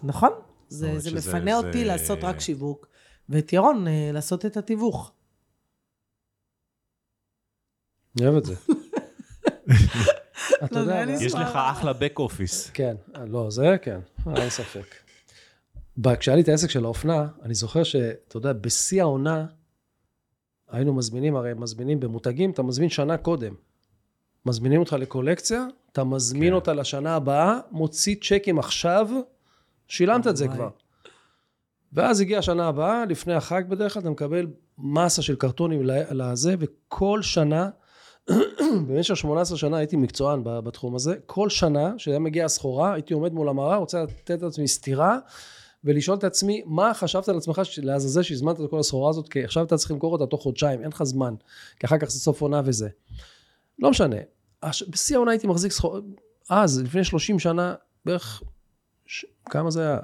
נכון? 0.03 0.31
זה, 0.69 0.99
זה 0.99 1.11
שזה- 1.11 1.31
מפנה 1.31 1.61
זה- 1.61 1.67
אותי 1.67 1.85
לעשות 1.85 2.19
רק 2.25 2.41
שיווק, 2.41 2.87
ואת 3.29 3.53
ירון 3.53 3.89
אה, 3.89 4.11
לעשות 4.13 4.47
את 4.47 4.57
התיווך. 4.57 5.13
אני 8.21 8.27
אוהב 8.29 8.37
את 8.37 8.45
זה. 8.45 8.55
אתה 10.65 10.75
לא, 10.75 10.81
יודע, 10.81 11.17
זה 11.17 11.25
יש 11.25 11.35
לך 11.35 11.49
אחלה 11.55 11.93
back 11.93 12.19
office. 12.21 12.71
כן, 12.75 12.97
לא, 13.27 13.51
זה 13.51 13.77
כן, 13.83 14.01
אין 14.37 14.51
ספק. 14.51 14.95
כשהיה 16.21 16.37
לי 16.37 16.43
את 16.43 16.49
העסק 16.49 16.71
של 16.71 16.85
האופנה, 16.85 17.29
אני 17.43 17.55
זוכר 17.55 17.83
שאתה 17.85 18.37
יודע, 18.37 18.53
בשיא 18.53 19.03
העונה, 19.03 19.47
היינו 20.69 20.95
מזמינים, 20.95 21.37
הרי 21.37 21.55
מזמינים 21.55 22.01
במותגים, 22.01 22.51
אתה 22.51 22.63
מזמין 22.63 22.89
שנה 22.89 23.17
קודם. 23.19 23.55
מזמינים 24.47 24.81
אותך 24.81 24.93
לקולקציה, 24.93 25.67
אתה 25.93 26.05
מזמין 26.05 26.49
כן. 26.49 26.55
אותה 26.55 26.73
לשנה 26.73 27.17
הבאה, 27.17 27.59
מוציא 27.71 28.17
צ'קים 28.23 28.59
עכשיו, 28.59 29.09
שילמת 29.89 30.27
את 30.27 30.37
זה. 30.37 30.49
כבר. 30.49 30.69
ואז 31.93 32.21
הגיעה 32.21 32.39
השנה 32.39 32.69
הבאה, 32.69 33.05
לפני 33.05 33.35
החג 33.35 33.63
בדרך 33.69 33.93
כלל, 33.93 34.01
אתה 34.01 34.11
מקבל 34.11 34.47
מסה 34.79 35.23
של 35.23 35.37
קרטונים 35.37 35.81
לזה, 36.11 36.55
וכל 36.59 37.23
שנה 37.23 37.71
במשך 38.89 39.17
18 39.17 39.59
שנה 39.59 39.77
הייתי 39.77 39.97
מקצוען 39.97 40.41
בתחום 40.45 40.95
הזה. 40.95 41.15
כל 41.27 41.49
שנה 41.49 41.95
שהיה 41.99 42.19
מגיעה 42.19 42.47
הסחורה, 42.47 42.93
הייתי 42.93 43.15
עומד 43.15 43.33
מול 43.33 43.49
המראה, 43.49 43.77
רוצה 43.77 44.03
לתת 44.03 44.43
לעצמי 44.43 44.69
סטירה, 44.69 45.19
ולשאול 45.85 46.19
את 46.19 46.25
עצמי, 46.25 46.63
מה 46.67 46.95
חשבת 46.95 47.29
על 47.29 47.37
עצמך 47.37 47.61
לעזאזל 47.83 48.23
שהזמנת 48.23 48.61
את 48.61 48.71
כל 48.71 48.79
הסחורה 48.79 49.11
הזאת, 49.11 49.29
כי 49.29 49.45
עכשיו 49.45 49.65
אתה 49.65 49.77
צריך 49.77 49.91
למכור 49.91 50.13
אותה 50.13 50.27
תוך 50.27 50.43
חודשיים, 50.43 50.81
אין 50.81 50.89
לך 50.89 51.03
זמן, 51.03 51.35
כי 51.81 51.87
אחר 51.87 51.99
כך 51.99 52.11
זה 52.11 52.19
סוף 52.19 52.41
עונה 52.41 52.63
וזה. 52.65 52.89
לא 53.81 53.91
משנה. 53.91 54.17
הש- 54.63 54.83
בשיא 54.89 55.17
העונה 55.17 55.31
הייתי 55.31 55.47
מחזיק 55.47 55.73
סחורה, 55.73 56.01
אז, 56.51 56.81
לפני 56.83 57.05
30 57.05 57.39
שנה, 57.39 57.75
בערך, 58.05 58.43
ש... 59.07 59.25
כמה 59.45 59.71
זה 59.71 59.89
היה? 59.89 59.99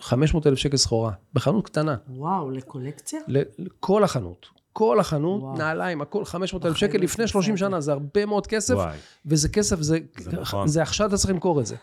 500 0.00 0.46
אלף 0.46 0.58
שקל 0.58 0.76
סחורה, 0.76 1.12
בחנות 1.34 1.66
קטנה. 1.66 1.96
וואו, 2.08 2.50
לקולקציה? 2.50 3.20
ל- 3.28 3.42
כל 3.80 4.04
החנות. 4.04 4.46
כל 4.72 5.00
החנות, 5.00 5.42
וואו. 5.42 5.56
נעליים, 5.58 6.00
הכל 6.02 6.24
500 6.24 6.66
אלף 6.66 6.76
שקל 6.76 6.98
לא 6.98 7.04
לפני 7.04 7.22
הייתי 7.22 7.32
30 7.32 7.52
עושה 7.54 7.64
את 7.66 7.70
שנה, 7.70 7.80
זה 7.80 7.92
הרבה 7.92 8.26
מאוד 8.26 8.46
כסף, 8.46 8.74
וואי. 8.74 8.98
וזה 9.26 9.48
כסף, 9.48 9.80
זה, 9.80 9.98
זה 10.18 10.30
נכון. 10.32 10.68
זה 10.68 10.82
עכשיו 10.82 11.06
אתה 11.08 11.16
צריך 11.16 11.30
למכור 11.30 11.60
את 11.60 11.66
זה. 11.66 11.76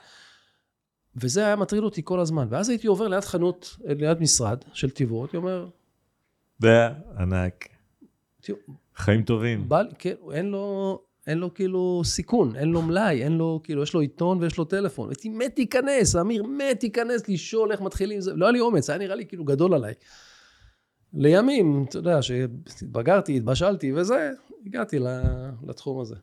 וזה 1.16 1.46
היה 1.46 1.56
מטריד 1.56 1.84
אותי 1.84 2.02
כל 2.04 2.20
הזמן. 2.20 2.48
ואז 2.50 2.70
הייתי 2.70 2.88
עובר 2.88 3.08
ליד 3.08 3.24
חנות, 3.24 3.78
ליד 3.86 4.22
משרד 4.22 4.58
של 4.74 4.90
תיווך, 4.90 5.24
הייתי 5.24 5.38
אומר, 5.38 5.68
זה 6.60 6.88
ענק. 7.20 7.68
תראו, 8.42 8.58
חיים 8.96 9.24
טובים. 9.24 9.70
בא, 9.70 9.82
לי- 9.82 9.90
כן, 10.00 10.14
אין 10.32 10.46
לו, 10.46 11.00
אין 11.28 11.38
לו 11.38 11.54
כאילו 11.54 12.02
סיכון, 12.06 12.56
אין 12.56 12.70
לו 12.70 12.82
מלאי, 12.82 13.24
אין 13.24 13.32
לו, 13.32 13.60
כאילו, 13.64 13.84
יש 13.84 13.94
לו 13.94 14.00
עיתון 14.00 14.38
ויש 14.42 14.58
לו 14.58 14.66
טלפון. 14.66 15.10
הייתי 15.10 15.30
מת 15.30 15.54
להיכנס, 15.58 16.16
אמיר 16.16 16.44
מת 16.44 16.84
להיכנס, 16.84 17.30
לשאול 17.30 17.72
איך 17.72 17.82
מתחילים 17.82 18.22
זה, 18.22 18.34
לא 18.34 18.46
היה 18.46 18.52
לי 18.52 18.60
אומץ, 18.60 18.90
היה 18.90 19.00
נראה 19.00 19.16
לי 19.16 19.26
כאילו 19.26 19.46
גדול 19.46 19.74
עליי. 19.74 19.94
לימים, 21.14 21.86
אתה 21.90 21.98
יודע, 21.98 22.22
שהתבגרתי, 22.22 23.38
התבשלתי 23.38 23.94
וזה, 23.94 24.32
הגעתי 24.66 25.00
לתחום 25.68 26.00
הזה. 26.00 26.16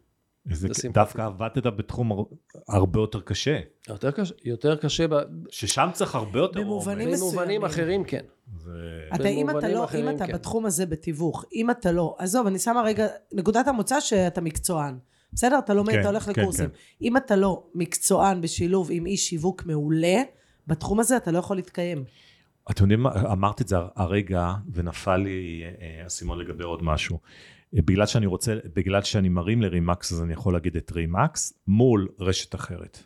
דווקא 0.93 1.23
עבדת 1.23 1.67
בתחום 1.67 2.13
הר- 2.13 2.25
הרבה 2.69 3.01
יותר 3.01 3.21
קשה. 3.21 3.61
יותר 3.89 4.11
קשה, 4.11 4.35
יותר 4.45 4.77
קשה 4.77 5.09
ב- 5.09 5.17
ששם 5.51 5.89
צריך 5.93 6.15
הרבה 6.15 6.39
יותר 6.39 6.61
במובנים 6.61 7.09
אומץ. 7.09 7.21
במובנים 7.21 7.41
מסוימים. 7.63 7.65
אחרים, 7.65 8.05
כן. 8.05 8.25
זה- 8.59 8.71
אתה, 9.15 9.29
אם 9.29 9.51
אתה 9.51 9.69
לא, 9.69 9.87
אם 9.99 10.09
אתה 10.17 10.27
כן. 10.27 10.33
בתחום 10.33 10.67
הזה 10.67 10.87
בתיווך, 10.87 11.45
אם 11.55 11.71
אתה 11.71 11.93
לא, 11.93 12.17
עזוב, 12.19 12.47
אני 12.47 12.59
שמה 12.59 12.83
רגע, 12.83 13.07
נקודת 13.33 13.69
המוצא 13.69 14.01
שאתה 14.01 14.41
מקצוען. 14.41 14.99
בסדר? 15.33 15.59
אתה 15.59 15.75
לומד, 15.75 15.93
כן, 15.93 16.01
אתה 16.01 16.09
הולך 16.09 16.23
כן, 16.23 16.41
לקורסים. 16.43 16.69
כן. 16.69 16.75
אם 17.03 17.17
אתה 17.17 17.37
לא 17.37 17.63
מקצוען 17.75 18.41
בשילוב 18.41 18.89
עם 18.93 19.07
איש 19.07 19.29
שיווק 19.29 19.67
מעולה, 19.67 20.23
בתחום 20.67 21.01
הזה 21.01 21.17
אתה 21.17 21.31
לא 21.31 21.39
יכול 21.39 21.57
להתקיים. 21.57 22.05
אתם 22.71 22.83
יודעים 22.85 23.01
מה, 23.03 23.11
אמרת 23.33 23.61
את 23.61 23.69
זה 23.69 23.77
הרגע, 23.97 24.53
ונפל 24.73 25.17
לי 25.17 25.63
אה, 25.65 25.71
אה, 25.99 26.05
האסימון 26.05 26.39
לגבי 26.39 26.65
עוד 26.65 26.83
משהו. 26.83 27.19
אה, 27.77 27.83
בגלל 27.85 28.07
שאני 28.07 28.27
רוצה, 28.27 28.55
בגלל 28.77 29.03
שאני 29.03 29.29
מרים 29.29 29.63
לרימקס, 29.63 30.13
אז 30.13 30.23
אני 30.23 30.33
יכול 30.33 30.53
להגיד 30.53 30.77
את 30.77 30.93
רימקס 30.93 31.53
מול 31.67 32.09
רשת 32.21 32.55
אחרת. 32.55 32.99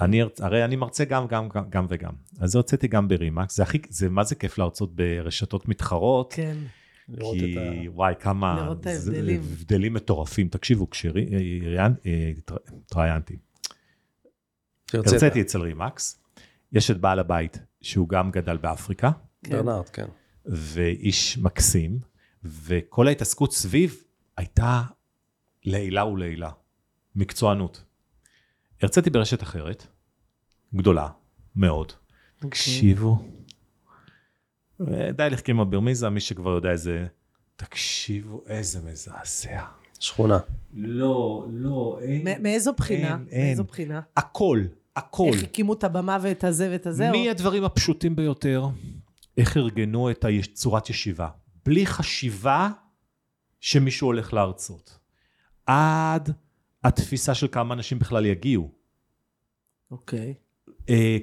אני, 0.00 0.22
הרצ- 0.22 0.44
הרי 0.44 0.64
אני 0.64 0.76
מרצה 0.76 1.04
גם, 1.04 1.26
גם, 1.26 1.48
גם, 1.48 1.64
גם 1.70 1.86
וגם. 1.88 2.12
אז 2.40 2.56
הרציתי 2.56 2.88
גם 2.88 3.08
ברימקס, 3.08 3.56
זה 3.56 3.62
הכי, 3.62 3.78
זה 3.88 4.08
מה 4.08 4.24
זה 4.24 4.34
כיף 4.34 4.58
להרצות 4.58 4.94
ברשתות 4.96 5.68
מתחרות, 5.68 6.32
כן. 6.36 6.56
לראות 7.08 7.36
כי 7.38 7.52
את 7.52 7.58
ה... 7.58 7.90
וואי, 7.90 8.14
כמה... 8.20 8.60
לראות 8.62 8.80
את 8.80 8.86
ההבדלים. 8.86 9.40
הבדלים 9.40 9.94
מטורפים. 9.94 10.48
תקשיבו, 10.48 10.90
כשהתראיינתי, 10.90 13.36
שהרצית. 14.90 15.12
הרציתי 15.12 15.40
אצל 15.40 15.60
רימקס, 15.60 16.20
יש 16.72 16.90
את 16.90 17.00
בעל 17.00 17.18
הבית, 17.18 17.58
שהוא 17.80 18.08
גם 18.08 18.30
גדל 18.30 18.56
באפריקה. 18.56 19.10
ברנרד, 19.48 19.88
כן. 19.88 20.06
ואיש 20.46 21.38
מקסים, 21.38 21.98
וכל 22.44 23.08
ההתעסקות 23.08 23.52
סביב 23.52 24.02
הייתה 24.36 24.82
לעילה 25.64 26.04
ולעילה, 26.04 26.50
מקצוענות. 27.16 27.84
הרציתי 28.82 29.10
ברשת 29.10 29.42
אחרת, 29.42 29.86
גדולה 30.74 31.08
מאוד. 31.56 31.92
תקשיבו, 32.38 33.18
די 34.90 35.30
לחכי 35.30 35.50
עם 35.50 35.60
הברמיזה, 35.60 36.08
מי 36.08 36.20
שכבר 36.20 36.50
יודע 36.50 36.70
איזה... 36.70 37.06
תקשיבו, 37.56 38.44
איזה 38.46 38.80
מזעזע. 38.82 39.64
שכונה. 40.00 40.38
לא, 40.74 41.46
לא, 41.50 41.98
אין. 42.02 42.42
מאיזו 42.42 42.72
בחינה? 42.72 43.08
אין, 43.08 43.26
אין. 43.30 43.46
מאיזו 43.46 43.64
בחינה? 43.64 44.00
הכל, 44.16 44.62
הכל. 44.96 45.30
איך 45.32 45.42
הקימו 45.42 45.72
את 45.72 45.84
הבמה 45.84 46.18
ואת 46.22 46.44
הזה 46.44 46.68
ואת 46.70 46.86
הזה? 46.86 47.10
מהדברים 47.10 47.64
הפשוטים 47.64 48.16
ביותר, 48.16 48.66
איך 49.36 49.56
ארגנו 49.56 50.10
את 50.10 50.24
הצורת 50.28 50.90
ישיבה. 50.90 51.28
בלי 51.68 51.86
חשיבה 51.86 52.70
שמישהו 53.60 54.06
הולך 54.06 54.32
להרצות. 54.34 54.98
עד 55.66 56.32
התפיסה 56.84 57.34
של 57.34 57.48
כמה 57.52 57.74
אנשים 57.74 57.98
בכלל 57.98 58.26
יגיעו. 58.26 58.70
אוקיי. 59.90 60.34
אה, 60.90 61.16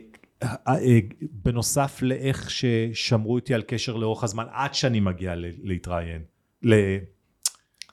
אה, 0.43 0.55
אה, 0.67 0.99
בנוסף 1.31 1.99
לאיך 2.01 2.51
ששמרו 2.51 3.37
איתי 3.37 3.53
על 3.53 3.61
קשר 3.67 3.95
לאורך 3.95 4.23
הזמן, 4.23 4.45
עד 4.51 4.73
שאני 4.73 4.99
מגיע 4.99 5.33
להתראיין, 5.63 6.23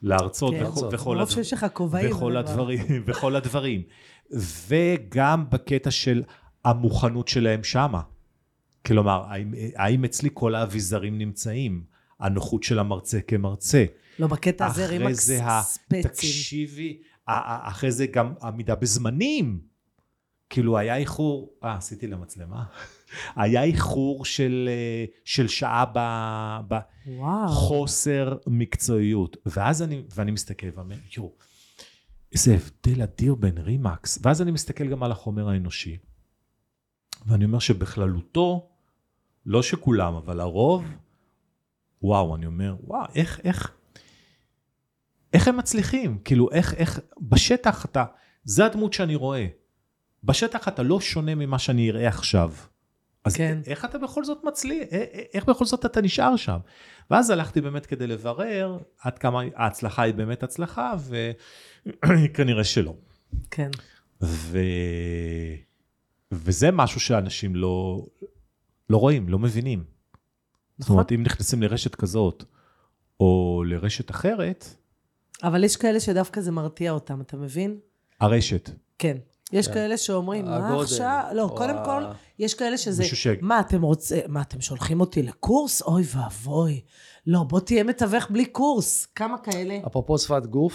להרצות 0.03 0.55
כן. 0.55 0.65
וכל- 0.65 2.37
הדברים, 2.37 2.85
וכל 3.07 3.37
הדברים. 3.37 3.83
וגם 4.69 5.51
בקטע 5.51 5.91
של 5.91 6.23
המוכנות 6.65 7.29
שלהם 7.29 7.65
שמה. 7.65 8.03
כלומר, 8.87 9.25
האם, 9.29 9.55
האם 9.77 10.05
אצלי 10.05 10.31
כל 10.35 10.55
האביזרים 10.55 11.19
נמצאים? 11.19 11.92
הנוחות 12.21 12.63
של 12.63 12.79
המרצה 12.79 13.21
כמרצה. 13.21 13.85
לא, 14.19 14.27
בקטע 14.27 14.67
הזה 14.67 14.85
אחרי 14.85 14.99
רימקס 14.99 15.27
זה 15.27 15.41
ספצים. 15.63 16.03
תקשיבי, 16.03 16.99
ה- 17.29 17.33
ה- 17.33 17.69
אחרי 17.69 17.91
זה 17.93 18.07
גם 18.07 18.35
עמידה 18.43 18.75
בזמנים. 18.75 19.61
כאילו 20.51 20.79
היה 20.79 20.97
איחור, 20.97 21.53
אה, 21.65 21.77
עשיתי 21.77 22.07
למצלמה. 22.07 22.65
היה 23.37 23.63
איחור 23.63 24.25
של, 24.25 24.69
אה, 24.73 25.05
של 25.25 25.49
שעה 25.49 25.85
ב... 25.95 25.99
ב 26.69 26.79
וואו. 27.07 27.49
חוסר 27.49 28.37
מקצועיות. 28.47 29.37
ואז 29.47 29.83
אני, 29.83 30.03
ואני 30.15 30.31
מסתכל 30.31 30.67
ואומר, 30.75 30.97
יואו, 31.17 31.33
איזה 32.33 32.55
הבדל 32.55 33.03
אדיר 33.03 33.35
בין 33.35 33.59
רימקס. 33.59 34.19
ואז 34.23 34.43
אני 34.43 34.51
מסתכל 34.51 34.89
גם 34.89 35.03
על 35.03 35.13
החומר 35.13 35.49
האנושי. 35.49 35.97
ואני 37.27 37.45
אומר 37.45 37.59
שבכללותו, 37.59 38.69
לא 39.47 39.63
שכולם, 39.63 40.15
אבל 40.15 40.41
הרוב, 40.41 40.85
וואו, 42.03 42.37
אני 42.37 42.47
אומר, 42.47 42.77
וואו, 42.81 43.07
איך, 43.15 43.41
איך, 43.45 43.73
איך 45.33 45.49
הם 45.49 45.57
מצליחים? 45.57 46.19
כאילו, 46.25 46.51
איך, 46.53 46.75
איך, 46.75 47.01
בשטח 47.21 47.85
אתה, 47.85 48.05
זה 48.45 48.67
הדמות 48.67 48.93
שאני 48.93 49.15
רואה. 49.15 49.47
בשטח 50.25 50.69
אתה 50.69 50.83
לא 50.83 51.01
שונה 51.01 51.35
ממה 51.35 51.59
שאני 51.59 51.91
אראה 51.91 52.09
עכשיו. 52.09 52.53
אז 53.25 53.37
כן. 53.37 53.59
איך 53.67 53.85
אתה 53.85 53.99
בכל 53.99 54.25
זאת 54.25 54.45
מצליח? 54.45 54.85
א- 54.91 54.97
א- 54.97 55.21
איך 55.35 55.45
בכל 55.45 55.65
זאת 55.65 55.87
אתה 55.87 56.01
נשאר 56.01 56.37
שם? 56.37 56.59
ואז 57.11 57.31
הלכתי 57.31 57.61
באמת 57.61 57.87
כדי 57.87 58.07
לברר 58.07 58.79
עד 59.01 59.19
כמה 59.19 59.43
ההצלחה 59.57 60.03
היא 60.03 60.15
באמת 60.15 60.43
הצלחה, 60.43 60.95
וכנראה 61.87 62.65
שלא. 62.75 62.95
כן. 63.51 63.71
ו... 64.23 64.59
וזה 66.33 66.71
משהו 66.71 67.01
שאנשים 67.01 67.57
לא, 67.57 68.07
לא 68.91 68.97
רואים, 68.97 69.29
לא 69.29 69.39
מבינים. 69.39 69.85
זאת 70.79 70.81
נכון. 70.81 70.95
אומרת, 70.97 71.13
אם 71.13 71.23
נכנסים 71.23 71.63
לרשת 71.63 71.95
כזאת, 71.95 72.45
או 73.21 73.63
לרשת 73.67 74.11
אחרת, 74.11 74.67
אבל 75.43 75.65
יש 75.65 75.77
כאלה 75.77 76.01
שדווקא 76.01 76.41
זה 76.41 76.51
מרתיע 76.51 76.91
אותם, 76.93 77.21
אתה 77.21 77.37
מבין? 77.37 77.79
הרשת. 78.21 78.71
כן. 78.99 79.17
יש 79.53 79.67
כן. 79.69 79.75
כאלה 79.75 79.97
שאומרים, 79.97 80.45
מה 80.45 80.69
הגודל, 80.69 80.83
עכשיו? 80.83 81.23
לא, 81.35 81.55
קודם 81.57 81.77
ה- 81.77 81.85
כל, 81.85 82.03
יש 82.39 82.55
כאלה 82.55 82.79
שזה, 82.79 83.03
מישהו 83.03 83.17
ש... 83.17 83.27
מה 83.41 83.61
אתם 83.61 83.83
רוצים, 83.83 84.21
מה 84.29 84.43
אתם 84.43 84.61
שולחים 84.61 85.01
אותי 85.01 85.23
לקורס? 85.23 85.83
אוי 85.83 86.03
ואבוי. 86.15 86.81
לא, 87.27 87.43
בוא 87.43 87.61
תהיה 87.61 87.85
מתווך 87.85 88.31
בלי 88.31 88.45
קורס. 88.47 89.07
כמה 89.07 89.39
כאלה? 89.39 89.79
אפרופו 89.87 90.19
שפת 90.19 90.47
גוף, 90.47 90.75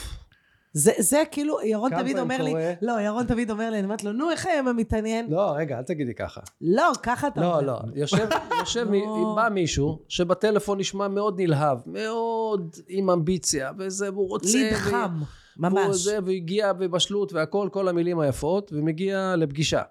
זה, 0.73 0.91
זה 0.97 1.23
כאילו, 1.31 1.57
ירון 1.63 1.91
תמיד 2.01 2.19
אומר 2.19 2.41
לי, 2.41 2.51
קורה? 2.51 2.73
לא, 2.81 3.01
ירון 3.01 3.25
תמיד 3.25 3.51
אומר 3.51 3.69
לי, 3.69 3.77
אני 3.77 3.85
אומרת 3.85 4.03
לו, 4.03 4.13
נו, 4.13 4.31
איך 4.31 4.45
היום 4.45 4.67
המתעניין? 4.67 5.27
לא, 5.29 5.51
רגע, 5.55 5.77
אל 5.77 5.83
תגידי 5.83 6.13
ככה. 6.13 6.41
לא, 6.61 6.91
ככה 7.03 7.27
אתה 7.27 7.41
לא, 7.41 7.55
אומר. 7.55 7.61
לא, 7.61 7.79
יושב, 7.95 8.27
יושב, 8.59 8.89
מי- 8.89 9.05
לא. 9.05 9.33
בא 9.37 9.49
מישהו 9.51 9.99
שבטלפון 10.07 10.79
נשמע 10.79 11.07
מאוד 11.07 11.41
נלהב, 11.41 11.77
מאוד 11.85 12.75
עם 12.87 13.09
אמביציה, 13.09 13.71
וזה, 13.77 14.11
והוא 14.13 14.29
רוצה... 14.29 14.57
ליד 14.57 14.73
ו- 14.73 14.75
חם, 14.75 15.21
והוא 15.57 15.69
ממש. 15.69 15.95
זה, 15.95 16.19
והגיע 16.25 16.73
בבשלות 16.73 17.33
והכל, 17.33 17.69
כל 17.71 17.87
המילים 17.87 18.19
היפות, 18.19 18.71
ומגיע 18.75 19.35
לפגישה. 19.37 19.81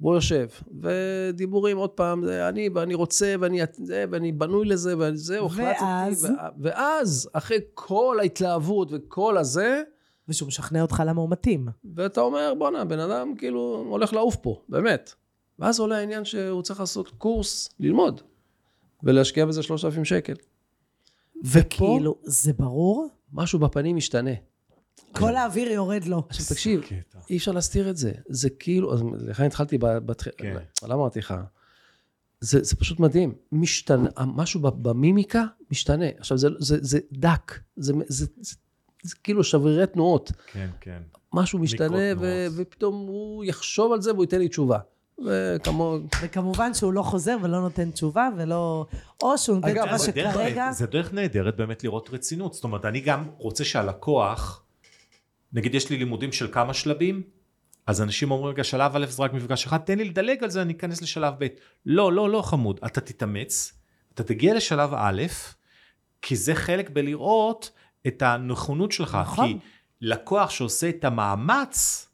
והוא 0.00 0.14
יושב, 0.14 0.46
ודיבורים 0.80 1.76
עוד 1.76 1.90
פעם, 1.90 2.24
זה 2.24 2.48
אני, 2.48 2.68
ואני 2.74 2.94
רוצה, 2.94 3.34
ואני, 3.40 3.60
זה, 3.72 4.04
ואני 4.10 4.32
בנוי 4.32 4.66
לזה, 4.66 4.94
וזהו, 4.98 5.46
החלטתי. 5.46 5.84
ואז? 5.84 6.24
וה- 6.24 6.48
ואז, 6.60 7.28
אחרי 7.32 7.58
כל 7.74 8.16
ההתלהבות 8.20 8.88
וכל 8.92 9.38
הזה, 9.38 9.82
ושהוא 10.28 10.46
משכנע 10.46 10.82
אותך 10.82 11.02
למה 11.06 11.20
הוא 11.20 11.30
מתאים. 11.30 11.68
ואתה 11.94 12.20
אומר, 12.20 12.52
בואנה, 12.58 12.84
בן 12.84 12.98
אדם 12.98 13.34
כאילו 13.36 13.84
הולך 13.88 14.12
לעוף 14.12 14.36
פה, 14.36 14.62
באמת. 14.68 15.14
ואז 15.58 15.80
עולה 15.80 15.96
העניין 15.98 16.24
שהוא 16.24 16.62
צריך 16.62 16.80
לעשות 16.80 17.08
קורס, 17.08 17.68
ללמוד, 17.80 18.20
ולהשקיע 19.02 19.46
בזה 19.46 19.62
3,000 19.62 20.04
שקל. 20.04 20.32
ופה, 20.32 21.58
וכאילו, 21.58 22.18
זה 22.22 22.52
ברור? 22.52 23.08
משהו 23.32 23.58
בפנים 23.58 23.96
משתנה. 23.96 24.30
כל 25.12 25.36
האוויר 25.36 25.70
יורד 25.70 26.04
לו. 26.04 26.22
עכשיו 26.28 26.46
תקשיב. 26.46 26.80
אי 27.30 27.36
אפשר 27.36 27.52
להסתיר 27.52 27.90
את 27.90 27.96
זה. 27.96 28.12
זה 28.28 28.50
כאילו, 28.50 28.94
אז 28.94 29.02
לכן 29.18 29.44
התחלתי 29.44 29.78
בתחילה, 29.78 30.34
כן. 30.36 30.56
למה 30.82 30.94
אמרתי 30.94 31.18
לך? 31.18 31.34
זה, 32.40 32.62
זה 32.62 32.76
פשוט 32.76 33.00
מדהים. 33.00 33.34
משתנה, 33.52 34.08
משהו 34.26 34.60
במימיקה 34.60 35.44
משתנה. 35.70 36.06
עכשיו, 36.18 36.38
זה, 36.38 36.48
זה, 36.58 36.76
זה 36.80 36.98
דק, 37.12 37.60
זה, 37.76 37.92
זה, 38.08 38.26
זה, 38.40 38.56
זה 39.02 39.14
כאילו 39.24 39.44
שברירי 39.44 39.86
תנועות. 39.86 40.32
כן, 40.52 40.68
כן. 40.80 41.02
משהו 41.32 41.58
משתנה, 41.58 41.98
ו. 42.18 42.46
ופתאום 42.56 43.06
הוא 43.06 43.44
יחשוב 43.44 43.92
על 43.92 44.02
זה 44.02 44.12
והוא 44.12 44.24
ייתן 44.24 44.38
לי 44.38 44.48
תשובה. 44.48 44.78
וכמו... 45.26 45.98
וכמובן 46.22 46.74
שהוא 46.74 46.92
לא 46.92 47.02
חוזר 47.02 47.36
ולא 47.42 47.60
נותן 47.60 47.90
תשובה, 47.90 48.28
ולא... 48.36 48.86
או 49.22 49.38
שהוא 49.38 49.56
נותן 49.56 49.68
אגב, 49.68 49.84
תשובה 49.84 49.98
שכרגע... 49.98 50.72
זה 50.72 50.86
דרך 50.86 51.12
נהדרת 51.12 51.56
באמת 51.56 51.84
לראות 51.84 52.10
רצינות. 52.12 52.54
זאת 52.54 52.64
אומרת, 52.64 52.84
אני 52.84 53.00
גם 53.00 53.24
רוצה 53.38 53.64
שהלקוח, 53.64 54.62
נגיד 55.52 55.74
יש 55.74 55.90
לי 55.90 55.96
לימודים 55.96 56.32
של 56.32 56.52
כמה 56.52 56.74
שלבים, 56.74 57.22
אז 57.86 58.02
אנשים 58.02 58.30
אומרים, 58.30 58.54
רגע, 58.54 58.64
שלב 58.64 58.96
א' 58.96 59.06
זה 59.06 59.22
רק 59.22 59.32
מפגש 59.32 59.66
אחד, 59.66 59.78
תן 59.78 59.98
לי 59.98 60.04
לדלג 60.04 60.44
על 60.44 60.50
זה, 60.50 60.62
אני 60.62 60.72
אכנס 60.72 61.02
לשלב 61.02 61.34
ב'. 61.38 61.46
לא, 61.86 62.12
לא, 62.12 62.30
לא 62.30 62.42
חמוד, 62.42 62.80
אתה 62.86 63.00
תתאמץ, 63.00 63.72
אתה 64.14 64.22
תגיע 64.22 64.54
לשלב 64.54 64.90
א', 64.94 65.22
כי 66.22 66.36
זה 66.36 66.54
חלק 66.54 66.90
בלראות 66.90 67.70
את 68.06 68.22
הנכונות 68.22 68.92
שלך. 68.92 69.14
נכון. 69.14 69.46
כי 69.46 69.58
לקוח 70.00 70.50
שעושה 70.50 70.88
את 70.88 71.04
המאמץ, 71.04 72.06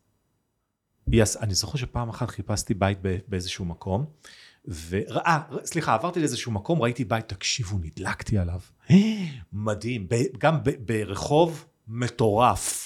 יס, 1.12 1.36
אני 1.36 1.54
זוכר 1.54 1.78
שפעם 1.78 2.08
אחת 2.08 2.30
חיפשתי 2.30 2.74
בית 2.74 2.98
באיזשהו 3.28 3.64
מקום, 3.64 4.04
ו... 4.68 4.98
אה, 5.10 5.38
סליחה, 5.64 5.94
עברתי 5.94 6.20
לאיזשהו 6.20 6.52
מקום, 6.52 6.82
ראיתי 6.82 7.04
בית, 7.04 7.28
תקשיבו, 7.28 7.78
נדלקתי 7.78 8.38
עליו. 8.38 8.60
מדהים, 9.52 10.06
גם 10.38 10.64
ב- 10.64 10.86
ברחוב 10.86 11.66
מטורף. 11.88 12.85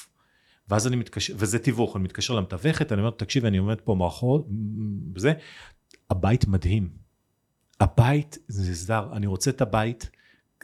ואז 0.70 0.86
אני 0.86 0.96
מתקשר, 0.96 1.34
וזה 1.36 1.58
תיווך, 1.58 1.96
אני 1.96 2.04
מתקשר 2.04 2.34
למתווכת, 2.34 2.92
אני 2.92 3.00
אומר, 3.00 3.10
תקשיבי, 3.10 3.48
אני 3.48 3.58
עומד 3.58 3.80
פה 3.80 3.94
מאחור, 3.94 4.48
וזה, 5.14 5.32
הבית 6.10 6.48
מדהים. 6.48 6.88
הבית 7.80 8.38
זה 8.48 8.74
זר, 8.74 9.08
אני 9.12 9.26
רוצה 9.26 9.50
את 9.50 9.60
הבית, 9.60 10.10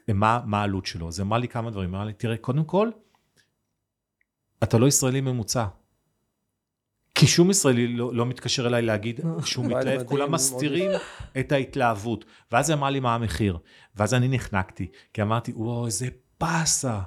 מה, 0.09 0.41
מה 0.47 0.61
העלות 0.61 0.87
שלו? 0.87 1.09
אז 1.09 1.19
היא 1.19 1.25
אמרה 1.25 1.39
לי 1.39 1.49
כמה 1.49 1.71
דברים, 1.71 1.95
אמרה 1.95 2.05
לי, 2.05 2.13
תראה, 2.13 2.37
קודם 2.37 2.65
כל, 2.65 2.91
אתה 4.63 4.79
לא 4.79 4.87
ישראלי 4.87 5.21
ממוצע. 5.21 5.67
כי 7.15 7.27
שום 7.27 7.51
ישראלי 7.51 7.89
לא, 7.89 8.15
לא 8.15 8.27
מתקשר 8.27 8.67
אליי 8.67 8.83
להגיד 8.83 9.21
שהוא 9.45 9.67
וואי, 9.67 9.79
מתלהב, 9.79 10.03
כולם 10.03 10.33
מסתירים 10.33 10.91
את 11.41 11.53
ההתלהבות. 11.53 12.25
ואז 12.53 12.71
היא 12.71 12.77
אמרה 12.77 12.91
לי 12.91 13.01
מה 13.01 13.15
המחיר, 13.15 13.59
ואז 13.97 14.15
אני 14.15 14.29
נחנקתי, 14.29 14.91
כי 15.15 15.23
אמרתי, 15.23 15.53
וואו, 15.55 15.87
איזה 15.87 16.09
באסה. 16.41 17.01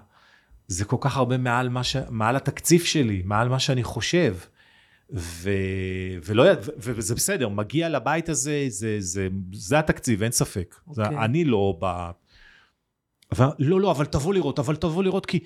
זה 0.70 0.86
כל 0.86 0.98
כך 1.00 1.18
הרבה 1.18 1.38
מעל, 1.38 1.70
מה 1.70 1.84
ש... 1.84 1.96
מעל 2.10 2.36
התקציב 2.36 2.82
שלי, 2.82 3.22
מעל 3.26 3.50
מה 3.50 3.60
שאני 3.60 3.84
חושב. 3.84 4.36
ו... 5.14 5.50
ולא... 6.26 6.44
ו... 6.44 6.72
וזה 6.78 7.16
בסדר, 7.16 7.50
מגיע 7.50 7.90
לבית 7.90 8.30
הזה, 8.30 8.66
זה, 8.68 8.96
זה, 9.00 9.28
זה 9.54 9.80
התקציב, 9.80 10.24
אין 10.24 10.32
ספק. 10.32 10.76
Okay. 10.78 10.94
זה, 10.94 11.04
אוקיי. 11.04 11.18
אני 11.26 11.46
לא 11.46 11.78
ב... 11.82 12.10
אבל, 13.32 13.48
לא, 13.60 13.82
לא, 13.82 13.92
אבל 13.92 14.06
תבוא 14.06 14.34
לראות, 14.34 14.60
אבל 14.60 14.76
תבוא 14.76 15.04
לראות, 15.04 15.26
כי... 15.26 15.40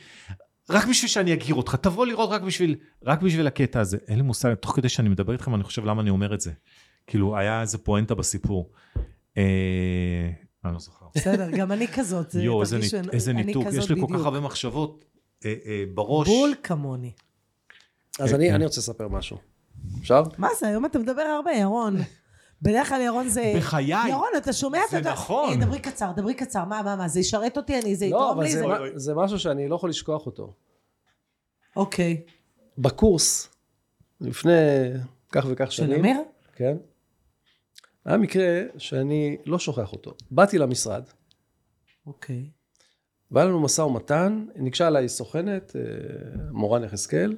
רק 0.69 0.85
בשביל 0.85 1.09
שאני 1.09 1.33
אגיר 1.33 1.55
אותך, 1.55 1.75
תבוא 1.75 2.05
לראות 2.05 2.29
רק 2.29 2.41
בשביל, 2.41 2.75
רק 3.03 3.21
בשביל 3.21 3.47
הקטע 3.47 3.79
הזה. 3.79 3.97
אין 4.07 4.15
לי 4.15 4.21
מושג, 4.21 4.53
תוך 4.53 4.75
כדי 4.75 4.89
שאני 4.89 5.09
מדבר 5.09 5.33
איתכם, 5.33 5.55
אני 5.55 5.63
חושב 5.63 5.85
למה 5.85 6.01
אני 6.01 6.09
אומר 6.09 6.33
את 6.33 6.41
זה. 6.41 6.51
כאילו, 7.07 7.37
היה 7.37 7.61
איזה 7.61 7.77
פואנטה 7.77 8.15
בסיפור. 8.15 8.71
אה... 9.37 10.29
אני 10.65 10.73
לא 10.73 10.79
זוכר. 10.79 11.05
בסדר, 11.15 11.49
גם 11.57 11.71
אני 11.71 11.87
כזאת. 11.87 12.31
זה- 12.31 12.43
יואו, 12.43 12.61
איזה, 13.13 13.33
ניתוק, 13.33 13.65
יש 13.73 13.91
לי 13.91 14.01
כל 14.01 14.07
כך. 14.13 14.25
הרבה 14.25 14.39
מחשבות 14.39 15.05
אה, 15.45 15.53
אה, 15.65 15.83
בראש. 15.93 16.27
בול 16.27 16.53
כמוני. 16.63 17.11
אז 18.19 18.33
אני, 18.33 18.47
כן. 18.47 18.53
אני 18.53 18.65
רוצה 18.65 18.81
לספר 18.81 19.07
משהו. 19.07 19.37
אפשר? 20.01 20.23
מה 20.37 20.47
זה, 20.59 20.67
היום 20.67 20.85
אתה 20.85 20.99
מדבר 20.99 21.21
הרבה, 21.21 21.51
ירון. 21.51 21.95
בדרך 22.61 22.89
כלל 22.89 23.01
ירון 23.01 23.29
זה... 23.29 23.53
בחיי. 23.57 24.09
ירון, 24.09 24.27
אתה 24.37 24.53
שומע? 24.53 24.79
זה 24.91 24.99
אתה 24.99 25.11
נכון. 25.11 25.49
"אה, 25.61 25.65
דברי 25.65 25.79
קצר, 25.79 26.11
דברי 26.15 26.33
קצר, 26.33 26.65
מה, 26.65 26.81
מה, 26.81 26.95
מה, 26.95 27.07
זה 27.07 27.19
ישרת 27.19 27.57
אותי, 27.57 27.79
אני, 27.79 27.95
זה 27.95 28.05
לא, 28.05 28.09
יתרום 28.09 28.29
אבל 28.31 28.43
לי, 28.43 28.51
זה, 28.51 28.59
זה... 28.59 28.67
מה- 28.67 28.79
אוי. 28.79 28.89
זה 28.95 29.13
משהו 29.15 29.39
שאני 29.39 29.67
לא 29.67 29.75
יכול 29.75 29.89
לשכוח 29.89 30.25
אותו. 30.25 30.53
אוקיי. 31.75 32.21
בקורס, 32.77 33.49
לפני 34.21 34.51
כך 35.31 35.45
וכך 35.49 35.71
של 35.71 35.83
שנים, 35.83 35.99
אמיר? 35.99 36.17
כן, 36.55 36.77
היה 38.05 38.17
מקרה 38.17 38.61
שאני 38.77 39.37
לא 39.45 39.59
שוכח 39.59 39.91
אותו. 39.91 40.13
באתי 40.31 40.57
למשרד, 40.57 41.03
אוקיי. 42.07 42.49
והיה 43.33 43.47
לנו 43.47 43.59
משא 43.59 43.81
ומתן, 43.81 44.45
ניגשה 44.55 44.87
אליי 44.87 45.09
סוכנת, 45.09 45.75
אה, 45.75 45.81
מורן 46.51 46.83
יחזקאל, 46.83 47.35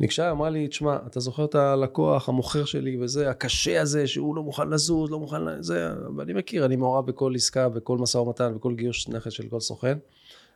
ניגשה, 0.00 0.30
אמרה 0.30 0.50
לי, 0.50 0.68
תשמע, 0.68 0.96
אתה 1.06 1.20
זוכר 1.20 1.44
את 1.44 1.54
הלקוח, 1.54 2.28
המוכר 2.28 2.64
שלי 2.64 2.98
וזה, 3.00 3.30
הקשה 3.30 3.82
הזה, 3.82 4.06
שהוא 4.06 4.36
לא 4.36 4.42
מוכן 4.42 4.68
לזוז, 4.68 5.10
לא 5.10 5.18
מוכן 5.18 5.44
לזה, 5.44 5.90
ואני 6.16 6.32
מכיר, 6.32 6.64
אני 6.64 6.76
מעורב 6.76 7.06
בכל 7.06 7.32
עסקה, 7.36 7.68
בכל 7.68 7.98
משא 7.98 8.18
ומתן, 8.18 8.54
בכל 8.54 8.74
גיוס 8.74 9.08
נכס 9.08 9.32
של 9.32 9.48
כל 9.48 9.60
סוכן. 9.60 9.98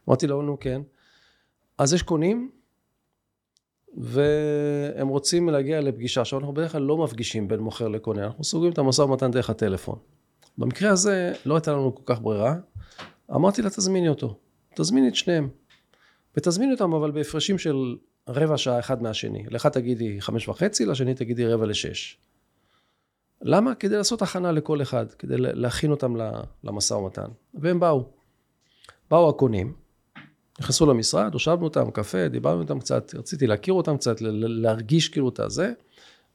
אמרתי 0.09 0.27
לו, 0.27 0.43
נו, 0.43 0.61
כן. 0.61 0.83
אז 1.79 1.93
יש 1.95 2.03
קונים, 2.03 2.51
והם 3.97 5.09
רוצים 5.09 5.49
להגיע 5.49 5.81
לפגישה. 5.81 6.21
עכשיו, 6.21 6.39
אנחנו 6.39 6.55
בדרך 6.55 6.73
כלל 6.73 6.83
לא 6.83 6.97
מפגישים 6.97 7.49
בין 7.49 7.61
מוכר 7.61 7.89
לקונה, 7.89 8.25
אנחנו 8.25 8.45
סוגרים 8.45 8.73
את 8.73 8.79
המשא 8.79 9.03
ומתן 9.03 9.31
דרך 9.31 9.51
הטלפון. 9.51 9.99
במקרה 10.59 10.91
הזה, 10.91 11.33
לא 11.47 11.55
הייתה 11.55 11.73
לנו 11.73 11.95
כל 11.95 12.03
כך 12.07 12.21
ברירה. 12.21 12.55
אמרתי 13.35 13.63
לה, 13.63 13.71
תזמיני 13.71 14.09
אותו. 14.09 14.39
תזמיני 14.75 15.09
את 15.09 15.15
שניהם. 15.15 15.49
ותזמיני 16.37 16.73
אותם, 16.73 16.93
אבל 16.93 17.11
בהפרשים 17.11 17.59
של 17.59 17.97
רבע 18.29 18.57
שעה 18.57 18.79
אחד 18.79 19.03
מהשני. 19.03 19.45
לאחד 19.51 19.69
תגידי 19.69 20.21
חמש 20.21 20.49
וחצי, 20.49 20.85
לשני 20.85 21.15
תגידי 21.15 21.47
רבע 21.47 21.67
לשש. 21.67 22.19
למה? 23.43 23.75
כדי 23.75 23.97
לעשות 23.97 24.23
הכנה 24.23 24.53
לכל 24.53 24.83
אחד, 24.83 25.13
כדי 25.13 25.35
להכין 25.39 25.91
אותם 25.91 26.15
למשא 26.65 26.95
ומתן. 26.95 27.29
והם 27.55 27.81
באו. 27.81 28.05
באו 29.11 29.29
הקונים, 29.29 29.73
נכנסו 30.61 30.87
למשרד, 30.87 31.33
הושבנו 31.33 31.65
אותם, 31.65 31.91
קפה, 31.91 32.29
דיברנו 32.29 32.63
איתם 32.63 32.81
קצת, 32.81 33.15
רציתי 33.15 33.47
להכיר 33.47 33.75
אותם 33.75 33.97
קצת, 33.97 34.17
להרגיש 34.21 35.09
כאילו 35.09 35.29
את 35.29 35.41
הזה, 35.41 35.73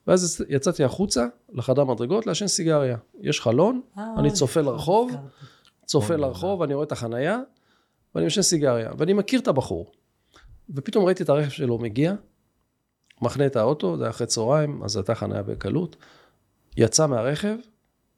ואז 0.08 0.46
יצאתי 0.50 0.84
החוצה 0.84 1.28
לחדר 1.54 1.84
מדרגות 1.84 2.28
לעשן 2.28 2.48
סיגריה. 2.48 2.98
יש 3.22 3.42
חלון, 3.42 3.82
אה, 3.98 4.04
אני 4.18 4.32
צופה 4.32 4.62
לרחוב. 4.62 5.12
צופה 5.94 6.16
לרחוב, 6.16 6.62
אני 6.62 6.74
רואה 6.74 6.86
את 6.86 6.92
החנייה, 6.92 7.40
ואני 8.16 8.26
מעשן 8.26 8.42
סיגריה, 8.42 8.92
ואני 8.98 9.14
מכיר 9.14 9.40
את 9.40 9.48
הבחור. 9.48 9.92
ופתאום 10.76 11.06
ראיתי 11.06 11.24
את 11.24 11.30
הרכב 11.30 11.50
שלו 11.50 11.78
מגיע, 11.78 12.14
מחנה 13.22 13.46
את 13.46 13.56
האוטו, 13.56 13.98
זה 13.98 14.04
היה 14.04 14.10
אחרי 14.10 14.28
צהריים, 14.28 14.84
אז 14.84 14.98
הייתה 14.98 15.16
חניה 15.16 15.44
בקלות, 15.44 15.96
יצא 16.78 17.08
מהרכב, 17.08 17.56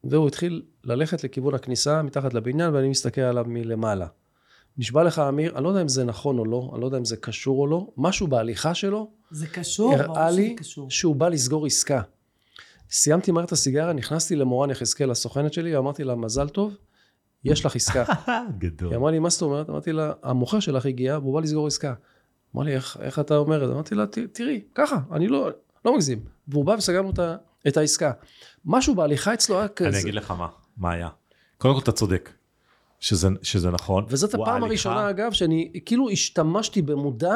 והוא 0.04 0.28
התחיל 0.28 0.62
ללכת 0.84 1.24
לכיוון 1.24 1.54
הכניסה 1.54 2.02
מתחת 2.02 2.34
לבניין, 2.34 2.74
ואני 2.74 2.90
מסתכל 2.90 3.22
עליו 3.22 3.46
מלמעלה. 3.48 4.08
נשבע 4.78 5.04
לך, 5.04 5.20
אמיר, 5.20 5.56
אני 5.56 5.64
לא 5.64 5.70
יודע 5.70 5.82
אם 5.82 5.88
זה 5.88 6.04
נכון 6.04 6.40
או 6.40 6.46
לא, 6.46 6.72
אני 6.74 6.82
לא 6.82 6.86
יודע 6.86 6.98
אם 6.98 7.06
זה 7.06 7.18
קשור 7.18 7.62
או 7.62 7.68
לא, 7.68 7.88
משהו 7.98 8.28
בהליכה 8.28 8.74
שלו 8.74 9.12
זה 9.32 9.48
קשור, 9.48 9.98
ברור 9.98 10.18
הראה 10.18 10.32
שזה 10.32 10.42
לי 10.42 10.56
קשור. 10.56 10.92
שהוא 10.92 11.16
בא 11.16 11.30
לסגור 11.30 11.66
עסקה. 11.66 12.02
סיימתי 12.92 13.32
מהר 13.32 13.44
את 13.44 13.52
הסיגריה, 13.52 13.94
נכנסתי 13.94 14.36
למורן 14.36 14.70
יחזקאל, 14.70 15.12
הסוכנת 15.12 15.54
שלי, 15.54 15.76
ואמרתי 15.76 16.04
לה, 16.04 16.16
מזל 16.16 16.50
טוב, 16.50 16.78
יש 17.46 17.66
לך 17.66 17.76
עסקה. 17.76 18.04
גדול. 18.58 18.90
היא 18.90 18.98
אמרה 18.98 19.12
לי, 19.12 19.20
מה 19.20 19.30
זאת 19.30 19.42
אומרת? 19.42 19.70
אמרתי 19.70 19.92
לה, 19.92 20.14
המוכר 20.24 20.60
שלך 20.60 20.86
הגיע 20.86 21.18
והוא 21.18 21.34
בא 21.34 21.42
לסגור 21.42 21.68
עסקה. 21.68 21.94
אמר 22.56 22.64
לי, 22.64 22.74
איך, 22.76 22.98
איך 23.02 23.20
אתה 23.20 23.38
אומר 23.38 23.64
את 23.64 23.68
זה? 23.68 23.74
אמרתי 23.74 23.96
לה, 23.96 24.06
"ת- 24.08 24.18
תראי, 24.32 24.62
ככה, 24.76 24.98
אני 25.12 25.28
לא, 25.28 25.50
לא 25.86 25.94
מגזים. 25.96 26.20
והוא 26.48 26.66
בא 26.66 26.72
וסגרנו 26.72 27.10
את, 27.10 27.20
את 27.68 27.78
העסקה. 27.78 28.12
משהו 28.66 28.96
בהליכה 28.96 29.34
אצלו 29.34 29.60
היה 29.60 29.68
כזה. 29.68 29.90
אני 29.90 30.02
אגיד 30.02 30.14
לך 30.14 30.32
מה, 30.32 30.48
מה 30.78 30.92
היה. 30.92 31.10
קודם 31.58 31.74
כל 31.74 31.80
אתה 31.82 31.92
צודק, 31.92 32.30
שזה, 33.00 33.28
שזה 33.42 33.72
נכון. 33.72 34.06
וזאת 34.10 34.34
הפעם 34.34 34.48
ההליכה- 34.48 34.66
הראשונה, 34.66 35.10
אגב, 35.10 35.32
שאני 35.32 35.72
כאילו 35.86 36.10
השתמשתי 36.10 36.82
במודע 36.82 37.36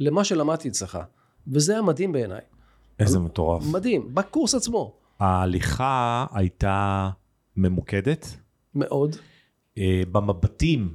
למה 0.00 0.24
שלמדתי 0.24 0.68
אצלך. 0.68 0.98
וזה 1.48 1.72
היה 1.72 1.82
מדהים 1.82 2.12
בעיניי. 2.12 2.40
איזה 2.98 3.18
מטורף. 3.18 3.64
מדהים, 3.72 4.14
בקורס 4.14 4.54
עצמו. 4.54 4.94
ההליכה 5.20 6.26
הייתה 6.32 7.10
ממוקדת. 7.56 8.26
מאוד. 8.74 9.16
אה, 9.80 10.02
במבטים, 10.12 10.94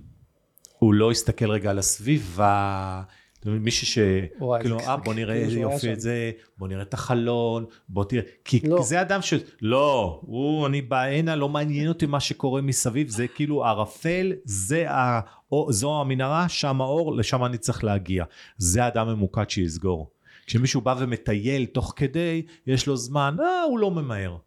הוא 0.79 0.93
לא 0.93 1.11
הסתכל 1.11 1.51
רגע 1.51 1.69
על 1.69 1.79
הסביבה. 1.79 3.01
מישהו 3.45 3.87
ש... 3.87 3.97
וואי, 4.39 4.61
כאילו, 4.61 4.79
אה, 4.79 4.97
בוא 4.97 5.13
נראה 5.13 5.33
כאילו 5.33 5.45
איזה 5.45 5.57
היה 5.57 5.73
יופי. 5.73 5.93
את 5.93 6.01
זה, 6.01 6.31
בוא 6.57 6.67
נראה 6.67 6.81
את 6.81 6.93
החלון, 6.93 7.65
בוא 7.89 8.03
תראה. 8.03 8.23
כי 8.45 8.59
לא. 8.63 8.81
זה 8.81 9.01
אדם 9.01 9.21
ש... 9.21 9.33
לא, 9.61 10.21
הוא, 10.25 10.67
אני 10.67 10.81
בא 10.81 11.01
הנה, 11.01 11.35
לא 11.35 11.49
מעניין 11.49 11.87
אותי 11.87 12.05
מה 12.05 12.19
שקורה 12.19 12.61
מסביב, 12.61 13.09
זה 13.09 13.27
כאילו 13.27 13.65
ערפל, 13.65 14.33
זה 14.43 14.91
ה... 14.91 15.19
או, 15.51 15.73
זו 15.73 16.01
המנהרה, 16.01 16.49
שם 16.49 16.81
האור, 16.81 17.15
לשם 17.15 17.45
אני 17.45 17.57
צריך 17.57 17.83
להגיע. 17.83 18.25
זה 18.57 18.83
האדם 18.83 19.07
ממוקד 19.07 19.49
שיסגור. 19.49 20.11
כשמישהו 20.45 20.81
בא 20.81 20.95
ומטייל 20.99 21.65
תוך 21.65 21.93
כדי, 21.95 22.41
יש 22.67 22.87
לו 22.87 22.97
זמן, 22.97 23.35
אה, 23.39 23.63
הוא 23.63 23.79
לא 23.79 23.91
ממהר. 23.91 24.37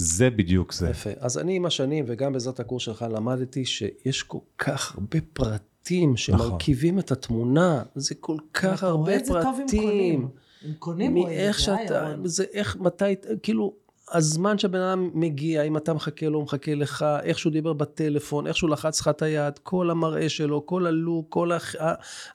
זה 0.00 0.30
בדיוק 0.30 0.72
זה. 0.72 0.90
יפה. 0.90 1.10
אז 1.18 1.38
אני 1.38 1.56
עם 1.56 1.66
השנים, 1.66 2.04
וגם 2.08 2.32
בעזרת 2.32 2.60
הקורס 2.60 2.82
שלך, 2.82 3.04
למדתי 3.10 3.64
שיש 3.64 4.22
כל 4.22 4.38
כך 4.58 4.94
הרבה 4.94 5.18
פרטים 5.32 5.70
הפרטים 5.80 6.16
שמרכיבים 6.16 6.98
את 6.98 7.10
התמונה, 7.10 7.82
זה 7.94 8.14
כל 8.14 8.36
כך 8.54 8.78
אתה 8.78 8.90
רואה 8.90 8.98
הרבה 8.98 9.16
את 9.16 9.24
זה 9.24 9.32
טוב 9.32 9.58
עם 9.60 9.66
פרטים. 9.66 9.80
קונים. 9.82 10.28
עם 10.62 10.74
קונים 10.78 11.16
רואים 11.16 11.26
את 11.26 11.32
מאיך 11.32 11.56
זה, 11.56 11.62
שאתה? 11.62 12.14
זה 12.24 12.44
איך, 12.52 12.76
מתי, 12.80 13.14
כאילו, 13.42 13.74
הזמן 14.12 14.58
שהבן 14.58 14.80
אדם 14.80 15.10
מגיע, 15.14 15.62
אם 15.62 15.76
אתה 15.76 15.92
מחכה 15.92 16.28
לו, 16.28 16.38
הוא 16.38 16.44
מחכה 16.44 16.74
לך, 16.74 17.06
איך 17.22 17.38
שהוא 17.38 17.52
דיבר 17.52 17.72
בטלפון, 17.72 18.46
איך 18.46 18.56
שהוא 18.56 18.70
לחץ 18.70 19.00
לך 19.00 19.08
את 19.08 19.22
היד, 19.22 19.58
כל 19.58 19.90
המראה 19.90 20.28
שלו, 20.28 20.66
כל 20.66 20.86
הלוק, 20.86 21.26
כל 21.28 21.52
הח... 21.52 21.74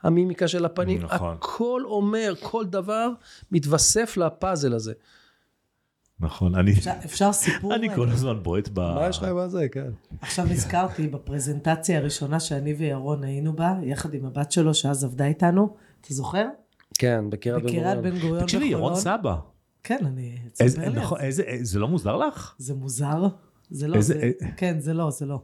המימיקה 0.04 0.48
של 0.48 0.66
הפנים, 0.66 1.02
נכון. 1.02 1.34
הכל 1.34 1.82
אומר, 1.86 2.34
כל 2.42 2.66
דבר 2.66 3.10
מתווסף 3.52 4.18
לפאזל 4.18 4.74
הזה. 4.74 4.94
נכון, 6.20 6.56
אני, 6.56 6.72
אפשר- 6.74 6.92
אפשר 7.06 7.34
סיפור? 7.34 7.76
אני 7.76 7.90
אה, 7.90 7.96
כל 7.96 8.10
הזמן 8.10 8.44
בועט 8.44 8.70
ב... 8.74 8.80
מה 8.80 9.08
יש 9.10 9.18
לך 9.18 9.24
עם 9.24 9.38
הזה, 9.38 9.68
כן. 9.72 9.92
עכשיו 10.22 10.46
נזכרתי 10.46 11.08
בפרזנטציה 11.08 11.98
הראשונה 11.98 12.40
שאני 12.40 12.74
וירון 12.74 13.24
היינו 13.24 13.54
בה, 13.56 13.74
יחד 13.84 14.14
עם 14.14 14.26
הבת 14.26 14.52
שלו 14.52 14.74
שאז 14.74 15.04
עבדה 15.04 15.26
איתנו, 15.26 15.76
אתה 16.02 16.14
זוכר? 16.14 16.46
כן, 16.98 17.30
בקריית 17.30 17.58
בן 17.62 17.66
בקריית 17.68 17.84
גוריון. 17.98 18.04
בן 18.16 18.20
גוריון 18.22 18.44
תקשיבי, 18.44 18.66
ירון 18.66 18.94
בחולון. 18.94 19.18
סבא. 19.20 19.36
כן, 19.84 19.98
אני... 20.06 20.38
איזה, 20.60 20.90
נכון, 20.90 21.18
זה. 21.20 21.26
איזה, 21.26 21.44
זה 21.62 21.80
לא 21.80 21.88
מוזר 21.88 22.18
לך? 22.18 22.56
זה 22.58 22.74
מוזר. 22.74 23.28
זה 23.70 23.88
לא, 23.88 23.96
איזה- 23.96 24.14
זה, 24.14 24.20
אה- 24.42 24.52
כן, 24.58 24.80
זה 24.80 24.94
לא, 24.94 25.10
זה 25.12 25.26
לא. 25.26 25.42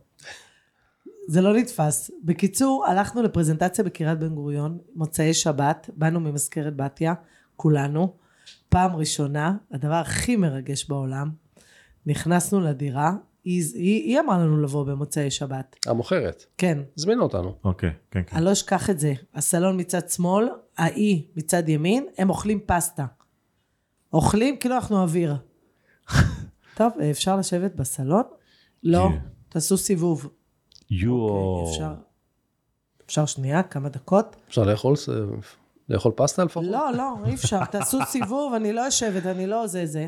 זה 1.27 1.41
לא 1.41 1.53
נתפס. 1.57 2.11
בקיצור, 2.23 2.85
הלכנו 2.87 3.21
לפרזנטציה 3.21 3.83
בקריית 3.83 4.19
בן 4.19 4.35
גוריון, 4.35 4.77
מוצאי 4.95 5.33
שבת, 5.33 5.89
באנו 5.95 6.19
ממזכרת 6.19 6.75
בתיה, 6.75 7.13
כולנו, 7.55 8.13
פעם 8.71 8.95
ראשונה, 8.95 9.57
הדבר 9.71 9.93
הכי 9.93 10.35
מרגש 10.35 10.89
בעולם, 10.89 11.29
נכנסנו 12.05 12.59
לדירה, 12.61 13.11
היא, 13.43 13.63
היא, 13.73 14.03
היא 14.03 14.19
אמרה 14.19 14.37
לנו 14.37 14.61
לבוא 14.61 14.85
במוצאי 14.85 15.31
שבת. 15.31 15.75
המוכרת, 15.87 16.45
כן, 16.57 16.77
הזמינה 16.97 17.21
אותנו. 17.23 17.55
אוקיי, 17.63 17.89
כן, 18.11 18.21
כן. 18.27 18.35
אני 18.35 18.45
לא 18.45 18.51
אשכח 18.51 18.89
את 18.89 18.99
זה. 18.99 19.13
הסלון 19.33 19.79
מצד 19.79 20.09
שמאל, 20.09 20.47
האי 20.77 21.27
מצד 21.35 21.69
ימין, 21.69 22.05
הם 22.17 22.29
אוכלים 22.29 22.59
פסטה. 22.65 23.05
אוכלים 24.13 24.57
כאילו 24.57 24.75
אנחנו 24.75 25.01
אוויר. 25.01 25.35
טוב, 26.77 26.93
אפשר 27.11 27.37
לשבת 27.37 27.75
בסלון? 27.75 28.23
לא, 28.83 29.07
כן. 29.11 29.17
תעשו 29.49 29.77
סיבוב. 29.77 30.29
יואו. 30.89 31.57
אוקיי, 31.59 31.71
אפשר, 31.73 31.93
אפשר 33.05 33.25
שנייה, 33.25 33.63
כמה 33.63 33.89
דקות? 33.89 34.35
אפשר 34.49 34.63
לאכול, 34.63 34.95
ס- 34.95 35.09
לאכול 35.89 36.11
פסטה 36.15 36.43
לפחות? 36.43 36.65
לא, 36.65 36.91
לא, 36.97 37.13
אי 37.25 37.33
אפשר. 37.33 37.65
תעשו 37.65 37.99
סיבוב, 38.05 38.53
אני 38.53 38.73
לא 38.73 38.81
יושבת, 38.81 39.25
אני 39.25 39.47
לא 39.47 39.67
זה 39.67 39.85
זה. 39.85 40.07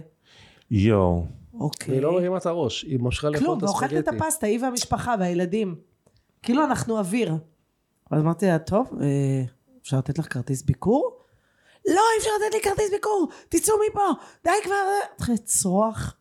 יואו. 0.72 1.26
אוקיי. 1.54 1.92
והיא 1.92 2.02
לא 2.02 2.12
מרימה 2.12 2.38
את 2.38 2.46
הראש, 2.46 2.84
היא 2.84 3.00
ממשיכה 3.00 3.30
לאכול 3.30 3.46
כלום, 3.46 3.58
את 3.58 3.64
ואוכלת 3.64 3.94
את 3.94 4.08
הספגטי. 4.08 4.26
הפסטה, 4.26 4.48
היא 4.48 4.64
והמשפחה 4.64 5.16
והילדים. 5.20 5.76
כאילו 6.44 6.64
אנחנו 6.64 6.98
אוויר. 6.98 7.36
אז 8.12 8.22
אמרתי 8.22 8.46
לה, 8.46 8.60
טוב, 8.60 8.88
אה, 9.02 9.44
אפשר 9.82 9.98
לתת 9.98 10.20
לך 10.20 10.34
כרטיס 10.34 10.62
ביקור? 10.62 11.18
לא, 11.88 11.92
אי 11.94 12.20
אפשר 12.20 12.30
לתת 12.40 12.54
לי 12.56 12.62
כרטיס 12.62 12.92
ביקור, 12.92 13.28
תצאו 13.50 13.76
מפה, 13.90 14.22
די 14.44 14.52
כבר. 14.64 14.74
התחיל 15.16 15.36
לצרוח. 15.36 16.16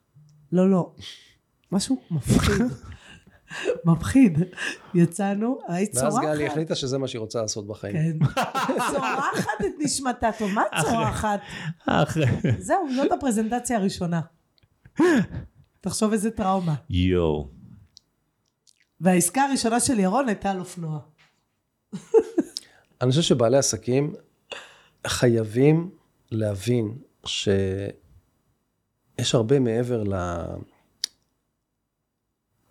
לא, 0.53 0.71
לא. 0.71 0.93
משהו 1.73 1.97
מפחיד. 2.11 2.63
מפחיד. 3.85 4.39
יצאנו, 4.95 5.59
היית 5.69 5.95
ואז 5.95 6.05
צורחת. 6.05 6.25
גלי 6.27 6.47
החליטה 6.47 6.75
שזה 6.75 6.99
מה 6.99 7.09
שהיא 7.09 7.21
רוצה 7.21 7.43
לעשות 7.43 7.67
בחיים. 7.67 7.95
כן. 7.95 8.19
צורחת 8.93 9.61
את 9.61 9.73
נשמתה, 9.79 10.31
טוב, 10.39 10.53
מה 10.53 10.63
צורחת? 10.83 11.41
אחרי. 11.87 12.27
זהו, 12.59 12.87
זאת 12.97 13.13
הפרזנטציה 13.13 13.77
הראשונה. 13.79 14.21
תחשוב 15.81 16.13
איזה 16.13 16.31
טראומה. 16.31 16.75
יואו. 16.91 17.49
והעסקה 19.01 19.43
הראשונה 19.43 19.81
של 19.81 19.99
ירון 19.99 20.29
הייתה 20.29 20.51
על 20.51 20.61
אופנוע. 20.61 20.99
אני 23.01 23.11
חושב 23.11 23.23
שבעלי 23.23 23.59
עסקים 23.59 24.15
חייבים 25.07 25.91
להבין 26.31 26.99
שיש 27.27 27.95
הרבה 29.35 29.61
מעבר 29.61 30.03
ל... 30.03 30.15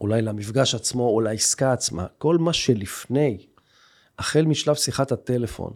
אולי 0.02 0.22
למפגש 0.22 0.76
עצמו 0.76 1.04
או 1.10 1.22
לעסקה 1.22 1.74
עצמה, 1.74 2.06
כל 2.18 2.38
מה 2.38 2.54
שלפני, 2.54 3.48
החל 4.20 4.42
משלב 4.46 4.76
שיחת 4.76 5.12
הטלפון, 5.12 5.74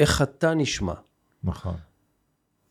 איך 0.00 0.22
אתה 0.22 0.54
נשמע, 0.54 0.94
נכון. 1.44 1.74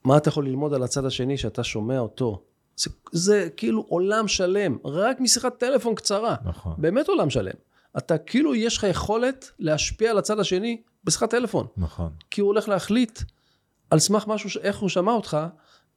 מה 0.04 0.18
אתה 0.18 0.30
יכול 0.30 0.46
ללמוד 0.48 0.74
על 0.74 0.84
הצד 0.84 1.06
השני 1.06 1.38
שאתה 1.38 1.64
שומע 1.64 2.00
אותו. 2.00 2.44
זה, 2.76 2.90
זה 3.12 3.50
כאילו 3.58 3.86
עולם 3.88 4.28
שלם, 4.28 4.78
רק 4.86 5.20
משיחת 5.20 5.58
טלפון 5.58 5.96
קצרה. 5.96 6.36
נכון. 6.46 6.74
באמת 6.78 7.08
עולם 7.08 7.30
שלם. 7.30 7.54
אתה 7.98 8.18
כאילו, 8.18 8.56
יש 8.56 8.78
לך 8.78 8.84
יכולת 8.84 9.52
להשפיע 9.60 10.12
על 10.12 10.18
הצד 10.18 10.40
השני 10.40 10.82
בשיחת 11.04 11.30
טלפון. 11.30 11.68
נכון. 11.78 12.10
כי 12.32 12.42
הוא 12.42 12.48
הולך 12.48 12.70
להחליט 12.70 13.20
על 13.90 14.00
סמך 14.00 14.28
משהו, 14.28 14.50
ש- 14.50 14.58
איך 14.58 14.80
הוא 14.80 14.90
שמע 14.90 15.12
אותך, 15.12 15.38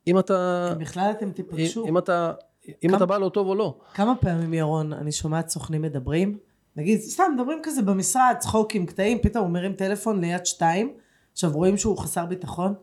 אם 0.06 0.18
אתה, 0.18 0.68
אם 0.72 0.78
בכלל 0.78 1.10
אתם 1.18 1.30
תיפגשו. 1.30 1.86
אם 1.86 1.98
אתה, 1.98 2.32
אם 2.68 2.88
כמה- 2.88 2.96
אתה 2.96 3.06
בא 3.06 3.18
לו 3.18 3.28
טוב 3.30 3.46
או 3.46 3.54
לא. 3.54 3.78
כמה 3.94 4.14
פעמים, 4.16 4.54
ירון, 4.54 4.92
אני 4.92 5.12
שומעת 5.12 5.48
סוכנים 5.48 5.82
מדברים, 5.82 6.38
נגיד, 6.76 7.00
סתם 7.00 7.24
מדברים 7.34 7.58
כזה 7.62 7.82
במשרד, 7.82 8.34
צחוקים, 8.38 8.86
קטעים, 8.86 9.18
פתאום 9.22 9.44
הוא 9.44 9.52
מרים 9.52 9.72
טלפון 9.72 10.20
ליד 10.20 10.46
שתיים, 10.46 10.92
עכשיו 11.32 11.50
רואים 11.52 11.76
שהוא 11.76 11.98
חסר 11.98 12.26
ביטחון, 12.26 12.74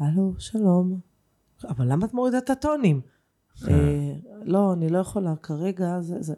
הלו, 0.00 0.32
שלום. 0.38 0.98
אבל 1.68 1.92
למה 1.92 2.06
את 2.06 2.14
מורידה 2.14 2.38
את 2.38 2.50
הטונים? 2.50 3.00
אה, 3.68 3.74
לא, 4.44 4.72
אני 4.72 4.88
לא 4.88 4.98
יכולה, 4.98 5.34
כרגע 5.42 6.00
זה, 6.00 6.16
זה. 6.20 6.34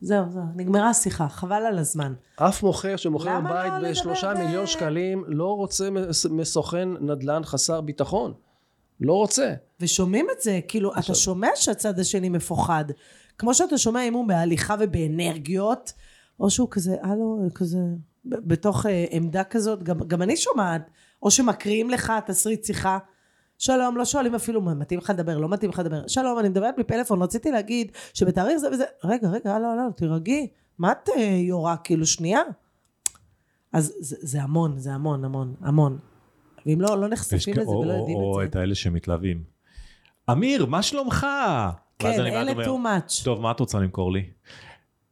זהו, 0.00 0.24
זהו, 0.30 0.42
נגמרה 0.56 0.90
השיחה, 0.90 1.28
חבל 1.28 1.62
על 1.66 1.78
הזמן. 1.78 2.14
אף 2.36 2.62
מוכר 2.62 2.96
שמוכר 2.96 3.40
בית 3.40 3.72
לא 3.82 3.90
בשלושה 3.90 4.34
מיליון 4.34 4.66
שקלים 4.66 5.24
לא 5.26 5.56
רוצה 5.56 5.90
מס- 5.90 6.26
מסוכן 6.26 6.88
נדל"ן 7.00 7.44
חסר 7.44 7.80
ביטחון. 7.80 8.32
לא 9.00 9.12
רוצה. 9.12 9.54
ושומעים 9.80 10.26
את 10.36 10.40
זה, 10.40 10.60
כאילו, 10.68 10.90
אתה 10.92 10.98
עכשיו- 10.98 11.14
שומע 11.14 11.48
שהצד 11.54 11.98
השני 11.98 12.28
מפוחד. 12.28 12.84
כמו 13.38 13.54
שאתה 13.54 13.78
שומע 13.78 14.02
אם 14.02 14.14
הוא 14.14 14.28
בהליכה 14.28 14.74
ובאנרגיות, 14.80 15.92
או 16.40 16.50
שהוא 16.50 16.68
כזה, 16.70 16.96
הלו, 17.02 17.42
כזה, 17.54 17.78
בתוך 18.24 18.86
אה, 18.86 19.04
עמדה 19.10 19.44
כזאת, 19.44 19.82
גם, 19.82 19.98
גם 19.98 20.22
אני 20.22 20.36
שומעת, 20.36 20.90
או 21.22 21.30
שמקריאים 21.30 21.90
לך 21.90 22.12
תסריט 22.26 22.64
שיחה. 22.64 22.98
שלום, 23.58 23.96
לא 23.96 24.04
שואלים 24.04 24.34
אפילו 24.34 24.60
מה 24.60 24.74
מתאים 24.74 25.00
לך 25.00 25.10
לדבר, 25.10 25.38
לא 25.38 25.48
מתאים 25.48 25.70
לך 25.70 25.78
לדבר. 25.78 26.06
שלום, 26.06 26.38
אני 26.38 26.48
מדברת 26.48 26.74
בפלאפון, 26.78 27.22
רציתי 27.22 27.50
להגיד 27.50 27.92
שבתאריך 28.14 28.56
זה 28.56 28.68
וזה, 28.72 28.84
רגע, 29.04 29.28
רגע, 29.28 29.58
לא, 29.58 29.76
לא, 29.76 29.90
תירגעי. 29.96 30.48
מה 30.78 30.92
את 30.92 31.08
אה, 31.08 31.22
יורה, 31.22 31.76
כאילו, 31.76 32.06
שנייה? 32.06 32.40
אז 33.72 33.92
זה, 34.00 34.16
זה 34.20 34.42
המון, 34.42 34.78
זה 34.78 34.92
המון, 34.92 35.24
המון, 35.24 35.54
המון. 35.60 35.98
ואם 36.66 36.80
לא, 36.80 37.00
לא 37.00 37.08
נחשפים 37.08 37.54
לזה 37.56 37.70
או- 37.70 37.80
ולא 37.80 37.92
או- 37.92 37.98
יודעים 37.98 38.16
או 38.16 38.42
את 38.42 38.46
את 38.46 38.52
זה. 38.52 38.60
האלה 38.60 38.74
שמתלהבים. 38.74 39.42
אמיר, 40.30 40.66
מה 40.66 40.82
שלומך? 40.82 41.26
כן, 41.98 42.20
אלה 42.20 42.52
too 42.52 42.66
much. 42.68 43.24
טוב, 43.24 43.40
מה 43.40 43.50
את 43.50 43.60
רוצה 43.60 43.78
למכור 43.78 44.12
לי? 44.12 44.22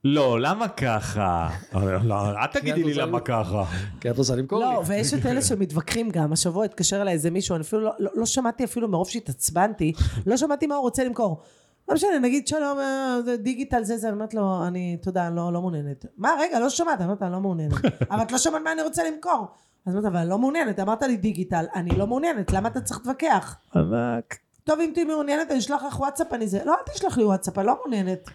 לא, 0.05 0.41
למה 0.41 0.69
ככה? 0.69 1.49
לא, 2.05 2.31
אל 2.31 2.47
תגידי 2.47 2.85
לי 2.85 2.95
למה 2.95 3.21
ככה. 3.21 3.65
כי 4.01 4.11
את 4.11 4.19
רוצה 4.19 4.37
למכור 4.37 4.59
לי. 4.59 4.65
לא, 4.65 4.83
ויש 4.87 5.15
את 5.15 5.27
אלה 5.27 5.43
שמתווכחים 5.49 6.11
גם. 6.11 6.33
השבוע 6.33 6.65
התקשר 6.65 7.03
אליי 7.03 7.13
איזה 7.15 7.31
מישהו, 7.31 7.55
אני 7.57 7.63
אפילו 7.63 7.83
לא, 7.83 7.91
לא, 7.99 8.11
לא 8.15 8.27
שמעתי 8.27 8.65
אפילו 8.65 8.89
מרוב 8.89 9.09
שהתעצבנתי, 9.09 9.93
לא 10.27 10.37
שמעתי 10.37 10.67
מה 10.67 10.75
הוא 10.75 10.83
רוצה 10.83 11.05
למכור. 11.05 11.41
לא 11.89 11.95
משנה, 11.95 12.19
נגיד 12.23 12.49
שלום, 12.49 12.79
זה 13.25 13.37
דיגיטל 13.37 13.83
זה 13.85 13.97
זה, 13.97 14.09
אני 14.09 14.15
אומרת 14.15 14.35
לו, 14.35 14.67
אני, 14.67 14.97
תודה, 15.03 15.27
אני 15.29 15.37
לא, 15.37 15.53
לא 15.53 15.61
מעוניינת. 15.61 16.05
מה, 16.17 16.31
רגע, 16.41 16.61
לא 16.61 16.69
שמעת, 16.71 16.99
אני 16.99 17.05
אומרת, 17.05 17.23
אני 17.23 17.33
לא 17.33 17.41
מעוניינת. 17.41 17.75
אבל 18.11 18.23
את 18.23 18.33
לא 18.33 18.39
שמעת 18.39 18.63
מה 18.65 18.73
אני 18.73 18.83
רוצה 18.83 19.03
למכור. 19.11 19.47
אז 19.87 19.95
אמרת, 19.95 20.05
אבל 20.05 20.17
אני 20.17 20.29
לא 20.29 20.39
מעוניינת, 20.39 20.81
אמרת 20.81 21.03
לי 21.03 21.17
דיגיטל, 21.17 21.65
אני 21.75 21.91
לא 21.91 22.07
מעוניינת, 22.07 22.53
למה 22.53 22.69
אתה 22.69 22.81
צריך 22.81 22.99
להתווכח? 22.99 23.57
ענק. 23.77 24.39
טוב, 24.65 24.81
אם 24.81 24.91
תהיי 24.95 25.05
מעוניינת, 25.05 25.51
אני 25.51 25.59
אשלח 25.59 25.83
לך 25.83 26.01
וואטסאפ, 26.01 26.33
אני 26.33 26.47
זה, 26.49 26.65
לא, 26.65 26.73
אל 26.75 26.93
תשלח 26.95 27.19
לי 27.19 27.25
וואטסאפ, 27.25 27.59
אני 27.59 27.67
לא 27.67 27.75
מעוניינת. 27.81 28.31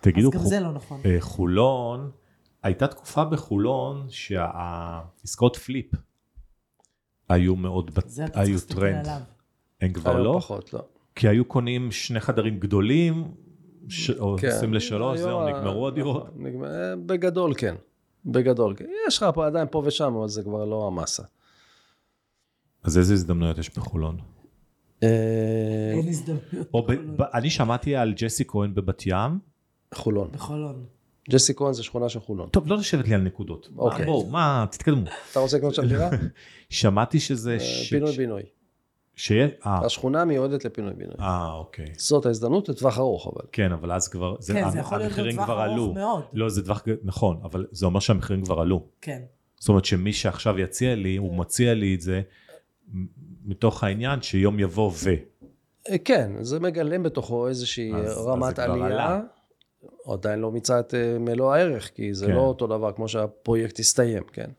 תגידו, 0.00 0.28
אז 0.28 0.34
גם 0.34 0.40
חו- 0.40 0.48
זה 0.48 0.60
לא 0.60 0.72
נכון. 0.72 1.00
אה, 1.04 1.16
חולון, 1.20 2.10
הייתה 2.62 2.86
תקופה 2.86 3.24
בחולון 3.24 4.06
שהעסקאות 4.10 5.56
flip 5.56 5.86
היו 7.28 7.56
מאוד, 7.56 7.90
זה 8.06 8.24
אתה 8.24 8.40
היו 8.40 8.58
צריך 8.58 8.78
להסתכל 8.78 8.80
טרנד. 8.80 9.06
עליו. 9.06 9.20
הם 9.80 9.92
כבר 9.92 10.22
לא? 10.22 10.36
פחות, 10.40 10.72
לא. 10.72 10.84
כי 11.14 11.28
היו 11.28 11.44
קונים 11.44 11.90
שני 11.90 12.20
חדרים 12.20 12.58
גדולים, 12.58 13.24
ש- 13.88 14.10
או 14.10 14.36
כן. 14.40 14.48
עושים 14.50 14.74
לשלוש, 14.74 15.18
זהו, 15.20 15.40
ה- 15.40 15.50
נגמרו 15.50 15.88
הדירות. 15.88 16.26
נגמר- 16.36 16.66
אה, 16.66 16.96
בגדול 17.06 17.54
כן. 17.56 17.74
בגדול 18.26 18.74
כן. 18.76 18.84
יש 19.08 19.16
לך 19.16 19.26
פה 19.34 19.46
עדיין 19.46 19.66
פה 19.70 19.82
ושם, 19.86 20.14
אבל 20.14 20.28
זה 20.28 20.42
כבר 20.42 20.64
לא 20.64 20.86
המסה. 20.86 21.22
אז 22.84 22.98
איזה 22.98 23.14
הזדמנויות 23.14 23.58
יש 23.58 23.70
בחולון? 23.76 24.16
אה, 25.02 25.08
אין 25.94 26.08
ב- 27.16 27.22
אני 27.22 27.50
שמעתי 27.50 27.96
על 27.96 28.12
ג'סי 28.16 28.44
כהן 28.48 28.74
בבת 28.74 29.02
ים. 29.06 29.38
חולון. 29.94 30.28
בחולון. 30.32 30.84
ג'סי 31.30 31.54
כהן 31.54 31.72
זה 31.72 31.82
שכונה 31.82 32.08
של 32.08 32.20
חולון. 32.20 32.48
טוב, 32.48 32.66
לא 32.68 32.76
לשבת 32.78 33.08
לי 33.08 33.14
על 33.14 33.20
נקודות. 33.20 33.68
אוקיי. 33.78 34.04
בואו, 34.06 34.26
מה, 34.30 34.66
תתקדמו. 34.70 35.04
אתה 35.32 35.40
רוצה 35.40 35.56
לקנות 35.56 35.74
שם 35.74 35.86
דירה? 35.86 36.10
שמעתי 36.70 37.20
שזה... 37.20 37.52
אה, 37.60 37.84
פינוי 37.90 38.12
ש- 38.12 38.16
בינוי. 38.16 38.42
שיהיה... 39.16 39.48
אה, 39.66 39.86
השכונה 39.86 40.24
מיועדת 40.24 40.64
לפינוי-בינוי. 40.64 41.14
אה, 41.20 41.52
אוקיי. 41.52 41.86
זאת 41.96 42.26
ההזדמנות 42.26 42.68
לטווח 42.68 42.98
ארוך, 42.98 43.26
אבל. 43.26 43.46
כן, 43.52 43.72
אבל 43.72 43.92
אז 43.92 44.08
כבר... 44.08 44.36
כן, 44.46 44.70
זה 44.70 44.78
יכול 44.78 44.98
להיות 44.98 45.12
לטווח 45.18 45.48
ארוך 45.48 45.60
עלו. 45.60 45.92
מאוד. 45.92 46.22
לא, 46.32 46.48
זה 46.48 46.62
טווח... 46.64 46.84
נכון, 47.02 47.40
אבל 47.44 47.66
זה 47.70 47.86
אומר 47.86 48.00
שהמחירים 48.00 48.44
כבר 48.44 48.60
עלו. 48.60 48.86
כן. 49.00 49.22
זאת 49.58 49.68
אומרת 49.68 49.84
שמי 49.84 50.12
שעכשיו 50.12 50.58
יציע 50.58 50.94
לי, 50.94 51.16
הוא 51.16 51.34
מציע 51.36 51.74
לי 51.74 51.94
את 51.94 52.00
זה 52.00 52.22
מתוך 53.44 53.84
העניין 53.84 54.22
שיום 54.22 54.60
יבוא 54.60 54.90
ו... 55.04 55.10
אה, 55.90 55.98
כן, 55.98 56.32
זה 56.40 56.60
מגלם 56.60 57.02
בתוכו 57.02 57.48
איזושהי 57.48 57.92
אז- 57.94 58.10
אז 58.18 58.26
רמת 58.26 58.56
זה 58.56 58.62
כבר 58.64 58.72
עלייה. 58.72 58.86
עלה. 58.86 59.20
עדיין 60.06 60.38
לא 60.40 60.50
מיצה 60.52 60.80
את 60.80 60.94
אה, 60.94 61.16
מלוא 61.18 61.54
הערך, 61.54 61.90
כי 61.94 62.14
זה 62.14 62.26
כן. 62.26 62.32
לא 62.32 62.40
אותו 62.40 62.66
דבר 62.66 62.92
כמו 62.92 63.08
שהפרויקט 63.08 63.78
הסתיים, 63.78 64.22
כן. 64.32 64.50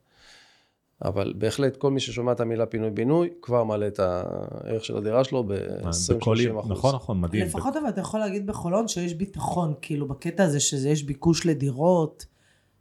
אבל 1.06 1.34
בהחלט 1.38 1.78
כל 1.78 1.92
מי 1.92 2.00
ששומע 2.00 2.32
את 2.32 2.40
המילה 2.40 2.66
פינוי-בינוי, 2.66 3.30
כבר 3.42 3.64
מעלה 3.64 3.88
את 3.88 4.00
הערך 4.00 4.86
של 4.86 4.98
הדירה 4.98 5.24
שלו 5.24 5.44
בכל 5.44 6.38
עיר- 6.40 6.54
ב-20-30 6.54 6.60
אחוז. 6.60 6.72
נכון, 6.72 6.96
נכון, 6.96 7.22
מדהים. 7.22 7.46
לפחות 7.46 7.76
אבל 7.78 7.90
אתה 7.90 8.02
יכול 8.02 8.20
להגיד 8.20 8.48
בחולון 8.48 8.88
שיש 8.88 9.14
ביטחון, 9.14 9.74
כאילו 9.82 10.08
בקטע 10.08 10.44
הזה 10.44 10.60
שיש 10.60 11.04
ביקוש 11.04 11.46
לדירות, 11.46 12.26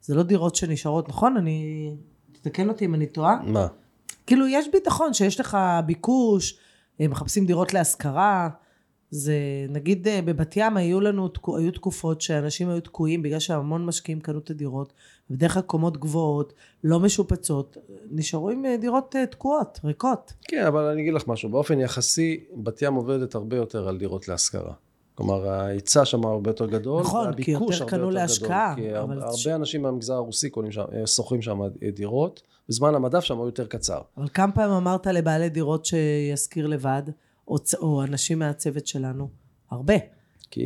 זה 0.00 0.14
לא 0.14 0.22
דירות 0.22 0.54
שנשארות, 0.56 1.08
נכון? 1.08 1.36
אני... 1.36 1.90
תתקן 2.32 2.68
אותי 2.68 2.84
אם 2.84 2.94
אני 2.94 3.06
טועה. 3.06 3.36
מה? 3.46 3.66
כאילו 4.26 4.46
יש 4.46 4.68
ביטחון 4.72 5.14
שיש 5.14 5.40
לך 5.40 5.58
ביקוש, 5.86 6.58
אה, 7.00 7.08
מחפשים 7.08 7.46
דירות 7.46 7.74
להשכרה. 7.74 8.48
זה, 9.14 9.34
נגיד 9.68 10.08
אה, 10.08 10.20
בבת 10.24 10.56
ים 10.56 10.76
היו 10.76 11.00
לנו, 11.00 11.28
היו 11.58 11.72
תקופות 11.72 12.20
שאנשים 12.20 12.68
היו 12.68 12.80
תקועים 12.80 13.22
בגלל 13.22 13.38
שהמון 13.38 13.86
משקיעים 13.86 14.20
קנו 14.20 14.38
את 14.38 14.50
הדירות, 14.50 14.92
בדרך 15.30 15.54
כלל 15.54 15.62
קומות 15.62 15.96
גבוהות, 15.96 16.52
לא 16.84 17.00
משופצות, 17.00 17.76
נשארו 18.10 18.50
עם 18.50 18.64
אה, 18.66 18.76
דירות 18.76 19.16
אה, 19.16 19.26
תקועות, 19.26 19.80
ריקות. 19.84 20.32
כן, 20.42 20.66
אבל 20.66 20.84
אני 20.84 21.02
אגיד 21.02 21.14
לך 21.14 21.28
משהו, 21.28 21.48
באופן 21.48 21.80
יחסי, 21.80 22.44
בת 22.56 22.82
ים 22.82 22.94
עובדת 22.94 23.34
הרבה 23.34 23.56
יותר 23.56 23.88
על 23.88 23.98
דירות 23.98 24.28
להשכרה. 24.28 24.72
כלומר, 25.14 25.48
ההיצע 25.48 26.04
שם 26.04 26.24
הרבה 26.24 26.50
יותר 26.50 26.66
גדול, 26.66 27.00
נכון, 27.00 27.24
כי 27.24 27.54
והביקוש 27.54 27.80
יותר 27.80 27.84
הרבה 27.84 27.90
קנו 27.90 28.06
יותר 28.06 28.14
להשקעה, 28.14 28.74
גדול, 28.76 28.90
כי 28.90 28.98
אבל 28.98 29.22
הרבה 29.22 29.36
ש- 29.36 29.46
אנשים 29.46 29.82
מהמגזר 29.82 30.14
הרוסי 30.14 30.50
קונים 30.50 30.72
שם, 30.72 30.84
שוכרים 31.06 31.42
שם 31.42 31.60
דירות, 31.94 32.42
וזמן 32.68 32.94
המדף 32.94 33.20
שם 33.20 33.36
הוא 33.36 33.46
יותר 33.46 33.66
קצר. 33.66 34.00
אבל 34.16 34.28
כמה 34.34 34.52
פעמים 34.52 34.70
אמרת 34.76 35.06
לבעלי 35.06 35.48
דירות 35.48 35.84
שישכיר 35.86 36.66
לבד, 36.66 37.02
או, 37.48 37.56
או 37.78 38.04
אנשים 38.04 38.38
מהצוות 38.38 38.86
שלנו? 38.86 39.30
הרבה. 39.70 39.94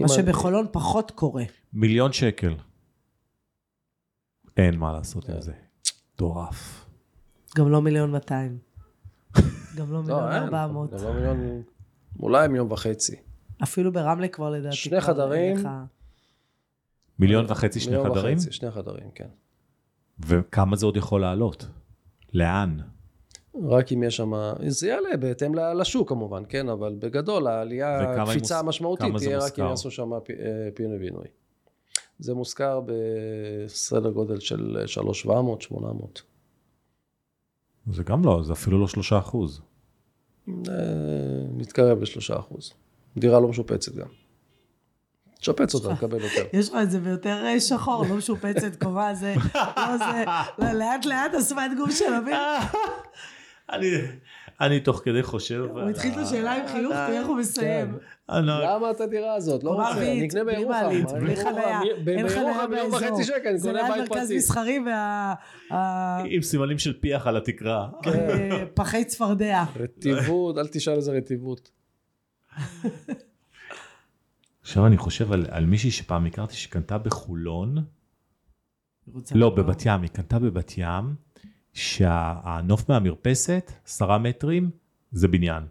מה 0.01 0.09
שבחולון 0.09 0.67
פחות 0.73 1.11
קורה. 1.11 1.45
מיליון 1.73 2.13
שקל. 2.13 2.55
אין 4.57 4.79
מה 4.79 4.93
לעשות 4.93 5.25
כן. 5.25 5.33
עם 5.33 5.43
זה. 5.43 5.53
מטורף. 6.15 6.87
גם 7.57 7.71
לא 7.71 7.83
מיליון 7.83 8.11
מאתיים. 8.11 8.59
גם 9.77 9.93
לא 9.93 10.01
מיליון 10.03 10.23
לא, 10.23 10.37
ארבע 10.37 10.67
מאות. 10.67 10.91
גם 10.91 10.99
לא 10.99 11.15
מיליון, 11.15 11.63
אולי 12.21 12.49
מיליון 12.49 12.73
וחצי. 12.73 13.17
אפילו 13.63 13.93
ברמלה 13.93 14.29
כבר 14.29 14.51
לדעתי. 14.51 14.77
שני 14.77 15.01
חדרים. 15.01 15.57
מיליון 17.19 17.45
וחצי 17.49 17.81
שני 17.81 17.97
מיליון 17.97 18.15
חדרים? 18.15 18.39
וחצי, 18.39 18.53
שני 18.53 18.71
חדרים, 18.71 19.11
כן. 19.15 19.29
וכמה 20.19 20.77
זה 20.77 20.87
עוד 20.87 20.97
יכול 20.97 21.21
לעלות? 21.21 21.69
לאן? 22.35 22.79
רק 23.69 23.93
אם 23.93 24.03
יש 24.03 24.17
שם, 24.17 24.33
זה 24.67 24.89
יעלה 24.89 25.17
בהתאם 25.17 25.55
ל- 25.55 25.81
לשוק 25.81 26.09
כמובן, 26.09 26.43
כן, 26.49 26.69
אבל 26.69 26.97
בגדול 26.99 27.47
העלייה, 27.47 28.01
הקפיצה 28.23 28.39
מוס- 28.39 28.53
המשמעותית 28.65 29.17
תהיה 29.19 29.39
רק 29.39 29.59
אם? 29.59 29.65
יעשו 29.65 29.91
שם 29.91 30.13
אה, 30.13 30.19
פינוי 30.75 30.99
בינוי. 30.99 31.25
זה 32.19 32.35
מושכר 32.35 32.81
בסדר 33.67 34.11
גודל 34.11 34.41
של 34.41 34.83
3,700, 34.87 35.63
800. 35.63 36.23
זה 37.93 38.03
גם 38.03 38.25
לא, 38.25 38.41
זה 38.45 38.53
אפילו 38.53 38.81
לא 38.81 38.89
שלושה 38.89 39.19
אחוז. 39.19 39.61
אה, 40.49 40.53
מתקרב 41.53 42.03
לשלושה 42.03 42.39
אחוז. 42.39 42.73
דירה 43.17 43.41
לא 43.41 43.49
משופצת 43.49 43.95
גם. 43.95 44.07
תשפץ 45.41 45.75
אותה, 45.75 45.97
תקבל 45.97 46.25
יותר. 46.25 46.47
יש 46.59 46.69
לך 46.69 46.77
את 46.83 46.91
זה 46.91 47.01
ביותר 47.01 47.45
אה, 47.47 47.61
שחור, 47.61 48.05
לא 48.09 48.17
משופצת, 48.17 48.83
קומה, 48.83 49.15
זה, 49.15 49.35
לא 49.77 49.97
זה, 49.99 50.25
לא, 50.59 50.73
לאט 50.73 51.05
לאט 51.05 51.35
השפת 51.35 51.57
גוף 51.79 51.91
של 51.91 52.15
אביב. 52.15 52.37
אני, 53.73 53.91
אני 54.61 54.81
תוך 54.81 55.01
כדי 55.05 55.23
חושב... 55.23 55.65
הוא 55.71 55.91
התחיל 55.91 56.13
את 56.13 56.19
השאלה 56.19 56.53
עם 56.53 56.69
חיוך, 56.69 56.93
תראה 56.93 57.19
איך 57.19 57.27
הוא 57.27 57.37
מסיים. 57.37 57.99
אני- 58.31 58.47
למה 58.47 58.91
את 58.91 59.01
הדירה 59.01 59.35
הזאת? 59.35 59.65
לא 59.65 59.71
רוצה, 59.71 59.91
אני 59.99 60.27
אקנה 60.27 60.45
בירוחם. 60.45 60.91
בלי 61.21 61.37
חניה, 61.37 61.81
אני- 61.81 61.89
אין 62.17 62.29
חניה 62.29 62.45
בירוחם 62.45 62.71
מיליון 62.71 62.91
באזור. 62.91 63.11
וחצי 63.11 63.25
שקל, 63.25 63.49
אני 63.49 63.59
זה 63.59 63.73
ליד 63.73 63.85
מרכז. 63.89 64.33
מסחרי 64.33 64.79
וה... 64.87 65.35
עם 66.25 66.43
סימנים 66.43 66.79
של 66.79 67.01
פיח 67.01 67.27
על 67.27 67.37
התקרה. 67.37 67.89
אה, 68.07 68.65
פחי 68.75 69.05
צפרדע. 69.05 69.65
רטיבות, 69.77 70.59
אל 70.59 70.67
תשאל 70.67 70.95
איזה 70.95 71.13
רטיבות. 71.13 71.71
עכשיו 74.63 74.87
אני 74.87 74.97
חושב 74.97 75.33
על, 75.33 75.47
על 75.51 75.67
מישהי 75.67 75.91
שפעם 75.91 76.27
הכרתי 76.27 76.55
שקנתה 76.57 76.99
בחולון, 76.99 77.77
לא. 79.35 79.51
בבת 79.51 79.83
ים, 79.87 80.03
היא 80.03 80.11
קנתה 80.11 80.39
בבת 80.39 80.73
ים, 80.79 81.15
שהנוף 81.77 82.89
מהמרפסת, 82.89 83.73
עשרה 83.87 84.19
מטרים, 84.19 84.71
זה 85.13 85.29
בניין. 85.29 85.63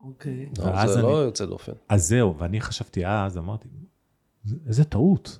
אוקיי. 0.00 0.48
לא, 0.58 0.64
ואז 0.64 0.90
זה 0.90 0.94
אני- 1.00 1.08
לא 1.08 1.16
יוצא 1.16 1.46
דופן. 1.46 1.72
אז 1.88 2.08
זהו, 2.08 2.38
ואני 2.38 2.60
חשבתי 2.60 3.06
אז, 3.06 3.38
אמרתי, 3.38 3.68
איזה 4.66 4.84
טעות. 4.84 5.38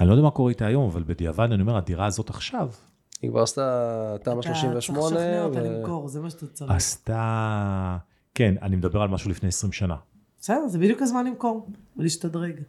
אני 0.00 0.08
לא 0.08 0.12
יודע 0.12 0.22
מה 0.22 0.30
קורה 0.30 0.50
איתה 0.50 0.66
היום, 0.66 0.90
אבל 0.90 1.02
בדיעבד 1.02 1.52
אני 1.52 1.62
אומר, 1.62 1.76
הדירה 1.76 2.06
הזאת 2.06 2.30
עכשיו 2.30 2.70
היא 3.22 3.30
כבר 3.30 3.42
עשתה 3.42 3.62
תמ"א 4.22 4.32
אתה 4.40 4.42
צריך 4.42 4.56
38, 4.56 5.06
לשכנע 5.16 5.44
אותה 5.44 5.60
למכור, 5.60 6.08
זה 6.08 6.20
מה 6.20 6.30
שאתה 6.30 6.46
צריך. 6.46 6.70
עשתה... 6.70 7.98
כן, 8.34 8.54
אני 8.62 8.76
מדבר 8.76 9.02
על 9.02 9.08
משהו 9.08 9.30
לפני 9.30 9.48
20 9.48 9.72
שנה. 9.72 9.96
בסדר, 10.40 10.68
זה 10.68 10.78
בדיוק 10.78 11.02
הזמן 11.02 11.26
למכור 11.26 11.68
ולהשתדרג. 11.96 12.60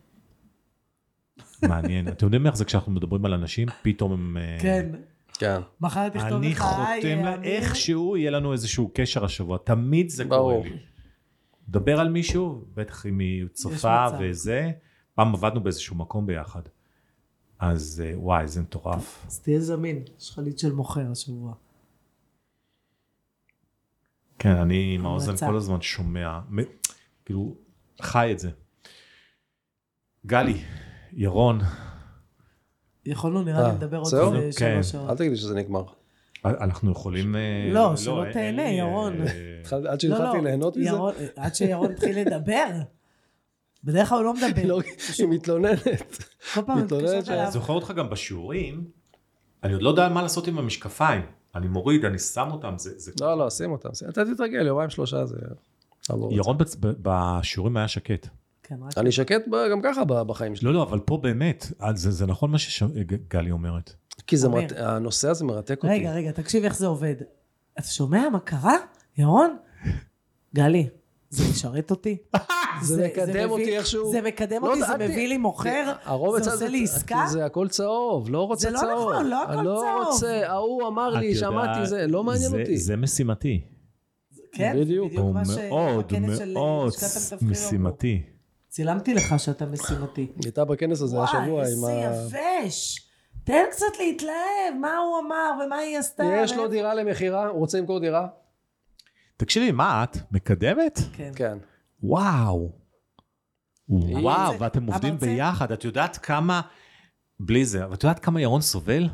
מעניין. 1.63 2.07
אתם 2.07 2.25
יודעים 2.25 2.45
איך 2.45 2.55
זה 2.55 2.65
כשאנחנו 2.65 2.91
מדברים 2.91 3.25
על 3.25 3.33
אנשים, 3.33 3.67
פתאום 3.81 4.13
הם... 4.13 4.37
אה, 4.37 4.57
כן. 4.61 4.89
כן. 5.33 5.61
מחר 5.81 6.09
תכתוב 6.09 6.33
אני 6.33 6.49
לך, 6.51 6.65
היי, 6.77 7.01
חותם 7.01 7.25
לה. 7.25 7.43
איכשהו 7.43 8.17
יהיה 8.17 8.31
לנו 8.31 8.53
איזשהו 8.53 8.91
קשר 8.93 9.25
השבוע, 9.25 9.57
תמיד 9.63 10.09
זה 10.09 10.25
קורה. 10.25 10.63
לי. 10.63 10.77
מדבר 11.69 11.99
על 11.99 12.09
מישהו, 12.09 12.65
בטח 12.73 13.05
אם 13.05 13.19
היא 13.19 13.47
צופה. 13.53 14.05
וזה, 14.19 14.71
פעם 15.15 15.35
עבדנו 15.35 15.63
באיזשהו 15.63 15.95
מקום 15.95 16.25
ביחד. 16.25 16.61
אז 17.59 18.03
אה, 18.05 18.19
וואי, 18.19 18.47
זה 18.47 18.61
מטורף. 18.61 19.25
אז 19.27 19.39
תהיה 19.39 19.59
זמין, 19.59 20.03
יש 20.19 20.29
לך 20.29 20.37
ליד 20.37 20.59
של 20.59 20.73
מוכר 20.73 21.11
השבוע. 21.11 21.53
כן, 24.39 24.55
אני 24.55 24.95
עם 24.95 25.05
האוזן. 25.05 25.47
כל 25.47 25.55
הזמן 25.55 25.81
שומע, 25.81 26.39
כאילו, 27.25 27.55
חי 28.01 28.29
את 28.31 28.39
זה. 28.39 28.49
גלי, 30.25 30.61
ירון, 31.17 31.59
יכולנו 33.05 33.43
נראה 33.43 33.61
לי 33.61 33.67
אה, 33.69 33.73
לדבר 33.73 33.97
עוד 33.97 34.07
זהו? 34.07 34.35
איזה 34.35 34.59
כן. 34.59 34.73
שלוש 34.73 34.91
שעות. 34.91 35.09
אל 35.09 35.15
תגיד 35.17 35.31
לי 35.31 35.37
שזה 35.37 35.55
נגמר. 35.55 35.83
אנחנו 36.45 36.91
יכולים... 36.91 37.35
אה, 37.35 37.69
לא, 37.73 37.95
שלא 37.95 38.23
אין- 38.23 38.33
תהנה, 38.33 38.69
ירון. 38.69 39.21
אה, 39.21 39.27
עד 39.71 39.83
לא, 39.83 39.99
שהתחלתי 39.99 40.37
לא, 40.37 40.43
ליהנות 40.43 40.77
מזה, 40.77 40.91
עד 41.35 41.55
שירון 41.55 41.91
התחיל 41.91 42.19
לדבר. 42.19 42.67
בדרך 43.83 44.09
כלל 44.09 44.17
הוא 44.17 44.25
לא 44.25 44.33
מדבר. 44.33 44.65
לא, 44.65 44.81
היא 45.17 45.27
מתלוננת. 45.27 45.83
כל 46.53 46.61
פעם 46.65 46.77
מתקשרת 46.83 47.29
אליו. 47.29 47.43
אני 47.43 47.51
זוכר 47.51 47.73
אותך 47.73 47.91
גם 47.91 48.09
בשיעורים, 48.09 48.87
אני 49.63 49.73
עוד 49.73 49.81
לא 49.81 49.89
יודע 49.89 50.09
מה 50.09 50.21
לעשות 50.21 50.47
עם 50.47 50.57
המשקפיים. 50.57 51.21
אני 51.55 51.67
מוריד, 51.67 52.05
אני 52.05 52.19
שם 52.19 52.47
אותם, 52.51 52.73
זה... 52.77 52.91
זה... 52.97 53.11
לא, 53.21 53.37
לא, 53.37 53.49
שים 53.49 53.71
אותם. 53.71 53.89
אתה 54.09 54.25
תתרגל, 54.25 54.67
יומיים 54.67 54.89
שלושה 54.89 55.25
זה... 55.25 55.37
ירון 56.31 56.57
בשיעורים 57.01 57.77
היה 57.77 57.87
שקט. 57.87 58.27
כן, 58.67 58.75
רק- 58.83 58.97
אני 58.97 59.11
שקט 59.11 59.41
ב- 59.51 59.71
גם 59.71 59.81
ככה 59.83 60.03
ב- 60.05 60.21
בחיים 60.21 60.55
שלי. 60.55 60.67
לא, 60.67 60.73
לא, 60.73 60.83
אבל 60.83 60.99
פה 60.99 61.17
באמת, 61.17 61.71
אז 61.79 61.99
זה, 62.01 62.11
זה 62.11 62.25
נכון 62.25 62.51
מה 62.51 62.57
שגלי 62.59 63.51
אומרת. 63.51 63.93
כי 64.27 64.37
זה. 64.37 64.49
מרת- 64.49 64.73
הנושא 64.77 65.29
הזה 65.29 65.45
מרתק 65.45 65.77
אותי. 65.83 65.87
רגע, 65.93 66.11
רגע, 66.13 66.31
תקשיב 66.31 66.63
איך 66.63 66.77
זה 66.77 66.87
עובד. 66.87 67.15
אתה 67.79 67.87
שומע 67.87 68.29
מה 68.29 68.39
קרה, 68.39 68.73
ירון? 69.17 69.57
גלי, 70.55 70.87
זה 71.29 71.43
משרת 71.51 71.91
אותי? 71.91 72.17
זה 72.81 73.07
מקדם 73.07 73.29
מביא- 73.29 73.45
אותי 73.45 73.77
איכשהו. 73.77 74.11
זה 74.11 74.21
מקדם 74.21 74.63
לא, 74.63 74.69
אותי, 74.69 74.81
זה 74.81 74.97
מביא 74.97 75.27
לי 75.27 75.37
מוכר, 75.37 75.93
זה 76.41 76.51
עושה 76.51 76.67
לי 76.67 76.83
עסקה. 76.83 77.23
כי 77.27 77.31
זה 77.31 77.45
הכל 77.45 77.67
צהוב, 77.67 78.29
לא 78.29 78.47
רוצה 78.47 78.61
זה 78.69 78.75
לא 78.75 78.79
צהוב. 78.79 79.11
נכון, 79.11 79.27
לא 79.27 79.43
הכל 79.43 79.51
אני 79.53 79.65
לא 79.67 79.83
צהוב. 79.87 80.07
רוצה, 80.13 80.41
ההוא 80.49 80.87
אמר 80.87 81.09
לי, 81.09 81.35
שמעתי 81.35 81.85
זה, 81.87 82.07
לא 82.07 82.23
מעניין 82.23 82.49
זה, 82.51 82.59
אותי. 82.59 82.77
זה 82.77 82.95
משימתי. 82.97 83.61
כן, 84.53 84.73
בדיוק. 84.79 85.11
בדיוק 85.11 85.25
מה 85.33 85.45
ש... 85.45 85.49
מאוד 85.69 86.05
בכנס 86.07 86.37
של 86.37 86.55
לשכת 86.87 87.31
המתווכים 87.33 87.37
אמרו. 87.41 87.51
משימתי. 87.51 88.21
צילמתי 88.77 89.13
לך 89.13 89.39
שאתה 89.39 89.65
משימתי. 89.65 90.21
היא 90.21 90.29
הייתה 90.43 90.65
בכנס 90.65 91.01
הזה 91.01 91.23
השבוע 91.23 91.41
וואי, 91.47 91.59
עם 91.59 91.65
איזה 91.65 92.09
ה... 92.09 92.25
יבש. 92.25 93.09
תן 93.43 93.63
קצת 93.71 93.85
להתלהב, 93.99 94.73
מה 94.81 94.97
הוא 94.97 95.19
אמר 95.19 95.51
ומה 95.65 95.75
היא 95.75 95.97
עשתה. 95.97 96.23
יש 96.43 96.53
לו 96.53 96.67
דירה 96.67 96.93
למכירה, 96.93 97.47
הוא 97.47 97.59
רוצה 97.59 97.79
למכור 97.79 97.99
דירה? 97.99 98.27
תקשיבי, 99.37 99.71
מה 99.71 100.03
את? 100.03 100.17
מקדמת? 100.31 100.99
כן. 101.13 101.31
כן. 101.35 101.57
וואו. 102.03 102.71
וואו, 103.89 104.59
ואתם 104.59 104.85
עובדים 104.85 105.17
ביחד, 105.17 105.71
את 105.71 105.83
יודעת 105.83 106.17
כמה, 106.17 106.61
בלי 107.39 107.65
זה, 107.65 107.83
אבל 107.85 107.93
את 107.93 108.03
יודעת 108.03 108.19
כמה 108.19 108.41
ירון 108.41 108.61
סובל? 108.61 109.09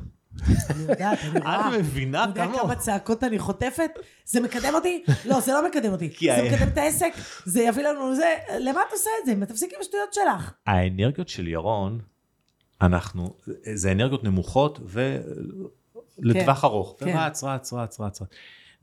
אני 0.70 0.82
יודעת, 0.90 1.20
אני 1.22 1.40
רואה. 1.40 1.70
את 1.70 1.80
מבינה 1.80 2.24
אתה 2.24 2.30
יודע 2.30 2.46
כמה... 2.46 2.60
כמה 2.62 2.76
צעקות 2.76 3.24
אני 3.24 3.40
חוטפת? 3.40 3.92
זה 4.26 4.42
מקדם 4.42 4.76
אותי? 4.76 5.04
לא, 5.26 5.40
זה 5.40 5.52
לא 5.52 5.68
מקדם 5.68 5.92
אותי. 5.92 6.14
זה 6.22 6.50
מקדם 6.52 6.68
את 6.68 6.78
העסק? 6.78 7.14
זה 7.46 7.62
יביא 7.62 7.84
לנו 7.84 8.16
זה? 8.16 8.36
למה 8.60 8.82
את 8.88 8.92
עושה 8.92 9.10
את 9.22 9.26
זה? 9.40 9.46
תפסיקי 9.46 9.76
עם 9.76 9.82
השטויות 9.82 10.14
שלך. 10.14 10.54
האנרגיות 10.66 11.30
של 11.30 11.48
ירון, 11.48 12.00
אנחנו, 12.82 13.34
זה 13.74 13.92
אנרגיות 13.92 14.24
נמוכות 14.24 14.80
ולטווח 16.20 16.64
ארוך. 16.64 16.96
כן. 17.00 17.18
ורץ, 17.18 17.44
רץ, 17.44 17.74
רץ, 17.74 18.00
רץ. 18.00 18.20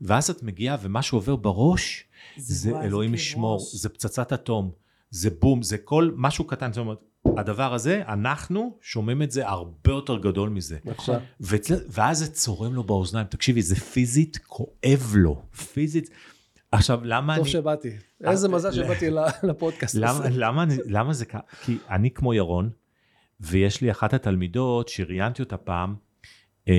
ואז 0.01 0.29
את 0.29 0.43
מגיעה 0.43 0.77
ומה 0.81 1.01
שעובר 1.01 1.35
בראש, 1.35 2.05
זה 2.37 2.81
אלוהים 2.81 3.13
ישמור. 3.13 3.59
זה 3.73 3.89
פצצת 3.89 4.33
אטום, 4.33 4.71
זה 5.09 5.29
בום, 5.39 5.61
זה 5.61 5.77
כל 5.77 6.11
משהו 6.15 6.47
קטן. 6.47 6.73
זאת 6.73 6.77
אומרת, 6.77 6.97
הדבר 7.37 7.73
הזה, 7.73 8.01
אנחנו 8.07 8.77
שומעים 8.81 9.21
את 9.21 9.31
זה 9.31 9.47
הרבה 9.47 9.91
יותר 9.91 10.17
גדול 10.17 10.49
מזה. 10.49 10.77
ואצל- 11.39 11.83
ואז 11.89 12.19
זה 12.19 12.31
צורם 12.31 12.73
לו 12.73 12.83
באוזניים. 12.83 13.27
תקשיבי, 13.27 13.61
זה 13.61 13.75
פיזית 13.75 14.37
כואב 14.47 15.13
לו. 15.15 15.41
פיזית. 15.73 16.09
עכשיו, 16.71 16.99
למה 17.03 17.35
טוב 17.35 17.43
אני... 17.43 17.51
שבאתי. 17.51 17.89
איזה 18.23 18.47
אה, 18.47 18.51
מזל 18.53 18.71
שבאתי 18.71 19.09
לפודקאסט 19.49 19.95
הזה. 19.95 20.29
למה, 20.29 20.65
למה 20.85 21.13
זה 21.13 21.25
ככה? 21.25 21.39
כי 21.65 21.77
אני 21.89 22.11
כמו 22.11 22.33
ירון, 22.33 22.69
ויש 23.39 23.81
לי 23.81 23.91
אחת 23.91 24.13
התלמידות 24.13 24.87
שראיינתי 24.89 25.41
אותה 25.41 25.57
פעם, 25.57 25.95
אה, 26.67 26.73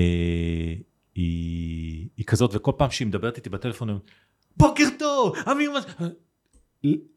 היא, 1.15 2.07
היא 2.17 2.25
כזאת, 2.25 2.51
וכל 2.55 2.71
פעם 2.77 2.91
שהיא 2.91 3.07
מדברת 3.07 3.37
איתי 3.37 3.49
בטלפון, 3.49 3.89
היא 3.89 3.93
אומרת, 3.93 4.11
בוקר 4.57 4.83
טוב, 4.99 5.35
אמיר, 5.51 5.71
מה-" 5.71 6.07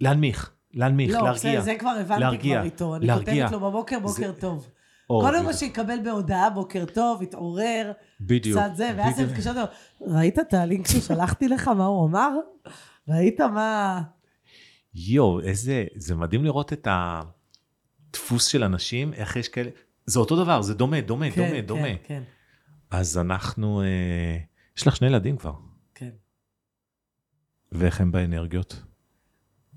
להנמיך, 0.00 0.52
להנמיך, 0.74 1.14
לא, 1.14 1.22
להרגיע. 1.24 1.60
זה, 1.60 1.64
זה 1.64 1.74
כבר 1.78 1.90
הבנתי 2.00 2.20
להרגיע, 2.20 2.56
כבר 2.58 2.64
איתו. 2.64 2.96
אני 2.96 3.06
להרגיע. 3.06 3.46
כותבת 3.46 3.60
לו 3.62 3.70
בבוקר, 3.70 3.98
בוקר 4.00 4.32
זה- 4.32 4.40
טוב. 4.40 4.70
או, 5.10 5.20
כל 5.20 5.52
שיקבל 5.52 5.98
בהודעה, 6.04 6.50
בוקר 6.50 6.84
טוב, 6.84 7.22
יתעורר, 7.22 7.92
בדיוק. 8.20 8.58
קצת 8.60 8.70
זה, 8.76 8.90
ואז 8.96 9.20
אני. 9.20 9.26
מתקשרת 9.32 9.56
לו, 9.56 9.62
ראית 10.00 10.38
את 10.38 10.54
הלינק 10.54 10.86
ששלחתי 10.86 11.48
לך, 11.48 11.68
מה 11.68 11.84
הוא 11.86 12.08
אמר? 12.08 12.30
ראית 13.08 13.40
מה... 13.40 14.02
יואו, 14.94 15.40
איזה, 15.40 15.84
זה 15.96 16.14
מדהים 16.14 16.44
לראות 16.44 16.72
את 16.72 16.88
הדפוס 16.90 18.46
של 18.46 18.64
אנשים, 18.64 19.12
איך 19.12 19.36
יש 19.36 19.48
כאלה, 19.48 19.70
זה 20.06 20.18
אותו 20.18 20.36
דבר, 20.44 20.62
זה 20.62 20.74
דומה, 20.74 21.00
דומה, 21.00 21.30
כן, 21.30 21.48
דומה, 21.48 21.60
דומה. 21.60 21.82
כן, 21.82 21.96
כן, 22.04 22.22
אז 22.90 23.18
אנחנו, 23.18 23.82
אה, 23.82 24.36
יש 24.76 24.86
לך 24.86 24.96
שני 24.96 25.06
ילדים 25.06 25.36
כבר, 25.36 25.52
כן. 25.94 26.10
ואיך 27.72 28.00
הם 28.00 28.12
באנרגיות? 28.12 28.82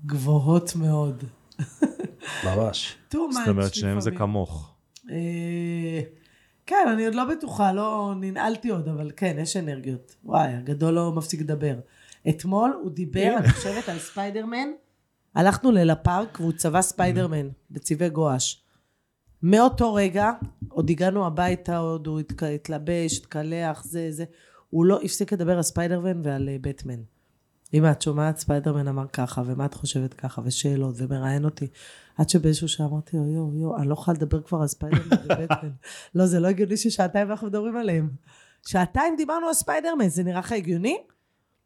גבוהות 0.06 0.76
מאוד. 0.76 1.24
ממש. 2.44 2.96
too 3.10 3.14
much 3.14 3.32
זאת 3.32 3.48
אומרת, 3.48 3.74
שניהם 3.74 4.00
זה. 4.00 4.10
כמוך. 4.10 4.74
אה, 5.10 6.00
כן, 6.66 6.86
אני 6.92 7.06
עוד 7.06 7.14
לא 7.14 7.24
בטוחה, 7.24 7.72
לא 7.72 8.12
ננעלתי 8.16 8.68
עוד, 8.68 8.88
אבל 8.88 9.10
כן, 9.16 9.36
יש 9.38 9.56
אנרגיות. 9.56 10.16
וואי, 10.24 10.54
הגדול 10.54 10.94
לא 10.94 11.12
מפסיק 11.12 11.40
לדבר. 11.40 11.74
אתמול 12.28 12.78
הוא 12.82 12.90
דיבר, 12.90 13.34
אני 13.38 13.48
חושבת, 13.48 13.88
על 13.88 13.98
ספיידרמן. 13.98 14.68
הלכנו 15.34 15.70
ללה 15.70 15.94
פארק 15.94 16.40
והוא 16.40 16.52
צבע 16.52 16.82
ספיידרמן 16.82 17.48
בצבעי 17.70 18.10
גואש. 18.10 18.64
מאותו 19.42 19.94
רגע, 19.94 20.30
עוד 20.68 20.90
הגענו 20.90 21.26
הביתה, 21.26 21.78
עוד 21.78 22.06
הוא 22.06 22.20
התלבש, 22.54 23.18
התקלח, 23.18 23.84
זה, 23.84 24.06
זה. 24.10 24.24
הוא 24.70 24.84
לא 24.84 25.00
הפסיק 25.02 25.32
לדבר 25.32 25.56
על 25.56 25.62
ספיידרמן 25.62 26.20
ועל 26.24 26.48
אה, 26.48 26.56
בטמן. 26.60 27.00
אמא, 27.74 27.90
את 27.90 28.02
שומעת? 28.02 28.36
ספיידרמן 28.36 28.88
אמר 28.88 29.06
ככה, 29.06 29.42
ומה 29.46 29.64
את 29.64 29.74
חושבת 29.74 30.14
ככה, 30.14 30.42
ושאלות, 30.44 30.94
ומראיין 30.98 31.44
אותי. 31.44 31.66
עד 32.18 32.28
שבאיזשהו 32.28 32.68
שעה 32.68 32.86
אמרתי 32.86 33.16
יואו, 33.16 33.54
יואו, 33.54 33.76
אני 33.76 33.88
לא 33.88 33.92
יכולה 33.92 34.16
לדבר 34.16 34.42
כבר 34.42 34.60
על 34.60 34.66
ספיידרמן 34.66 35.16
ובטמן. 35.24 35.70
לא, 36.14 36.26
זה 36.26 36.40
לא 36.40 36.48
הגיוני 36.48 36.76
ששעתיים 36.76 37.30
אנחנו 37.30 37.46
מדברים 37.46 37.76
עליהם. 37.76 38.10
שעתיים 38.66 39.16
דיברנו 39.16 39.46
על 39.46 39.54
ספיידרמן, 39.54 40.08
זה 40.08 40.22
נראה 40.22 40.38
לך 40.38 40.52
הגיוני? 40.52 40.98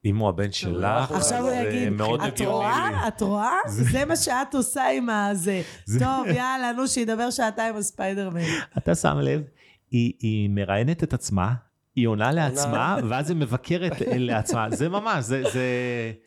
אם 0.05 0.17
הוא 0.17 0.29
הבן 0.29 0.53
שלך, 0.53 1.13
עכשיו 1.13 1.43
הוא 1.43 1.51
זה 1.51 1.57
יגיד, 1.57 2.01
את 2.29 2.41
רואה? 2.41 3.09
את 3.09 3.23
רואה? 3.23 3.57
זה 3.69 4.05
מה 4.05 4.17
שאת 4.17 4.55
עושה 4.55 4.85
עם 4.97 5.11
הזה. 5.11 5.63
טוב, 5.99 6.27
יאללה, 6.27 6.73
נו, 6.77 6.89
שידבר 6.89 7.31
שעתיים 7.31 7.77
על 7.77 7.83
ספיידרמן. 7.83 8.41
אתה 8.79 8.95
שם 8.95 9.19
לב, 9.19 9.43
היא 9.91 10.51
מראיינת 10.51 11.05
את 11.05 11.13
עצמה, 11.13 11.55
היא 11.97 12.07
עונה 12.07 12.33
לעצמה, 12.33 12.97
ואז 13.09 13.31
היא 13.31 13.37
מבקרת 13.37 13.93
לעצמה. 14.17 14.71
זה 14.71 14.89
ממש, 14.89 15.25
זה... 15.25 15.43
זה... 15.53 15.69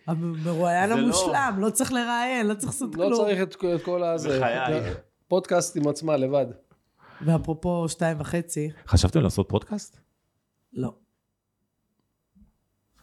המרואיין 0.07 0.89
לא- 0.89 0.95
המושלם, 0.95 1.55
לא 1.59 1.69
צריך 1.69 1.91
לראיין, 1.93 2.47
לא 2.47 2.53
צריך 2.53 2.67
לעשות 2.73 2.95
לא 2.95 3.05
כלום. 3.05 3.13
צריך 3.25 3.41
את 3.41 3.55
את 3.75 3.83
כל 3.83 4.03
הזה. 4.03 4.39
בחיי. 4.39 4.93
פודקאסט 5.27 5.77
עם 5.77 5.87
עצמה 5.87 6.17
לבד. 6.17 6.45
ואפרופו 7.21 7.89
שתיים 7.89 8.19
וחצי, 8.19 8.69
חשבתם 8.87 9.21
לעשות 9.21 9.49
פודקאסט? 9.49 9.97
לא. 10.73 10.93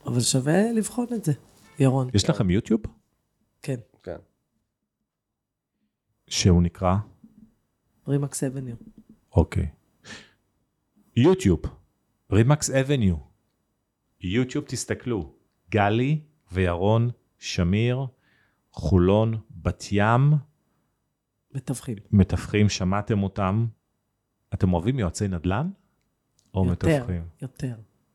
אבל 0.06 0.20
שווה 0.20 0.72
לבחון 0.72 1.06
את 1.14 1.24
זה, 1.24 1.32
ירון. 1.78 2.08
יש 2.14 2.30
לכם 2.30 2.50
יוטיוב? 2.50 2.80
כן, 3.62 3.80
כן. 4.02 4.16
שהוא 6.26 6.62
נקרא? 6.62 6.94
רימקס 8.08 8.44
אבניו. 8.44 8.76
אוקיי. 9.32 9.66
יוטיוב, 11.16 11.60
רימקס 12.35 12.70
אבניו. 12.70 13.14
יוטיוב 14.20 14.64
תסתכלו, 14.68 15.32
גלי 15.70 16.20
וירון 16.53 17.11
שמיר, 17.39 18.07
חולון, 18.72 19.39
בת 19.51 19.85
ים, 19.93 20.32
מתווכים. 21.55 21.97
מתווכים, 22.12 22.68
שמעתם 22.68 23.22
אותם. 23.22 23.66
אתם 24.55 24.72
אוהבים 24.72 24.99
יועצי 24.99 25.28
נדל"ן? 25.28 25.70
או 26.55 26.66
יותר, 26.66 26.89
מתווכים? 26.89 27.22
יותר. 27.43 27.74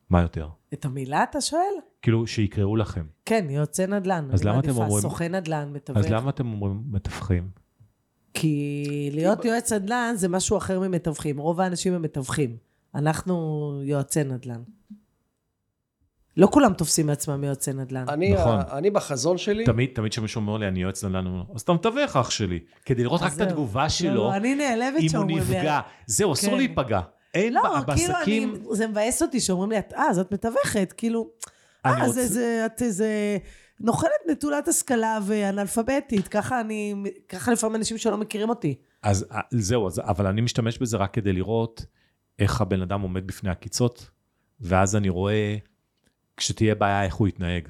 מה 0.10 0.22
יותר? 0.22 0.50
את 0.74 0.86
המילה 0.86 1.24
אתה 1.24 1.42
שואל? 1.42 1.74
כאילו, 2.02 2.28
שיקראו 2.28 2.76
לכם. 2.76 3.06
כן, 3.26 3.48
יוצא 3.50 3.86
נדל"ן. 3.86 4.30
אז 4.34 4.44
למה 4.44 4.60
אתם 4.60 4.70
אומרים- 4.70 5.02
סוכן 5.02 5.36
נדל"ן, 5.36 5.72
מתווך. 5.74 5.98
אז 5.98 6.10
למה 6.10 6.30
אתם 6.30 6.52
אומרים 6.52 6.84
מתווכים? 6.92 7.50
כי 8.34 8.86
להיות 9.14 9.46
יועץ 9.46 9.72
נדל"ן 9.74 10.14
זה 10.16 10.28
משהו 10.28 10.58
אחר 10.58 10.80
ממתווכים. 10.80 11.38
רוב 11.38 11.62
האנשים 11.62 11.94
הם 11.94 12.02
מתווכים. 12.02 12.58
אנחנו 12.96 13.34
יועצי 13.86 14.24
נדל"ן. 14.24 14.62
לא 16.38 16.48
כולם 16.52 16.74
תופסים 16.74 17.06
מעצמם 17.08 17.44
יועצי 17.44 17.74
נדל"ן. 17.74 18.06
אני, 18.10 18.34
נכון. 18.34 18.60
ה- 18.60 18.78
אני 18.78 18.90
בחזון 18.90 19.38
שלי, 19.38 19.66
תמיד, 19.66 19.90
תמיד 19.94 20.12
כשמישהו 20.12 20.42
אומר 20.42 20.58
לי, 20.58 20.68
אני 20.68 20.82
יועץ 20.82 21.04
נדל"ן, 21.04 21.16
אני 21.16 21.30
אומר 21.30 21.44
אז 21.56 21.62
אתה 21.62 21.74
מתווך 21.74 22.18
אח 22.18 22.30
שלי. 22.30 22.60
כדי 22.86 23.04
לראות 23.04 23.22
רק 23.22 23.32
את 23.32 23.38
זהו. 23.38 23.48
התגובה 23.48 23.84
לא, 23.84 23.90
שלו, 23.90 24.14
לא, 24.14 24.36
אני 24.36 24.56
נעלבת 24.56 25.00
אם 25.14 25.18
הוא. 25.18 25.26
נפגע. 25.26 25.80
זהו, 26.06 26.34
אסור 26.34 26.52
כן. 26.52 26.58
להיפגע. 26.58 27.00
אין 27.34 27.54
לא, 27.54 27.62
ב- 27.62 27.92
כאילו, 27.96 28.14
בעסקים... 28.14 28.56
אני, 28.56 28.76
זה 28.76 28.88
מבאס 28.88 29.22
אותי 29.22 29.40
שאומרים 29.40 29.72
לי, 29.72 29.78
אה, 29.78 30.04
אז 30.10 30.20
את 30.20 30.32
מתווכת, 30.32 30.94
כאילו, 30.98 31.30
אה, 31.86 31.92
רוצה- 32.06 32.12
זה, 32.12 32.28
זה, 32.28 32.64
את 32.66 32.82
איזה 32.82 33.38
נוכלת 33.80 34.12
נטולת 34.30 34.68
השכלה 34.68 35.20
ואנאלפביתית, 35.26 36.28
ככה 36.28 36.62
אני, 36.62 36.96
ככה 37.30 37.52
לפעמים 37.52 37.76
אנשים 37.76 37.98
שלא 37.98 38.18
מכירים 38.18 38.50
אותי. 38.50 38.76
אז 39.04 39.26
אה, 39.32 39.40
זהו, 39.52 39.88
אז, 39.88 40.00
אבל 40.04 40.28
אני 40.28 40.42
משתמש 40.42 40.78
בזה 40.78 40.98
רק 40.98 41.14
כדי 41.14 41.34
לראות 41.34 41.86
איך 42.40 42.62
הבן 42.62 42.82
אדם 42.82 43.02
עומד 43.02 43.28
בפני 43.28 43.50
הקיצות, 43.50 44.10
ואז 44.62 44.96
אני 44.96 45.10
רואה, 45.10 45.58
כשתהיה 46.38 46.76
בעיה, 46.76 47.04
איך 47.04 47.16
הוא 47.16 47.28
יתנהג. 47.28 47.68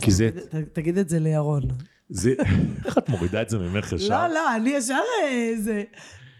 כי 0.00 0.10
זה, 0.10 0.30
ת- 0.30 0.54
תגיד 0.54 0.98
את 0.98 1.08
זה 1.08 1.18
לירון. 1.18 1.62
זה, 2.08 2.34
איך 2.84 2.98
את 2.98 3.08
מורידה 3.08 3.42
את 3.42 3.48
זה 3.48 3.58
ממך 3.58 3.92
ישר? 3.92 4.26
לא, 4.28 4.34
לא, 4.34 4.56
אני 4.56 4.70
ישר 4.70 4.94
אה, 5.22 5.52
זה... 5.60 5.82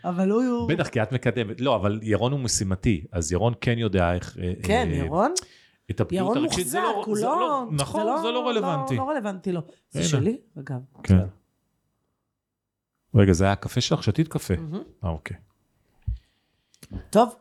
אבל 0.04 0.30
הוא... 0.30 0.42
הוא- 0.42 0.68
בטח, 0.68 0.88
כי 0.88 1.02
את 1.02 1.12
מקדמת. 1.12 1.60
לא, 1.60 1.76
אבל 1.76 2.00
ירון 2.02 2.32
הוא 2.32 2.40
משימתי, 2.40 3.04
אז 3.12 3.32
ירון 3.32 3.52
כן 3.60 3.78
יודע 3.78 4.14
איך... 4.14 4.38
אה, 4.38 4.52
כן, 4.62 4.88
אה, 4.90 4.96
ירון? 4.96 5.32
את 5.90 6.00
הפגיעות 6.00 6.24
ירון 6.26 6.38
הרגשית, 6.38 6.58
מוחזק, 6.58 6.70
זה 6.72 6.78
לא, 6.80 7.02
הוא 7.06 7.16
זה 7.16 7.24
לא... 7.24 7.40
לא, 7.40 7.66
נכון, 7.72 8.22
זה 8.22 8.30
לא 8.30 8.48
רלוונטי. 8.48 8.96
לא, 8.96 9.04
לא 9.06 9.10
רלוונטי 9.10 9.52
לו. 9.52 9.60
זה. 9.90 10.04
שלי, 10.04 10.36
אגב. 10.58 10.80
כן. 11.02 11.18
רגע, 13.14 13.32
זה 13.32 13.44
היה 13.44 13.52
הקפה 13.52 13.80
שלך? 13.80 14.02
שתית 14.02 14.28
קפה. 14.28 14.54
אה, 15.04 15.08
אוקיי. 15.10 15.36
טוב. 17.10 17.34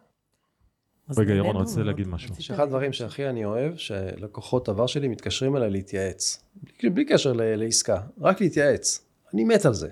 רגע, 1.17 1.33
ירון, 1.33 1.55
מאוד. 1.55 1.79
להגיד 1.79 2.07
משהו. 2.07 2.31
רצית 2.31 2.45
שאחד 2.45 2.63
הדברים 2.63 2.93
שהכי 2.93 3.29
אני 3.29 3.45
אוהב, 3.45 3.75
שלקוחות 3.75 4.69
עבר 4.69 4.87
שלי 4.87 5.07
מתקשרים 5.07 5.55
אליי 5.57 5.69
להתייעץ. 5.69 6.43
בלי, 6.79 6.89
בלי 6.89 7.05
קשר 7.05 7.33
ל- 7.33 7.55
לעסקה, 7.55 8.01
רק 8.21 8.41
להתייעץ. 8.41 9.05
אני 9.33 9.43
מת 9.43 9.65
על 9.65 9.73
זה. 9.73 9.89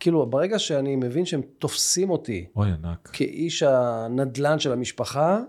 כאילו, 0.00 0.26
ברגע 0.26 0.58
שאני 0.58 0.96
מבין 0.96 1.26
שהם 1.26 1.40
תופסים 1.58 2.10
אותי 2.10 2.46
אוי, 2.56 2.70
ענק. 2.70 3.08
כאיש 3.12 3.62
הנדל"ן 3.62 4.58
של 4.58 4.72
המשפחה, 4.72 5.40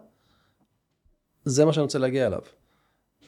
זה 1.45 1.65
מה 1.65 1.73
שאני 1.73 1.83
רוצה 1.83 1.99
להגיע 1.99 2.27
אליו. 2.27 2.41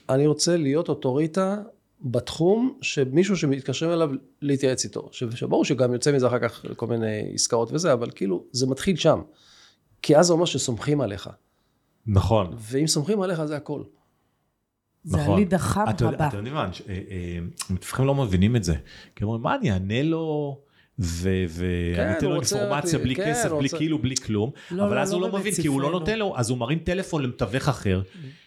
אני 0.09 0.27
רוצה 0.27 0.57
להיות 0.57 0.89
אוטוריטה 0.89 1.61
בתחום 2.01 2.77
שמישהו 2.81 3.37
שמתקשרים 3.37 3.91
אליו 3.91 4.09
להתייעץ 4.41 4.83
איתו. 4.83 5.09
שברור 5.11 5.65
שגם 5.65 5.93
יוצא 5.93 6.11
מזה 6.11 6.27
אחר 6.27 6.39
כך 6.39 6.65
כל 6.75 6.87
מיני 6.87 7.31
עסקאות 7.33 7.71
וזה, 7.71 7.93
אבל 7.93 8.09
כאילו, 8.15 8.45
זה 8.51 8.67
מתחיל 8.67 8.95
שם. 8.95 9.21
כי 10.05 10.17
אז 10.17 10.25
זה 10.27 10.33
אומר 10.33 10.45
שסומכים 10.45 11.01
עליך. 11.01 11.29
נכון. 12.07 12.55
ואם 12.59 12.87
סומכים 12.87 13.21
עליך 13.21 13.45
זה 13.45 13.55
הכל. 13.55 13.83
זה 15.03 15.17
נכון. 15.17 15.33
הליד 15.33 15.53
החם 15.53 15.85
אתה 15.89 16.05
יודע- 16.05 16.15
הבא. 16.15 16.27
אתם 16.27 16.37
יודעים 16.37 16.53
מה, 16.55 16.63
אה, 16.63 16.69
אה, 17.11 17.39
מתווכים 17.69 18.05
לא 18.05 18.15
מבינים 18.15 18.55
את 18.55 18.63
זה. 18.63 18.75
כי 19.15 19.23
הם 19.23 19.27
אומרים, 19.27 19.43
מה, 19.43 19.55
אני 19.55 19.71
אענה 19.71 20.03
לו, 20.03 20.57
ו- 20.99 21.29
ואני 21.49 21.95
כן, 21.95 22.13
אתן 22.17 22.25
לו 22.25 22.35
אינפורמציה 22.35 22.99
בלי 22.99 23.15
כן, 23.15 23.29
כסף, 23.31 23.51
בלי 23.51 23.69
כאילו, 23.69 23.99
בלי 23.99 24.15
כלום, 24.15 24.51
לא, 24.71 24.83
אבל 24.85 24.95
לא, 24.95 24.99
אז 25.01 25.13
הוא 25.13 25.21
לא 25.21 25.29
לא 25.29 25.39
מבין, 25.39 25.53
כי 25.61 25.67
הוא 25.67 25.81
לא. 25.81 25.91
נותן 25.91 26.19
לו, 26.19 26.33
אז 26.37 26.49
הוא 26.49 26.57
מרים 26.57 26.79
טלפון 26.79 27.23
למתווך 27.23 27.69
אחר, 27.69 28.01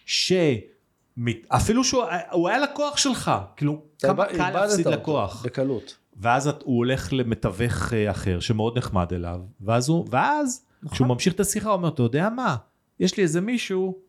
שאפילו 0.05 1.83
שהוא 1.83 2.03
הוא 2.31 2.49
היה 2.49 2.59
לקוח 2.59 2.97
שלך, 2.97 3.31
כאילו, 3.55 3.81
כמה 4.01 4.25
קל 4.25 4.49
להפסיד 4.51 4.87
לקוח. 4.87 5.45
בקלות. 5.45 5.97
ואז 6.21 6.47
את- 6.47 6.61
הוא 6.63 6.77
הולך 6.77 7.13
למתווך 7.13 7.93
אה, 7.93 8.11
אחר 8.11 8.39
שמאוד 8.39 8.77
נחמד 8.77 9.13
אליו, 9.13 9.39
ואז 9.61 9.89
הוא, 9.89 10.05
ואז 10.09 10.65
נכון. 10.83 10.95
כשהוא 10.95 11.07
ממשיך 11.07 11.33
את 11.33 11.39
השיחה 11.39 11.69
הוא 11.69 11.75
אומר, 11.75 11.89
אתה 11.89 12.03
יודע 12.03 12.29
מה, 12.29 12.55
יש 12.99 13.17
לי 13.17 13.23
איזה 13.23 13.41
מישהו, 13.41 13.99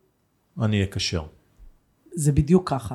אני 0.63 0.85
אקשר. 0.85 1.23
זה 2.13 2.33
בדיוק 2.33 2.71
ככה. 2.71 2.95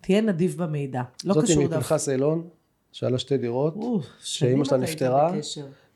תהיה 0.00 0.20
נדיב 0.20 0.56
במידע. 0.62 1.02
לא 1.24 1.34
זאתי 1.34 1.46
קשור 1.46 1.62
דווקא. 1.62 1.76
מפנחס 1.76 2.08
אילון, 2.08 2.48
שהיה 2.92 3.10
לה 3.10 3.18
שתי 3.18 3.38
דירות, 3.38 3.74
שאימא 4.20 4.64
שלה 4.64 4.78
נפטרה. 4.78 5.32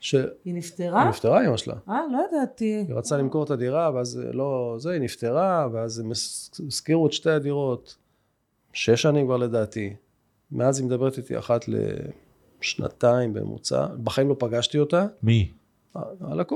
שהיא 0.01 0.23
היא 0.45 0.55
נפטרה? 0.55 1.09
נפטרה 1.09 1.43
אימא 1.43 1.57
שלה. 1.57 1.75
אה, 1.89 2.01
לא 2.13 2.19
ידעתי. 2.29 2.85
היא 2.89 2.95
רצתה 2.95 3.17
למכור 3.17 3.45
את 3.45 3.51
הדירה, 3.51 3.91
ואז 3.95 4.21
לא, 4.33 4.77
זה, 4.79 4.91
היא 4.91 5.01
נפטרה, 5.01 5.69
ואז 5.73 5.99
הם 5.99 6.11
הזכירו 6.67 7.07
את 7.07 7.13
שתי 7.13 7.31
הדירות. 7.31 7.97
שש 8.73 9.03
שנים 9.03 9.27
כבר 9.27 9.37
לדעתי. 9.37 9.95
מאז 10.53 10.79
היא 10.79 10.87
מדברת 10.87 11.19
איתי 11.19 11.39
אחת 11.39 11.65
לשנתיים 12.61 13.33
בממוצע. 13.33 13.87
בחיים 13.87 14.29
לא 14.29 14.37
פגשתי 14.39 14.79
אותה. 14.79 15.07
מי? 15.23 15.51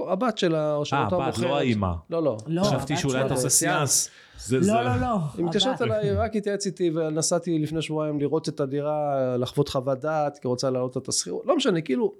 הבת 0.09 0.39
שלה, 0.39 0.75
או 0.75 0.81
אה, 0.81 0.85
שאותה 0.85 1.17
הבת, 1.17 1.27
מוכרת. 1.27 1.39
לא 1.51 1.59
האימא. 1.59 1.93
לא, 2.11 2.23
לא. 2.23 2.37
לא, 2.47 2.63
חשבתי 2.63 2.93
הבת 2.93 3.03
שאולי. 3.03 3.27
אתה 3.27 3.35
עושה 3.35 3.49
סיאנס. 3.49 4.11
זה- 4.39 4.61
זה- 4.63 4.73
לא, 4.73 4.83
לא, 4.83 4.97
לא. 5.01 5.17
היא 5.37 5.45
מתקשרת 5.45 5.81
הבת. 5.81 5.91
אליי, 5.93 6.13
רק 6.13 6.37
התייעץ 6.37 6.67
איתי, 6.67 6.91
ונסעתי 6.95 7.59
לפני 7.59 7.83
שבועיים 7.83 8.21
לראות 8.21 8.49
את 8.49 8.61
הדירה, 8.61 9.15
לחוות 9.39 9.69
חוות 9.69 10.01
דעת, 10.01 10.39
כי 10.39 10.49
רוצה 10.49 10.71
להעלות 10.71 10.97
את 10.97 11.09
השכירות. 11.09 11.43
לא 11.47 11.57
משנה, 11.57 11.81
כאילו, 11.81 12.13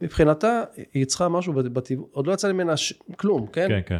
מבחינתה, 0.00 0.62
היא 0.94 1.04
צריכה 1.06 1.28
משהו 1.28 1.52
בטבעו, 1.52 2.08
עוד 2.12 2.26
לא 2.26 2.32
יצא 2.32 2.46
לי 2.46 2.52
ממנה. 2.52 2.74
כלום, 3.16 3.46
כן? 3.46 3.68
כן, 3.68 3.80
כן. 3.86 3.98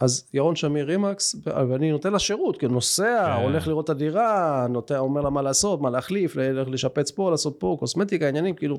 אז 0.00 0.24
ירון 0.34 0.56
שמיר 0.56 0.86
רימקס, 0.86 1.36
ואני 1.46 1.90
נותן 1.90 2.12
לה 2.12 2.18
שירות, 2.18 2.56
כי 2.58 2.68
נוסע, 2.68 3.34
כן. 3.36 3.42
הולך 3.42 3.68
לראות 3.68 3.84
את 3.84 3.90
הדירה, 3.90 4.66
נותן, 4.70 4.96
אומר 4.96 5.20
לה 5.20 5.30
מה 5.30 5.42
לעשות, 5.42 5.80
מה 5.80 5.90
להחליף, 5.90 6.36
ללכת 6.36 6.70
לשפץ 6.70 7.10
פה, 7.10 7.30
לעשות 7.30 7.56
פה, 7.58 7.76
קוסמטיקה, 7.80 8.28
עניינים, 8.28 8.54
כאילו. 8.54 8.78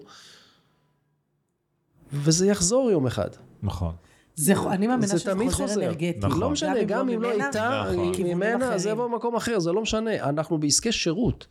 וזה 2.11 2.47
יחזור 2.47 2.91
יום 2.91 3.07
אחד. 3.07 3.29
נכון. 3.63 3.95
זה, 4.35 4.53
אני 4.69 4.87
מאמינה 4.87 5.07
זה 5.07 5.19
שזה 5.19 5.31
תמיד 5.31 5.49
חוזר 5.51 5.67
חוזר. 5.73 5.83
אנרגטי. 5.85 6.19
נכון. 6.27 6.39
לא 6.39 6.49
משנה, 6.49 6.83
גם 6.83 7.09
אם 7.09 7.21
לא 7.21 7.29
ממנה, 7.29 7.47
איתה, 7.47 7.83
נכון. 7.91 8.13
כיוונים 8.13 8.37
ממנה, 8.37 8.65
אחרים. 8.65 8.77
זה 8.79 8.89
יבוא 8.89 9.07
במקום 9.07 9.35
אחר, 9.35 9.59
זה 9.59 9.71
לא 9.71 9.81
משנה. 9.81 10.29
אנחנו 10.29 10.57
בעסקי 10.57 10.91
שירות. 10.91 11.47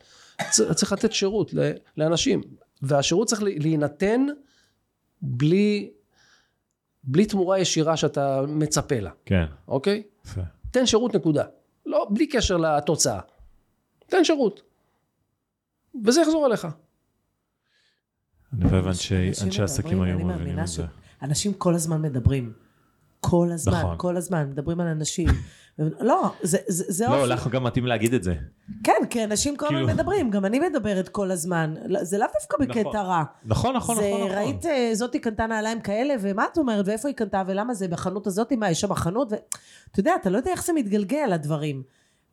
צריך 0.75 0.93
לתת 0.93 1.13
שירות 1.13 1.55
ל- 1.55 1.73
לאנשים. 1.97 2.41
והשירות 2.83 3.29
צריך 3.29 3.43
ל- 3.43 3.63
להינתן 3.63 4.27
בלי, 5.23 5.91
בלי 7.05 7.27
תמורה 7.27 7.59
ישירה 7.59 7.97
שאתה 7.97 8.43
מצפה 8.49 9.01
לה, 9.01 9.11
כן, 9.25 9.45
אוקיי? 9.69 10.03
יפה. 10.27 10.41
תן 10.71 10.87
שירות 10.87 11.15
נקודה. 11.15 11.45
לא, 11.87 12.07
בלי 12.11 12.27
קשר 12.27 12.57
לתוצאה. 12.57 13.21
תן 14.07 14.25
שירות. 14.25 14.63
וזה 16.05 16.21
יחזור 16.21 16.47
אליך. 16.47 16.67
אני 18.61 18.69
חושב 18.71 18.87
אנשי 18.87 19.29
אנשים 19.29 19.47
אנשי 19.47 19.63
עסקים 19.63 20.03
היו 20.03 20.19
מבינים 20.19 20.59
את 20.59 20.67
זה. 20.67 20.85
אנשים 21.23 21.53
כל 21.53 21.75
הזמן 21.75 22.03
מדברים. 22.03 22.53
כל 23.21 23.49
הזמן, 23.53 23.79
נכון. 23.79 23.95
כל 23.99 24.17
הזמן, 24.17 24.51
מדברים 24.51 24.81
על 24.81 24.87
אנשים. 24.87 25.29
לא, 25.79 26.33
זה, 26.43 26.59
זה, 26.69 26.85
זה 26.89 27.07
לא, 27.07 27.21
אופי. 27.21 27.29
לך 27.29 27.49
גם 27.49 27.65
מתאים 27.65 27.87
להגיד 27.87 28.15
את 28.15 28.23
זה. 28.23 28.35
כן, 28.85 28.93
כי 29.11 29.25
אנשים 29.25 29.57
כל 29.57 29.67
הזמן 29.67 29.79
כאילו- 29.79 29.95
מדברים, 29.95 30.31
גם 30.31 30.45
אני 30.45 30.61
מדברת 30.61 31.09
כל 31.09 31.31
הזמן. 31.31 31.75
לא, 31.87 32.05
זה 32.05 32.19
לאו 32.19 32.27
דווקא 32.41 32.57
בקטע 32.61 32.81
נכון. 32.81 32.97
רע. 32.97 33.23
נכון, 33.45 33.77
נכון, 33.77 33.97
זה, 33.97 34.03
נכון, 34.11 34.21
נכון. 34.21 34.37
ראית, 34.39 34.67
אה, 34.67 34.91
זאתי 34.93 35.19
קנתה 35.19 35.47
נעליים 35.47 35.81
כאלה, 35.81 36.15
ומה 36.21 36.45
את 36.53 36.59
אומרת, 36.59 36.89
ואיפה 36.89 37.09
היא 37.09 37.17
קנתה, 37.17 37.43
ולמה 37.47 37.75
זה 37.75 37.89
בחנות 37.89 38.27
הזאת, 38.27 38.53
מה, 38.53 38.71
יש 38.71 38.81
שם 38.81 38.95
חנות, 38.95 39.33
ואתה 39.33 40.01
יודע, 40.01 40.13
אתה 40.21 40.31
לא 40.31 40.37
יודע 40.37 40.51
איך 40.51 40.65
זה 40.65 40.73
מתגלגל, 40.73 41.33
הדברים. 41.33 41.83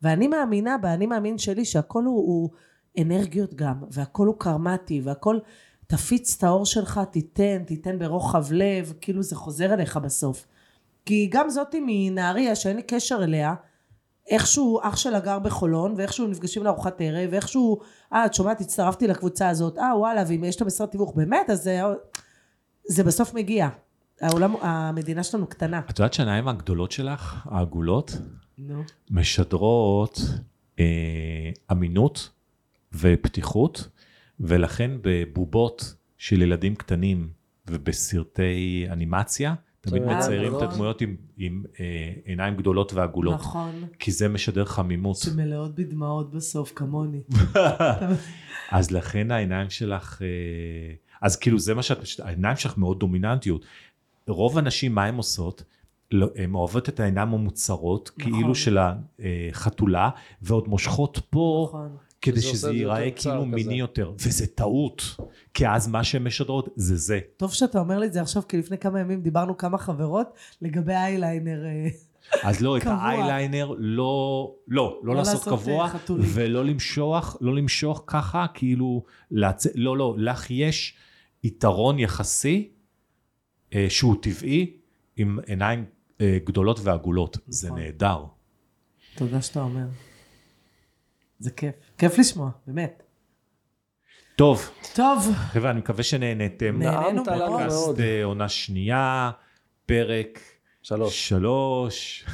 ואני 0.02 0.28
מאמינה, 0.28 0.78
באני 0.78 1.06
מאמין 1.06 1.38
שלי, 1.38 1.64
שהכל 1.64 2.04
הוא, 2.04 2.16
הוא 2.16 2.50
אנרגיות 3.02 3.54
גם, 3.54 3.74
והכל 3.90 4.26
הוא 4.26 4.34
קרמטי, 4.38 5.00
והכל, 5.04 5.38
תפיץ 5.96 6.36
את 6.38 6.44
האור 6.44 6.66
שלך, 6.66 7.00
תיתן, 7.10 7.64
תיתן 7.66 7.98
ברוחב 7.98 8.52
לב, 8.52 8.92
כאילו 9.00 9.22
זה 9.22 9.36
חוזר 9.36 9.74
אליך 9.74 9.96
בסוף. 9.96 10.46
כי 11.06 11.28
גם 11.32 11.48
זאתי 11.48 11.82
מנהריה, 11.86 12.56
שאין 12.56 12.76
לי 12.76 12.82
קשר 12.82 13.24
אליה, 13.24 13.54
איכשהו 14.30 14.80
אח 14.82 14.96
שלה 14.96 15.20
גר 15.20 15.38
בחולון, 15.38 15.94
ואיכשהו 15.96 16.26
נפגשים 16.26 16.64
לארוחת 16.64 17.00
ערב, 17.00 17.28
ואיכשהו, 17.32 17.80
אה, 18.12 18.26
את 18.26 18.34
שומעת, 18.34 18.60
הצטרפתי 18.60 19.06
לקבוצה 19.06 19.48
הזאת, 19.48 19.78
אה, 19.78 19.98
וואלה, 19.98 20.24
ואם 20.28 20.44
יש 20.44 20.60
לה 20.60 20.66
משרד 20.66 20.88
תיווך, 20.88 21.12
באמת, 21.16 21.50
אז 21.50 21.62
זה, 21.62 21.80
זה 22.88 23.04
בסוף 23.04 23.34
מגיע. 23.34 23.68
העולם, 24.20 24.54
המדינה 24.60 25.22
שלנו 25.22 25.46
קטנה. 25.46 25.80
את 25.90 25.98
יודעת 25.98 26.12
שהעיניים 26.12 26.48
הגדולות 26.48 26.92
שלך, 26.92 27.46
העגולות, 27.50 28.16
נו. 28.58 28.82
משדרות 29.10 30.20
אה, 30.78 30.84
אמינות 31.72 32.30
ופתיחות, 32.92 33.88
ולכן 34.40 34.90
בבובות 35.02 35.94
של 36.18 36.42
ילדים 36.42 36.74
קטנים 36.74 37.28
ובסרטי 37.70 38.86
אנימציה, 38.90 39.54
תמיד 39.80 40.02
מציירים 40.02 40.56
את. 40.56 40.62
הדמויות 40.62 41.00
עם, 41.00 41.16
עם 41.36 41.62
אה, 41.80 42.12
עיניים 42.24 42.56
גדולות 42.56 42.92
ועגולות, 42.92 43.34
נכון. 43.34 43.84
כי 43.98 44.12
זה 44.12 44.28
משדר 44.28 44.64
חמימות. 44.64 45.16
שמלאות 45.16 45.74
בדמעות 45.74 46.30
בסוף, 46.30 46.72
כמוני. 46.76 47.22
אז 48.70 48.90
לכן 48.90 49.30
העיניים 49.30 49.70
שלך, 49.70 50.22
אה, 50.22 50.94
אז 51.22 51.36
כאילו 51.36 51.58
זה 51.58 51.74
מה 51.74 51.82
שאת, 51.82 51.98
העיניים 52.22 52.56
שלך 52.56 52.78
מאוד 52.78 53.00
דומיננטיות. 53.00 53.64
רוב 54.28 54.58
הנשים, 54.58 54.94
מה 54.94 55.04
הן 55.04 55.16
עושות? 55.16 55.64
לא, 56.10 56.28
הן 56.36 56.54
אוהבות 56.54 56.88
את 56.88 57.00
העיניים 57.00 57.34
המוצרות, 57.34 58.10
נכון. 58.18 58.32
כאילו 58.32 58.54
של 58.54 58.78
החתולה, 58.78 60.10
ועוד 60.42 60.68
מושכות 60.68 61.20
פה, 61.30 61.66
נכון. 61.68 61.96
כדי 62.24 62.40
שזה 62.40 62.56
זה 62.56 62.72
ייראה 62.72 63.10
כאילו 63.10 63.42
כזה. 63.42 63.46
מיני 63.46 63.74
יותר. 63.74 64.12
וזה 64.18 64.46
טעות, 64.46 65.16
כי 65.54 65.68
אז 65.68 65.88
מה 65.88 66.04
שהן 66.04 66.24
משדרות 66.24 66.68
זה 66.76 66.96
זה. 66.96 67.20
טוב 67.36 67.52
שאתה 67.52 67.78
אומר 67.78 67.98
לי 67.98 68.06
את 68.06 68.12
זה 68.12 68.20
עכשיו, 68.20 68.42
כי 68.48 68.56
לפני 68.56 68.78
כמה 68.78 69.00
ימים 69.00 69.20
דיברנו 69.20 69.56
כמה 69.56 69.78
חברות 69.78 70.26
לגבי 70.62 70.94
האייליינר. 70.94 71.64
אה, 71.64 71.88
אז 72.42 72.60
לא, 72.60 72.76
את 72.76 72.82
קבוע. 72.82 72.94
האייליינר 72.94 73.66
לא, 73.66 73.76
לא, 73.78 74.54
לא 74.68 74.98
לא 75.02 75.14
לעשות 75.14 75.34
לעשות, 75.34 75.58
קבוע, 75.58 75.84
אה, 75.84 75.88
חתולים. 75.88 76.26
ולא 76.34 76.64
למשוך, 76.64 77.36
לא 77.40 77.54
למשוך 77.54 78.04
ככה, 78.06 78.46
כאילו, 78.54 79.02
לעצ... 79.30 79.66
לא, 79.74 79.96
לא, 79.96 80.14
לך 80.18 80.50
יש 80.50 80.96
יתרון 81.44 81.98
יחסי 81.98 82.68
אה, 83.74 83.86
שהוא 83.88 84.16
טבעי, 84.22 84.76
עם 85.16 85.38
עיניים 85.46 85.84
אה, 86.20 86.38
גדולות 86.44 86.80
ועגולות. 86.82 87.38
זה 87.46 87.66
נכון. 87.66 87.80
נהדר. 87.80 88.24
תודה 89.14 89.42
שאתה 89.42 89.60
אומר. 89.60 89.86
זה 91.44 91.50
כיף. 91.50 91.74
כיף 91.98 92.18
לשמוע, 92.18 92.50
באמת. 92.66 93.02
טוב, 94.36 94.70
טוב, 94.94 95.32
חבר'ה, 95.34 95.70
אני 95.70 95.78
מקווה 95.78 96.02
שנהנתם. 96.02 96.78
נהנינו 96.78 97.22
מאוד. 97.24 97.50
פודקאסט. 97.50 98.00
אה, 98.00 98.24
עונה 98.24 98.48
שנייה, 98.48 99.30
פרק 99.86 100.40
שלוש. 100.82 101.28
שלוש. 101.28 102.26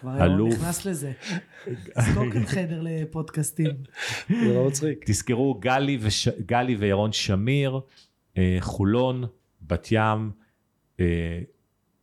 כבר 0.00 0.24
אלוף. 0.24 0.54
נכנס 0.54 0.86
לזה. 0.86 1.12
כאן 1.94 2.46
חדר 2.46 2.80
לפודקאסטים. 2.82 3.70
זה 4.28 4.54
לא 4.54 4.66
מצחיק. 4.66 5.04
תזכרו. 5.06 5.60
גלי 6.46 6.76
וירון 6.78 7.12
שמיר, 7.12 7.80
אה, 8.38 8.56
חולון, 8.60 9.24
בת 9.62 9.88
ים, 9.90 10.30
אה, 11.00 11.40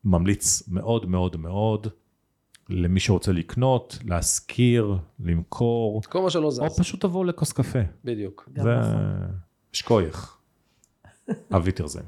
ממליץ 0.03 0.67
מאוד 0.67 1.05
מאוד 1.05 1.37
מאוד 1.37 1.87
למי 2.69 2.99
שרוצה 2.99 3.31
לקנות, 3.31 3.98
להשכיר, 4.06 4.98
למכור, 5.19 6.02
כל 6.10 6.22
מה 6.22 6.30
שלא 6.30 6.52
זז. 6.52 6.60
או 6.60 6.69
פשוט 6.69 7.02
תבואו 7.02 7.23
לכוס 7.23 7.52
קפה. 7.53 7.80
בדיוק. 8.03 8.49
זה 8.56 8.76
נכון. 8.76 9.02
שכוייך. 9.73 10.38
אביטרזן. 11.56 12.02